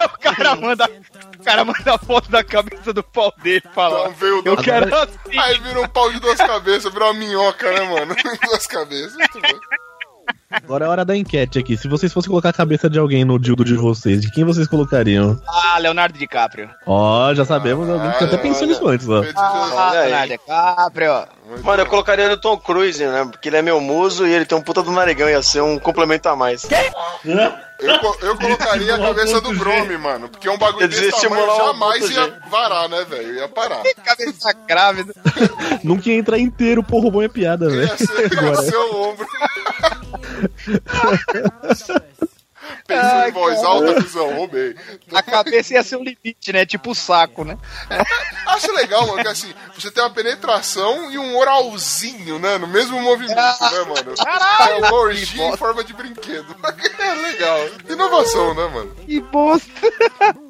O 0.06 0.18
cara 0.20 0.56
manda, 0.56 0.90
o 1.38 1.44
cara 1.44 1.66
manda 1.66 1.96
a 1.96 1.98
foto 1.98 2.32
da 2.32 2.44
cabeça 2.44 2.94
do 2.94 3.04
pau 3.04 3.32
dele 3.44 3.62
e 3.64 3.74
fala. 3.74 4.00
Então 4.00 4.14
veio 4.14 4.42
Eu 4.46 4.58
quero 4.58 4.96
assim. 4.96 5.38
Aí 5.38 5.60
vira 5.60 5.82
um 5.82 5.88
pau 5.88 6.12
de 6.12 6.20
duas 6.20 6.38
cabeças, 6.38 6.92
vira 6.92 7.06
uma 7.06 7.14
minhoca, 7.14 7.72
né, 7.72 7.82
mano? 7.82 8.16
duas 8.42 8.66
cabeças. 8.68 9.14
Muito 9.14 9.42
bom. 9.42 9.60
Agora 10.72 10.86
é 10.86 10.88
a 10.88 10.92
hora 10.92 11.04
da 11.04 11.18
enquete 11.18 11.60
aqui. 11.60 11.76
Se 11.76 11.86
vocês 11.90 12.14
fossem 12.14 12.30
colocar 12.30 12.48
a 12.48 12.54
cabeça 12.54 12.90
de 12.90 12.98
alguém 12.98 13.26
no 13.26 13.38
dildo 13.38 13.66
de 13.66 13.76
vocês, 13.76 14.22
de 14.22 14.32
quem 14.32 14.46
vocês 14.46 14.70
colocariam? 14.70 15.38
Ah, 15.46 15.78
Leonardo 15.78 16.18
DiCaprio. 16.18 16.70
Ó, 16.86 17.34
já 17.34 17.44
sabemos, 17.44 17.90
alguém 17.90 18.10
que 18.14 18.24
até 18.24 18.38
pensou 18.38 18.66
nisso 18.66 18.88
antes, 18.88 19.06
ó. 19.10 19.22
Ah. 19.36 19.92
Leonardo 19.92 20.30
DiCaprio. 20.30 21.12
Mano, 21.62 21.82
eu 21.82 21.86
colocaria 21.88 22.30
no 22.30 22.38
Tom 22.38 22.56
Cruise, 22.58 23.04
né? 23.06 23.28
Porque 23.30 23.50
ele 23.50 23.58
é 23.58 23.62
meu 23.62 23.82
muso 23.82 24.26
e 24.26 24.32
ele 24.34 24.46
tem 24.46 24.58
um 24.58 24.62
puta 24.62 24.82
do 24.82 24.94
narigão, 24.94 25.28
ia 25.30 25.44
ser 25.44 25.60
um 25.60 25.78
complemento 25.78 26.30
a 26.30 26.38
mais. 26.38 26.66
Eu, 27.82 28.00
co- 28.00 28.18
eu 28.22 28.38
colocaria 28.38 28.96
a 28.96 28.98
cabeça 29.00 29.42
do 29.42 29.54
Grome, 29.58 29.98
mano. 29.98 30.30
Porque 30.30 30.48
um 30.48 30.58
bagulho 30.58 30.88
desse 30.88 31.12
tamanho 31.22 31.46
jamais 31.58 32.10
ia 32.12 32.24
G. 32.28 32.34
varar, 32.50 32.88
né, 32.88 33.04
velho? 33.10 33.34
Ia 33.36 33.50
parar. 33.50 33.82
Cabeça 34.06 34.54
grávida. 34.66 35.14
Nunca 35.84 36.08
ia 36.10 36.16
entrar 36.16 36.40
inteiro, 36.40 36.82
porra, 36.82 37.12
bom 37.12 37.22
é 37.22 37.28
piada, 37.28 37.68
velho. 37.70 37.82
Ia 37.82 37.98
ser, 37.98 38.32
ia 38.32 38.56
ser 38.56 38.78
o 38.78 39.10
ombro. 39.10 39.28
this. 41.88 42.31
Pensou 42.88 43.20
Ai, 43.20 43.30
em 43.30 43.32
voz 43.32 43.56
cara. 43.56 43.68
alta, 43.68 44.00
visão, 44.02 44.36
roubei. 44.36 44.76
A 45.14 45.24
cabeça 45.24 45.74
ia 45.74 45.84
ser 45.84 45.96
o 45.96 46.04
limite, 46.04 46.52
né? 46.54 46.66
Tipo 46.66 46.92
o 46.92 46.96
saco, 46.96 47.44
né? 47.44 47.58
Acho 48.48 48.72
legal, 48.74 49.08
mano, 49.08 49.22
que 49.22 49.28
assim, 49.28 49.54
você 49.74 49.92
tem 49.92 50.04
uma 50.04 50.10
penetração 50.10 51.12
e 51.12 51.18
um 51.18 51.38
oralzinho, 51.38 52.40
né? 52.40 52.58
No 52.58 52.68
mesmo 52.68 53.00
movimento, 53.02 53.36
né, 53.36 53.84
mano? 53.88 54.16
Caralho! 54.18 54.86
É 54.86 54.88
uma 54.88 54.94
orgia 54.94 55.48
em 55.48 55.58
forma 55.58 55.84
de 55.84 55.94
brinquedo. 55.94 56.56
É 57.00 57.14
legal. 57.14 57.60
Inovação, 57.90 58.54
né, 58.54 58.68
mano? 58.68 58.96
Que 59.06 59.20
bosta. 59.22 59.72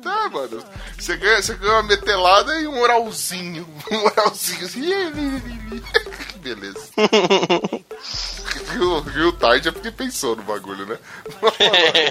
Tá, 0.02 0.30
mano. 0.30 0.64
Você 0.98 1.16
ganha, 1.18 1.42
você 1.42 1.56
ganha 1.56 1.74
uma 1.74 1.84
metelada 1.84 2.60
e 2.60 2.68
um 2.68 2.80
oralzinho. 2.80 3.68
Um 3.92 4.06
oralzinho 4.06 4.66
assim. 4.66 4.82
Beleza. 6.42 6.90
Viu, 8.72 9.02
viu 9.02 9.34
tarde 9.34 9.70
é 9.70 9.72
porque 9.72 9.92
pensou 9.92 10.36
no 10.36 10.44
bagulho, 10.44 10.86
né? 10.86 10.98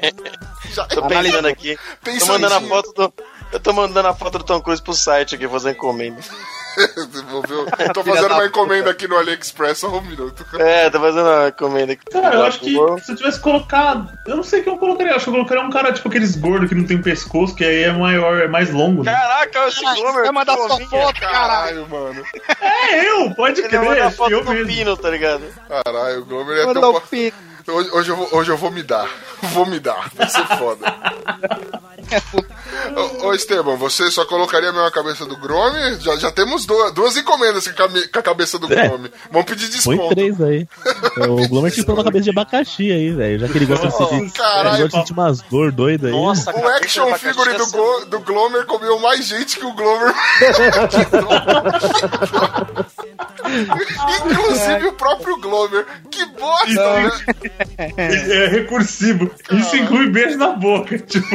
Já, 0.71 0.87
Tô 0.87 1.07
pensando 1.07 1.49
aqui. 1.49 1.79
Tô 2.05 2.27
mandando 2.27 2.55
a 2.55 2.61
foto 2.61 2.93
do. 2.93 3.13
Eu 3.53 3.59
tô 3.59 3.73
mandando 3.73 4.09
a 4.09 4.15
foto 4.15 4.39
do 4.39 4.45
Tom 4.45 4.61
Cruise 4.61 4.81
pro 4.83 4.93
site 4.95 5.35
aqui, 5.35 5.49
fazer 5.49 5.73
encomenda. 5.73 6.21
Tô 7.93 8.05
fazendo 8.05 8.33
uma 8.33 8.47
encomenda 8.47 8.91
aqui 8.91 9.09
no 9.09 9.17
AliExpress 9.19 9.79
só 9.79 9.89
um 9.89 10.01
minuto. 10.01 10.47
É, 10.57 10.89
tô 10.89 11.01
fazendo 11.01 11.27
uma 11.29 11.49
encomenda 11.49 11.93
aqui. 11.95 12.05
Cara, 12.07 12.37
eu 12.37 12.45
acho 12.45 12.61
que 12.61 12.71
se 12.71 13.13
eu 13.13 13.17
tivesse 13.17 13.41
colocado. 13.41 14.09
Eu 14.27 14.37
não 14.37 14.45
sei 14.45 14.63
quem 14.63 14.73
eu 14.73 14.79
colocaria. 14.79 15.13
Eu 15.13 15.17
acho 15.17 15.25
que 15.25 15.31
eu 15.31 15.35
colocaria 15.35 15.65
um 15.65 15.71
cara 15.71 15.93
tipo 15.93 16.09
aqueles 16.09 16.37
gordos 16.37 16.69
que 16.69 16.75
não 16.75 16.87
tem 16.87 17.03
pescoço, 17.03 17.57
que 17.57 17.65
aí 17.65 17.83
é 17.83 17.93
maior, 17.93 18.41
é 18.41 18.47
mais 18.47 18.71
longo. 18.71 19.03
Né? 19.03 19.13
Caraca, 19.13 19.67
esse 19.69 19.81
Glomer. 19.81 20.23
Vai 20.23 20.33
mandar 20.33 20.57
sua 20.57 20.81
foto, 20.87 21.21
caralho. 21.21 21.89
Mano. 21.89 22.23
É 22.83 23.09
eu, 23.11 23.31
pode 23.35 23.61
Ele 23.61 23.69
crer. 23.69 23.83
manda 23.83 24.05
a 24.05 24.07
acho 24.07 24.11
que 24.11 24.17
foto 24.17 24.31
eu 24.31 24.45
do 24.45 24.53
mesmo. 24.53 24.67
Pino, 24.69 24.97
tá 24.97 25.11
ligado? 25.11 25.43
Caralho, 25.69 26.21
o 26.21 26.25
Glomer 26.25 26.57
ia 26.57 26.73
ter 26.73 27.33
Hoje, 27.71 27.91
hoje, 27.93 28.11
eu 28.11 28.16
vou, 28.16 28.29
hoje 28.33 28.51
eu 28.51 28.57
vou 28.57 28.71
me 28.71 28.83
dar. 28.83 29.09
Vou 29.53 29.64
me 29.66 29.79
dar. 29.81 30.11
Vai 30.14 30.29
ser 30.29 30.45
foda. 30.59 30.93
ô, 33.23 33.29
ô 33.29 33.35
Esteban, 33.35 33.77
você 33.77 34.11
só 34.11 34.25
colocaria 34.25 34.71
a 34.71 34.73
mesma 34.73 34.91
cabeça 34.91 35.25
do 35.25 35.37
Grome? 35.37 35.97
Já, 36.01 36.16
já 36.16 36.31
temos 36.33 36.66
duas, 36.66 36.93
duas 36.93 37.16
encomendas 37.16 37.66
com 37.68 38.18
a, 38.18 38.23
cabeça 38.23 38.59
do 38.59 38.73
É. 38.73 38.89
Grome. 38.89 39.11
Vamos 39.31 39.47
pedir 39.47 39.68
Põe 39.83 39.97
desconto. 39.97 40.14
três 40.14 40.41
aí. 40.41 40.66
O 41.29 41.49
Glomer 41.49 41.71
tinha 41.73 41.83
que 41.83 41.87
pôr 41.87 41.95
uma 41.95 42.05
cabeça 42.05 42.25
de 42.25 42.31
abacaxi 42.31 42.91
aí, 42.91 43.11
velho. 43.11 43.39
Já 43.41 43.49
que 43.49 43.59
ele 43.59 43.66
gosta 43.66 43.89
de 43.89 43.97
sentir, 43.97 44.31
caralho. 44.33 44.68
ele 44.77 44.83
gosta 44.83 44.89
de 44.89 44.97
sentir 44.99 45.12
umas 45.12 45.43
dor 45.43 45.73
doida 45.73 46.07
aí. 46.09 46.12
Nossa, 46.12 46.51
O 46.57 46.66
action 46.68 47.14
figure 47.16 47.51
do, 47.51 47.55
abacaxi 47.64 47.73
Go- 47.77 48.05
do 48.07 48.21
Glomer 48.21 48.64
comeu 48.66 48.99
mais 49.01 49.25
gente 49.27 49.59
que 49.59 49.64
o 49.66 49.73
Glomer. 49.73 50.14
Inclusive 54.27 54.87
o 54.89 54.93
próprio 54.93 55.37
Glomer. 55.39 55.87
Que 56.11 56.25
bosta, 56.27 57.01
né? 57.01 57.11
É 57.97 58.47
recursivo. 58.49 59.31
Isso 59.53 59.77
inclui 59.77 60.09
beijo 60.11 60.37
na 60.39 60.53
boca. 60.53 60.99
Tipo, 60.99 61.29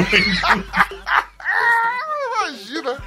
Imagina. 2.27 2.97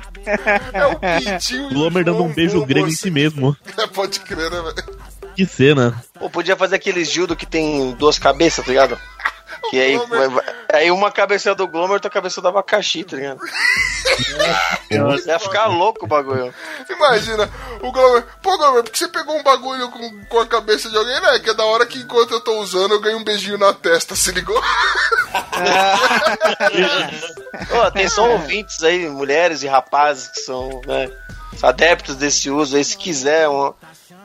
É 0.72 0.86
o 0.86 0.98
pintinho. 0.98 1.66
O 1.66 1.74
Glomer 1.74 2.04
dando 2.04 2.22
um 2.22 2.32
beijo 2.32 2.64
grego 2.64 2.88
em 2.88 2.92
si 2.92 3.10
mesmo. 3.10 3.56
É, 3.76 3.86
pode 3.86 4.20
crer, 4.20 4.50
né, 4.50 4.60
velho? 4.62 4.98
Que 5.34 5.46
cena. 5.46 6.02
Pô, 6.18 6.28
podia 6.28 6.56
fazer 6.56 6.76
aqueles 6.76 7.10
Gildo 7.10 7.36
que 7.36 7.46
tem 7.46 7.92
duas 7.92 8.18
cabeças, 8.18 8.64
tá 8.64 8.70
ligado? 8.70 8.98
Que 9.70 9.80
aí, 9.80 9.98
aí 10.72 10.90
uma 10.90 11.10
cabeça 11.10 11.50
é 11.50 11.54
do 11.54 11.68
Glomer, 11.68 11.92
outra 11.92 12.10
cabeça 12.10 12.40
do 12.40 12.48
abacaxi, 12.48 13.04
tá 13.04 13.16
ligado? 13.16 13.40
Ia 15.26 15.38
ficar 15.38 15.66
louco 15.66 16.04
o 16.04 16.08
bagulho. 16.08 16.54
Imagina, 16.88 17.50
o 17.82 17.92
Glomer. 17.92 18.24
Pô, 18.42 18.56
Glomer, 18.56 18.82
por 18.82 18.90
que 18.90 18.98
você 18.98 19.08
pegou 19.08 19.36
um 19.36 19.42
bagulho 19.42 19.90
com, 19.90 20.24
com 20.26 20.40
a 20.40 20.46
cabeça 20.46 20.88
de 20.88 20.96
alguém, 20.96 21.20
né? 21.20 21.38
Que 21.40 21.50
é 21.50 21.54
da 21.54 21.64
hora 21.64 21.84
que 21.86 21.98
enquanto 21.98 22.32
eu 22.32 22.40
tô 22.40 22.58
usando 22.60 22.92
eu 22.92 23.00
ganho 23.00 23.18
um 23.18 23.24
beijinho 23.24 23.58
na 23.58 23.72
testa, 23.72 24.16
se 24.16 24.32
ligou? 24.32 24.58
Ô, 27.70 27.80
atenção 27.82 28.30
ouvintes 28.30 28.82
aí, 28.82 29.08
mulheres 29.08 29.62
e 29.62 29.66
rapazes 29.66 30.28
que 30.28 30.40
são 30.40 30.80
né, 30.86 31.10
adeptos 31.62 32.16
desse 32.16 32.50
uso 32.50 32.76
aí, 32.76 32.84
se 32.84 32.96
quiser 32.96 33.48
um, 33.48 33.72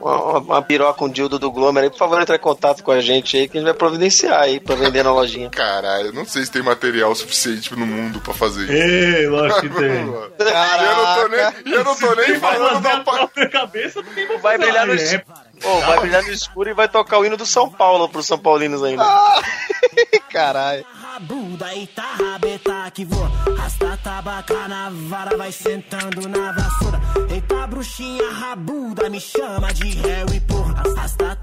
uma, 0.03 0.38
uma 0.39 0.61
piroca, 0.61 1.03
um 1.03 1.09
dildo 1.09 1.39
do 1.39 1.51
Glomer 1.51 1.84
aí, 1.84 1.89
por 1.89 1.97
favor, 1.97 2.21
entre 2.21 2.35
em 2.35 2.39
contato 2.39 2.84
com 2.84 2.91
a 2.91 2.99
gente 3.01 3.38
aí, 3.38 3.47
que 3.47 3.57
a 3.57 3.61
gente 3.61 3.69
vai 3.69 3.73
providenciar 3.77 4.41
aí 4.41 4.59
pra 4.59 4.75
vender 4.75 5.03
na 5.03 5.11
lojinha. 5.13 5.49
Caralho, 5.49 6.07
eu 6.07 6.13
não 6.13 6.25
sei 6.25 6.43
se 6.45 6.51
tem 6.51 6.61
material 6.61 7.13
suficiente 7.15 7.73
no 7.75 7.85
mundo 7.85 8.19
pra 8.19 8.34
fazer 8.34 8.63
isso. 8.63 8.71
Ei, 8.73 9.27
lógico 9.27 9.61
que 9.61 9.69
tem. 9.69 10.03
E 10.43 10.85
eu 10.85 10.95
não 10.95 11.15
tô 11.15 11.27
nem, 11.27 11.73
eu 11.73 11.84
não 11.84 11.95
tô 11.95 12.15
nem 12.15 12.39
falando 12.39 12.81
da 12.81 12.99
pa- 12.99 13.13
própria 13.13 13.49
cabeça, 13.49 14.01
Vai 14.41 14.57
brilhar 14.57 14.85
no 14.85 14.93
É, 14.93 14.95
escuro. 14.95 15.23
Pô, 15.61 15.80
vai 15.80 15.99
brilhar 16.01 16.23
no 16.23 16.30
escuro 16.31 16.69
e 16.69 16.73
vai 16.73 16.88
tocar 16.89 17.19
o 17.19 17.25
hino 17.25 17.38
do 17.38 17.45
São 17.45 17.69
Paulo 17.69 18.09
pros 18.09 18.25
São 18.27 18.38
Paulinos 18.38 18.84
ainda. 18.84 19.03
Caralho. 20.31 20.85
Rabuda, 21.23 21.73
eita 21.73 22.03
rabeta 22.19 22.91
que 22.91 23.05
vou 23.05 23.23
Rasta 23.55 23.97
tabaca 24.03 24.67
na 24.67 24.89
vara, 24.89 25.37
vai 25.37 25.53
sentando 25.53 26.27
na 26.27 26.51
vassoura. 26.51 26.99
Eita 27.29 27.65
bruxinha 27.67 28.29
rabuda, 28.29 29.09
me 29.09 29.21
chama 29.21 29.73
de 29.73 29.99
Harry 30.01 30.41
porra. 30.41 30.83
Rasta, 30.95 31.39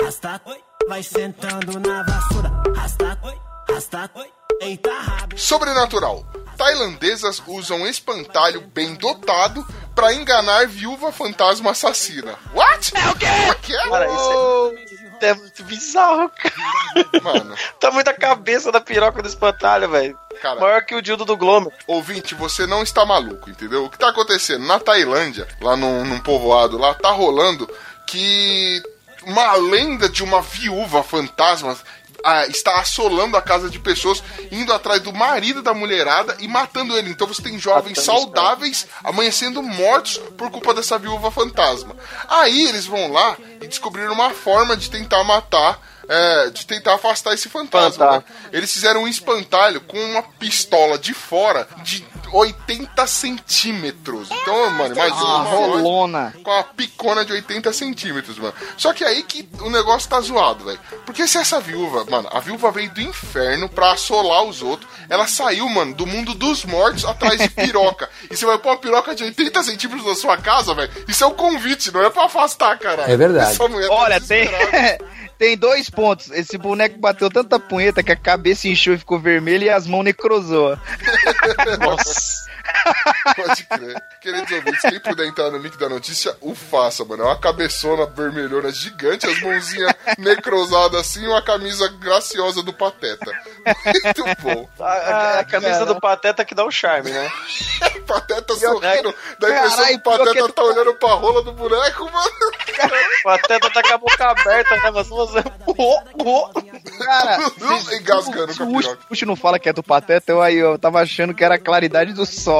rasta, 0.00 0.40
vai 0.88 1.02
sentando 1.02 1.80
na 1.80 2.04
vassoura. 2.04 2.62
Rasta, 2.76 3.18
rasta, 3.68 4.10
Sobrenatural. 5.36 6.24
Tailandesas 6.56 7.42
usam 7.46 7.86
espantalho 7.86 8.60
bem 8.60 8.94
dotado 8.94 9.66
pra 9.94 10.14
enganar 10.14 10.66
viúva 10.68 11.10
fantasma 11.12 11.72
assassina. 11.72 12.38
What? 12.54 12.92
É 12.96 13.10
o 13.10 13.14
quê? 13.16 13.72
Cara, 13.88 14.06
isso 14.06 14.74
é, 15.20 15.26
é 15.28 15.34
muito 15.34 15.64
bizarro, 15.64 16.30
cara. 16.30 17.22
Mano, 17.22 17.54
Tá 17.80 17.90
muita 17.90 18.12
cabeça 18.12 18.70
da 18.70 18.80
piroca 18.80 19.20
do 19.22 19.28
espantalho, 19.28 19.90
velho. 19.90 20.18
Cara. 20.40 20.60
Maior 20.60 20.84
que 20.84 20.94
o 20.94 21.02
dildo 21.02 21.24
do 21.24 21.36
Glomer. 21.36 21.72
ouvinte, 21.86 22.34
você 22.34 22.66
não 22.66 22.82
está 22.82 23.04
maluco, 23.04 23.50
entendeu? 23.50 23.84
O 23.84 23.90
que 23.90 23.98
tá 23.98 24.08
acontecendo? 24.10 24.64
Na 24.66 24.78
Tailândia, 24.78 25.48
lá 25.60 25.76
num, 25.76 26.04
num 26.04 26.20
povoado 26.20 26.76
lá, 26.78 26.94
tá 26.94 27.10
rolando 27.10 27.68
que 28.06 28.82
uma 29.26 29.54
lenda 29.54 30.08
de 30.08 30.22
uma 30.22 30.42
viúva 30.42 31.02
fantasma 31.02 31.76
ah, 32.24 32.46
está 32.46 32.80
assolando 32.80 33.36
a 33.36 33.42
casa 33.42 33.68
de 33.68 33.78
pessoas, 33.78 34.22
indo 34.50 34.72
atrás 34.72 35.02
do 35.02 35.12
marido 35.12 35.62
da 35.62 35.74
mulherada 35.74 36.36
e 36.40 36.48
matando 36.48 36.96
ele. 36.96 37.10
Então 37.10 37.26
você 37.26 37.42
tem 37.42 37.58
jovens 37.58 38.00
saudáveis 38.00 38.86
amanhecendo 39.04 39.62
mortos 39.62 40.16
por 40.36 40.50
culpa 40.50 40.72
dessa 40.72 40.98
viúva 40.98 41.30
fantasma. 41.30 41.94
Aí 42.26 42.66
eles 42.66 42.86
vão 42.86 43.12
lá 43.12 43.36
e 43.60 43.66
descobriram 43.66 44.14
uma 44.14 44.30
forma 44.30 44.76
de 44.76 44.90
tentar 44.90 45.22
matar. 45.22 45.78
é, 46.06 46.50
de 46.50 46.66
tentar 46.66 46.94
afastar 46.94 47.32
esse 47.32 47.48
fantasma. 47.48 48.18
Né? 48.18 48.24
Eles 48.52 48.70
fizeram 48.70 49.04
um 49.04 49.08
espantalho 49.08 49.80
com 49.80 49.98
uma 49.98 50.22
pistola 50.22 50.98
de 50.98 51.14
fora 51.14 51.66
de 51.82 52.04
80 52.34 53.06
centímetros. 53.06 54.28
Então, 54.30 54.70
mano, 54.70 54.94
imagina 54.94 55.24
Uma 55.24 55.38
uma 55.38 55.44
rolona. 55.44 56.34
com 56.42 56.50
uma 56.50 56.64
picona 56.64 57.24
de 57.24 57.32
80 57.32 57.72
centímetros, 57.72 58.38
mano. 58.38 58.52
Só 58.76 58.92
que 58.92 59.04
aí 59.04 59.22
que 59.22 59.48
o 59.60 59.70
negócio 59.70 60.08
tá 60.08 60.20
zoado, 60.20 60.64
velho. 60.64 60.80
Porque 61.06 61.28
se 61.28 61.38
essa 61.38 61.60
viúva, 61.60 62.04
mano, 62.10 62.28
a 62.32 62.40
viúva 62.40 62.72
veio 62.72 62.90
do 62.90 63.00
inferno 63.00 63.68
pra 63.68 63.92
assolar 63.92 64.42
os 64.42 64.62
outros, 64.62 64.90
ela 65.08 65.28
saiu, 65.28 65.68
mano, 65.68 65.94
do 65.94 66.06
mundo 66.06 66.34
dos 66.34 66.64
mortos 66.64 67.04
atrás 67.04 67.40
de 67.40 67.48
piroca. 67.48 68.10
e 68.28 68.36
você 68.36 68.44
vai 68.44 68.58
pôr 68.58 68.70
uma 68.70 68.78
piroca 68.78 69.14
de 69.14 69.22
80 69.22 69.62
centímetros 69.62 70.04
na 70.04 70.14
sua 70.16 70.36
casa, 70.36 70.74
velho? 70.74 70.90
Isso 71.06 71.22
é 71.22 71.26
um 71.28 71.34
convite, 71.34 71.92
não 71.92 72.02
é 72.02 72.10
pra 72.10 72.24
afastar, 72.24 72.76
caralho. 72.78 73.12
É 73.12 73.16
verdade. 73.16 73.52
Essa 73.52 73.68
mulher 73.68 73.88
tá 73.88 73.94
Olha, 73.94 74.20
tem, 74.20 74.46
desesperada. 74.46 75.14
tem 75.38 75.56
dois 75.56 75.90
pontos. 75.90 76.30
Esse 76.30 76.56
boneco 76.56 76.98
bateu 76.98 77.30
tanta 77.30 77.58
punheta 77.58 78.02
que 78.02 78.12
a 78.12 78.16
cabeça 78.16 78.68
inchou 78.68 78.94
e 78.94 78.98
ficou 78.98 79.18
vermelha 79.18 79.64
e 79.64 79.70
as 79.70 79.86
mãos 79.86 80.04
necrosou. 80.04 80.76
Nossa. 81.80 82.44
Pode 83.36 83.64
crer. 83.64 84.02
Queridos 84.20 84.50
ouvintes, 84.52 84.80
quem 84.82 85.00
puder 85.00 85.26
entrar 85.26 85.50
no 85.50 85.58
link 85.58 85.76
da 85.78 85.88
notícia, 85.88 86.36
o 86.40 86.54
faça, 86.54 87.04
mano. 87.04 87.22
É 87.22 87.26
uma 87.26 87.38
cabeçona 87.38 88.06
vermelhona 88.06 88.70
gigante, 88.72 89.26
as 89.26 89.40
mãozinhas 89.40 89.94
necrosadas 90.18 91.00
assim 91.00 91.24
e 91.24 91.28
uma 91.28 91.42
camisa 91.42 91.88
graciosa 91.88 92.62
do 92.62 92.72
Pateta. 92.72 93.30
Muito 94.04 94.24
bom. 94.42 94.68
A, 94.80 94.84
a- 94.84 95.38
a 95.40 95.44
camisa 95.44 95.84
do 95.86 95.98
Pateta 96.00 96.44
que 96.44 96.54
dá 96.54 96.64
o 96.64 96.70
charme, 96.70 97.10
né? 97.10 97.30
Pateta 98.06 98.54
sorrindo. 98.56 99.14
Dá 99.38 99.46
a 99.48 99.50
impressão 99.50 99.86
que 99.86 99.94
o 99.94 100.00
Pateta 100.00 100.46
que- 100.46 100.52
tá 100.52 100.62
olhando 100.62 100.94
pra 100.94 101.14
rola 101.14 101.42
do 101.42 101.52
boneco, 101.52 102.04
mano. 102.04 102.30
O 103.20 103.22
Pateta 103.24 103.70
tá 103.70 103.82
com 103.82 103.94
a 103.94 103.98
boca 103.98 104.30
aberta, 104.30 104.76
né? 104.76 104.90
Mas 104.92 105.08
você. 105.08 105.42
Cara, 107.04 107.38
Engasgando 107.98 108.52
se 108.52 108.58
com 108.58 108.64
a 108.64 108.66
o 108.66 108.76
Ucho- 108.76 108.88
piroca. 108.88 109.06
Ucho 109.10 109.26
não 109.26 109.36
fala 109.36 109.58
que 109.58 109.68
é 109.68 109.72
do 109.72 109.82
Pateta, 109.82 110.32
eu 110.32 110.42
aí 110.42 110.56
eu 110.56 110.78
tava 110.78 111.00
achando 111.00 111.34
que 111.34 111.44
era 111.44 111.54
a 111.54 111.58
claridade 111.58 112.12
do 112.12 112.24
sol. 112.26 112.53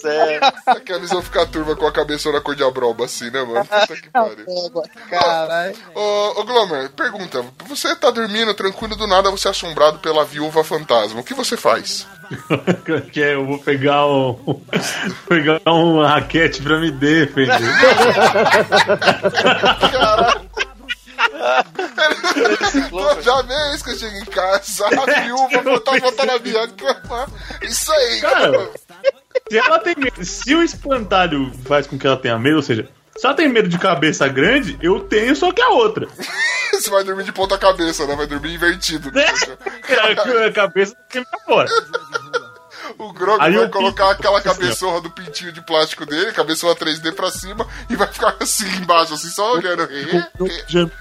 Sério. 0.00 0.40
A 0.66 0.80
camisa 0.80 1.22
fica 1.22 1.46
turva 1.46 1.76
com 1.76 1.86
a 1.86 1.92
cabeçona 1.92 2.40
cor 2.40 2.54
de 2.54 2.64
abroba, 2.64 3.04
assim, 3.04 3.30
né, 3.30 3.42
mano? 3.42 3.64
Puta 3.64 3.96
que 3.96 4.10
pariu. 4.10 4.46
Caralho. 5.10 5.76
Ô, 5.94 6.40
ô 6.40 6.44
Glomer, 6.44 6.90
pergunta. 6.90 7.44
Você 7.66 7.94
tá 7.96 8.10
dormindo 8.10 8.54
tranquilo, 8.54 8.96
do 8.96 9.06
nada 9.06 9.30
você 9.30 9.48
é 9.48 9.50
assombrado 9.50 9.98
pela 9.98 10.24
viúva 10.24 10.64
fantasma. 10.64 11.20
O 11.20 11.24
que 11.24 11.34
você 11.34 11.56
faz? 11.56 12.06
que 13.12 13.22
é, 13.22 13.34
eu 13.34 13.44
vou 13.46 13.58
pegar 13.58 14.06
um. 14.06 14.60
pegar 15.28 15.60
um 15.66 16.02
raquete 16.02 16.62
pra 16.62 16.78
me 16.78 16.90
defender. 16.90 17.58
Já 23.22 23.42
vez 23.42 23.82
que 23.82 23.90
eu 23.90 23.98
chego 23.98 24.16
em 24.16 24.24
casa, 24.26 24.86
a 24.86 25.20
viúva 25.22 25.62
fantasma 25.62 26.12
tá 26.12 26.26
na 26.26 26.38
minha 26.38 26.68
cama. 26.68 27.26
Isso 27.62 27.92
aí, 27.92 28.20
Cara, 28.20 28.70
se 29.48 29.58
ela 29.58 29.78
tem 29.78 29.94
medo, 29.96 30.24
se 30.24 30.54
o 30.54 30.62
espantalho 30.62 31.52
faz 31.66 31.86
com 31.86 31.98
que 31.98 32.06
ela 32.06 32.16
tenha 32.16 32.38
medo, 32.38 32.56
ou 32.56 32.62
seja, 32.62 32.88
se 33.16 33.26
ela 33.26 33.34
tem 33.34 33.48
medo 33.48 33.68
de 33.68 33.78
cabeça 33.78 34.26
grande, 34.28 34.78
eu 34.80 35.00
tenho, 35.00 35.34
só 35.34 35.52
que 35.52 35.60
a 35.60 35.68
outra. 35.70 36.06
Você 36.72 36.88
vai 36.88 37.04
dormir 37.04 37.24
de 37.24 37.32
ponta 37.32 37.58
cabeça, 37.58 38.06
né? 38.06 38.16
Vai 38.16 38.26
dormir 38.26 38.54
invertido. 38.54 39.10
Né? 39.10 39.24
A, 39.90 40.46
a 40.46 40.52
cabeça 40.52 40.96
tem 41.10 41.22
pra 41.24 41.40
fora. 41.40 41.68
O 42.98 43.12
Grog 43.12 43.38
Aí 43.40 43.54
vai 43.56 43.68
colocar 43.68 44.08
pinto- 44.08 44.18
aquela 44.18 44.38
assim, 44.38 44.48
cabeçorra 44.48 45.00
do 45.00 45.10
pintinho 45.10 45.52
de 45.52 45.60
plástico 45.62 46.04
dele, 46.06 46.32
cabeçorra 46.32 46.74
3D 46.76 47.12
pra 47.12 47.30
cima, 47.30 47.66
e 47.88 47.96
vai 47.96 48.08
ficar 48.08 48.36
assim 48.40 48.66
embaixo, 48.76 49.14
assim, 49.14 49.28
só 49.28 49.54
olhando. 49.54 49.88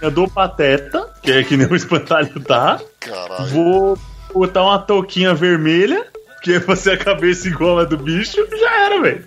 O 0.04 0.10
do 0.12 0.28
pateta, 0.30 1.10
que 1.22 1.32
é 1.32 1.44
que 1.44 1.58
nem 1.58 1.68
o 1.68 1.76
espantalho 1.76 2.40
tá. 2.42 2.80
Caralho. 3.00 3.48
Vou 3.48 3.98
botar 4.34 4.64
uma 4.64 4.80
touquinha 4.80 5.34
vermelha, 5.34 6.06
que 6.42 6.54
é 6.54 6.60
pra 6.60 6.76
ser 6.76 6.92
a 6.92 6.98
cabeça 6.98 7.48
igual 7.48 7.80
a 7.80 7.84
do 7.84 7.98
bicho, 7.98 8.40
e 8.52 8.58
já 8.60 8.86
era, 8.86 9.02
velho. 9.02 9.26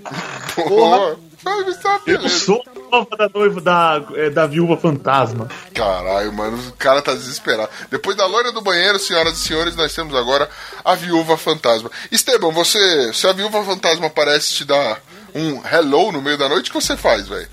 Porra. 0.55 1.16
Vai 1.43 1.64
me 1.64 1.74
saber, 1.74 2.20
Eu 2.20 2.28
sou 2.28 2.62
a 2.66 2.90
nova 2.90 3.16
da 3.16 3.28
noiva 3.28 3.60
da, 3.60 4.02
é, 4.14 4.31
da 4.31 4.47
viúva 4.47 4.77
fantasma. 4.77 5.48
Caralho, 5.74 6.32
mano, 6.32 6.56
o 6.69 6.73
cara 6.73 7.02
tá 7.02 7.14
desesperado. 7.14 7.70
Depois 7.90 8.16
da 8.16 8.27
loira 8.27 8.52
do 8.52 8.60
banheiro, 8.60 8.98
senhoras 8.98 9.39
e 9.39 9.48
senhores, 9.48 9.74
nós 9.74 9.94
temos 9.94 10.14
agora 10.14 10.48
a 10.85 10.94
viúva 10.94 11.36
fantasma. 11.36 11.90
Esteban, 12.10 12.51
você, 12.51 13.12
se 13.12 13.27
a 13.27 13.32
viúva 13.32 13.64
fantasma 13.64 14.09
parece 14.09 14.55
te 14.55 14.64
dar 14.64 15.01
um 15.35 15.60
hello 15.66 16.12
no 16.12 16.23
meio 16.23 16.39
da 16.39 16.48
noite, 16.48 16.70
o 16.70 16.73
que 16.73 16.81
você 16.81 16.97
faz, 16.97 17.28
velho? 17.28 17.48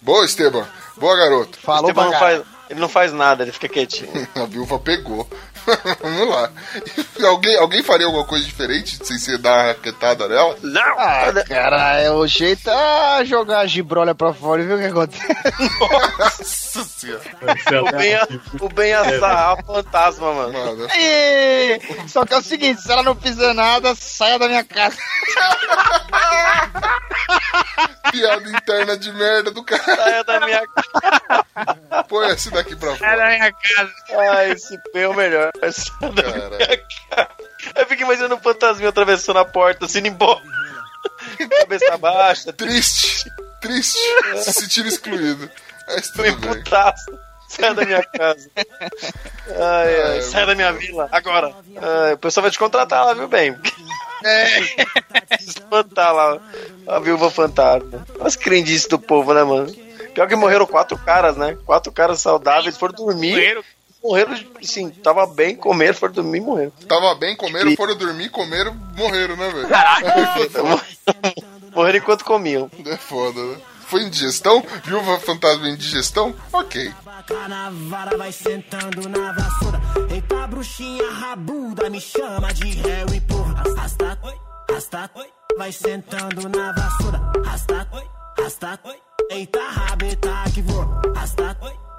Boa, 0.00 0.24
Esteban. 0.24 0.66
Boa, 0.96 1.16
garoto. 1.16 1.58
Falou 1.58 1.90
Esteban 1.90 2.10
não 2.10 2.18
faz, 2.18 2.42
ele 2.70 2.80
não 2.80 2.88
faz 2.88 3.12
nada, 3.12 3.42
ele 3.42 3.52
fica 3.52 3.68
quietinho. 3.68 4.28
A 4.34 4.44
viúva 4.44 4.78
pegou. 4.78 5.28
Vamos 6.02 6.28
lá. 6.28 6.50
alguém, 7.24 7.56
alguém 7.56 7.82
faria 7.82 8.06
alguma 8.06 8.24
coisa 8.24 8.44
diferente 8.44 8.98
sem 9.04 9.18
ser 9.18 9.38
dar 9.38 9.52
uma 9.58 9.62
raquetada 9.68 10.28
nela? 10.28 10.56
Não! 10.62 10.98
Ah, 10.98 11.32
cara, 11.46 12.00
é 12.00 12.10
o 12.10 12.26
jeito 12.26 12.68
é 12.68 13.24
jogar 13.24 13.60
a 13.60 13.66
gibrolha 13.66 14.14
pra 14.14 14.32
fora 14.32 14.62
e 14.62 14.66
ver 14.66 14.74
o 14.74 14.78
que 14.78 14.86
acontece. 14.86 15.22
Nossa 16.18 16.84
senhora. 16.84 17.22
O 17.82 17.96
bem, 17.96 18.14
a, 18.14 18.28
o 18.60 18.68
bem 18.68 18.92
assar 18.94 19.52
a 19.58 19.62
fantasma, 19.62 20.32
mano. 20.32 20.52
Mano, 20.52 20.88
E- 20.96 21.80
Só 22.08 22.24
que 22.26 22.34
é 22.34 22.38
o 22.38 22.42
seguinte, 22.42 22.80
se 22.82 22.90
ela 22.90 23.02
não 23.02 23.14
fizer 23.14 23.52
nada, 23.54 23.94
saia 23.94 24.38
da 24.38 24.48
minha 24.48 24.64
casa. 24.64 24.96
piada 28.10 28.48
interna 28.50 28.96
de 28.96 29.12
merda 29.12 29.50
do 29.50 29.62
cara. 29.64 29.82
Saia 29.96 30.24
da 30.24 30.40
minha 30.40 30.62
casa. 30.66 32.04
Põe 32.08 32.28
esse 32.30 32.50
daqui 32.50 32.76
pra 32.76 32.96
Saia 32.96 33.16
da 33.16 33.22
fora. 33.22 33.28
minha 33.38 33.52
casa. 33.52 33.92
Ah, 34.34 34.44
esse 34.48 34.76
bem 34.92 35.02
é 35.04 35.08
o 35.08 35.14
melhor. 35.14 35.50
Da 35.60 36.22
Caralho. 36.22 36.56
minha 36.56 36.82
casa. 37.10 37.28
Eu 37.76 37.86
fico 37.86 38.02
imaginando 38.02 38.34
um 38.34 38.40
fantasminha 38.40 38.88
atravessando 38.88 39.38
a 39.38 39.44
porta, 39.44 39.86
assim, 39.86 39.98
indo 40.00 40.08
embora. 40.08 40.42
Cabeça 41.60 41.96
baixa, 41.96 42.52
Triste. 42.52 43.30
Triste. 43.60 43.98
Se 44.38 44.52
sentindo 44.52 44.88
excluído. 44.88 45.48
Mas 45.86 46.10
tudo 46.10 46.22
meio 46.22 46.36
bem. 46.36 46.50
putaço. 46.50 47.18
Saia 47.48 47.74
da 47.74 47.84
minha 47.84 48.02
casa. 48.02 48.50
Ai, 48.56 49.94
ai, 50.00 50.12
Ai, 50.12 50.22
saia 50.22 50.46
da 50.46 50.54
minha 50.54 50.72
vila, 50.72 51.08
agora. 51.12 51.54
Ai, 51.76 52.14
o 52.14 52.18
pessoal 52.18 52.42
vai 52.42 52.50
te 52.50 52.58
contratar 52.58 53.04
lá, 53.04 53.12
viu, 53.14 53.28
bem? 53.28 53.54
Espantar 55.40 56.14
lá 56.14 56.38
a 56.86 56.98
viúva 56.98 57.30
fantasma. 57.30 58.06
As 58.20 58.36
crendices 58.36 58.86
do 58.88 58.98
povo, 58.98 59.34
né, 59.34 59.42
mano? 59.44 59.72
Pior 60.14 60.26
que 60.28 60.36
morreram 60.36 60.66
quatro 60.66 60.96
caras, 60.98 61.36
né? 61.36 61.56
Quatro 61.64 61.90
caras 61.92 62.20
saudáveis, 62.20 62.76
foram 62.76 62.94
dormir. 62.94 63.30
Morreram. 63.32 63.62
Morreram, 64.02 64.34
assim, 64.60 64.90
tava 64.90 65.26
bem, 65.26 65.54
comeram, 65.54 65.94
foram 65.94 66.12
dormir 66.12 66.38
e 66.38 66.40
morreram. 66.40 66.72
Tava 66.88 67.14
bem, 67.14 67.36
comeram, 67.36 67.74
foram 67.76 67.96
dormir, 67.96 68.28
comeram, 68.30 68.74
morreram, 68.96 69.36
né, 69.36 69.48
velho? 69.50 69.68
Morreram 71.72 71.98
enquanto 71.98 72.24
comiam. 72.24 72.68
É 72.84 72.96
foda, 72.96 73.40
né? 73.40 73.56
Foi 73.86 74.02
indigestão? 74.02 74.64
Viúva 74.84 75.20
fantasma 75.20 75.68
indigestão? 75.68 76.34
Ok. 76.52 76.92
Na 77.48 77.70
vara 77.70 78.16
vai 78.16 78.32
sentando 78.32 79.08
na 79.08 79.32
vassoura. 79.32 79.80
Eita, 80.10 80.46
bruxinha 80.48 81.08
rabuda, 81.10 81.88
me 81.88 82.00
chama 82.00 82.52
de 82.52 82.70
réu 82.80 83.06
e 83.14 83.20
porra. 83.20 83.62
Rasta, 83.76 84.18
rasta, 84.70 85.10
vai 85.56 85.70
sentando 85.70 86.48
na 86.48 86.72
vassoura. 86.72 87.20
Rasta, 87.44 87.88
rasta, 88.38 88.80
eita, 89.30 89.60
rabeta 89.60 90.44
que 90.52 90.62
voa. 90.62 91.00
Rasta, 91.14 91.56
rasta. 91.60 91.91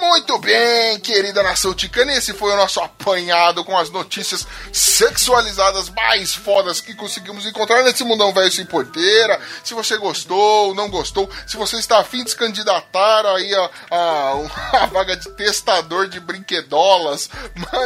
Muito 0.00 0.38
bem, 0.38 0.98
querida 1.00 1.42
nação 1.42 1.74
ticana, 1.74 2.14
esse 2.14 2.32
foi 2.32 2.52
o 2.52 2.56
nosso 2.56 2.80
apanhado 2.80 3.62
com 3.64 3.76
as 3.76 3.90
notícias 3.90 4.46
sexualizadas 4.72 5.90
mais 5.90 6.34
fodas 6.34 6.80
que 6.80 6.94
conseguimos 6.94 7.46
encontrar 7.46 7.82
nesse 7.82 8.04
mundão 8.04 8.32
velho 8.32 8.50
sem 8.50 8.64
porteira. 8.64 9.38
Se 9.62 9.74
você 9.74 9.96
gostou, 9.96 10.74
não 10.74 10.88
gostou, 10.90 11.28
se 11.46 11.56
você 11.56 11.76
está 11.76 11.98
afim 12.00 12.24
de 12.24 12.30
se 12.30 12.36
candidatar 12.36 13.26
aí 13.26 13.54
a, 13.54 13.70
a, 13.90 14.82
a 14.82 14.86
vaga 14.86 15.16
de 15.16 15.28
testador 15.32 16.08
de 16.08 16.20
brinquedolas, 16.20 17.28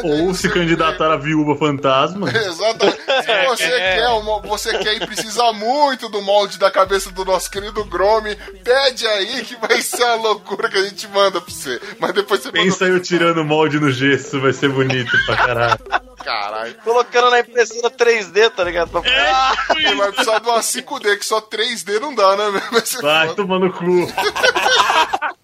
Ou 0.05 0.35
se 0.35 0.49
candidatar 0.49 1.11
a 1.13 1.17
viúva 1.17 1.57
fantasma. 1.59 2.29
Exatamente. 2.31 2.99
Se 3.03 3.47
você, 3.47 3.69
quer 3.71 4.09
uma- 4.09 4.41
você 4.43 4.79
quer 4.79 4.95
e 4.95 5.07
precisa 5.07 5.53
muito 5.53 6.09
do 6.09 6.23
molde 6.23 6.59
da 6.59 6.71
cabeça 6.71 7.11
do 7.11 7.25
nosso 7.25 7.51
querido 7.51 7.85
Grome, 7.85 8.35
pede 8.65 9.07
aí 9.07 9.45
que 9.45 9.57
vai 9.57 9.81
ser 9.83 10.03
a 10.05 10.15
loucura 10.15 10.69
que 10.69 10.77
a 10.79 10.83
gente 10.85 11.07
manda 11.09 11.32
pra 11.41 11.53
você. 11.53 11.81
Mas 11.99 12.13
depois 12.13 12.43
você 12.43 12.53
Pensa 12.53 12.85
eu 12.85 13.01
tirando 13.01 13.45
molde 13.45 13.81
no 13.81 13.91
gesso, 13.91 14.41
vai 14.41 14.53
ser 14.53 14.69
bonito 14.69 15.11
pra 15.27 15.37
caralho. 15.37 15.79
Caralho. 16.25 16.75
Colocando 16.85 17.31
na 17.31 17.41
impressora 17.41 17.91
3D, 17.91 18.51
tá 18.51 18.65
ligado? 18.65 18.91
Pra... 18.91 19.01
Você 19.01 19.95
vai 19.95 20.13
precisar 20.13 20.39
de 20.39 20.49
uma 20.49 20.61
5D, 20.61 21.19
que 21.19 21.25
só 21.25 21.41
3D 21.41 22.01
não 22.01 22.15
dá, 22.15 22.37
né? 22.37 22.63
Vai 23.01 23.29
foda. 23.29 23.35
tomar 23.35 23.59
no 23.59 23.73
cu. 23.73 23.83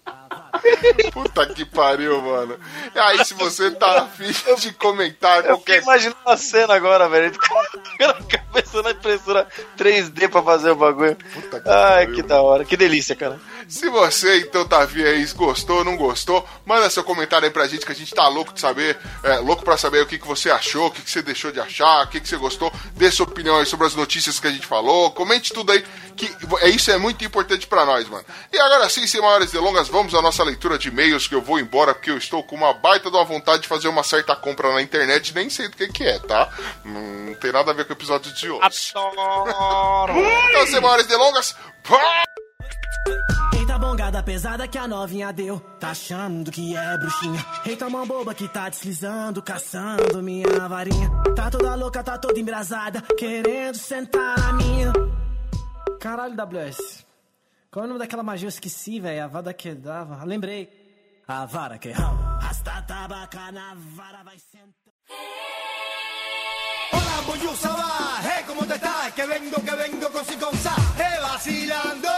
Puta 1.11 1.45
que 1.47 1.65
pariu, 1.65 2.21
mano. 2.21 2.57
E 2.93 2.99
aí, 2.99 3.23
se 3.23 3.33
você 3.33 3.71
tá 3.71 4.03
afim 4.03 4.31
de 4.57 4.73
comentar 4.73 5.39
Eu 5.39 5.55
qualquer 5.55 5.81
imaginando 5.81 6.17
a 6.25 6.37
cena 6.37 6.75
agora, 6.75 7.07
velho. 7.07 7.27
Ele 7.27 7.37
colocando 7.37 8.11
a 8.11 8.23
cabeça 8.23 8.81
na 8.81 8.91
impressora 8.91 9.47
3D 9.77 10.29
pra 10.29 10.43
fazer 10.43 10.71
o 10.71 10.75
bagulho. 10.75 11.15
Puta 11.15 11.61
que 11.61 11.69
Ai, 11.69 12.05
pariu, 12.05 12.15
que 12.15 12.21
da 12.23 12.41
hora. 12.41 12.65
Que 12.65 12.77
delícia, 12.77 13.15
cara. 13.15 13.39
Se 13.69 13.87
você, 13.87 14.39
então, 14.39 14.65
tá 14.65 14.81
afim 14.81 15.03
aí, 15.03 15.23
gostou, 15.27 15.83
não 15.83 15.95
gostou, 15.95 16.43
manda 16.65 16.89
seu 16.89 17.03
comentário 17.03 17.45
aí 17.45 17.51
pra 17.51 17.67
gente, 17.67 17.85
que 17.85 17.91
a 17.91 17.95
gente 17.95 18.13
tá 18.15 18.27
louco 18.27 18.51
de 18.51 18.59
saber, 18.59 18.97
é, 19.21 19.37
louco 19.37 19.63
pra 19.63 19.77
saber 19.77 20.01
o 20.01 20.07
que, 20.07 20.17
que 20.17 20.27
você 20.27 20.49
achou, 20.49 20.87
o 20.87 20.91
que, 20.91 21.03
que 21.03 21.11
você 21.11 21.21
deixou 21.21 21.51
de 21.51 21.59
achar, 21.59 22.03
o 22.03 22.07
que, 22.07 22.19
que 22.19 22.27
você 22.27 22.35
gostou, 22.35 22.73
dê 22.95 23.11
sua 23.11 23.27
opinião 23.27 23.59
aí 23.59 23.67
sobre 23.67 23.85
as 23.85 23.93
notícias 23.93 24.39
que 24.39 24.47
a 24.47 24.51
gente 24.51 24.65
falou, 24.65 25.11
comente 25.11 25.53
tudo 25.53 25.71
aí, 25.71 25.85
que 26.17 26.35
é, 26.61 26.69
isso 26.69 26.89
é 26.89 26.97
muito 26.97 27.23
importante 27.23 27.67
pra 27.67 27.85
nós, 27.85 28.09
mano. 28.09 28.25
E 28.51 28.57
agora 28.57 28.89
sim, 28.89 29.05
sem 29.05 29.21
maiores 29.21 29.51
delongas, 29.51 29.87
vamos 29.87 30.15
à 30.15 30.21
nossa 30.21 30.43
leitura 30.43 30.75
de 30.75 30.87
e-mails, 30.87 31.27
que 31.27 31.35
eu 31.35 31.41
vou 31.41 31.59
embora, 31.59 31.93
porque 31.93 32.09
eu 32.09 32.17
estou 32.17 32.41
com 32.41 32.55
uma 32.55 32.73
baita 32.73 33.11
de 33.11 33.15
uma 33.15 33.23
vontade 33.23 33.61
de 33.61 33.67
fazer 33.67 33.87
uma 33.87 34.03
certa 34.03 34.35
compra 34.35 34.73
na 34.73 34.81
internet, 34.81 35.31
nem 35.35 35.47
sei 35.47 35.67
do 35.67 35.77
que 35.77 35.87
que 35.89 36.03
é, 36.03 36.17
tá? 36.17 36.49
Não 36.83 37.35
tem 37.35 37.51
nada 37.51 37.69
a 37.69 37.73
ver 37.75 37.85
com 37.85 37.93
o 37.93 37.95
episódio 37.95 38.33
de 38.33 38.49
hoje. 38.49 38.61
Então, 40.49 40.67
sem 40.67 40.81
maiores 40.81 41.05
delongas, 41.05 41.55
pá! 41.83 42.23
Bongada 43.79 44.21
pesada 44.21 44.67
que 44.67 44.77
a 44.77 44.87
novinha 44.87 45.31
deu. 45.31 45.59
Tá 45.79 45.91
achando 45.91 46.51
que 46.51 46.75
é 46.75 46.97
bruxinha? 46.97 47.45
Eita 47.65 47.89
mão 47.89 48.05
boba 48.05 48.33
que 48.33 48.47
tá 48.47 48.67
deslizando 48.67 49.41
Caçando 49.41 50.21
minha 50.21 50.67
varinha. 50.67 51.09
Tá 51.35 51.49
toda 51.49 51.75
louca, 51.75 52.03
tá 52.03 52.17
toda 52.17 52.39
embrasada 52.39 53.01
Querendo 53.17 53.75
sentar 53.75 54.37
na 54.37 54.53
minha. 54.53 54.91
Caralho, 55.99 56.35
WS 56.35 57.05
Qual 57.71 57.83
é 57.83 57.85
o 57.85 57.87
nome 57.87 57.99
daquela 57.99 58.23
magia? 58.23 58.47
Eu 58.47 58.49
esqueci, 58.49 58.99
velho. 58.99 59.23
A 59.23 59.27
vara 59.27 59.53
que 59.53 59.73
dava. 59.73 60.23
Lembrei. 60.25 60.69
A 61.27 61.45
vara 61.45 61.77
que 61.77 61.91
Rasta 61.91 62.81
tabaca 62.81 63.51
na 63.51 63.75
vara 63.75 64.23
vai 64.23 64.37
sentar 64.39 64.93
Hola, 66.91 68.21
hey, 68.23 68.43
¿cómo 68.47 68.65
te 68.65 68.75
estás? 68.75 69.13
Que 69.13 69.25
vengo, 69.25 69.57
que 69.63 69.75
vengo 69.75 70.09
con 70.11 70.25
sin 70.25 70.39
cosa, 70.39 70.75
hey, 70.97 71.19
vacilando. 71.21 72.09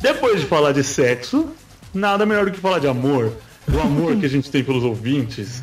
Depois 0.00 0.40
de 0.40 0.46
falar 0.46 0.74
de 0.74 0.82
sexo, 0.82 1.54
nada 1.94 2.26
melhor 2.26 2.46
do 2.46 2.52
que 2.52 2.60
falar 2.60 2.80
de 2.80 2.88
amor. 2.88 3.32
Do 3.68 3.80
amor 3.80 4.16
que 4.16 4.26
a 4.26 4.28
gente 4.28 4.50
tem 4.50 4.64
pelos 4.64 4.82
ouvintes. 4.82 5.62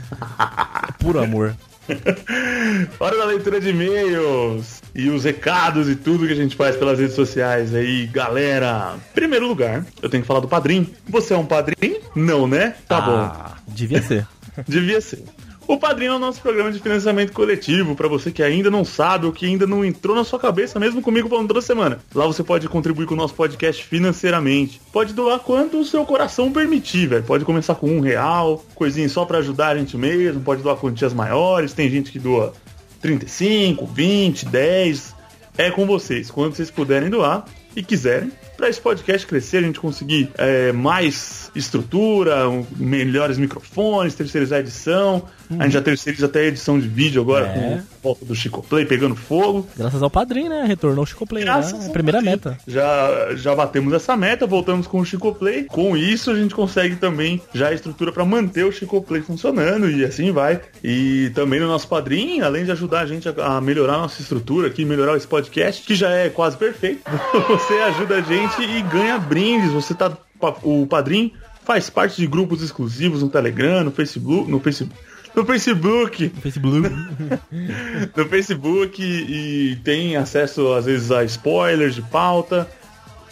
Puro 0.99 1.21
amor. 1.21 1.55
Hora 2.99 3.17
da 3.17 3.25
leitura 3.25 3.59
de 3.59 3.69
e-mails 3.69 4.81
e 5.05 5.09
os 5.09 5.23
recados 5.23 5.89
e 5.89 5.95
tudo 5.95 6.25
que 6.27 6.33
a 6.33 6.35
gente 6.35 6.55
faz 6.55 6.75
pelas 6.75 6.99
redes 6.99 7.15
sociais 7.15 7.73
aí, 7.73 8.05
galera. 8.07 8.95
Primeiro 9.13 9.47
lugar, 9.47 9.85
eu 10.01 10.09
tenho 10.09 10.21
que 10.23 10.27
falar 10.27 10.39
do 10.39 10.47
padrinho. 10.47 10.87
Você 11.07 11.33
é 11.33 11.37
um 11.37 11.45
padrinho? 11.45 11.97
Não, 12.15 12.47
né? 12.47 12.75
Tá 12.87 12.97
Ah, 12.97 13.57
Devia 13.67 14.01
ser. 14.01 14.21
bom. 14.55 14.63
Devia 14.67 15.01
ser. 15.01 15.23
O 15.67 15.77
Padrinho 15.77 16.13
é 16.13 16.15
o 16.15 16.19
nosso 16.19 16.41
programa 16.41 16.71
de 16.71 16.79
financiamento 16.79 17.31
coletivo, 17.31 17.95
para 17.95 18.07
você 18.07 18.31
que 18.31 18.41
ainda 18.41 18.71
não 18.71 18.83
sabe 18.83 19.27
ou 19.27 19.31
que 19.31 19.45
ainda 19.45 19.67
não 19.67 19.85
entrou 19.85 20.15
na 20.15 20.23
sua 20.23 20.39
cabeça, 20.39 20.79
mesmo 20.79 20.99
comigo 20.99 21.29
falando 21.29 21.47
toda 21.49 21.61
semana. 21.61 21.99
Lá 22.15 22.25
você 22.25 22.43
pode 22.43 22.67
contribuir 22.67 23.05
com 23.05 23.13
o 23.13 23.17
nosso 23.17 23.35
podcast 23.35 23.83
financeiramente. 23.85 24.81
Pode 24.91 25.13
doar 25.13 25.37
quanto 25.37 25.79
o 25.79 25.85
seu 25.85 26.03
coração 26.05 26.51
permitir, 26.51 27.05
velho. 27.05 27.23
Pode 27.23 27.45
começar 27.45 27.75
com 27.75 27.87
um 27.87 27.99
real, 27.99 28.65
coisinha 28.73 29.07
só 29.07 29.25
para 29.25 29.37
ajudar 29.37 29.67
a 29.67 29.77
gente 29.77 29.95
mesmo. 29.95 30.41
Pode 30.41 30.63
doar 30.63 30.75
quantias 30.75 31.13
maiores. 31.13 31.71
Tem 31.71 31.87
gente 31.87 32.11
que 32.11 32.17
doa 32.17 32.51
35, 32.99 33.85
20, 33.85 34.45
10. 34.45 35.15
É 35.57 35.69
com 35.71 35.85
vocês. 35.85 36.31
Quando 36.31 36.55
vocês 36.55 36.71
puderem 36.71 37.09
doar 37.09 37.45
e 37.75 37.83
quiserem, 37.83 38.31
para 38.55 38.69
esse 38.69 38.79
podcast 38.79 39.27
crescer, 39.27 39.57
a 39.57 39.61
gente 39.61 39.79
conseguir 39.79 40.31
é, 40.37 40.71
mais 40.71 41.48
estrutura, 41.59 42.47
um- 42.49 42.65
melhores 42.77 43.37
microfones, 43.37 44.15
terceirizar 44.15 44.57
a 44.57 44.61
edição. 44.61 45.23
A 45.57 45.63
gente 45.63 45.73
já 45.73 45.81
terceiriza 45.81 46.27
até 46.27 46.41
a 46.41 46.43
edição 46.45 46.79
de 46.79 46.87
vídeo 46.87 47.19
agora 47.21 47.47
É. 47.47 47.53
com 47.53 47.73
a 47.75 47.79
volta 48.03 48.23
do 48.25 48.35
Chico 48.35 48.61
Play 48.61 48.85
pegando 48.85 49.15
fogo. 49.15 49.67
Graças 49.75 50.01
ao 50.03 50.09
padrinho, 50.09 50.47
né? 50.49 50.63
Retornou 50.67 51.03
o 51.03 51.07
Chico 51.07 51.25
Play. 51.25 51.43
né? 51.43 51.51
Graças 51.51 51.81
É 51.83 51.87
ao 51.87 51.91
primeira 51.91 52.19
padrinho. 52.19 52.35
meta. 52.45 52.57
Já, 52.67 53.35
já 53.35 53.55
batemos 53.55 53.91
essa 53.93 54.15
meta, 54.15 54.45
voltamos 54.45 54.85
com 54.85 54.99
o 54.99 55.05
Chico 55.05 55.33
Play. 55.33 55.63
Com 55.63 55.97
isso, 55.97 56.29
a 56.29 56.35
gente 56.35 56.53
consegue 56.53 56.97
também 56.97 57.41
já 57.53 57.69
a 57.69 57.73
estrutura 57.73 58.11
para 58.11 58.23
manter 58.23 58.63
o 58.63 58.71
Chico 58.71 59.01
Play 59.01 59.21
funcionando 59.23 59.89
e 59.89 60.05
assim 60.05 60.31
vai. 60.31 60.61
E 60.83 61.31
também 61.33 61.59
no 61.59 61.67
nosso 61.67 61.87
padrinho, 61.87 62.45
além 62.45 62.63
de 62.63 62.71
ajudar 62.71 62.99
a 63.01 63.05
gente 63.07 63.27
a, 63.27 63.57
a 63.57 63.61
melhorar 63.61 63.95
a 63.95 63.99
nossa 64.01 64.21
estrutura 64.21 64.67
aqui, 64.67 64.85
melhorar 64.85 65.17
esse 65.17 65.27
podcast, 65.27 65.81
que 65.83 65.95
já 65.95 66.09
é 66.11 66.29
quase 66.29 66.57
perfeito, 66.57 67.01
você 67.47 67.73
ajuda 67.73 68.17
a 68.17 68.21
gente 68.21 68.61
e 68.61 68.81
ganha 68.83 69.17
brindes. 69.17 69.71
Você 69.71 69.95
tá. 69.95 70.15
O 70.63 70.87
padrinho 70.87 71.31
faz 71.69 71.87
parte 71.87 72.15
de 72.19 72.25
grupos 72.25 72.63
exclusivos 72.63 73.21
no 73.21 73.29
Telegram, 73.29 73.83
no 73.83 73.91
Facebook. 73.91 74.49
No 74.49 74.59
Facebook. 74.59 74.95
No 75.35 75.45
Facebook, 75.45 76.29
Facebook. 76.41 76.89
no 78.17 78.25
Facebook 78.25 79.03
e, 79.03 79.73
e 79.73 79.75
tem 79.83 80.15
acesso 80.15 80.73
às 80.73 80.85
vezes 80.85 81.11
a 81.11 81.23
spoilers 81.23 81.93
de 81.93 82.01
pauta, 82.01 82.67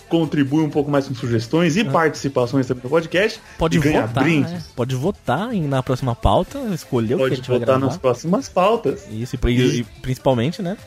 contribui 0.08 0.64
um 0.64 0.70
pouco 0.70 0.92
mais 0.92 1.08
com 1.08 1.16
sugestões 1.16 1.76
e 1.76 1.84
participações 1.84 2.68
também 2.68 2.84
no 2.84 2.92
podcast. 2.92 3.42
Pode 3.58 3.80
votar, 3.80 4.24
né? 4.24 4.64
Pode 4.76 4.96
votar 4.96 5.52
na 5.54 5.82
próxima 5.82 6.16
pauta, 6.16 6.60
escolher 6.72 7.16
o 7.16 7.18
que 7.18 7.24
a 7.24 7.26
Pode 7.26 7.36
gente 7.38 7.50
vai 7.50 7.58
votar 7.58 7.76
gravar. 7.80 7.88
nas 7.88 7.98
próximas 7.98 8.48
pautas. 8.48 9.08
Isso, 9.12 9.36
e, 9.36 9.50
e- 9.50 9.80
e 9.80 9.84
principalmente, 9.84 10.62
né? 10.62 10.78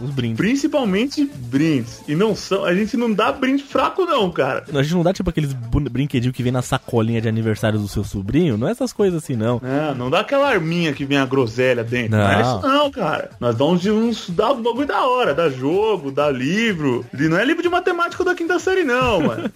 Os 0.00 0.10
brindes. 0.10 0.36
Principalmente 0.36 1.24
brindes. 1.24 2.02
E 2.06 2.14
não 2.14 2.34
são. 2.34 2.64
A 2.64 2.74
gente 2.74 2.96
não 2.96 3.12
dá 3.12 3.32
brinde 3.32 3.62
fraco, 3.62 4.04
não, 4.04 4.30
cara. 4.30 4.64
A 4.72 4.82
gente 4.82 4.94
não 4.94 5.02
dá 5.02 5.12
tipo 5.12 5.28
aqueles 5.28 5.52
brinquedinhos 5.52 6.36
que 6.36 6.42
vem 6.42 6.52
na 6.52 6.62
sacolinha 6.62 7.20
de 7.20 7.28
aniversário 7.28 7.78
do 7.78 7.88
seu 7.88 8.04
sobrinho, 8.04 8.56
não 8.56 8.68
é 8.68 8.70
essas 8.70 8.92
coisas 8.92 9.22
assim, 9.22 9.34
não. 9.34 9.60
Não, 9.62 9.94
não 9.94 10.10
dá 10.10 10.20
aquela 10.20 10.48
arminha 10.48 10.92
que 10.92 11.04
vem 11.04 11.18
a 11.18 11.26
groselha 11.26 11.82
dentro. 11.82 12.16
Não, 12.16 12.28
é 12.28 12.42
Não. 12.42 12.58
isso 12.58 12.66
não, 12.66 12.90
cara. 12.90 13.30
Nós 13.40 13.56
damos 13.56 13.80
de 13.80 13.90
uns. 13.90 14.30
Dá 14.30 14.52
um 14.52 14.62
bagulho 14.62 14.86
da 14.86 15.04
hora. 15.04 15.34
Dá 15.34 15.48
jogo, 15.48 16.10
dá 16.10 16.30
livro. 16.30 17.04
E 17.12 17.28
não 17.28 17.36
é 17.38 17.44
livro 17.44 17.62
de 17.62 17.68
matemática 17.68 18.22
da 18.24 18.34
quinta 18.34 18.58
série, 18.58 18.84
não, 18.84 19.20
mano. 19.20 19.50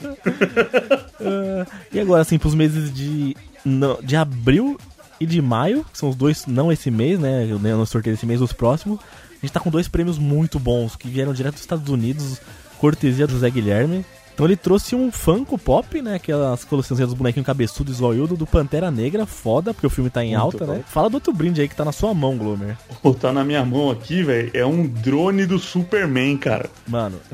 Ah, 1.21 1.67
e 1.93 2.01
agora, 2.01 2.23
assim, 2.23 2.39
pros 2.39 2.55
meses 2.55 2.93
de, 2.93 3.37
não, 3.65 3.99
de 4.03 4.17
abril 4.17 4.77
e 5.21 5.27
de 5.27 5.41
maio, 5.41 5.85
que 5.93 5.99
são 5.99 6.09
os 6.09 6.17
dois, 6.17 6.47
não 6.47 6.73
esse 6.73 6.91
mês, 6.91 7.19
né? 7.19 7.47
Eu 7.49 7.59
não 7.59 7.87
sorteio 7.87 8.15
esse 8.15 8.27
mês, 8.27 8.41
os 8.41 8.53
próximos. 8.53 8.99
A 9.43 9.47
gente 9.47 9.53
tá 9.53 9.61
com 9.61 9.71
dois 9.71 9.89
prêmios 9.89 10.19
muito 10.19 10.59
bons, 10.61 10.95
que 10.95 11.09
vieram 11.09 11.33
direto 11.33 11.55
dos 11.55 11.63
Estados 11.63 11.89
Unidos, 11.89 12.41
cortesia 12.79 13.27
do 13.27 13.33
José 13.33 13.51
Guilherme. 13.51 14.05
Então 14.35 14.47
ele 14.47 14.57
trouxe 14.57 14.95
um 14.95 15.11
Funko 15.13 15.59
Pop, 15.59 16.01
né? 16.01 16.15
Aquelas 16.15 16.65
coleções 16.65 16.99
dos 17.01 17.13
bonequinhos 17.13 17.45
cabeçudos 17.47 17.97
zoiudo 17.97 18.37
do 18.37 18.47
Pantera 18.47 18.91
Negra, 18.91 19.27
foda, 19.27 19.75
porque 19.75 19.87
o 19.87 19.91
filme 19.91 20.09
tá 20.09 20.25
em 20.25 20.29
Muito 20.31 20.41
alta, 20.41 20.65
bom. 20.65 20.73
né? 20.75 20.85
Fala 20.87 21.11
do 21.11 21.15
outro 21.15 21.33
brinde 21.33 21.61
aí 21.61 21.69
que 21.69 21.77
tá 21.77 21.85
na 21.85 21.93
sua 21.93 22.15
mão, 22.15 22.37
Glomer. 22.39 22.77
Pô, 23.03 23.13
tá 23.13 23.33
na 23.33 23.45
minha 23.45 23.65
mão 23.65 23.91
aqui, 23.91 24.23
velho. 24.23 24.51
É 24.55 24.65
um 24.65 24.87
drone 24.87 25.45
do 25.45 25.59
Superman, 25.59 26.37
cara. 26.39 26.71
Mano, 26.87 27.19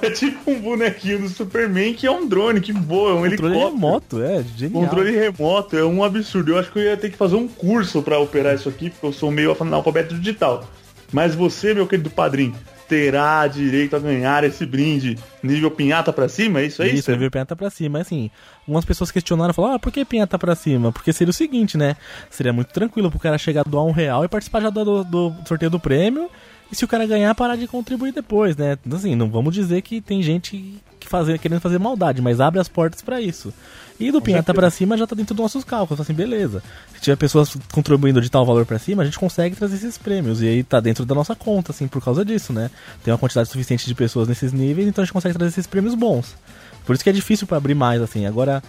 É 0.00 0.10
tipo 0.10 0.48
um 0.48 0.60
bonequinho 0.60 1.18
do 1.22 1.28
Superman 1.28 1.92
que 1.92 2.06
é 2.06 2.10
um 2.10 2.28
drone, 2.28 2.60
que 2.60 2.72
voa, 2.72 3.10
é 3.10 3.14
um 3.14 3.28
Controle 3.28 3.52
helicóptero. 3.54 3.74
remoto, 3.74 4.22
é, 4.22 4.44
genial. 4.56 4.82
Controle 4.84 5.10
remoto, 5.10 5.76
é 5.76 5.84
um 5.84 6.04
absurdo. 6.04 6.52
Eu 6.52 6.58
acho 6.58 6.70
que 6.70 6.78
eu 6.78 6.84
ia 6.84 6.96
ter 6.96 7.10
que 7.10 7.16
fazer 7.16 7.34
um 7.34 7.48
curso 7.48 8.00
pra 8.00 8.16
operar 8.18 8.54
isso 8.54 8.68
aqui, 8.68 8.90
porque 8.90 9.04
eu 9.06 9.12
sou 9.12 9.30
meio 9.32 9.56
analfabeto 9.60 10.14
digital. 10.14 10.64
Mas 11.12 11.34
você, 11.34 11.72
meu 11.72 11.86
querido 11.86 12.10
padrinho, 12.10 12.54
terá 12.88 13.46
direito 13.46 13.96
a 13.96 13.98
ganhar 13.98 14.44
esse 14.44 14.64
brinde 14.64 15.18
nível 15.42 15.70
pinhata 15.70 16.12
pra 16.12 16.28
cima, 16.28 16.60
é 16.60 16.66
isso 16.66 16.82
aí? 16.82 16.94
Isso, 16.94 17.10
nível 17.10 17.30
pinhata 17.30 17.56
pra 17.56 17.70
cima. 17.70 17.98
Mas 17.98 18.06
assim, 18.06 18.30
algumas 18.60 18.84
pessoas 18.84 19.10
questionaram, 19.10 19.52
falaram, 19.52 19.74
ah, 19.74 19.78
por 19.78 19.92
que 19.92 20.04
pinhata 20.04 20.38
pra 20.38 20.54
cima? 20.54 20.92
Porque 20.92 21.12
seria 21.12 21.30
o 21.30 21.34
seguinte, 21.34 21.76
né? 21.76 21.96
Seria 22.30 22.52
muito 22.52 22.68
tranquilo 22.68 23.10
pro 23.10 23.18
cara 23.20 23.38
chegar 23.38 23.62
a 23.62 23.64
doar 23.64 23.84
um 23.84 23.92
real 23.92 24.24
e 24.24 24.28
participar 24.28 24.60
já 24.60 24.70
do, 24.70 25.04
do 25.04 25.34
sorteio 25.46 25.70
do 25.70 25.80
prêmio. 25.80 26.30
E 26.70 26.74
se 26.74 26.84
o 26.84 26.88
cara 26.88 27.06
ganhar, 27.06 27.32
parar 27.34 27.56
de 27.56 27.68
contribuir 27.68 28.12
depois, 28.12 28.56
né? 28.56 28.76
Assim, 28.92 29.14
não 29.14 29.30
vamos 29.30 29.54
dizer 29.54 29.82
que 29.82 30.00
tem 30.00 30.20
gente 30.20 30.82
que 31.06 31.10
fazer, 31.10 31.38
querendo 31.38 31.60
fazer 31.60 31.78
maldade, 31.78 32.20
mas 32.20 32.40
abre 32.40 32.60
as 32.60 32.68
portas 32.68 33.00
pra 33.00 33.20
isso. 33.20 33.52
E 33.98 34.12
do 34.12 34.20
pinhata 34.20 34.52
pra 34.52 34.68
cima 34.68 34.96
já 34.98 35.06
tá 35.06 35.16
dentro 35.16 35.34
dos 35.34 35.42
nossos 35.42 35.64
cálculos, 35.64 35.98
assim, 35.98 36.12
beleza. 36.12 36.62
Se 36.94 37.00
tiver 37.00 37.16
pessoas 37.16 37.56
contribuindo 37.72 38.20
de 38.20 38.30
tal 38.30 38.44
valor 38.44 38.66
pra 38.66 38.78
cima, 38.78 39.02
a 39.02 39.04
gente 39.06 39.18
consegue 39.18 39.56
trazer 39.56 39.76
esses 39.76 39.96
prêmios. 39.96 40.42
E 40.42 40.46
aí 40.46 40.62
tá 40.62 40.80
dentro 40.80 41.06
da 41.06 41.14
nossa 41.14 41.34
conta, 41.34 41.72
assim, 41.72 41.88
por 41.88 42.04
causa 42.04 42.22
disso, 42.22 42.52
né? 42.52 42.70
Tem 43.02 43.10
uma 43.10 43.18
quantidade 43.18 43.48
suficiente 43.48 43.86
de 43.86 43.94
pessoas 43.94 44.28
nesses 44.28 44.52
níveis, 44.52 44.86
então 44.86 45.00
a 45.00 45.06
gente 45.06 45.14
consegue 45.14 45.34
trazer 45.34 45.48
esses 45.48 45.66
prêmios 45.66 45.94
bons. 45.94 46.34
Por 46.84 46.94
isso 46.94 47.02
que 47.02 47.08
é 47.08 47.12
difícil 47.12 47.46
pra 47.46 47.56
abrir 47.56 47.74
mais, 47.74 48.02
assim. 48.02 48.26
Agora, 48.26 48.62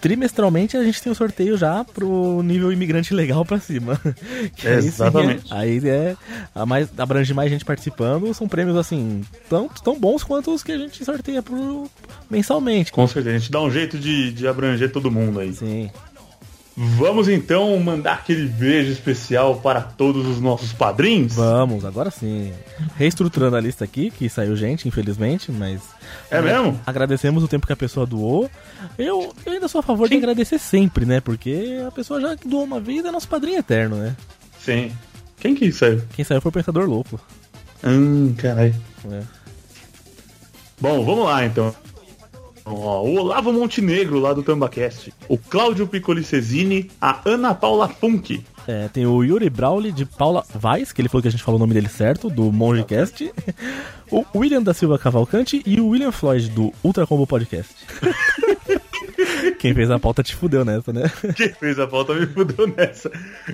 trimestralmente 0.00 0.76
a 0.76 0.82
gente 0.84 1.02
tem 1.02 1.10
o 1.10 1.14
sorteio 1.14 1.56
já 1.56 1.84
pro 1.84 2.42
nível 2.42 2.72
imigrante 2.72 3.12
legal 3.14 3.44
pra 3.44 3.58
cima. 3.58 4.00
Aí 4.64 4.82
sim, 4.82 4.88
Exatamente. 4.88 5.52
é- 5.52 5.56
Aí 5.56 5.80
é, 5.88 6.16
a 6.54 6.64
mais, 6.66 6.88
abrange 6.98 7.32
mais 7.34 7.50
gente 7.50 7.64
participando, 7.64 8.32
são 8.34 8.48
prêmios 8.48 8.76
assim, 8.76 9.22
tão, 9.48 9.68
tão 9.68 9.98
bons 9.98 10.22
quanto 10.22 10.52
os 10.54 10.62
que 10.62 10.72
a 10.72 10.78
gente 10.78 11.04
sorteia 11.04 11.42
pro, 11.42 11.88
mensalmente. 12.30 12.92
Com 12.92 13.06
certeza, 13.06 13.36
a 13.36 13.38
gente 13.38 13.50
dá 13.50 13.60
um 13.60 13.70
jeito 13.70 13.98
de, 13.98 14.32
de 14.32 14.46
abranger 14.46 14.90
todo 14.92 15.10
mundo 15.10 15.40
aí. 15.40 15.52
Sim. 15.52 15.90
Vamos 16.76 17.26
então 17.26 17.78
mandar 17.80 18.14
aquele 18.14 18.46
beijo 18.46 18.92
especial 18.92 19.56
para 19.56 19.80
todos 19.80 20.26
os 20.26 20.38
nossos 20.38 20.74
padrinhos? 20.74 21.32
Vamos, 21.32 21.86
agora 21.86 22.10
sim. 22.10 22.52
Reestruturando 22.96 23.56
a 23.56 23.60
lista 23.60 23.82
aqui, 23.82 24.10
que 24.10 24.28
saiu 24.28 24.54
gente, 24.54 24.86
infelizmente, 24.86 25.50
mas. 25.50 25.80
É 26.30 26.40
mesmo? 26.42 26.78
Agradecemos 26.86 27.42
o 27.42 27.48
tempo 27.48 27.66
que 27.66 27.72
a 27.72 27.76
pessoa 27.76 28.04
doou. 28.04 28.50
Eu, 28.98 29.32
eu 29.46 29.52
ainda 29.52 29.68
sou 29.68 29.78
a 29.78 29.82
favor 29.82 30.06
de 30.06 30.16
agradecer 30.16 30.58
sempre, 30.58 31.06
né? 31.06 31.18
Porque 31.18 31.82
a 31.86 31.90
pessoa 31.90 32.20
já 32.20 32.36
doou 32.44 32.64
uma 32.64 32.78
vida 32.78 33.08
é 33.08 33.10
nosso 33.10 33.28
padrinho 33.28 33.58
eterno, 33.58 33.96
né? 33.96 34.14
Sim. 34.60 34.92
Quem 35.40 35.54
que 35.54 35.72
saiu? 35.72 36.02
Quem 36.14 36.26
saiu 36.26 36.42
foi 36.42 36.50
o 36.50 36.52
Pensador 36.52 36.86
Louco. 36.86 37.18
Hum, 37.82 38.34
caralho. 38.36 38.74
É. 39.10 39.22
Bom, 40.78 41.02
vamos 41.06 41.24
lá 41.24 41.42
então. 41.46 41.74
Ó, 42.66 43.02
o 43.02 43.14
Olavo 43.20 43.52
Montenegro, 43.52 44.18
lá 44.18 44.32
do 44.32 44.42
Tambacast. 44.42 45.14
O 45.28 45.38
Cláudio 45.38 45.86
Picolicesini, 45.86 46.90
a 47.00 47.20
Ana 47.24 47.54
Paula 47.54 47.88
Funk. 47.88 48.44
É, 48.66 48.88
tem 48.88 49.06
o 49.06 49.22
Yuri 49.22 49.48
Brawley 49.48 49.92
de 49.92 50.04
Paula 50.04 50.44
Vaz, 50.52 50.90
que 50.90 51.00
ele 51.00 51.08
falou 51.08 51.22
que 51.22 51.28
a 51.28 51.30
gente 51.30 51.44
falou 51.44 51.60
o 51.60 51.60
nome 51.60 51.72
dele 51.72 51.88
certo, 51.88 52.28
do 52.28 52.50
Mongecast. 52.50 53.32
o 54.10 54.24
William 54.34 54.60
da 54.60 54.74
Silva 54.74 54.98
Cavalcante 54.98 55.62
e 55.64 55.80
o 55.80 55.88
William 55.88 56.10
Floyd, 56.10 56.50
do 56.50 56.72
Ultra 56.82 57.06
Combo 57.06 57.24
Podcast. 57.24 57.72
Quem 59.60 59.72
fez 59.72 59.88
a 59.90 59.98
pauta 59.98 60.22
te 60.22 60.34
fudeu 60.34 60.64
nessa, 60.64 60.92
né? 60.92 61.10
Quem 61.36 61.52
fez 61.52 61.78
a 61.78 61.86
pauta 61.86 62.14
me 62.14 62.26
fudeu 62.26 62.66
nessa. 62.66 63.10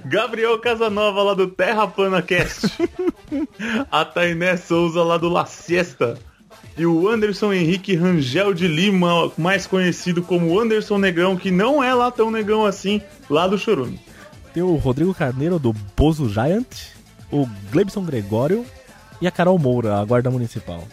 Gabriel 0.06 0.58
Casanova, 0.58 1.22
lá 1.22 1.34
do 1.34 1.46
Terra 1.48 1.86
Pana 1.86 2.22
Cast. 2.22 2.66
a 3.90 4.04
Tainé 4.04 4.56
Souza, 4.56 5.02
lá 5.02 5.18
do 5.18 5.28
La 5.28 5.44
Siesta. 5.44 6.18
E 6.76 6.86
o 6.86 7.08
Anderson 7.08 7.52
Henrique 7.52 7.94
Rangel 7.94 8.54
de 8.54 8.66
Lima, 8.66 9.30
mais 9.36 9.66
conhecido 9.66 10.22
como 10.22 10.58
Anderson 10.58 10.98
Negrão, 10.98 11.36
que 11.36 11.50
não 11.50 11.82
é 11.82 11.92
lá 11.94 12.10
tão 12.10 12.30
negão 12.30 12.64
assim, 12.64 13.00
lá 13.28 13.46
do 13.46 13.58
Chorume. 13.58 14.00
Tem 14.54 14.62
o 14.62 14.74
Rodrigo 14.76 15.14
Carneiro, 15.14 15.58
do 15.58 15.74
Bozo 15.96 16.28
Giant, 16.28 16.66
o 17.30 17.46
Glebson 17.70 18.02
Gregório 18.04 18.64
e 19.20 19.26
a 19.26 19.30
Carol 19.30 19.58
Moura, 19.58 19.98
a 19.98 20.04
guarda 20.04 20.30
municipal. 20.30 20.86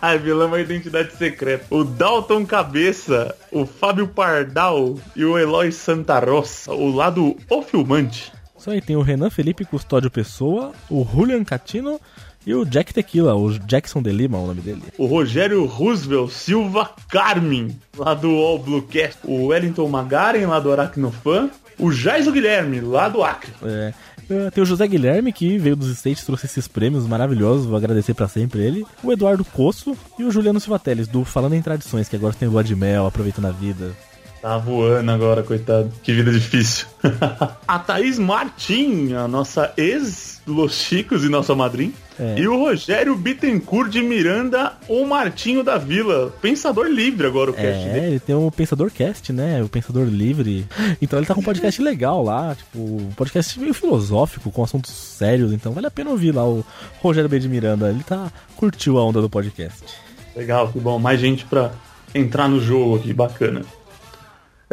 A 0.00 0.16
vilã 0.16 0.44
é 0.44 0.46
uma 0.48 0.60
identidade 0.60 1.16
secreta. 1.16 1.64
O 1.70 1.82
Dalton 1.82 2.44
Cabeça, 2.44 3.34
o 3.50 3.64
Fábio 3.64 4.06
Pardal 4.06 4.98
e 5.16 5.24
o 5.24 5.38
Eloy 5.38 5.72
Santa 5.72 6.18
Rosa, 6.18 6.72
o 6.72 6.94
lado 6.94 7.34
o 7.48 7.62
filmante. 7.62 8.30
Isso 8.56 8.70
aí, 8.70 8.80
tem 8.80 8.96
o 8.96 9.02
Renan 9.02 9.30
Felipe 9.30 9.64
Custódio 9.64 10.10
Pessoa, 10.10 10.72
o 10.90 11.06
Julian 11.10 11.42
Catino 11.42 12.00
e 12.46 12.54
o 12.54 12.64
Jack 12.64 12.92
Tequila, 12.92 13.34
o 13.34 13.58
Jackson 13.58 14.02
de 14.02 14.12
Lima, 14.12 14.38
o 14.38 14.46
nome 14.46 14.60
dele. 14.60 14.82
O 14.98 15.06
Rogério 15.06 15.64
Roosevelt 15.64 16.30
Silva 16.30 16.90
Carmen, 17.08 17.78
lá 17.96 18.14
do 18.14 18.30
All 18.30 18.58
Blue 18.58 18.82
Cast. 18.82 19.18
O 19.24 19.46
Wellington 19.46 19.88
Magaren, 19.88 20.46
lá 20.46 20.60
do 20.60 20.72
Aracnofan. 20.72 21.50
O 21.78 21.90
Jaiso 21.90 22.30
Guilherme, 22.30 22.80
lá 22.80 23.08
do 23.08 23.22
Acre. 23.22 23.52
É, 23.64 23.92
é, 24.30 24.50
tem 24.50 24.62
o 24.62 24.66
José 24.66 24.86
Guilherme, 24.86 25.32
que 25.32 25.58
veio 25.58 25.74
dos 25.74 25.90
States, 25.90 26.24
trouxe 26.24 26.46
esses 26.46 26.68
prêmios 26.68 27.06
maravilhosos, 27.06 27.66
vou 27.66 27.76
agradecer 27.76 28.14
pra 28.14 28.28
sempre 28.28 28.62
ele. 28.62 28.86
O 29.02 29.12
Eduardo 29.12 29.44
Coço 29.44 29.96
e 30.18 30.24
o 30.24 30.30
Juliano 30.30 30.60
Silva 30.60 30.78
Teles, 30.78 31.08
do 31.08 31.24
Falando 31.24 31.54
em 31.54 31.62
Tradições, 31.62 32.08
que 32.08 32.16
agora 32.16 32.34
tem 32.34 32.48
lua 32.48 32.62
de 32.62 32.76
mel, 32.76 33.06
aproveitando 33.06 33.46
a 33.46 33.50
vida. 33.50 33.92
Tá 34.40 34.58
voando 34.58 35.10
agora, 35.10 35.42
coitado. 35.42 35.90
Que 36.02 36.12
vida 36.12 36.30
difícil. 36.30 36.86
a 37.66 37.78
Thaís 37.78 38.18
Martim, 38.18 39.14
a 39.14 39.26
nossa 39.26 39.72
ex 39.76 40.42
Los 40.46 40.74
Chicos 40.74 41.24
e 41.24 41.30
nossa 41.30 41.54
madrinha. 41.54 41.92
É. 42.18 42.38
E 42.38 42.46
o 42.46 42.56
Rogério 42.58 43.16
Bittencourt 43.16 43.90
de 43.90 44.00
Miranda, 44.00 44.74
o 44.88 45.04
Martinho 45.04 45.64
da 45.64 45.76
Vila. 45.78 46.32
Pensador 46.40 46.86
livre 46.86 47.26
agora 47.26 47.50
o 47.50 47.54
cast 47.54 47.88
É, 47.88 47.92
dele. 47.92 48.06
ele 48.06 48.20
tem 48.20 48.34
o 48.36 48.50
Pensador 48.52 48.90
Cast, 48.90 49.32
né? 49.32 49.60
O 49.62 49.68
Pensador 49.68 50.04
Livre. 50.06 50.64
Então 51.02 51.18
ele 51.18 51.26
tá 51.26 51.34
com 51.34 51.40
um 51.40 51.44
podcast 51.44 51.82
legal 51.82 52.22
lá, 52.22 52.54
tipo, 52.54 52.78
um 52.78 53.10
podcast 53.16 53.58
meio 53.58 53.74
filosófico, 53.74 54.52
com 54.52 54.62
assuntos 54.62 54.92
sérios, 54.92 55.52
então 55.52 55.72
vale 55.72 55.88
a 55.88 55.90
pena 55.90 56.10
ouvir 56.10 56.32
lá 56.32 56.44
o 56.46 56.64
Rogério 57.00 57.28
B. 57.28 57.38
de 57.40 57.48
Miranda. 57.48 57.88
Ele 57.90 58.04
tá 58.04 58.30
curtiu 58.56 58.96
a 58.98 59.04
onda 59.04 59.20
do 59.20 59.28
podcast. 59.28 59.82
Legal, 60.36 60.68
que 60.72 60.78
bom. 60.78 60.98
Mais 61.00 61.18
gente 61.18 61.44
pra 61.44 61.72
entrar 62.14 62.48
no 62.48 62.60
jogo 62.60 62.96
aqui, 62.96 63.12
bacana. 63.12 63.62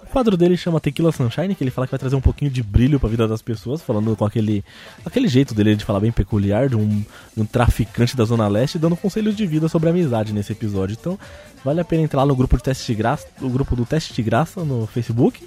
O 0.08 0.10
quadro 0.10 0.38
dele 0.38 0.56
chama 0.56 0.80
Tequila 0.80 1.12
Sunshine, 1.12 1.54
que 1.54 1.62
ele 1.62 1.70
fala 1.70 1.86
que 1.86 1.92
vai 1.92 2.00
trazer 2.00 2.16
um 2.16 2.22
pouquinho 2.22 2.50
de 2.50 2.64
brilho 2.64 2.98
pra 2.98 3.10
vida 3.10 3.28
das 3.28 3.42
pessoas, 3.42 3.82
falando 3.82 4.16
com 4.16 4.24
aquele, 4.24 4.64
aquele 5.06 5.28
jeito 5.28 5.54
dele 5.54 5.76
de 5.76 5.84
falar 5.84 6.00
bem 6.00 6.14
peculiar, 6.14 6.70
de 6.70 6.78
um, 6.78 7.04
um 7.36 7.46
traficante 7.46 8.16
da 8.16 8.24
Zona 8.24 8.48
Leste, 8.48 8.80
dando 8.80 8.96
conselhos 8.96 9.36
de 9.36 9.46
vida 9.46 9.68
sobre 9.68 9.90
amizade 9.90 10.32
nesse 10.32 10.54
episódio. 10.54 10.96
Então, 10.98 11.20
vale 11.64 11.82
a 11.82 11.86
pena 11.86 12.04
entrar 12.04 12.22
lá 12.22 12.26
no 12.26 12.38
grupo 12.38 12.56
de 12.56 12.64
teste 12.64 12.88
de 12.88 12.96
graça, 12.96 13.28
o 13.42 13.50
grupo 13.50 13.76
do 13.76 13.86
Teste 13.86 14.14
de 14.14 14.24
Graça 14.24 14.64
no 14.64 14.88
Facebook. 14.88 15.46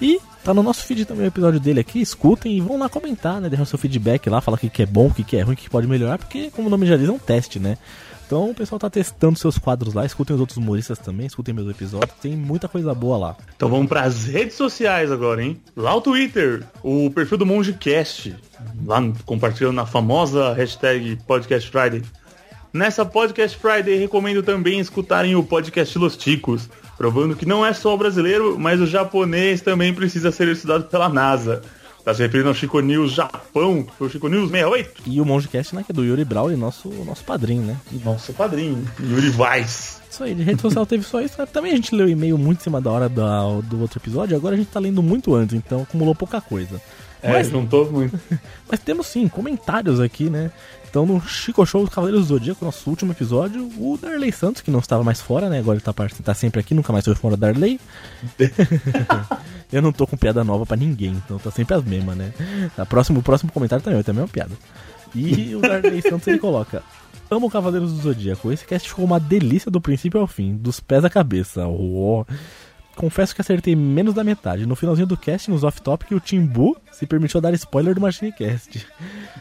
E 0.00 0.18
tá 0.42 0.54
no 0.54 0.62
nosso 0.62 0.82
feed 0.84 1.04
também 1.04 1.26
o 1.26 1.28
episódio 1.28 1.60
dele 1.60 1.80
aqui, 1.80 2.00
escutem 2.00 2.56
e 2.56 2.60
vão 2.62 2.78
lá 2.78 2.88
comentar, 2.88 3.38
né? 3.38 3.50
Deixar 3.50 3.66
seu 3.66 3.78
feedback 3.78 4.30
lá, 4.30 4.40
falar 4.40 4.56
o 4.56 4.58
que, 4.58 4.70
que 4.70 4.82
é 4.82 4.86
bom, 4.86 5.08
o 5.08 5.14
que, 5.14 5.22
que 5.22 5.36
é 5.36 5.42
ruim, 5.42 5.52
o 5.52 5.56
que, 5.56 5.64
que 5.64 5.70
pode 5.70 5.86
melhorar, 5.86 6.16
porque, 6.16 6.50
como 6.50 6.68
o 6.68 6.70
nome 6.70 6.86
já 6.86 6.96
diz, 6.96 7.06
é 7.06 7.12
um 7.12 7.18
teste, 7.18 7.58
né? 7.58 7.76
Então 8.30 8.48
o 8.48 8.54
pessoal 8.54 8.78
tá 8.78 8.88
testando 8.88 9.36
seus 9.36 9.58
quadros 9.58 9.92
lá, 9.92 10.06
escutem 10.06 10.34
os 10.34 10.40
outros 10.40 10.56
humoristas 10.56 11.00
também, 11.00 11.26
escutem 11.26 11.52
meus 11.52 11.68
episódios, 11.68 12.16
tem 12.22 12.36
muita 12.36 12.68
coisa 12.68 12.94
boa 12.94 13.18
lá. 13.18 13.36
Então 13.56 13.68
vamos 13.68 13.88
pras 13.88 14.26
redes 14.26 14.54
sociais 14.54 15.10
agora, 15.10 15.42
hein? 15.42 15.60
Lá 15.76 15.96
o 15.96 16.00
Twitter, 16.00 16.62
o 16.80 17.10
perfil 17.10 17.38
do 17.38 17.44
MongeCast, 17.44 18.36
lá 18.86 19.02
compartilhando 19.26 19.74
na 19.74 19.84
famosa 19.84 20.52
hashtag 20.52 21.18
Podcast 21.26 21.68
Friday. 21.68 22.04
Nessa 22.72 23.04
Podcast 23.04 23.58
Friday, 23.58 23.98
recomendo 23.98 24.44
também 24.44 24.78
escutarem 24.78 25.34
o 25.34 25.42
podcast 25.42 25.98
Los 25.98 26.16
Ticos, 26.16 26.70
provando 26.96 27.34
que 27.34 27.44
não 27.44 27.66
é 27.66 27.72
só 27.72 27.92
o 27.96 27.98
brasileiro, 27.98 28.56
mas 28.56 28.80
o 28.80 28.86
japonês 28.86 29.60
também 29.60 29.92
precisa 29.92 30.30
ser 30.30 30.46
estudado 30.46 30.84
pela 30.84 31.08
NASA. 31.08 31.62
Tá 32.10 32.14
se 32.14 32.22
referindo 32.22 32.48
ao 32.48 32.54
Chico 32.56 32.80
News 32.80 33.12
Japão, 33.12 33.86
foi 33.96 34.08
o 34.08 34.10
Chico 34.10 34.26
News 34.28 34.50
68. 34.50 35.02
E 35.06 35.20
o 35.20 35.24
Mongecast, 35.24 35.76
né, 35.76 35.84
que 35.84 35.92
é 35.92 35.94
do 35.94 36.04
Yuri 36.04 36.24
Brauli, 36.24 36.56
nosso, 36.56 36.88
nosso 37.06 37.22
padrinho, 37.22 37.62
né? 37.62 37.76
Nosso 38.04 38.32
padrinho, 38.32 38.84
Yuri 38.98 39.30
Weiss. 39.38 40.00
Isso 40.10 40.24
aí, 40.24 40.34
de 40.34 40.42
rede 40.42 40.60
social 40.60 40.84
teve 40.84 41.04
só 41.04 41.20
isso. 41.20 41.36
Também 41.52 41.70
a 41.72 41.76
gente 41.76 41.94
leu 41.94 42.08
e-mail 42.08 42.36
muito 42.36 42.58
em 42.60 42.64
cima 42.64 42.80
da 42.80 42.90
hora 42.90 43.08
da- 43.08 43.60
do 43.62 43.80
outro 43.80 44.00
episódio, 44.00 44.36
agora 44.36 44.56
a 44.56 44.58
gente 44.58 44.66
tá 44.66 44.80
lendo 44.80 45.00
muito 45.04 45.32
antes, 45.36 45.54
então 45.54 45.82
acumulou 45.82 46.12
pouca 46.16 46.40
coisa. 46.40 46.80
É, 47.22 47.32
Mas- 47.32 47.48
juntou 47.48 47.90
muito. 47.90 48.18
Mas 48.70 48.80
temos 48.80 49.06
sim 49.06 49.28
comentários 49.28 50.00
aqui, 50.00 50.30
né? 50.30 50.50
Então 50.88 51.06
no 51.06 51.20
Chico 51.20 51.64
Show 51.64 51.84
dos 51.84 51.94
Cavaleiros 51.94 52.26
do 52.26 52.34
Zodíaco, 52.34 52.64
nosso 52.64 52.90
último 52.90 53.12
episódio, 53.12 53.62
o 53.78 53.96
Darley 54.00 54.32
Santos, 54.32 54.60
que 54.60 54.72
não 54.72 54.80
estava 54.80 55.04
mais 55.04 55.20
fora, 55.20 55.48
né? 55.48 55.60
Agora 55.60 55.76
ele 55.78 55.84
tá, 55.84 55.92
tá 56.24 56.34
sempre 56.34 56.58
aqui, 56.60 56.74
nunca 56.74 56.92
mais 56.92 57.04
foi 57.04 57.14
fora 57.14 57.36
Darley. 57.36 57.78
Eu 59.72 59.80
não 59.80 59.92
tô 59.92 60.06
com 60.06 60.16
piada 60.16 60.42
nova 60.42 60.66
pra 60.66 60.76
ninguém, 60.76 61.12
então 61.24 61.38
tá 61.38 61.50
sempre 61.50 61.74
as 61.76 61.84
mesmas, 61.84 62.16
né? 62.16 62.32
A 62.76 62.84
próximo, 62.84 63.20
o 63.20 63.22
próximo 63.22 63.52
comentário 63.52 63.84
também, 63.84 64.02
também 64.02 64.20
é 64.20 64.24
uma 64.24 64.28
piada. 64.28 64.52
E 65.14 65.54
o 65.54 65.60
Darley 65.60 66.02
Santos 66.02 66.26
ele 66.26 66.38
coloca: 66.38 66.82
Amo 67.30 67.48
Cavaleiros 67.48 67.92
do 67.92 68.00
Zodíaco. 68.02 68.50
Esse 68.50 68.64
cast 68.64 68.88
ficou 68.88 69.04
uma 69.04 69.20
delícia 69.20 69.70
do 69.70 69.80
princípio 69.80 70.20
ao 70.20 70.26
fim, 70.26 70.56
dos 70.56 70.80
pés 70.80 71.04
à 71.04 71.10
cabeça. 71.10 71.66
Uó. 71.68 72.24
Confesso 72.96 73.34
que 73.34 73.40
acertei 73.40 73.74
menos 73.74 74.12
da 74.14 74.22
metade. 74.22 74.66
No 74.66 74.76
finalzinho 74.76 75.06
do 75.06 75.16
cast, 75.16 75.50
nos 75.50 75.64
off-topic, 75.64 76.12
o 76.12 76.20
Timbu 76.20 76.76
se 76.92 77.06
permitiu 77.06 77.40
dar 77.40 77.54
spoiler 77.54 77.94
do 77.94 78.00
Machinecast. 78.00 78.86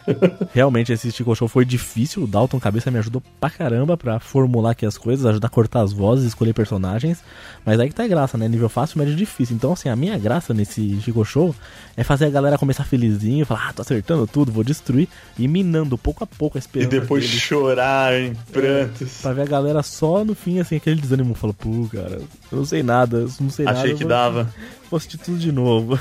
Realmente, 0.54 0.94
esse 0.94 1.12
Chico 1.12 1.36
Show 1.36 1.48
foi 1.48 1.66
difícil. 1.66 2.24
O 2.24 2.28
Dalton 2.28 2.60
Cabeça 2.60 2.90
me 2.90 2.98
ajudou 3.00 3.22
pra 3.40 3.50
caramba 3.50 3.98
pra 3.98 4.20
formular 4.20 4.72
aqui 4.72 4.86
as 4.86 4.98
coisas, 4.98 5.26
ajudar 5.26 5.48
a 5.48 5.50
cortar 5.50 5.82
as 5.82 5.92
vozes, 5.92 6.26
escolher 6.26 6.54
personagens. 6.54 7.22
Mas 7.66 7.80
aí 7.80 7.90
que 7.90 7.96
tá 7.96 8.04
a 8.04 8.08
graça, 8.08 8.38
né? 8.38 8.48
Nível 8.48 8.70
fácil, 8.70 8.98
médio 9.00 9.16
difícil. 9.16 9.56
Então, 9.56 9.74
assim, 9.74 9.90
a 9.90 9.96
minha 9.96 10.18
graça 10.18 10.54
nesse 10.54 11.00
Chico 11.02 11.26
Show 11.26 11.54
é 11.98 12.04
fazer 12.04 12.26
a 12.26 12.30
galera 12.30 12.58
começar 12.58 12.84
felizinho, 12.86 13.46
falar, 13.46 13.68
ah, 13.70 13.74
tô 13.74 13.82
acertando 13.82 14.26
tudo, 14.26 14.52
vou 14.52 14.64
destruir, 14.64 15.08
e 15.38 15.48
minando 15.48 15.98
pouco 15.98 16.24
a 16.24 16.28
pouco 16.28 16.58
a 16.58 16.60
E 16.60 16.62
esperança. 16.62 16.90
depois 16.92 17.26
deles. 17.26 17.42
chorar 17.42 18.14
em 18.20 18.34
prantos. 18.54 19.22
Pra 19.22 19.34
ver 19.34 19.42
a 19.42 19.46
galera 19.46 19.84
só 19.84 20.24
no 20.24 20.34
fim, 20.34 20.60
assim, 20.60 20.78
aquele 20.78 21.02
desânimo. 21.02 21.34
Fala, 21.34 21.54
pô, 21.54 21.88
cara, 21.92 22.22
eu 22.52 22.58
não 22.58 22.66
sei 22.66 22.82
nada, 22.84 23.28
não 23.50 23.56
sei 23.56 23.66
nada. 23.66 23.80
Achei 23.80 23.94
eu 23.94 23.98
que 23.98 24.06
dava. 24.06 24.54
Assistir 24.92 25.18
tudo 25.18 25.38
de 25.38 25.52
novo. 25.52 26.00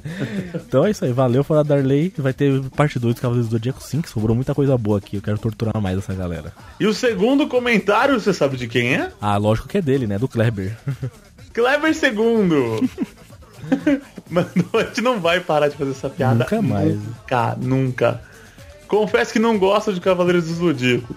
então 0.54 0.84
é 0.84 0.90
isso 0.90 1.04
aí, 1.04 1.12
valeu, 1.12 1.42
fora 1.42 1.64
Darley. 1.64 2.12
Vai 2.18 2.32
ter 2.32 2.60
parte 2.70 2.98
2 2.98 3.14
do 3.14 3.20
Cavaleiros 3.20 3.48
do 3.48 3.52
Zodíaco 3.52 3.82
sim, 3.82 4.02
que 4.02 4.10
sobrou 4.10 4.34
muita 4.34 4.54
coisa 4.54 4.76
boa 4.76 4.98
aqui. 4.98 5.16
Eu 5.16 5.22
quero 5.22 5.38
torturar 5.38 5.80
mais 5.80 5.96
essa 5.98 6.12
galera. 6.12 6.52
E 6.78 6.86
o 6.86 6.92
segundo 6.92 7.46
comentário, 7.48 8.18
você 8.18 8.34
sabe 8.34 8.56
de 8.56 8.68
quem 8.68 8.94
é? 8.94 9.10
Ah, 9.20 9.36
lógico 9.36 9.68
que 9.68 9.78
é 9.78 9.82
dele, 9.82 10.06
né? 10.06 10.18
Do 10.18 10.28
Kleber. 10.28 10.76
Kleber 11.54 11.94
segundo. 11.94 12.86
Mano, 14.28 14.50
a 14.74 14.82
gente 14.84 15.00
não 15.00 15.18
vai 15.18 15.40
parar 15.40 15.68
de 15.68 15.76
fazer 15.76 15.92
essa 15.92 16.10
piada. 16.10 16.44
Nunca 16.44 16.62
mais. 16.62 16.94
Nunca, 16.94 17.56
nunca. 17.58 18.20
Confesso 18.86 19.32
que 19.32 19.38
não 19.38 19.58
gosto 19.58 19.92
de 19.92 20.00
Cavaleiros 20.00 20.44
do 20.46 20.54
Zodíaco. 20.54 21.16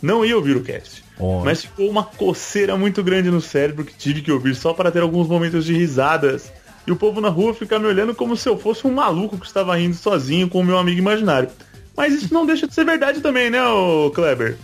Não 0.00 0.24
ia 0.24 0.36
ouvir 0.36 0.56
o 0.56 0.62
cast. 0.62 1.02
Ó. 1.22 1.44
Mas 1.44 1.62
ficou 1.62 1.88
uma 1.88 2.02
coceira 2.02 2.76
muito 2.76 3.02
grande 3.02 3.30
no 3.30 3.40
cérebro 3.40 3.84
que 3.84 3.94
tive 3.94 4.22
que 4.22 4.32
ouvir 4.32 4.56
só 4.56 4.74
para 4.74 4.90
ter 4.90 5.02
alguns 5.02 5.28
momentos 5.28 5.64
de 5.64 5.72
risadas. 5.72 6.52
E 6.84 6.90
o 6.90 6.96
povo 6.96 7.20
na 7.20 7.28
rua 7.28 7.54
ficar 7.54 7.78
me 7.78 7.86
olhando 7.86 8.12
como 8.12 8.36
se 8.36 8.48
eu 8.48 8.58
fosse 8.58 8.84
um 8.88 8.92
maluco 8.92 9.38
que 9.38 9.46
estava 9.46 9.76
rindo 9.76 9.94
sozinho 9.94 10.48
com 10.48 10.58
o 10.58 10.64
meu 10.64 10.76
amigo 10.76 10.98
imaginário. 10.98 11.48
Mas 11.96 12.12
isso 12.12 12.34
não 12.34 12.44
deixa 12.44 12.66
de 12.66 12.74
ser 12.74 12.84
verdade 12.84 13.20
também, 13.20 13.50
né, 13.50 13.62
ô 13.62 14.10
Kleber? 14.10 14.56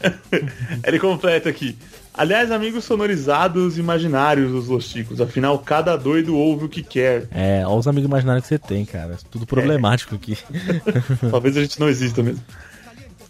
Ele 0.86 1.00
completa 1.00 1.48
aqui. 1.48 1.76
Aliás, 2.16 2.52
amigos 2.52 2.84
sonorizados 2.84 3.76
imaginários 3.76 4.52
dos 4.52 4.68
Los 4.68 4.84
Chicos. 4.84 5.20
Afinal, 5.20 5.58
cada 5.58 5.96
doido 5.96 6.36
ouve 6.36 6.66
o 6.66 6.68
que 6.68 6.80
quer. 6.80 7.26
É, 7.32 7.66
olha 7.66 7.76
os 7.76 7.88
amigos 7.88 8.08
imaginários 8.08 8.44
que 8.44 8.50
você 8.50 8.58
tem, 8.58 8.84
cara. 8.84 9.18
Tudo 9.32 9.44
problemático 9.44 10.14
aqui. 10.14 10.38
Talvez 11.28 11.56
a 11.56 11.60
gente 11.62 11.80
não 11.80 11.88
exista 11.88 12.22
mesmo. 12.22 12.40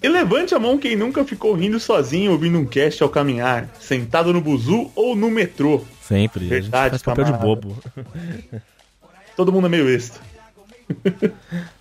E 0.04 0.08
levante 0.08 0.54
a 0.54 0.58
mão 0.58 0.76
quem 0.76 0.94
nunca 0.94 1.24
ficou 1.24 1.54
rindo 1.54 1.80
sozinho 1.80 2.32
ouvindo 2.32 2.58
um 2.58 2.66
cast 2.66 3.02
ao 3.02 3.08
caminhar, 3.08 3.70
sentado 3.80 4.34
no 4.34 4.40
buzu 4.42 4.90
ou 4.94 5.16
no 5.16 5.30
metrô. 5.30 5.82
Sempre. 6.02 6.44
Verdade, 6.44 6.90
faz 6.90 7.02
papel 7.02 7.24
de 7.24 7.32
bobo. 7.32 7.74
Todo 9.34 9.50
mundo 9.50 9.66
é 9.66 9.70
meio 9.70 9.88
extra. 9.88 10.20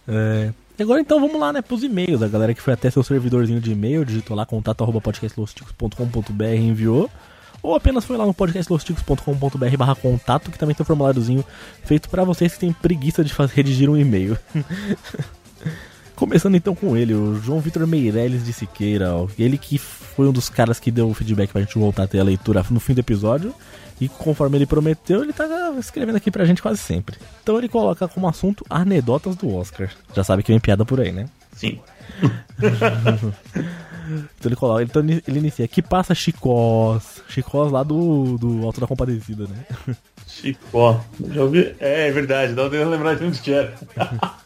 É. 0.07 0.51
E 0.79 0.83
agora 0.83 1.01
então 1.01 1.19
vamos 1.19 1.39
lá, 1.39 1.51
né, 1.51 1.61
pros 1.61 1.83
e-mails. 1.83 2.21
A 2.21 2.27
galera 2.29 2.53
que 2.53 2.61
foi 2.61 2.73
até 2.73 2.89
seu 2.89 3.03
servidorzinho 3.03 3.59
de 3.59 3.71
e-mail, 3.71 4.05
digitou 4.05 4.35
lá 4.35 4.45
contato 4.45 4.83
arroba 4.83 5.01
podcastlosticos.com.br 5.01 6.43
e 6.43 6.57
enviou. 6.57 7.09
Ou 7.61 7.75
apenas 7.75 8.05
foi 8.05 8.15
lá 8.15 8.25
no 8.25 8.33
podcastlosticos.com.br 8.33 9.77
barra 9.77 9.95
contato, 9.95 10.49
que 10.49 10.57
também 10.57 10.73
tem 10.75 10.83
um 10.83 10.87
formuláriozinho 10.87 11.43
feito 11.83 12.09
pra 12.09 12.23
vocês 12.23 12.53
que 12.53 12.59
têm 12.59 12.71
preguiça 12.71 13.21
de 13.21 13.33
fazer, 13.33 13.55
redigir 13.55 13.89
um 13.89 13.97
e-mail. 13.97 14.37
Começando 16.23 16.55
então 16.55 16.73
com 16.73 16.95
ele, 16.95 17.13
o 17.13 17.35
João 17.35 17.59
Vitor 17.59 17.85
Meirelles 17.85 18.45
de 18.45 18.53
Siqueira, 18.53 19.13
ó. 19.13 19.27
ele 19.37 19.57
que 19.57 19.77
foi 19.77 20.25
um 20.25 20.31
dos 20.31 20.47
caras 20.47 20.79
que 20.79 20.89
deu 20.89 21.09
o 21.09 21.13
feedback 21.13 21.51
pra 21.51 21.59
gente 21.59 21.77
voltar 21.77 22.03
a 22.03 22.07
ter 22.07 22.17
a 22.21 22.23
leitura 22.23 22.65
no 22.71 22.79
fim 22.79 22.93
do 22.93 23.01
episódio. 23.01 23.53
E 23.99 24.07
conforme 24.07 24.57
ele 24.57 24.65
prometeu, 24.65 25.21
ele 25.21 25.33
tá 25.33 25.75
escrevendo 25.77 26.15
aqui 26.15 26.31
pra 26.31 26.45
gente 26.45 26.61
quase 26.61 26.77
sempre. 26.77 27.17
Então 27.41 27.57
ele 27.57 27.67
coloca 27.67 28.07
como 28.07 28.25
assunto 28.25 28.65
anedotas 28.69 29.35
do 29.35 29.53
Oscar. 29.53 29.89
Já 30.15 30.23
sabe 30.23 30.43
que 30.43 30.51
vem 30.53 30.61
piada 30.61 30.85
por 30.85 31.01
aí, 31.01 31.11
né? 31.11 31.25
Sim. 31.51 31.81
Então 34.05 34.49
ele 34.49 34.55
coloca, 34.57 34.83
então 34.83 35.01
ele 35.01 35.23
ele 35.25 35.39
inicia, 35.39 35.65
que 35.65 35.81
passa 35.81 36.13
Chicós. 36.13 37.21
Chicós 37.29 37.71
lá 37.71 37.83
do, 37.83 38.37
do 38.37 38.65
Alto 38.65 38.81
da 38.81 38.87
Compadecida, 38.87 39.45
né? 39.47 39.95
Chicó. 40.27 40.99
Já 41.31 41.41
ouvi? 41.41 41.73
É, 41.79 42.09
é 42.09 42.11
verdade, 42.11 42.53
dá 42.53 42.69
pra 42.69 42.85
lembrar 42.85 43.15
de 43.15 43.23
onde 43.23 43.39
que 43.39 43.53
era. 43.53 43.73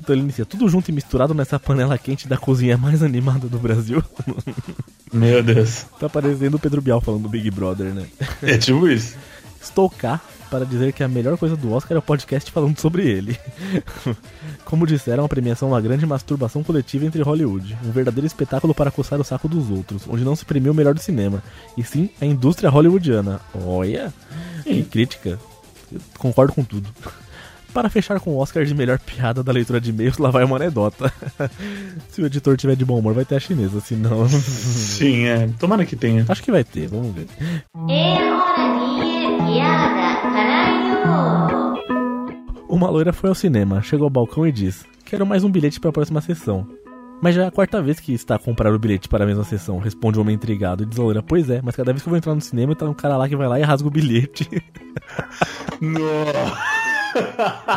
Então 0.00 0.14
ele 0.14 0.22
inicia, 0.22 0.46
tudo 0.46 0.68
junto 0.68 0.88
e 0.88 0.92
misturado 0.92 1.34
nessa 1.34 1.58
panela 1.58 1.98
quente 1.98 2.26
da 2.26 2.38
cozinha 2.38 2.76
mais 2.78 3.02
animada 3.02 3.46
do 3.48 3.58
Brasil. 3.58 4.02
Meu 5.12 5.42
Deus. 5.42 5.84
tá 5.98 6.08
parecendo 6.08 6.56
o 6.56 6.60
Pedro 6.60 6.80
Bial 6.80 7.00
falando 7.00 7.24
do 7.24 7.28
Big 7.28 7.50
Brother, 7.50 7.92
né? 7.92 8.06
É 8.42 8.56
tipo 8.56 8.88
isso. 8.88 9.16
Estou 9.60 9.90
cá 9.90 10.20
para 10.50 10.64
dizer 10.64 10.92
que 10.92 11.02
a 11.02 11.08
melhor 11.08 11.38
coisa 11.38 11.56
do 11.56 11.72
Oscar 11.72 11.96
é 11.96 11.98
o 11.98 12.02
podcast 12.02 12.50
falando 12.50 12.78
sobre 12.80 13.06
ele. 13.06 13.38
Como 14.64 14.86
disseram, 14.86 15.24
a 15.24 15.28
premiação 15.28 15.68
é 15.68 15.72
uma 15.72 15.80
grande 15.80 16.04
masturbação 16.04 16.64
coletiva 16.64 17.06
entre 17.06 17.22
Hollywood, 17.22 17.78
um 17.84 17.92
verdadeiro 17.92 18.26
espetáculo 18.26 18.74
para 18.74 18.90
coçar 18.90 19.20
o 19.20 19.24
saco 19.24 19.48
dos 19.48 19.70
outros, 19.70 20.02
onde 20.08 20.24
não 20.24 20.34
se 20.34 20.44
premiu 20.44 20.72
o 20.72 20.74
melhor 20.74 20.94
do 20.94 21.00
cinema, 21.00 21.42
e 21.76 21.84
sim 21.84 22.10
a 22.20 22.24
indústria 22.24 22.68
hollywoodiana. 22.68 23.40
Olha, 23.54 24.12
que 24.64 24.82
crítica. 24.82 25.38
Eu 25.92 26.00
concordo 26.18 26.52
com 26.52 26.64
tudo. 26.64 26.88
Para 27.72 27.88
fechar 27.88 28.18
com 28.18 28.30
o 28.30 28.38
Oscar 28.38 28.64
de 28.64 28.74
melhor 28.74 28.98
piada 28.98 29.42
da 29.42 29.52
leitura 29.52 29.80
de 29.80 29.90
e-mails, 29.90 30.18
lá 30.18 30.30
vai 30.30 30.44
uma 30.44 30.56
anedota. 30.56 31.12
Se 32.10 32.20
o 32.20 32.26
editor 32.26 32.56
tiver 32.56 32.74
de 32.74 32.84
bom 32.84 32.98
humor, 32.98 33.14
vai 33.14 33.24
ter 33.24 33.36
a 33.36 33.40
chinesa, 33.40 33.80
senão. 33.80 34.28
Sim, 34.28 35.26
é. 35.26 35.48
Tomara 35.58 35.86
que 35.86 35.96
tenha. 35.96 36.24
Acho 36.28 36.42
que 36.42 36.50
vai 36.50 36.64
ter, 36.64 36.88
vamos 36.88 37.14
ver. 37.14 37.26
Uma 42.68 42.88
loira 42.88 43.12
foi 43.12 43.28
ao 43.28 43.34
cinema, 43.34 43.82
chegou 43.82 44.04
ao 44.04 44.10
balcão 44.10 44.46
e 44.46 44.52
diz: 44.52 44.84
Quero 45.04 45.26
mais 45.26 45.44
um 45.44 45.50
bilhete 45.50 45.78
para 45.78 45.90
a 45.90 45.92
próxima 45.92 46.20
sessão. 46.20 46.66
Mas 47.22 47.34
já 47.34 47.44
é 47.44 47.46
a 47.46 47.50
quarta 47.50 47.82
vez 47.82 48.00
que 48.00 48.14
está 48.14 48.36
a 48.36 48.38
comprar 48.38 48.72
o 48.72 48.78
bilhete 48.78 49.08
para 49.08 49.24
a 49.24 49.26
mesma 49.26 49.44
sessão, 49.44 49.78
responde 49.78 50.18
o 50.18 50.22
homem 50.22 50.36
intrigado. 50.36 50.82
E 50.82 50.86
diz 50.86 50.98
a 50.98 51.02
loira: 51.02 51.22
Pois 51.22 51.50
é, 51.50 51.60
mas 51.62 51.76
cada 51.76 51.92
vez 51.92 52.02
que 52.02 52.08
eu 52.08 52.10
vou 52.10 52.18
entrar 52.18 52.34
no 52.34 52.40
cinema, 52.40 52.74
tá 52.74 52.86
um 52.86 52.94
cara 52.94 53.16
lá 53.16 53.28
que 53.28 53.36
vai 53.36 53.46
lá 53.46 53.60
e 53.60 53.62
rasga 53.62 53.86
o 53.86 53.90
bilhete. 53.90 54.48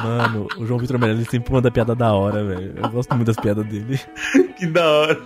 Mano, 0.03 0.47
o 0.57 0.65
João 0.65 0.79
Vitor 0.79 0.99
Meirelles 0.99 1.27
sempre 1.29 1.51
manda 1.53 1.71
piada 1.71 1.95
da 1.95 2.13
hora, 2.13 2.43
velho. 2.43 2.73
Eu 2.77 2.89
gosto 2.89 3.13
muito 3.15 3.27
das 3.27 3.35
piadas 3.37 3.65
dele. 3.65 3.99
Que 4.57 4.67
da 4.67 4.87
hora. 4.87 5.21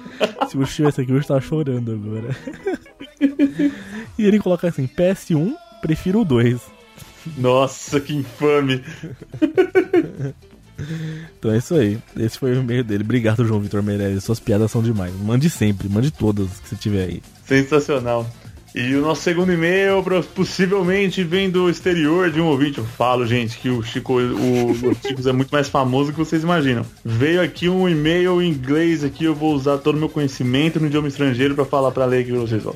Se 0.49 0.57
o 0.57 0.63
estivesse 0.63 1.01
aqui, 1.01 1.11
eu 1.11 1.17
estava 1.17 1.41
chorando 1.41 1.91
agora. 1.91 2.35
e 4.17 4.25
ele 4.25 4.39
coloca 4.39 4.67
assim: 4.67 4.87
PS1, 4.87 5.53
prefiro 5.81 6.21
o 6.21 6.25
2. 6.25 6.61
Nossa, 7.37 7.99
que 7.99 8.15
infame. 8.15 8.83
Então 11.37 11.51
é 11.51 11.57
isso 11.57 11.75
aí. 11.75 11.99
Esse 12.17 12.37
foi 12.37 12.51
o 12.51 12.61
e-mail 12.61 12.83
dele. 12.83 13.03
Obrigado, 13.03 13.45
João 13.45 13.59
Vitor 13.59 13.83
Meirelles. 13.83 14.23
Suas 14.23 14.39
piadas 14.39 14.71
são 14.71 14.81
demais. 14.81 15.13
Mande 15.15 15.49
sempre, 15.49 15.89
mande 15.89 16.11
todas 16.11 16.47
que 16.59 16.69
você 16.69 16.75
tiver 16.75 17.03
aí. 17.03 17.21
Sensacional. 17.45 18.29
E 18.77 18.95
o 18.95 19.01
nosso 19.01 19.23
segundo 19.23 19.51
e-mail 19.51 20.03
possivelmente 20.35 21.23
vem 21.23 21.49
do 21.49 21.67
exterior 21.67 22.29
de 22.29 22.39
um 22.39 22.45
ouvinte. 22.45 22.77
Eu 22.77 22.85
falo, 22.85 23.25
gente, 23.25 23.57
que 23.57 23.71
o 23.71 23.81
Chico, 23.81 24.13
o, 24.13 24.71
o 24.71 24.95
Chicos 25.01 25.25
é 25.25 25.31
muito 25.31 25.49
mais 25.49 25.67
famoso 25.67 26.11
do 26.11 26.13
que 26.13 26.19
vocês 26.19 26.43
imaginam. 26.43 26.85
Veio 27.03 27.41
aqui 27.41 27.67
um 27.67 27.89
e-mail 27.89 28.39
em 28.39 28.51
inglês 28.51 29.03
aqui, 29.03 29.23
eu 29.23 29.33
vou 29.33 29.55
usar 29.55 29.79
todo 29.79 29.95
o 29.95 29.97
meu 29.97 30.09
conhecimento 30.09 30.79
no 30.79 30.85
idioma 30.85 31.07
estrangeiro 31.07 31.55
pra 31.55 31.65
falar 31.65 31.89
pra 31.89 32.05
ler 32.05 32.19
aqui 32.19 32.29
pra 32.29 32.39
vocês, 32.41 32.63
ó. 32.67 32.73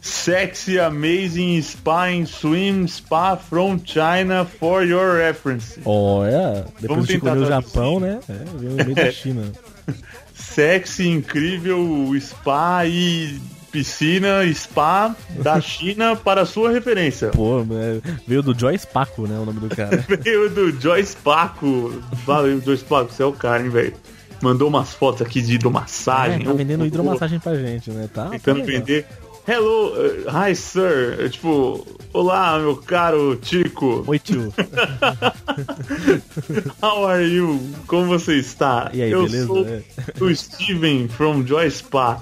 Sexy, 0.00 0.80
amazing 0.80 1.60
spa 1.60 2.06
and 2.08 2.24
swim 2.24 2.86
spa 2.88 3.36
from 3.36 3.78
China 3.84 4.46
for 4.46 4.82
your 4.82 5.18
reference. 5.18 5.78
Olha, 5.84 6.64
depois 6.80 6.88
Vamos 6.88 7.06
de 7.06 7.12
Chico 7.12 7.26
tentar 7.26 7.36
ver 7.36 7.42
o 7.42 7.46
traduzir. 7.48 7.74
Japão, 7.74 8.00
né? 8.00 8.18
É, 8.30 8.58
veio 8.58 8.72
o 8.72 8.80
e-mail 8.80 8.94
da 8.94 9.12
China. 9.12 9.42
Sexy, 10.34 11.06
incrível 11.06 12.14
spa 12.18 12.86
e 12.86 13.38
piscina 13.78 14.42
spa 14.54 15.14
da 15.42 15.60
China 15.60 16.16
para 16.16 16.44
sua 16.44 16.70
referência. 16.70 17.28
Pô, 17.28 17.60
é, 17.72 18.00
veio 18.26 18.42
do 18.42 18.58
Joyce 18.58 18.86
Paco, 18.86 19.26
né? 19.26 19.38
O 19.38 19.44
nome 19.44 19.60
do 19.60 19.68
cara. 19.74 20.04
Veio 20.20 20.50
do 20.50 20.72
Joyce 20.80 21.16
Paco. 21.16 22.02
Valeu, 22.26 22.60
Joyce 22.60 22.84
Paco, 22.84 23.12
você 23.12 23.22
é 23.22 23.26
o 23.26 23.32
cara, 23.32 23.62
hein, 23.62 23.70
velho. 23.70 23.94
Mandou 24.42 24.68
umas 24.68 24.92
fotos 24.94 25.22
aqui 25.22 25.40
de 25.40 25.54
hidromassagem. 25.54 26.42
É, 26.42 26.44
tá 26.44 26.52
vendendo 26.52 26.84
hidromassagem 26.86 27.38
pra 27.38 27.54
gente, 27.54 27.90
né? 27.90 28.08
Tá, 28.12 28.24
tá 28.24 28.30
Tentando 28.30 28.64
legal. 28.64 28.80
vender. 28.80 29.06
Hello, 29.46 29.94
uh, 29.94 30.26
hi 30.50 30.54
sir. 30.54 31.16
É, 31.20 31.28
Tipo, 31.28 31.86
olá, 32.12 32.58
meu 32.58 32.76
caro 32.76 33.34
Tico. 33.36 34.04
Oi, 34.06 34.18
tio. 34.18 34.52
How 36.82 37.06
are 37.06 37.24
you? 37.24 37.58
Como 37.86 38.06
você 38.06 38.34
está? 38.34 38.90
E 38.92 39.02
aí, 39.02 39.10
Eu 39.10 39.24
beleza? 39.24 39.46
sou 39.46 39.66
É. 39.66 39.82
o 40.20 40.34
Steven 40.36 41.08
from 41.08 41.46
Joy 41.46 41.70
Spa. 41.70 42.20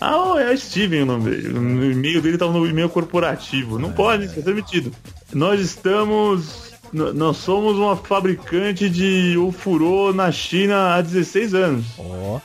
Ah, 0.00 0.40
é 0.40 0.52
o 0.52 0.58
Steven 0.58 1.02
o 1.02 1.06
nome 1.06 1.30
dele. 1.30 1.48
No 1.50 1.90
e-mail 1.90 2.22
dele 2.22 2.38
tava 2.38 2.52
no 2.52 2.66
e-mail 2.66 2.88
corporativo. 2.88 3.78
Não 3.78 3.92
pode 3.92 4.28
ser 4.28 4.42
permitido. 4.42 4.92
Nós 5.32 5.60
estamos. 5.60 6.70
Nós 6.92 7.36
somos 7.36 7.76
uma 7.76 7.96
fabricante 7.96 8.88
de 8.88 9.36
ofurô 9.38 10.12
na 10.12 10.32
China 10.32 10.94
há 10.94 11.00
16 11.00 11.54
anos. 11.54 11.84
Ó. 11.98 12.40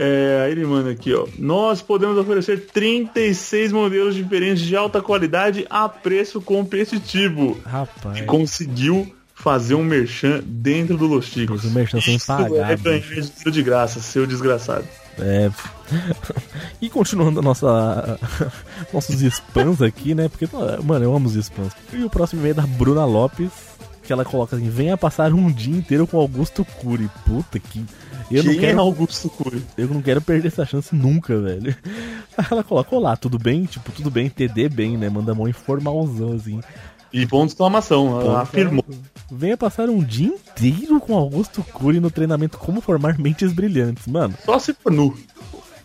É, 0.00 0.44
aí 0.44 0.52
ele 0.52 0.64
manda 0.64 0.90
aqui, 0.90 1.12
ó. 1.12 1.26
Nós 1.36 1.82
podemos 1.82 2.16
oferecer 2.16 2.66
36 2.66 3.72
modelos 3.72 4.14
diferentes 4.14 4.62
de 4.62 4.76
alta 4.76 5.02
qualidade 5.02 5.66
a 5.68 5.88
preço 5.88 6.40
competitivo. 6.40 7.60
Rapaz. 7.64 8.20
Conseguiu 8.20 9.12
fazer 9.34 9.74
um 9.74 9.82
merchan 9.82 10.40
dentro 10.44 10.96
do 10.96 11.06
Los 11.06 11.26
Chicos. 11.26 11.64
Um 11.64 11.70
merchan 11.70 12.00
sem 12.00 12.14
Isso 12.14 12.26
pagar, 12.26 12.70
É 12.70 12.76
ganhar 12.76 13.00
de 13.50 13.62
graça, 13.64 14.00
seu 14.00 14.24
desgraçado. 14.24 14.86
É. 15.18 15.50
E 16.80 16.88
continuando 16.88 17.42
nossa. 17.42 18.18
nossos 18.94 19.20
spams 19.20 19.82
aqui, 19.82 20.14
né? 20.14 20.28
Porque, 20.28 20.48
mano, 20.84 21.04
eu 21.04 21.14
amo 21.14 21.26
os 21.26 21.34
spams. 21.34 21.72
E 21.92 22.04
o 22.04 22.10
próximo 22.10 22.40
e-mail 22.40 22.52
é 22.52 22.54
da 22.54 22.66
Bruna 22.66 23.04
Lopes, 23.04 23.50
que 24.04 24.12
ela 24.12 24.24
coloca 24.24 24.54
assim: 24.56 24.68
venha 24.70 24.96
passar 24.96 25.32
um 25.32 25.50
dia 25.50 25.76
inteiro 25.76 26.06
com 26.06 26.18
Augusto 26.18 26.64
Cury. 26.64 27.10
Puta 27.26 27.58
que. 27.58 27.84
Eu 28.30 28.44
não 28.44 28.52
Quem 28.52 28.60
quero. 28.60 28.78
é 28.78 28.80
Augusto 28.80 29.28
Cury? 29.30 29.64
Eu 29.76 29.88
não 29.88 30.02
quero 30.02 30.20
perder 30.20 30.48
essa 30.48 30.64
chance 30.64 30.94
nunca, 30.94 31.36
velho. 31.40 31.74
Aí 32.36 32.46
ela 32.50 32.62
coloca: 32.62 32.94
Olá, 32.94 33.16
tudo 33.16 33.38
bem? 33.38 33.64
Tipo, 33.64 33.90
tudo 33.90 34.10
bem, 34.10 34.30
TD 34.30 34.68
bem, 34.68 34.96
né? 34.96 35.08
Manda 35.08 35.34
mão 35.34 35.48
informalzão 35.48 36.34
assim. 36.34 36.60
E 37.12 37.26
ponto 37.26 37.46
de 37.46 37.52
exclamação, 37.52 38.20
ela 38.20 38.42
afirmou. 38.42 38.84
Venha 39.32 39.56
passar 39.56 39.88
um 39.88 40.02
dia 40.02 40.28
inteiro 40.28 41.00
com 41.00 41.16
Augusto 41.16 41.62
Cury 41.72 42.00
no 42.00 42.10
treinamento 42.10 42.58
Como 42.58 42.80
Formar 42.82 43.18
Mentes 43.18 43.52
Brilhantes. 43.52 44.06
Mano, 44.06 44.34
Só 44.44 44.58
se 44.58 44.74
for 44.74 44.92
nu. 44.92 45.16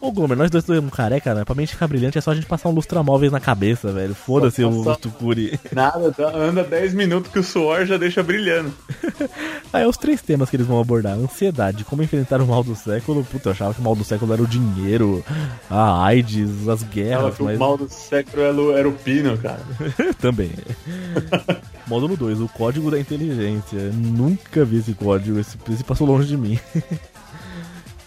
Ô, 0.06 0.12
Gomer, 0.12 0.38
nós 0.38 0.52
dois 0.52 0.66
somos 0.66 0.92
careca, 0.94 1.34
né? 1.34 1.46
Pra 1.46 1.56
mente 1.56 1.72
ficar 1.72 1.88
brilhante 1.88 2.18
é 2.18 2.22
só 2.22 2.32
a 2.32 2.36
gente 2.36 2.46
passar 2.46 2.68
um 2.68 2.74
lustramóveis 2.74 3.32
na 3.32 3.40
cabeça, 3.40 3.90
velho. 3.94 4.14
Foda-se 4.14 4.62
o 4.62 4.84
Cury. 5.18 5.58
Nada, 5.72 6.12
tá- 6.12 6.36
anda 6.36 6.62
10 6.62 6.94
minutos 6.94 7.32
que 7.32 7.40
o 7.40 7.44
suor 7.44 7.86
já 7.86 7.96
deixa 7.96 8.22
brilhando. 8.22 8.74
Aí 9.72 9.86
os 9.86 9.96
três 9.96 10.22
temas 10.22 10.50
que 10.50 10.58
eles 10.58 10.68
vão 10.68 10.78
abordar: 10.82 11.14
ansiedade, 11.18 11.86
como 11.86 12.04
enfrentar 12.04 12.42
o 12.42 12.46
mal 12.48 12.66
do 12.66 12.76
século. 12.76 13.24
Puta, 13.24 13.48
eu 13.48 13.54
achava 13.54 13.74
que 13.74 13.80
o 13.80 13.84
mal 13.84 13.96
do 13.96 14.04
século 14.04 14.34
era 14.34 14.44
o 14.44 14.48
dinheiro, 14.48 15.24
a 15.70 16.04
AIDS, 16.06 16.68
as 16.68 16.84
guerras, 16.84 17.36
mas 17.40 17.56
o 17.56 17.60
mal 17.60 17.78
do 17.78 17.88
século 17.90 18.44
era 18.44 18.54
o- 18.62 18.78
era 18.78 18.90
o 18.90 18.92
pino, 18.92 19.38
cara. 19.38 19.62
também. 20.20 20.52
Módulo 21.88 22.18
2, 22.18 22.42
o 22.42 22.50
código 22.50 22.92
da 22.92 23.00
inteligência. 23.00 23.90
Nunca 23.94 24.66
vi 24.66 24.80
esse 24.80 24.94
código, 24.94 25.40
esse, 25.40 25.58
esse 25.72 25.84
passou 25.84 26.06
longe 26.08 26.28
de 26.28 26.36
mim. 26.38 26.60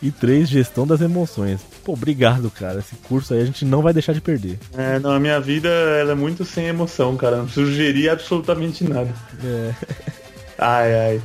E 0.06 0.10
3, 0.12 0.48
gestão 0.48 0.86
das 0.86 1.00
emoções. 1.00 1.60
Pô, 1.84 1.94
obrigado, 1.94 2.48
cara. 2.48 2.78
Esse 2.78 2.94
curso 3.08 3.34
aí 3.34 3.40
a 3.40 3.44
gente 3.44 3.64
não 3.64 3.82
vai 3.82 3.92
deixar 3.92 4.12
de 4.12 4.20
perder. 4.20 4.56
É, 4.78 5.00
não, 5.00 5.10
a 5.10 5.18
minha 5.18 5.40
vida 5.40 5.68
ela 5.68 6.12
é 6.12 6.14
muito 6.14 6.44
sem 6.44 6.66
emoção, 6.66 7.16
cara. 7.16 7.38
Não 7.38 7.46
preciso 7.46 7.72
gerir 7.72 8.12
absolutamente 8.12 8.84
nada. 8.84 9.12
É. 9.44 9.74
Ai, 10.56 10.94
ai. 10.94 11.22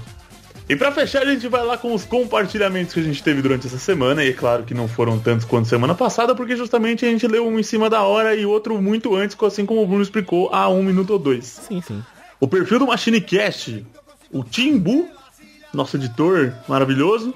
E 0.68 0.76
pra 0.76 0.92
fechar, 0.92 1.22
a 1.22 1.26
gente 1.26 1.48
vai 1.48 1.64
lá 1.64 1.78
com 1.78 1.94
os 1.94 2.06
compartilhamentos 2.06 2.92
que 2.92 3.00
a 3.00 3.04
gente 3.04 3.22
teve 3.22 3.40
durante 3.40 3.68
essa 3.68 3.78
semana. 3.78 4.24
E 4.24 4.30
é 4.30 4.34
claro 4.34 4.64
que 4.64 4.74
não 4.74 4.88
foram 4.88 5.20
tantos 5.20 5.46
quanto 5.46 5.68
semana 5.68 5.94
passada, 5.94 6.34
porque 6.34 6.56
justamente 6.56 7.06
a 7.06 7.10
gente 7.10 7.28
leu 7.28 7.48
um 7.48 7.60
em 7.60 7.64
cima 7.64 7.88
da 7.88 8.02
hora 8.02 8.36
e 8.36 8.48
outro 8.48 8.82
muito 8.82 9.16
antes, 9.16 9.38
assim 9.44 9.64
como 9.64 9.84
o 9.84 9.86
Bruno 9.86 10.02
explicou, 10.02 10.50
há 10.52 10.68
um 10.70 10.82
minuto 10.82 11.12
ou 11.12 11.20
dois. 11.20 11.46
Sim, 11.68 11.82
sim. 11.82 12.02
O 12.40 12.48
perfil 12.48 12.80
do 12.80 12.88
MachineCast, 12.88 13.86
o 14.32 14.44
Timbu, 14.44 15.08
nosso 15.72 15.98
editor 15.98 16.52
maravilhoso, 16.68 17.32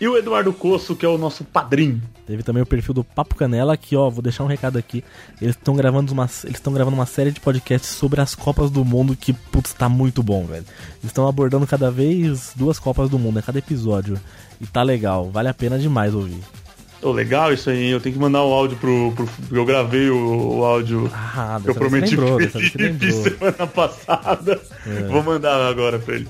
e 0.00 0.06
o 0.06 0.16
Eduardo 0.16 0.52
Coço, 0.52 0.94
que 0.94 1.04
é 1.04 1.08
o 1.08 1.18
nosso 1.18 1.44
padrinho. 1.44 2.02
Teve 2.26 2.42
também 2.42 2.62
o 2.62 2.66
perfil 2.66 2.94
do 2.94 3.02
Papo 3.02 3.34
Canela, 3.34 3.76
que 3.76 3.96
ó, 3.96 4.08
vou 4.10 4.22
deixar 4.22 4.44
um 4.44 4.48
recado 4.48 4.78
aqui. 4.78 5.02
Eles 5.40 5.56
estão 5.56 5.74
gravando 5.74 6.12
uma, 6.12 6.24
eles 6.44 6.56
estão 6.56 6.72
gravando 6.72 6.96
uma 6.96 7.06
série 7.06 7.30
de 7.30 7.40
podcasts 7.40 7.90
sobre 7.90 8.20
as 8.20 8.34
Copas 8.34 8.70
do 8.70 8.84
Mundo 8.84 9.16
que 9.16 9.32
putz, 9.32 9.72
tá 9.72 9.88
muito 9.88 10.22
bom, 10.22 10.44
velho. 10.44 10.64
Eles 10.90 11.04
estão 11.04 11.26
abordando 11.26 11.66
cada 11.66 11.90
vez 11.90 12.52
duas 12.54 12.78
Copas 12.78 13.08
do 13.08 13.18
Mundo, 13.18 13.38
a 13.38 13.42
cada 13.42 13.58
episódio. 13.58 14.20
E 14.60 14.66
tá 14.66 14.82
legal, 14.82 15.30
vale 15.30 15.48
a 15.48 15.54
pena 15.54 15.78
demais 15.78 16.14
ouvir. 16.14 16.42
Ô, 17.00 17.12
legal 17.12 17.52
isso 17.52 17.70
aí, 17.70 17.90
eu 17.90 18.00
tenho 18.00 18.14
que 18.16 18.20
mandar 18.20 18.42
o 18.42 18.52
áudio 18.52 18.76
pro. 18.76 19.12
pro 19.12 19.28
eu 19.56 19.64
gravei 19.64 20.10
o, 20.10 20.58
o 20.58 20.64
áudio 20.64 21.08
Ah, 21.14 21.60
que 21.62 21.70
eu 21.70 21.74
prometi 21.74 22.16
lembrou, 22.16 22.38
pro 22.38 22.48
Felipe 22.48 23.10
semana 23.12 23.66
passada. 23.68 24.60
É. 24.84 25.02
Vou 25.04 25.22
mandar 25.22 25.60
agora 25.68 25.98
pra 25.98 26.16
ele. 26.16 26.28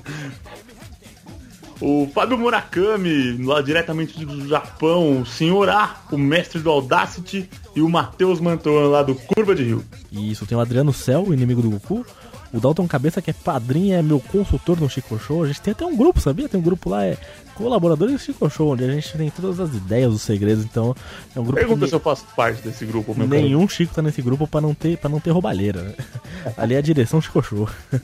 O 1.80 2.08
Fábio 2.12 2.36
Murakami, 2.36 3.36
lá 3.44 3.60
diretamente 3.62 4.24
do 4.24 4.48
Japão, 4.48 5.22
o 5.22 5.26
Senhor 5.26 5.68
A, 5.68 5.96
o 6.10 6.18
mestre 6.18 6.60
do 6.60 6.70
Audacity, 6.70 7.48
e 7.74 7.80
o 7.80 7.88
Matheus 7.88 8.40
Mantuan, 8.40 8.88
lá 8.88 9.02
do 9.02 9.14
Curva 9.14 9.54
de 9.54 9.62
Rio. 9.62 9.84
Isso, 10.10 10.44
tem 10.44 10.58
o 10.58 10.60
Adriano 10.60 10.92
Cell, 10.92 11.22
o 11.22 11.32
inimigo 11.32 11.62
do 11.62 11.70
Goku. 11.70 12.04
O 12.52 12.58
Dalton 12.58 12.88
Cabeça, 12.88 13.20
que 13.20 13.30
é 13.30 13.34
padrinho, 13.34 13.94
é 13.94 14.02
meu 14.02 14.18
consultor 14.18 14.80
no 14.80 14.88
Chico 14.88 15.18
Show. 15.18 15.44
A 15.44 15.46
gente 15.46 15.60
tem 15.60 15.72
até 15.72 15.84
um 15.84 15.94
grupo, 15.94 16.18
sabia? 16.18 16.48
Tem 16.48 16.58
um 16.58 16.62
grupo 16.62 16.88
lá, 16.88 17.04
é 17.04 17.16
colaboradores 17.54 18.14
do 18.14 18.18
Chico 18.18 18.48
Show, 18.48 18.72
onde 18.72 18.84
a 18.84 18.90
gente 18.90 19.16
tem 19.16 19.30
todas 19.30 19.60
as 19.60 19.74
ideias, 19.74 20.12
os 20.12 20.22
segredos. 20.22 20.64
Então, 20.64 20.96
é 21.36 21.38
um 21.38 21.44
grupo 21.44 21.58
Pergunta 21.58 21.84
que 21.84 21.90
se 21.90 21.94
eu 21.94 22.00
faço 22.00 22.24
parte 22.34 22.62
desse 22.62 22.86
grupo, 22.86 23.14
meu 23.14 23.28
cara. 23.28 23.42
nenhum 23.42 23.68
Chico 23.68 23.94
tá 23.94 24.00
nesse 24.00 24.22
grupo 24.22 24.46
pra 24.46 24.60
não 24.60 24.72
ter, 24.74 24.96
pra 24.96 25.10
não 25.10 25.20
ter 25.20 25.30
roubalheira. 25.30 25.82
né? 25.82 25.94
Ali 26.56 26.74
é 26.74 26.78
a 26.78 26.80
direção 26.82 27.20
Chico 27.20 27.42
Show. 27.42 27.68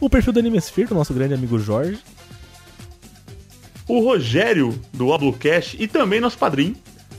O 0.00 0.10
perfil 0.10 0.32
do 0.32 0.40
Animesphere, 0.40 0.88
do 0.88 0.94
nosso 0.94 1.14
grande 1.14 1.34
amigo 1.34 1.58
Jorge. 1.58 1.98
O 3.88 4.00
Rogério, 4.00 4.78
do 4.92 5.08
Oblocast, 5.08 5.76
e 5.80 5.86
também 5.86 6.20
nosso 6.20 6.38
padrinho. 6.38 6.76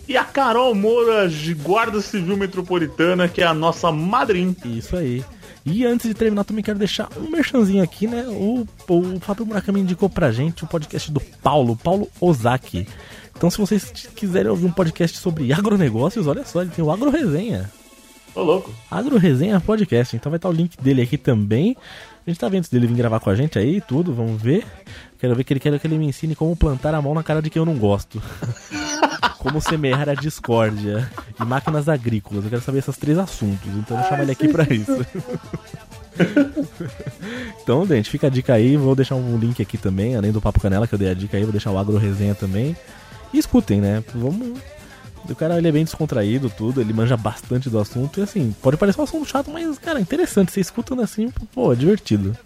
E 0.08 0.16
a 0.16 0.24
Carol 0.24 0.76
Moura, 0.76 1.28
de 1.28 1.54
Guarda 1.54 2.00
Civil 2.00 2.38
Metropolitana, 2.38 3.28
que 3.28 3.42
é 3.42 3.46
a 3.46 3.54
nossa 3.54 3.92
madrinha. 3.92 4.56
Isso 4.66 4.96
aí. 4.96 5.24
E 5.66 5.84
antes 5.84 6.08
de 6.08 6.14
terminar, 6.14 6.44
também 6.44 6.64
quero 6.64 6.78
deixar 6.78 7.10
um 7.18 7.30
merchanzinho 7.30 7.84
aqui, 7.84 8.06
né? 8.06 8.24
O, 8.28 8.68
o 8.88 9.20
Fábio 9.20 9.48
Murakami 9.48 9.80
indicou 9.80 10.08
pra 10.08 10.32
gente 10.32 10.64
o 10.64 10.68
podcast 10.68 11.12
do 11.12 11.20
Paulo, 11.20 11.76
Paulo 11.76 12.08
Ozaki. 12.22 12.88
Então, 13.36 13.50
se 13.50 13.58
vocês 13.58 13.92
quiserem 14.16 14.52
ouvir 14.52 14.68
um 14.68 14.72
podcast 14.72 15.18
sobre 15.18 15.52
agronegócios, 15.52 16.28
olha 16.28 16.46
só, 16.46 16.62
ele 16.62 16.70
tem 16.70 16.86
o 16.86 16.92
Agro 16.92 17.10
Resenha. 17.10 17.72
Ô, 18.36 18.44
louco. 18.44 18.72
Agro 18.92 19.18
Resenha 19.18 19.60
Podcast. 19.60 20.16
Então 20.16 20.30
vai 20.30 20.38
estar 20.38 20.50
o 20.50 20.52
link 20.52 20.78
dele 20.78 21.02
aqui 21.02 21.18
também. 21.18 21.76
A 22.26 22.30
gente 22.30 22.40
tá 22.40 22.50
vendo 22.50 22.64
se 22.64 22.72
dele 22.72 22.88
vir 22.88 22.96
gravar 22.96 23.20
com 23.20 23.30
a 23.30 23.36
gente 23.36 23.60
aí 23.60 23.78
e 23.78 23.82
tudo, 23.82 24.12
vamos 24.12 24.42
ver. 24.42 24.66
Quero 25.20 25.36
ver 25.36 25.44
que 25.44 25.54
ele 25.54 25.60
quer 25.60 25.80
que 25.80 25.86
ele 25.86 25.98
me 25.98 26.08
ensine 26.08 26.36
como 26.36 26.56
plantar 26.56 26.96
a 26.96 27.02
mão 27.02 27.14
na 27.14 27.22
cara 27.22 27.40
de 27.40 27.52
quem 27.52 27.60
eu 27.60 27.66
não 27.66 27.78
gosto. 27.78 28.22
como 29.38 29.62
semear 29.62 30.10
a 30.10 30.16
discórdia 30.16 31.08
e 31.40 31.46
máquinas 31.46 31.88
agrícolas. 31.88 32.44
Eu 32.44 32.50
quero 32.50 32.64
saber 32.64 32.80
esses 32.80 32.98
três 32.98 33.20
assuntos, 33.20 33.68
então 33.76 33.96
eu 33.96 34.02
vou 34.02 34.10
chamar 34.10 34.24
ele 34.24 34.32
aqui 34.32 34.48
pra 34.48 34.64
isso. 34.74 35.06
então, 37.62 37.86
gente, 37.86 38.10
fica 38.10 38.26
a 38.26 38.30
dica 38.30 38.56
aí. 38.56 38.76
Vou 38.76 38.96
deixar 38.96 39.14
um 39.14 39.38
link 39.38 39.62
aqui 39.62 39.78
também, 39.78 40.16
além 40.16 40.32
do 40.32 40.42
Papo 40.42 40.60
Canela, 40.60 40.88
que 40.88 40.96
eu 40.96 41.00
dei 41.00 41.12
a 41.12 41.14
dica 41.14 41.38
aí, 41.38 41.44
vou 41.44 41.52
deixar 41.52 41.70
o 41.70 41.78
Agro 41.78 41.98
Resenha 41.98 42.34
também. 42.34 42.76
E 43.32 43.38
escutem, 43.38 43.80
né? 43.80 44.04
Vamos. 44.16 44.58
O 45.30 45.36
cara 45.36 45.58
ele 45.58 45.68
é 45.68 45.72
bem 45.72 45.84
descontraído, 45.84 46.50
tudo, 46.50 46.82
ele 46.82 46.94
manja 46.94 47.18
bastante 47.18 47.70
do 47.70 47.80
assunto. 47.80 48.20
E 48.20 48.24
assim, 48.24 48.56
pode 48.62 48.78
parecer 48.78 49.00
um 49.00 49.04
assunto 49.04 49.26
chato, 49.26 49.52
mas, 49.52 49.78
cara, 49.80 50.00
interessante. 50.00 50.52
Você 50.52 50.62
escutando 50.62 51.02
assim, 51.02 51.32
pô, 51.54 51.74
é 51.74 51.76
divertido. 51.76 52.38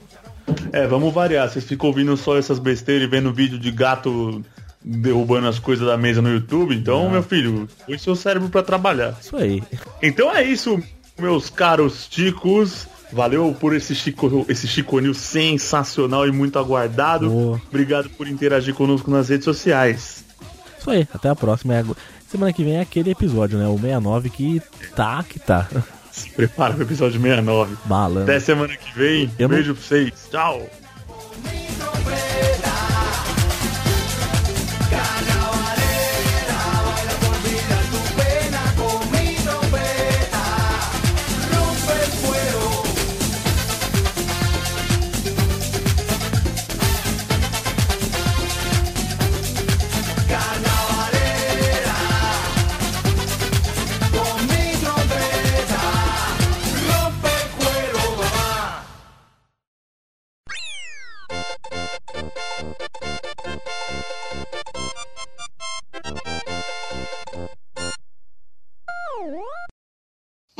É, 0.72 0.88
vamos 0.88 1.14
variar. 1.14 1.49
Vocês 1.49 1.65
ficam 1.65 1.88
ouvindo 1.88 2.15
só 2.18 2.38
essas 2.38 2.60
besteiras 2.60 3.07
e 3.07 3.10
vendo 3.10 3.34
vídeo 3.34 3.60
de 3.60 3.72
gato 3.72 4.43
derrubando 4.84 5.47
as 5.47 5.60
coisas 5.60 5.85
da 5.85 5.97
mesa 5.97 6.22
no 6.22 6.31
YouTube. 6.31 6.76
Então, 6.76 7.10
meu 7.10 7.23
filho, 7.23 7.68
põe 7.85 7.97
seu 7.97 8.15
cérebro 8.15 8.49
pra 8.49 8.64
trabalhar. 8.64 9.18
Isso 9.22 9.35
aí. 9.35 9.61
Então 10.01 10.34
é 10.34 10.43
isso, 10.43 10.81
meus 11.18 11.49
caros 11.49 12.07
ticos. 12.07 12.88
Valeu 13.11 13.56
por 13.60 13.76
esse 13.76 13.95
Chico, 13.95 14.45
esse 14.47 14.68
Chico 14.68 14.99
News 14.99 15.18
sensacional 15.18 16.27
e 16.27 16.31
muito 16.31 16.60
aguardado. 16.60 17.60
Obrigado 17.68 18.07
por 18.11 18.27
interagir 18.27 18.76
conosco 18.76 19.10
nas 19.10 19.30
redes 19.30 19.45
sociais. 19.45 20.23
Isso 20.80 20.91
aí. 20.91 21.07
Até 21.11 21.27
a 21.27 21.35
próxima. 21.35 21.73
Semana 22.30 22.53
que 22.53 22.64
vem 22.64 22.77
é 22.77 22.81
aquele 22.81 23.10
episódio, 23.11 23.57
né? 23.57 23.68
O 23.68 23.76
69 23.77 24.30
que 24.30 24.61
tá, 24.95 25.23
que 25.27 25.39
tá. 25.39 25.68
Se 26.11 26.30
prepara 26.31 26.73
pro 26.73 26.84
episódio 26.84 27.19
69. 27.19 27.76
Balando. 27.85 28.23
Até 28.23 28.39
semana 28.39 28.76
que 28.76 28.97
vem. 28.97 29.31
Eu 29.39 29.47
não- 29.47 29.56
Beijo 29.56 29.73
pra 29.73 29.84
vocês. 29.84 30.11
Tchau. 30.30 30.68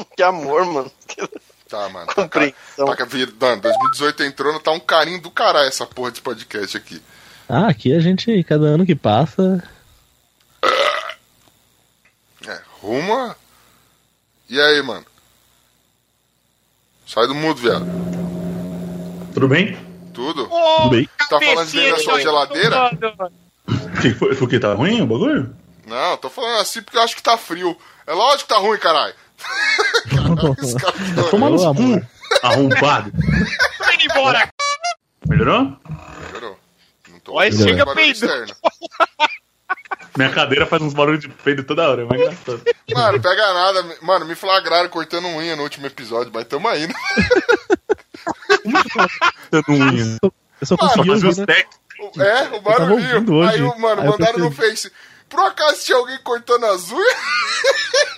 Que 0.16 0.24
amor, 0.24 0.66
mano. 0.66 0.92
Tá, 1.68 1.88
mano. 1.90 2.08
Tá, 2.08 2.16
Compreensão. 2.16 2.86
tá, 2.86 3.48
mano, 3.48 3.62
2018 3.62 4.24
entrou, 4.24 4.60
tá 4.60 4.72
um 4.72 4.80
carinho 4.80 5.22
do 5.22 5.30
caralho 5.30 5.68
essa 5.68 5.86
porra 5.86 6.10
desse 6.12 6.22
podcast 6.22 6.76
aqui. 6.76 7.02
Ah, 7.48 7.68
aqui 7.68 7.96
a 7.96 8.00
gente, 8.00 8.44
cada 8.44 8.66
ano 8.66 8.86
que 8.86 8.96
passa. 8.96 9.64
É, 12.48 12.62
ruma. 12.82 13.36
E 14.50 14.60
aí, 14.60 14.82
mano? 14.82 15.06
Sai 17.06 17.28
do 17.28 17.36
mudo, 17.36 17.60
viado. 17.60 17.86
Tudo 19.34 19.48
bem? 19.48 19.78
Tudo? 20.14 20.48
Tudo 20.48 20.90
bem? 20.90 21.10
Tá 21.30 21.40
falando 21.40 21.72
bem 21.72 21.92
da 21.92 21.98
sua 21.98 22.20
geladeira? 22.20 22.92
Que 24.02 24.14
foi, 24.14 24.36
foi 24.36 24.48
que 24.48 24.60
tá 24.60 24.74
ruim 24.74 25.02
o 25.02 25.08
bagulho? 25.08 25.56
Não, 25.86 26.18
tô 26.18 26.30
falando 26.30 26.60
assim 26.60 26.82
porque 26.82 26.98
eu 26.98 27.02
acho 27.02 27.16
que 27.16 27.24
tá 27.24 27.38
frio. 27.38 27.76
É 28.06 28.14
lógico 28.14 28.48
que 28.48 28.54
tá 28.54 28.60
ruim, 28.60 28.78
caralho. 28.78 29.14
Toma 31.30 31.50
no 31.50 31.76
cu, 31.76 32.08
arrombado. 32.44 33.12
Tô 33.12 33.92
indo 33.92 34.04
embora. 34.04 34.50
Melhorou? 35.28 35.78
Melhorou. 36.28 36.60
Não 37.10 37.20
tô 37.20 37.34
Olha, 37.34 37.52
chega 37.52 37.86
peido. 37.94 38.28
Minha 40.18 40.32
cadeira 40.32 40.66
faz 40.66 40.82
uns 40.82 40.94
barulhos 40.94 41.22
de 41.22 41.30
peido 41.30 41.64
toda 41.64 41.90
hora, 41.90 42.02
é 42.02 42.06
mais 42.06 42.22
engraçado. 42.22 42.62
Mano, 42.94 43.22
pega 43.22 43.54
nada. 43.54 43.98
Mano, 44.02 44.26
me 44.26 44.36
flagraram 44.36 44.90
cortando 44.90 45.28
unha 45.28 45.56
no 45.56 45.64
último 45.64 45.86
episódio, 45.88 46.32
mas 46.34 46.46
tamo 46.46 46.68
aí, 46.68 46.88
né? 46.88 46.94
Dando 49.52 49.70
unha. 49.70 50.18
Eu 50.60 50.68
só 50.68 50.76
consegui 50.76 51.12
ouvir, 51.12 51.28
os 51.28 51.38
né? 51.38 51.46
técnicos. 51.46 51.80
É, 52.20 52.56
o 52.56 52.62
barulhinho. 52.62 53.44
Aí, 53.44 53.62
o 53.62 53.80
mano, 53.80 54.04
mandaram 54.06 54.40
no. 54.40 54.52
Face. 54.52 54.92
Por 55.30 55.40
acaso 55.42 55.86
tinha 55.86 55.98
alguém 55.98 56.18
cortando 56.24 56.66
as 56.66 56.92
unhas? 56.92 57.16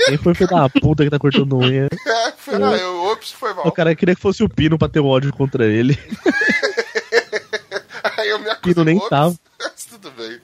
Quem 0.06 0.18
foi 0.18 0.34
filho 0.34 0.50
da 0.50 0.70
puta 0.70 1.04
que 1.04 1.10
tá 1.10 1.20
cortando 1.20 1.58
unha? 1.58 1.88
É, 2.08 2.32
pera 2.32 2.70
aí, 2.70 2.84
ops, 2.84 3.32
foi 3.32 3.54
mal. 3.54 3.68
O 3.68 3.72
cara 3.72 3.96
queria 3.96 4.16
que 4.16 4.22
fosse 4.22 4.44
o 4.44 4.50
Pino 4.50 4.78
pra 4.78 4.90
ter 4.90 5.00
um 5.00 5.08
ódio 5.08 5.32
contra 5.34 5.66
ele. 5.66 5.98
Aí 8.18 8.30
eu 8.30 8.40
me 8.40 8.50
acusei. 8.50 8.74
Pino 8.74 8.84
nem 8.84 8.98
ops, 8.98 9.10
tava. 9.10 9.36
Mas 9.60 9.86
tudo 9.86 10.12
bem. 10.12 10.40